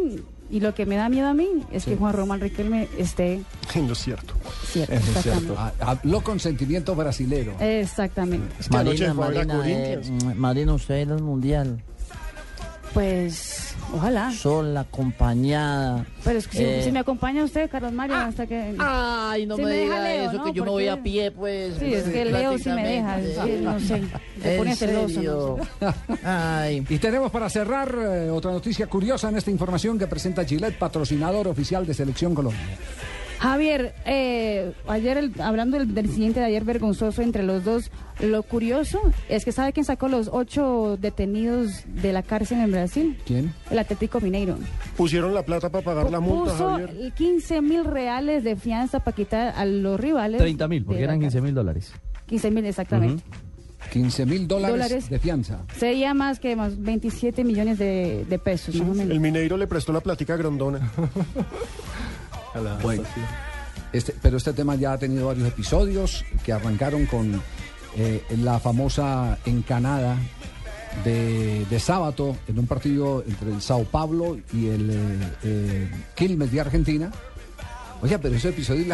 y 0.52 0.60
lo 0.60 0.72
que 0.74 0.86
me 0.86 0.94
da 0.96 1.08
miedo 1.08 1.26
a 1.26 1.34
mí 1.34 1.48
es 1.72 1.84
que 1.86 1.96
Juan 1.96 2.12
Román 2.12 2.40
Riquelme 2.40 2.86
esté 2.98 3.40
No 3.74 3.92
es 3.94 3.98
cierto. 3.98 4.34
es 4.74 4.76
exactamente. 4.76 5.22
cierto. 5.22 5.56
Ha- 5.58 5.72
Habló 5.80 6.20
con 6.22 6.38
sentimiento 6.38 6.94
brasilero. 6.94 7.54
Exactamente. 7.58 8.54
Marina, 8.70 9.14
Marina, 9.14 9.62
eh, 9.66 10.00
Marina, 10.36 10.74
usted 10.74 11.00
ir 11.06 11.10
al 11.10 11.22
mundial. 11.22 11.82
Pues, 12.94 13.71
ojalá. 13.94 14.30
Sola, 14.32 14.80
acompañada. 14.80 16.04
Pero 16.24 16.38
es 16.38 16.48
que 16.48 16.56
si, 16.58 16.64
Eh, 16.64 16.82
si 16.84 16.92
me 16.92 17.00
acompaña 17.00 17.44
usted, 17.44 17.70
Carlos 17.70 17.92
Mario, 17.92 18.16
hasta 18.16 18.46
que... 18.46 18.74
Ay, 18.78 19.46
no 19.46 19.56
Si 19.56 19.62
me, 19.62 19.70
deja 19.70 19.82
diga 19.84 20.02
Leo, 20.04 20.30
eso, 20.30 20.38
¿no? 20.38 20.44
que 20.44 20.52
yo 20.52 20.64
me 20.64 20.70
voy 20.70 20.88
a 20.88 21.02
pie, 21.02 21.30
pues. 21.30 21.74
Sí, 21.78 21.92
es 21.94 22.04
que 22.04 22.24
Leo 22.24 22.58
sí 22.58 22.68
me 22.70 22.86
deja, 22.86 23.18
no 23.62 23.80
sé, 23.80 24.02
se 24.42 24.52
¿En 24.52 24.58
pone 24.58 24.76
celoso, 24.76 25.08
serio? 25.08 25.58
no 25.80 25.94
Ay. 26.24 26.84
Y 26.88 26.98
tenemos 26.98 27.30
para 27.30 27.48
cerrar 27.48 27.94
eh, 27.98 28.30
otra 28.30 28.50
noticia 28.52 28.86
curiosa 28.86 29.28
en 29.28 29.36
esta 29.36 29.50
información 29.50 29.98
que 29.98 30.06
presenta 30.06 30.44
Gillette, 30.44 30.78
patrocinador 30.78 31.48
oficial 31.48 31.86
de 31.86 31.94
Selección 31.94 32.34
Colombia. 32.34 32.60
Javier, 33.38 33.94
eh, 34.06 34.72
ayer 34.86 35.18
el- 35.18 35.40
hablando 35.40 35.76
del, 35.78 35.92
del 35.92 36.06
incidente 36.06 36.38
de 36.38 36.46
ayer 36.46 36.64
vergonzoso 36.64 37.22
entre 37.22 37.42
los 37.42 37.64
dos, 37.64 37.90
lo 38.22 38.42
curioso 38.42 39.00
es 39.28 39.44
que 39.44 39.52
¿sabe 39.52 39.72
quién 39.72 39.84
sacó 39.84 40.08
los 40.08 40.28
ocho 40.32 40.96
detenidos 41.00 41.82
de 41.86 42.12
la 42.12 42.22
cárcel 42.22 42.58
en 42.60 42.70
Brasil? 42.72 43.18
¿Quién? 43.26 43.52
El 43.70 43.78
Atlético 43.78 44.20
Mineiro. 44.20 44.56
Pusieron 44.96 45.34
la 45.34 45.44
plata 45.44 45.70
para 45.70 45.84
pagar 45.84 46.10
la 46.10 46.20
multa, 46.20 46.52
Puso 46.52 46.70
Javier. 46.70 47.12
15 47.14 47.60
mil 47.62 47.84
reales 47.84 48.44
de 48.44 48.56
fianza 48.56 49.00
para 49.00 49.14
quitar 49.14 49.54
a 49.56 49.64
los 49.64 49.98
rivales. 50.00 50.38
30 50.40 50.68
mil, 50.68 50.84
porque 50.84 51.02
eran 51.02 51.16
15 51.20 51.26
cárcel. 51.26 51.42
mil 51.42 51.54
dólares. 51.54 51.92
15 52.26 52.50
mil, 52.50 52.64
exactamente. 52.66 53.22
15 53.92 54.26
mil 54.26 54.46
dólares, 54.48 54.74
Dólares. 54.76 55.10
de 55.10 55.18
fianza. 55.18 55.58
Sería 55.76 56.14
más 56.14 56.38
que 56.38 56.54
más 56.56 56.80
27 56.80 57.42
millones 57.44 57.78
de, 57.78 58.24
de 58.28 58.38
pesos, 58.38 58.74
más 58.76 58.88
o 58.88 58.94
menos. 58.94 59.10
El 59.10 59.20
Mineiro 59.20 59.56
le 59.56 59.66
prestó 59.66 59.92
la 59.92 60.00
platica 60.00 60.34
a 60.34 60.36
Grondona. 60.36 60.90
Bueno, 62.82 63.02
este, 63.94 64.14
pero 64.20 64.36
este 64.36 64.52
tema 64.52 64.74
ya 64.76 64.92
ha 64.92 64.98
tenido 64.98 65.28
varios 65.28 65.48
episodios 65.48 66.22
que 66.44 66.52
arrancaron 66.52 67.06
con 67.06 67.40
eh, 67.96 68.22
la 68.38 68.58
famosa 68.58 69.38
encanada 69.44 70.16
de, 71.04 71.64
de 71.66 71.80
sábado 71.80 72.36
en 72.48 72.58
un 72.58 72.66
partido 72.66 73.24
entre 73.26 73.50
el 73.50 73.62
Sao 73.62 73.84
Paulo 73.84 74.38
y 74.52 74.68
el 74.68 74.90
eh, 74.90 75.30
eh, 75.44 75.90
Quilmes 76.14 76.52
de 76.52 76.60
Argentina. 76.60 77.10
Oye, 78.02 78.18
pero 78.18 78.34
ese 78.34 78.48
episodio, 78.48 78.84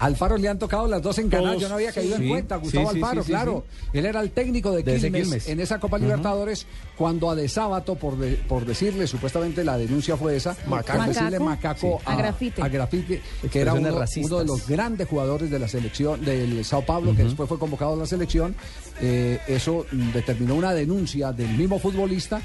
Alfaro 0.00 0.36
le 0.36 0.48
han 0.48 0.58
tocado 0.58 0.88
las 0.88 1.00
dos 1.00 1.16
encanadas, 1.18 1.50
Todos. 1.52 1.62
yo 1.62 1.68
no 1.68 1.74
había 1.76 1.92
caído 1.92 2.16
Sí, 2.16 2.22
en 2.24 2.28
cuenta, 2.28 2.56
Gustavo 2.56 2.90
sí, 2.90 2.96
Alfaro, 2.96 3.22
sí, 3.22 3.26
sí, 3.26 3.32
claro. 3.32 3.64
Él 3.92 4.06
era 4.06 4.20
el 4.20 4.30
técnico 4.32 4.72
de, 4.72 4.82
Quilmes, 4.82 5.22
Quilmes. 5.22 5.48
en 5.48 5.60
esa 5.60 5.78
Copa. 5.78 5.98
Libertadores, 5.98 6.66
cuando 6.98 7.30
a 7.30 7.36
De 7.36 7.48
Sábato, 7.48 7.94
por, 7.94 8.18
de- 8.18 8.34
por 8.48 8.66
decirle, 8.66 9.06
supuestamente 9.06 9.62
la 9.62 9.78
denuncia 9.78 10.16
fue 10.16 10.34
esa, 10.36 10.56
Macaco. 10.66 10.98
por 10.98 11.08
decirle 11.08 11.38
Macaco. 11.38 12.00
A 12.04 12.16
Grafite. 12.16 12.60
a 12.60 12.68
Grafite, 12.68 13.22
que 13.50 13.60
era 13.60 13.72
uno, 13.72 13.88
de 13.88 14.44
los 14.44 14.66
grandes 14.66 15.08
jugadores 15.08 15.48
de 15.48 15.58
la 15.60 15.68
selección 15.68 16.24
del 16.24 16.64
Sao 16.64 16.84
Paulo, 16.84 17.14
que 17.14 17.22
después 17.22 17.48
fue 17.48 17.58
convocado 17.60 17.92
a 17.94 17.96
la 17.96 18.06
selección. 18.06 18.56
Eh, 19.00 19.38
eso 19.46 19.86
determinó 20.12 20.56
una 20.56 20.72
denuncia 20.74 21.32
del 21.32 21.50
mismo 21.56 21.78
futbolista 21.78 22.42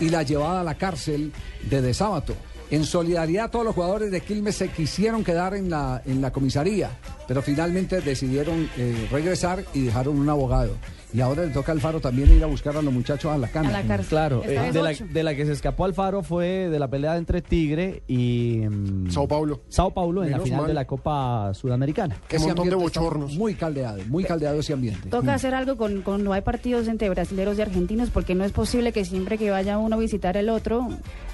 y 0.00 0.08
la 0.08 0.22
llevada 0.22 0.60
a 0.60 0.64
la 0.64 0.76
cárcel 0.76 1.32
de 1.68 1.82
De 1.82 1.92
Sábato. 1.94 2.34
En 2.70 2.84
solidaridad, 2.84 3.50
todos 3.50 3.64
los 3.64 3.74
jugadores 3.74 4.10
de 4.10 4.20
Quilmes 4.20 4.56
se 4.56 4.68
quisieron 4.68 5.22
quedar 5.22 5.54
en 5.54 5.70
la, 5.70 6.02
en 6.06 6.20
la 6.20 6.32
comisaría, 6.32 6.90
pero 7.28 7.42
finalmente 7.42 8.00
decidieron 8.00 8.68
eh, 8.76 9.06
regresar 9.10 9.64
y 9.74 9.82
dejaron 9.82 10.18
un 10.18 10.28
abogado. 10.28 10.72
Y 11.14 11.20
ahora 11.20 11.44
le 11.44 11.52
toca 11.52 11.70
al 11.70 11.80
Faro 11.80 12.00
también 12.00 12.28
ir 12.32 12.42
a 12.42 12.48
buscar 12.48 12.76
a 12.76 12.82
los 12.82 12.92
muchachos 12.92 13.30
a 13.32 13.38
la 13.38 13.46
cana. 13.46 13.68
A 13.68 13.72
la 13.72 13.82
cárcel. 13.82 14.08
Claro, 14.08 14.42
eh, 14.44 14.72
de, 14.72 14.82
la, 14.82 14.92
de 14.92 15.22
la 15.22 15.36
que 15.36 15.46
se 15.46 15.52
escapó 15.52 15.84
Alfaro 15.84 16.24
fue 16.24 16.68
de 16.68 16.76
la 16.80 16.88
pelea 16.88 17.16
entre 17.16 17.40
Tigre 17.40 18.02
y 18.08 18.62
mm, 18.68 19.12
Sao 19.12 19.28
Paulo. 19.28 19.60
Sao 19.68 19.94
Paulo 19.94 20.24
en 20.24 20.32
la 20.32 20.40
final 20.40 20.62
mal. 20.62 20.66
de 20.66 20.74
la 20.74 20.86
Copa 20.86 21.54
Sudamericana. 21.54 22.16
Qué 22.26 22.40
montón 22.40 22.68
de 22.68 22.74
bochornos. 22.74 23.34
Muy 23.36 23.54
caldeado, 23.54 24.00
muy 24.08 24.24
caldeado 24.24 24.58
ese 24.58 24.72
ambiente. 24.72 25.08
Toca 25.08 25.34
hacer 25.34 25.54
algo 25.54 25.76
con, 25.76 26.02
cuando 26.02 26.32
hay 26.32 26.40
partidos 26.40 26.88
entre 26.88 27.08
brasileños 27.10 27.58
y 27.58 27.62
argentinos, 27.62 28.10
porque 28.10 28.34
no 28.34 28.44
es 28.44 28.50
posible 28.50 28.90
que 28.90 29.04
siempre 29.04 29.38
que 29.38 29.52
vaya 29.52 29.78
uno 29.78 29.94
a 29.94 29.98
visitar 30.00 30.36
el 30.36 30.48
otro, 30.48 30.88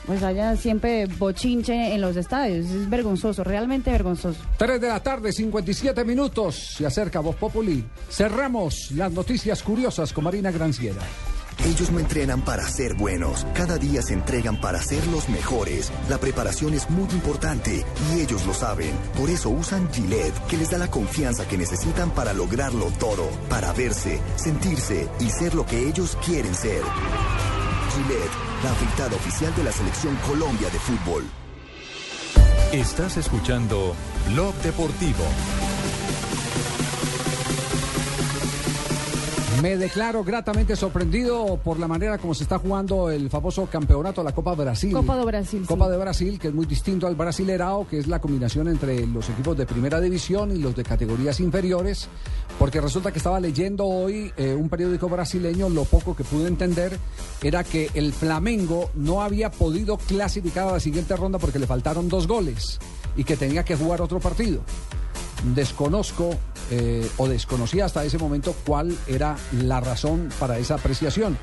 pues 0.06 0.22
haya 0.22 0.56
siempre 0.56 1.06
bochinche 1.06 1.94
en 1.94 2.00
los 2.00 2.16
estadios. 2.16 2.66
Es 2.66 2.88
vergonzoso, 2.88 3.44
realmente 3.44 3.90
vergonzoso. 3.90 4.40
3 4.56 4.80
de 4.80 4.88
la 4.88 5.02
tarde, 5.02 5.32
57 5.32 6.04
minutos. 6.04 6.74
Se 6.76 6.86
acerca 6.86 7.20
Voz 7.20 7.36
Populi. 7.36 7.84
Cerramos 8.08 8.90
las 8.92 9.12
noticias 9.12 9.62
curiosas 9.62 10.12
con 10.12 10.24
Marina 10.24 10.50
Granciera. 10.50 11.02
Ellos 11.66 11.90
no 11.90 11.98
entrenan 11.98 12.42
para 12.42 12.66
ser 12.66 12.94
buenos, 12.94 13.46
cada 13.52 13.76
día 13.76 14.00
se 14.00 14.14
entregan 14.14 14.58
para 14.60 14.80
ser 14.80 15.06
los 15.08 15.28
mejores. 15.28 15.92
La 16.08 16.16
preparación 16.16 16.72
es 16.72 16.88
muy 16.88 17.08
importante 17.10 17.84
y 18.14 18.20
ellos 18.20 18.46
lo 18.46 18.54
saben. 18.54 18.92
Por 19.18 19.28
eso 19.28 19.50
usan 19.50 19.92
Gillette, 19.92 20.34
que 20.48 20.56
les 20.56 20.70
da 20.70 20.78
la 20.78 20.90
confianza 20.90 21.46
que 21.46 21.58
necesitan 21.58 22.12
para 22.12 22.32
lograrlo 22.32 22.86
todo, 22.98 23.28
para 23.50 23.74
verse, 23.74 24.20
sentirse 24.36 25.08
y 25.20 25.28
ser 25.28 25.54
lo 25.54 25.66
que 25.66 25.86
ellos 25.86 26.16
quieren 26.24 26.54
ser. 26.54 26.80
Gillette, 27.90 28.30
la 28.62 28.70
afeitada 28.70 29.16
oficial 29.16 29.54
de 29.56 29.64
la 29.64 29.72
selección 29.72 30.14
Colombia 30.26 30.70
de 30.70 30.78
fútbol. 30.78 31.24
Estás 32.72 33.16
escuchando 33.16 33.96
Blog 34.28 34.54
Deportivo. 34.62 35.24
Me 39.62 39.76
declaro 39.76 40.24
gratamente 40.24 40.74
sorprendido 40.74 41.58
por 41.62 41.78
la 41.78 41.86
manera 41.86 42.16
como 42.16 42.34
se 42.34 42.44
está 42.44 42.58
jugando 42.58 43.10
el 43.10 43.28
famoso 43.28 43.66
campeonato 43.66 44.22
de 44.22 44.24
la 44.24 44.32
Copa 44.32 44.54
Brasil. 44.54 44.92
Copa 44.92 45.18
de 45.18 45.24
Brasil. 45.24 45.64
Copa 45.66 45.88
de 45.90 45.98
Brasil, 45.98 46.38
que 46.38 46.48
es 46.48 46.54
muy 46.54 46.64
distinto 46.64 47.06
al 47.06 47.14
Brasilerao, 47.14 47.86
que 47.86 47.98
es 47.98 48.06
la 48.06 48.20
combinación 48.20 48.68
entre 48.68 49.06
los 49.06 49.28
equipos 49.28 49.58
de 49.58 49.66
primera 49.66 50.00
división 50.00 50.56
y 50.56 50.60
los 50.60 50.74
de 50.74 50.82
categorías 50.82 51.40
inferiores, 51.40 52.08
porque 52.58 52.80
resulta 52.80 53.12
que 53.12 53.18
estaba 53.18 53.38
leyendo 53.38 53.84
hoy 53.84 54.32
eh, 54.38 54.54
un 54.54 54.70
periódico 54.70 55.10
brasileño, 55.10 55.68
lo 55.68 55.84
poco 55.84 56.16
que 56.16 56.24
pude 56.24 56.46
entender 56.48 56.96
era 57.42 57.62
que 57.62 57.90
el 57.92 58.14
Flamengo 58.14 58.90
no 58.94 59.20
había 59.20 59.50
podido 59.50 59.98
clasificar 59.98 60.68
a 60.68 60.72
la 60.72 60.80
siguiente 60.80 61.16
ronda 61.16 61.38
porque 61.38 61.58
le 61.58 61.66
faltaron 61.66 62.08
dos 62.08 62.26
goles 62.26 62.78
y 63.14 63.24
que 63.24 63.36
tenía 63.36 63.62
que 63.62 63.76
jugar 63.76 64.00
otro 64.00 64.20
partido 64.20 64.62
desconozco 65.42 66.30
eh, 66.70 67.08
o 67.16 67.28
desconocía 67.28 67.84
hasta 67.84 68.04
ese 68.04 68.18
momento 68.18 68.54
cuál 68.66 68.96
era 69.06 69.36
la 69.62 69.80
razón 69.80 70.28
para 70.38 70.58
esa 70.58 70.74
apreciación. 70.74 71.38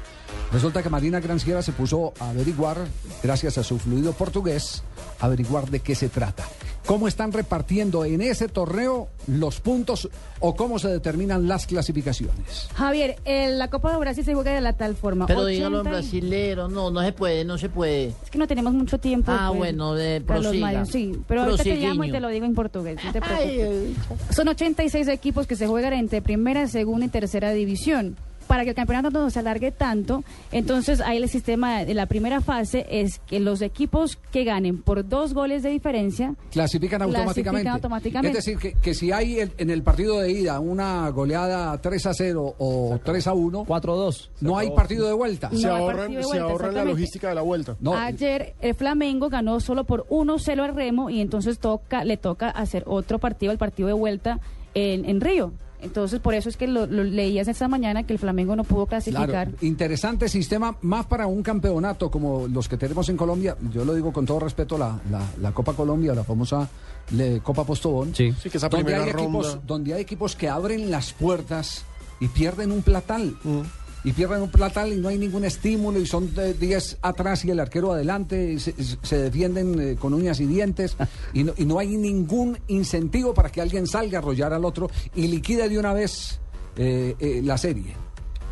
Resulta 0.52 0.82
que 0.82 0.90
Marina 0.90 1.19
Granciera 1.19 1.61
se 1.61 1.74
puso 1.74 2.14
a 2.19 2.30
averiguar, 2.30 2.78
gracias 3.22 3.57
a 3.57 3.64
su 3.64 3.80
fluido 3.80 4.14
portugués, 4.14 4.84
averiguar 5.19 5.69
de 5.69 5.82
qué 5.82 5.95
se 5.95 6.10
trata. 6.10 6.45
¿Cómo 6.88 7.09
están 7.09 7.34
repartiendo 7.34 8.05
en 8.05 8.22
ese 8.22 8.47
torneo 8.47 9.09
los 9.27 9.59
puntos 9.59 10.07
o 10.39 10.55
cómo 10.55 10.80
se 10.80 10.88
determinan 10.88 11.45
las 11.45 11.68
clasificaciones? 11.68 12.69
Javier, 12.76 13.18
en 13.26 13.59
la 13.59 13.69
Copa 13.69 13.91
de 13.91 13.97
Brasil 13.97 14.23
se 14.23 14.34
juega 14.34 14.53
de 14.53 14.61
la 14.61 14.72
tal 14.72 14.95
forma. 14.95 15.26
Pero 15.26 15.45
dígalo 15.45 15.81
en 15.81 15.88
80 15.88 15.89
brasilero, 15.89 16.68
no, 16.69 16.89
no 16.89 17.01
se 17.01 17.11
puede, 17.11 17.43
no 17.43 17.57
se 17.57 17.68
puede. 17.68 18.14
Es 18.23 18.30
que 18.31 18.38
no 18.38 18.47
tenemos 18.47 18.72
mucho 18.72 18.99
tiempo. 18.99 19.34
Ah, 19.34 19.47
pues, 19.49 19.57
bueno, 19.57 19.95
de- 19.95 20.22
para 20.22 20.39
los 20.39 20.47
prosiga. 20.47 20.65
mayos, 20.65 20.88
Sí, 20.89 21.11
pero 21.27 21.43
ahorita 21.43 21.64
te 21.64 21.76
llamo 21.76 22.05
y 22.05 22.11
te 22.11 22.22
lo 22.22 22.30
digo 22.30 22.45
en 22.45 22.55
portugués. 22.55 22.97
No 23.03 23.11
te 23.11 23.19
Ay, 23.22 23.57
preocupes. 23.57 24.35
Son 24.35 24.47
86 24.47 25.09
equipos 25.09 25.45
que 25.45 25.57
se 25.57 25.68
juegan 25.68 25.91
entre 25.91 26.22
primera, 26.22 26.68
segunda 26.68 27.05
y 27.05 27.09
tercera 27.09 27.51
división. 27.51 28.15
Para 28.48 28.64
que 28.64 28.69
el 28.69 28.76
campeonato 28.76 29.10
no 29.11 29.30
se 29.30 29.40
alargue 29.40 29.72
tanto, 29.72 30.24
entonces 30.52 31.02
ahí 31.02 31.18
el 31.18 31.28
sistema 31.30 31.84
de 31.84 31.94
la 31.94 32.06
primera 32.06 32.40
fase 32.41 32.86
es 32.90 33.19
que 33.19 33.40
los 33.41 33.61
equipos 33.61 34.18
que 34.32 34.44
ganen 34.45 34.82
por 34.82 35.07
dos 35.07 35.34
goles 35.34 35.64
de 35.64 35.69
diferencia 35.69 36.34
Clasifican 36.52 37.02
automáticamente. 37.02 37.44
Clasifican 37.44 37.74
automáticamente. 37.74 38.38
Es 38.40 38.45
decir, 38.45 38.57
que, 38.57 38.74
que 38.82 38.94
si 38.94 39.11
hay 39.11 39.40
el- 39.40 39.52
en 39.57 39.69
el 39.69 39.84
partido 39.84 40.19
de 40.19 40.32
ida 40.32 40.60
una 40.61 41.10
goleada 41.10 41.78
3 41.82 42.06
a 42.06 42.14
0 42.14 42.56
o 42.57 42.99
3 43.03 43.28
a 43.28 43.34
1, 43.34 43.65
4 43.65 43.94
a 43.94 43.95
2. 43.98 44.32
no 44.41 44.57
hay 44.57 44.72
partido 44.72 45.07
de 45.07 45.14
vuelta. 45.14 45.49
No 45.52 45.60
Se 45.60 45.68
ahorran, 45.68 46.14
de 46.14 46.22
se 46.24 46.28
vuelta, 46.28 46.44
ahorran 46.45 46.74
la 46.76 46.86
logística 46.86 47.30
de 47.30 47.36
la 47.36 47.41
vuelta. 47.41 47.76
Ayer 47.98 48.53
el 48.61 48.76
Flamengo 48.76 49.30
ganó 49.30 49.60
solo 49.60 49.84
por 49.84 50.06
1-0 50.10 50.64
al 50.64 50.74
Remo 50.74 51.10
y 51.10 51.19
entonces 51.22 51.60
toca, 51.60 52.03
le 52.06 52.15
toca 52.18 52.49
hacer 52.49 52.84
otro 52.88 53.19
partido, 53.19 53.52
el 53.52 53.57
partido 53.57 53.88
de 53.88 53.94
vuelta 53.94 54.40
en, 54.74 55.03
en 55.06 55.19
Río. 55.22 55.52
Entonces 55.82 56.20
por 56.20 56.34
eso 56.34 56.49
es 56.49 56.58
que 56.58 56.66
lo, 56.68 56.88
lo 56.88 57.04
leías 57.04 57.48
esta 57.48 57.68
mañana 57.68 58.02
que 58.04 58.12
el 58.14 58.20
Flamengo 58.20 58.56
no 58.56 58.64
pudo 58.64 58.88
clasificar. 58.88 59.28
Claro, 59.30 59.52
interesante 59.62 60.28
sistema, 60.28 60.76
más 60.82 61.06
para 61.06 61.28
un 61.28 61.44
campeonato 61.44 62.10
como 62.10 62.48
los 62.48 62.68
que 62.68 62.78
tenemos 62.78 63.08
en 63.10 63.18
Colombia. 63.18 63.56
Yo 63.72 63.86
lo 63.86 63.94
digo 63.94 64.12
con 64.12 64.26
todo 64.26 64.40
respeto, 64.40 64.78
la, 64.78 64.99
la, 65.12 65.22
la 65.40 65.52
Copa 65.52 65.74
Colombia, 65.74 66.16
la 66.16 66.24
famosa 66.24 66.68
le- 67.12 67.41
Copa 67.41 67.64
Postobón. 67.64 68.16
Sí. 68.16 68.34
Sí, 68.41 68.49
que 68.49 68.58
esa 68.58 68.70
donde 68.70 68.86
primera 68.86 69.04
hay, 69.06 69.12
equipos, 69.12 69.48
ronda. 69.54 69.62
donde 69.68 69.94
hay 69.94 70.02
equipos 70.02 70.36
que 70.36 70.49
abren 70.49 70.90
las 70.90 71.14
puertas 71.14 71.84
y 72.20 72.28
pierden 72.28 72.72
un 72.72 72.82
platal. 72.82 73.36
Mm. 73.44 73.62
Y 74.07 74.13
pierden 74.13 74.41
un 74.41 74.49
platal 74.49 74.93
y 74.93 74.95
no 74.95 75.09
hay 75.09 75.17
ningún 75.17 75.43
estímulo 75.43 75.99
y 75.99 76.05
son 76.05 76.34
de 76.34 76.53
10 76.53 76.99
atrás 77.01 77.43
y 77.43 77.51
el 77.51 77.59
arquero 77.59 77.91
adelante 77.91 78.53
y 78.53 78.57
se, 78.57 78.73
se 79.01 79.17
defienden 79.17 79.77
eh, 79.81 79.95
con 79.99 80.13
uñas 80.13 80.39
y 80.39 80.45
dientes 80.45 80.95
y 81.34 81.43
no, 81.43 81.51
y 81.57 81.65
no 81.65 81.77
hay 81.77 81.97
ningún 81.97 82.57
incentivo 82.67 83.34
para 83.34 83.49
que 83.49 83.59
alguien 83.59 83.85
salga 83.85 84.19
a 84.19 84.21
arrollar 84.21 84.53
al 84.53 84.63
otro 84.63 84.89
y 85.13 85.27
liquide 85.27 85.67
de 85.67 85.77
una 85.77 85.91
vez 85.91 86.39
eh, 86.77 87.17
eh, 87.19 87.41
la 87.43 87.57
serie. 87.57 87.97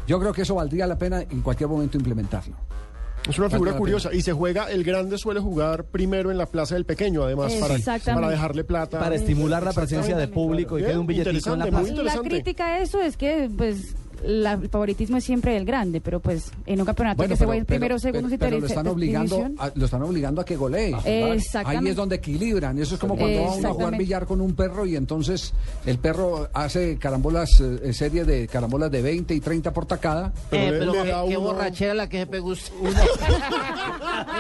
Yo 0.06 0.20
creo 0.20 0.34
que 0.34 0.42
eso 0.42 0.56
valdría 0.56 0.88
la 0.88 0.98
pena 0.98 1.22
en 1.22 1.40
cualquier 1.40 1.70
momento 1.70 1.98
implementarlo. 1.98 2.58
Es 3.30 3.40
una 3.40 3.50
figura 3.50 3.78
curiosa. 3.78 4.14
Y 4.14 4.22
se 4.22 4.34
juega, 4.34 4.70
el 4.70 4.84
grande 4.84 5.18
suele 5.18 5.40
jugar 5.40 5.86
primero 5.86 6.32
en 6.32 6.38
la 6.38 6.48
plaza 6.48 6.76
del 6.76 6.86
pequeño, 6.86 7.24
además, 7.24 7.54
para, 7.54 7.78
para 8.14 8.30
dejarle 8.30 8.66
plata. 8.66 9.00
Para 9.00 9.16
estimular 9.16 9.64
la 9.64 9.72
presencia 9.72 10.18
de 10.18 10.28
público 10.28 10.78
y 10.78 10.84
quede 10.84 10.98
un 10.98 11.08
billetico 11.08 11.54
en 11.54 11.60
la 11.60 11.68
plaza. 11.68 11.94
La 12.04 12.18
crítica 12.20 12.66
a 12.66 12.80
eso 12.80 13.02
es 13.02 13.16
que 13.16 13.50
pues 13.56 13.96
la- 14.26 14.54
el 14.54 14.70
favoritismo 14.70 15.18
es 15.18 15.24
siempre 15.24 15.56
el 15.58 15.66
grande, 15.66 16.02
pero 16.02 16.20
pues 16.20 16.52
en 16.66 16.80
un 16.80 16.86
campeonato 16.86 17.28
que 17.28 17.36
se 17.36 17.46
juega 17.46 17.60
en 17.60 17.66
primero, 17.66 18.00
segundo 18.00 18.34
y 18.34 18.38
pero 18.38 18.60
lo 18.60 18.66
están 18.68 18.88
obligando 18.88 19.36
división. 19.38 19.56
a, 19.60 19.72
lo 19.76 19.86
están 19.86 20.02
obligando 20.04 20.42
a 20.42 20.46
que 20.46 20.56
golee. 20.56 20.96
Exactamente. 21.06 21.86
Ahí 21.86 21.92
es 21.92 21.96
donde 21.96 22.16
equilibran. 22.18 22.78
Eso 22.80 22.96
es 22.96 23.00
como 23.02 23.16
cuando 23.18 23.44
va 23.44 23.56
uno 23.56 23.70
a 23.70 23.74
jugar 23.74 23.98
billar 23.98 24.26
con 24.26 24.42
un 24.42 24.54
perro 24.56 24.86
y 24.86 24.96
entonces 24.96 25.54
el 25.86 25.98
perro 26.00 26.50
hace 26.54 26.98
carambolas, 26.98 27.60
eh, 27.62 27.94
serie 27.94 28.26
de 28.26 28.48
carambolas 28.48 28.92
de 28.92 29.02
20 29.02 29.34
y 29.34 29.40
30 29.40 29.72
por 29.74 29.86
tacada. 29.86 30.34
Eh, 30.52 30.68
pero 30.80 30.94
le 30.94 31.04
qué, 31.04 31.38
uno- 31.38 31.40
borrachera 31.54 31.94
la 31.94 32.10
que 32.10 32.20
se 32.20 32.28
pegó 32.28 32.50
usted. 32.50 32.74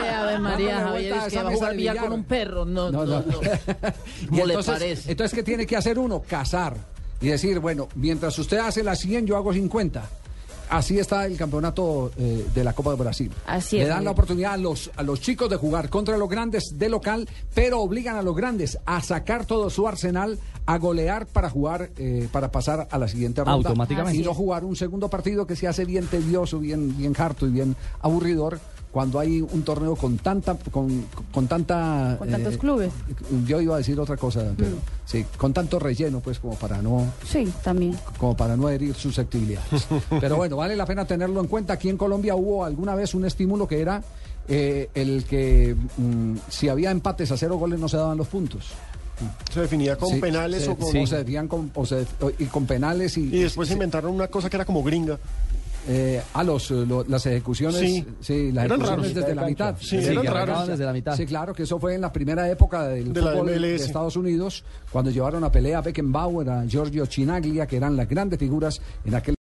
Eh, 0.06 0.10
Ave 0.10 0.40
María, 0.40 0.76
Dándole 0.76 1.10
Javier, 1.10 1.14
es 1.28 1.34
que 1.34 1.44
va 1.44 1.50
a 1.50 1.54
jugar 1.54 1.76
billar 1.76 1.94
billar. 1.96 2.10
con 2.10 2.20
un 2.20 2.24
perro. 2.26 2.66
No, 2.66 2.92
No, 2.92 3.06
no, 3.06 3.20
no. 3.20 3.26
no. 3.26 3.32
Y 4.22 4.26
¿Cómo 4.28 4.38
le 4.46 4.54
entonces, 4.54 4.74
parece? 4.74 5.12
entonces, 5.12 5.36
¿qué 5.36 5.44
tiene 5.44 5.66
que 5.66 5.76
hacer 5.78 6.00
uno? 6.00 6.22
Cazar. 6.28 6.76
Y 7.22 7.28
decir, 7.28 7.60
bueno, 7.60 7.88
mientras 7.96 8.38
usted 8.40 8.58
hace 8.58 8.84
las 8.84 9.00
100, 9.00 9.26
yo 9.26 9.38
hago 9.38 9.54
50. 9.54 10.10
Así 10.70 10.98
está 10.98 11.26
el 11.28 11.38
campeonato 11.38 12.12
eh, 12.18 12.46
de 12.54 12.64
la 12.64 12.74
Copa 12.74 12.90
de 12.92 12.96
Brasil. 12.98 13.32
Así 13.46 13.78
Le 13.78 13.84
es, 13.84 13.88
dan 13.88 13.98
Javier. 13.98 14.06
la 14.06 14.12
oportunidad 14.12 14.54
a 14.54 14.58
los, 14.58 14.90
a 14.96 15.04
los 15.04 15.22
chicos 15.22 15.50
de 15.50 15.58
jugar 15.58 15.90
contra 15.90 16.18
los 16.18 16.28
grandes 16.28 16.78
de 16.78 16.90
local, 16.90 17.30
pero 17.54 17.82
obligan 17.82 18.16
a 18.16 18.24
los 18.24 18.36
grandes 18.36 18.80
a 18.86 19.02
sacar 19.02 19.46
todo 19.46 19.70
su 19.70 19.88
arsenal, 19.88 20.40
a 20.66 20.78
golear 20.80 21.28
para 21.28 21.50
jugar, 21.52 21.92
eh, 21.98 22.28
para 22.32 22.52
pasar 22.52 22.88
a 22.90 22.98
la 22.98 23.08
siguiente 23.08 23.42
ronda. 23.44 23.70
Automáticamente. 23.70 24.20
Y 24.20 24.24
no 24.24 24.34
jugar 24.34 24.66
un 24.66 24.76
segundo 24.76 25.08
partido 25.08 25.46
que 25.46 25.56
se 25.56 25.68
hace 25.68 25.86
bien 25.86 26.08
tedioso, 26.08 26.60
bien, 26.60 26.98
bien 26.98 27.14
harto 27.16 27.46
y 27.48 27.52
bien 27.52 27.76
aburridor 28.02 28.60
cuando 28.96 29.20
hay 29.20 29.42
un 29.42 29.62
torneo 29.64 29.94
con 29.98 30.18
tanta, 30.20 30.56
con, 30.72 31.04
con 31.34 31.48
tanta... 31.48 32.16
Con 32.18 32.30
tantos 32.30 32.54
eh, 32.54 32.58
clubes. 32.58 32.94
yo 33.46 33.60
iba 33.60 33.76
a 33.76 33.80
decir 33.80 34.00
otra 34.00 34.16
cosa, 34.16 34.54
pero 34.56 34.78
sí, 35.04 35.26
con 35.36 35.52
tanto 35.52 35.80
relleno, 35.80 36.22
pues 36.22 36.40
como 36.40 36.56
para 36.56 36.82
no, 36.82 37.06
Sí, 37.28 37.52
también. 37.62 37.94
como 38.18 38.38
para 38.38 38.56
no 38.56 38.70
herir 38.70 38.96
susceptibilidades. 38.96 39.86
Pero 40.22 40.38
bueno, 40.38 40.56
vale 40.56 40.78
la 40.78 40.86
pena 40.86 41.04
tenerlo 41.04 41.42
en 41.42 41.48
cuenta. 41.48 41.74
Aquí 41.74 41.90
en 41.90 41.98
Colombia 41.98 42.36
hubo 42.36 42.64
alguna 42.64 42.96
vez 42.96 43.14
un 43.16 43.26
estímulo 43.26 43.68
que 43.68 43.82
era 43.82 44.02
eh, 44.48 44.90
el 44.94 45.26
que 45.26 45.76
mm, 45.98 46.36
si 46.48 46.70
había 46.70 46.90
empates 46.90 47.30
a 47.34 47.38
cero 47.38 47.58
goles 47.58 47.78
no 47.82 47.90
se 47.90 47.98
daban 47.98 48.18
los 48.18 48.28
puntos. 48.30 48.68
Se 49.54 49.60
definía 49.60 49.98
con 49.98 50.08
Sí, 50.10 50.22
penales 50.22 50.64
se- 50.64 50.70
o 50.70 50.78
con... 50.78 50.96
o 50.98 51.06
se 51.06 51.18
decían 51.18 51.50
con, 51.50 51.70
o 51.76 51.86
se- 51.86 52.06
y 52.40 52.46
con 52.46 52.66
penales 52.66 53.18
y, 53.18 53.24
Y 53.24 53.40
después 53.44 53.70
inventaron 53.72 54.14
una 54.16 54.28
cosa 54.30 54.50
que 54.50 54.56
era 54.56 54.64
como 54.64 54.82
gringa. 54.84 55.20
Eh, 55.88 56.22
a 56.34 56.44
los, 56.44 56.70
eh, 56.72 56.86
lo- 56.88 57.04
las 57.04 57.26
ejecuciones, 57.26 57.80
Sí. 57.80 58.06
sí, 58.22 58.52
las 58.52 58.66
Eran 58.66 58.80
ejecuciones 58.82 58.90
raros. 58.90 59.14
desde 59.16 59.36
la 59.36 59.46
mitad. 59.48 59.76
Sí, 59.80 59.98
eran 59.98 60.22
que 60.24 60.30
raros. 60.30 60.68
desde 60.68 60.86
la 60.86 60.94
mitad. 60.94 61.16
Sí, 61.16 61.26
claro, 61.26 61.54
que 61.54 61.64
eso 61.64 61.80
fue 61.80 61.96
en 61.96 62.02
la 62.02 62.12
primera 62.14 62.48
época 62.50 62.88
del 62.88 63.12
De 63.12 63.22
fútbol 63.22 63.48
de. 63.48 63.76
Estados 63.76 64.16
Unidos, 64.16 64.64
cuando 64.92 65.10
llevaron 65.12 65.44
a 65.44 65.52
pelea 65.52 65.80
a 65.80 65.82
Beckenbauer, 65.82 66.50
a 66.50 66.66
Giorgio 66.68 67.06
Chinaglia, 67.08 67.66
que 67.66 67.78
eran 67.78 67.96
las 67.98 68.08
grandes 68.08 68.38
figuras 68.38 68.80
en 69.04 69.16
aquel 69.16 69.34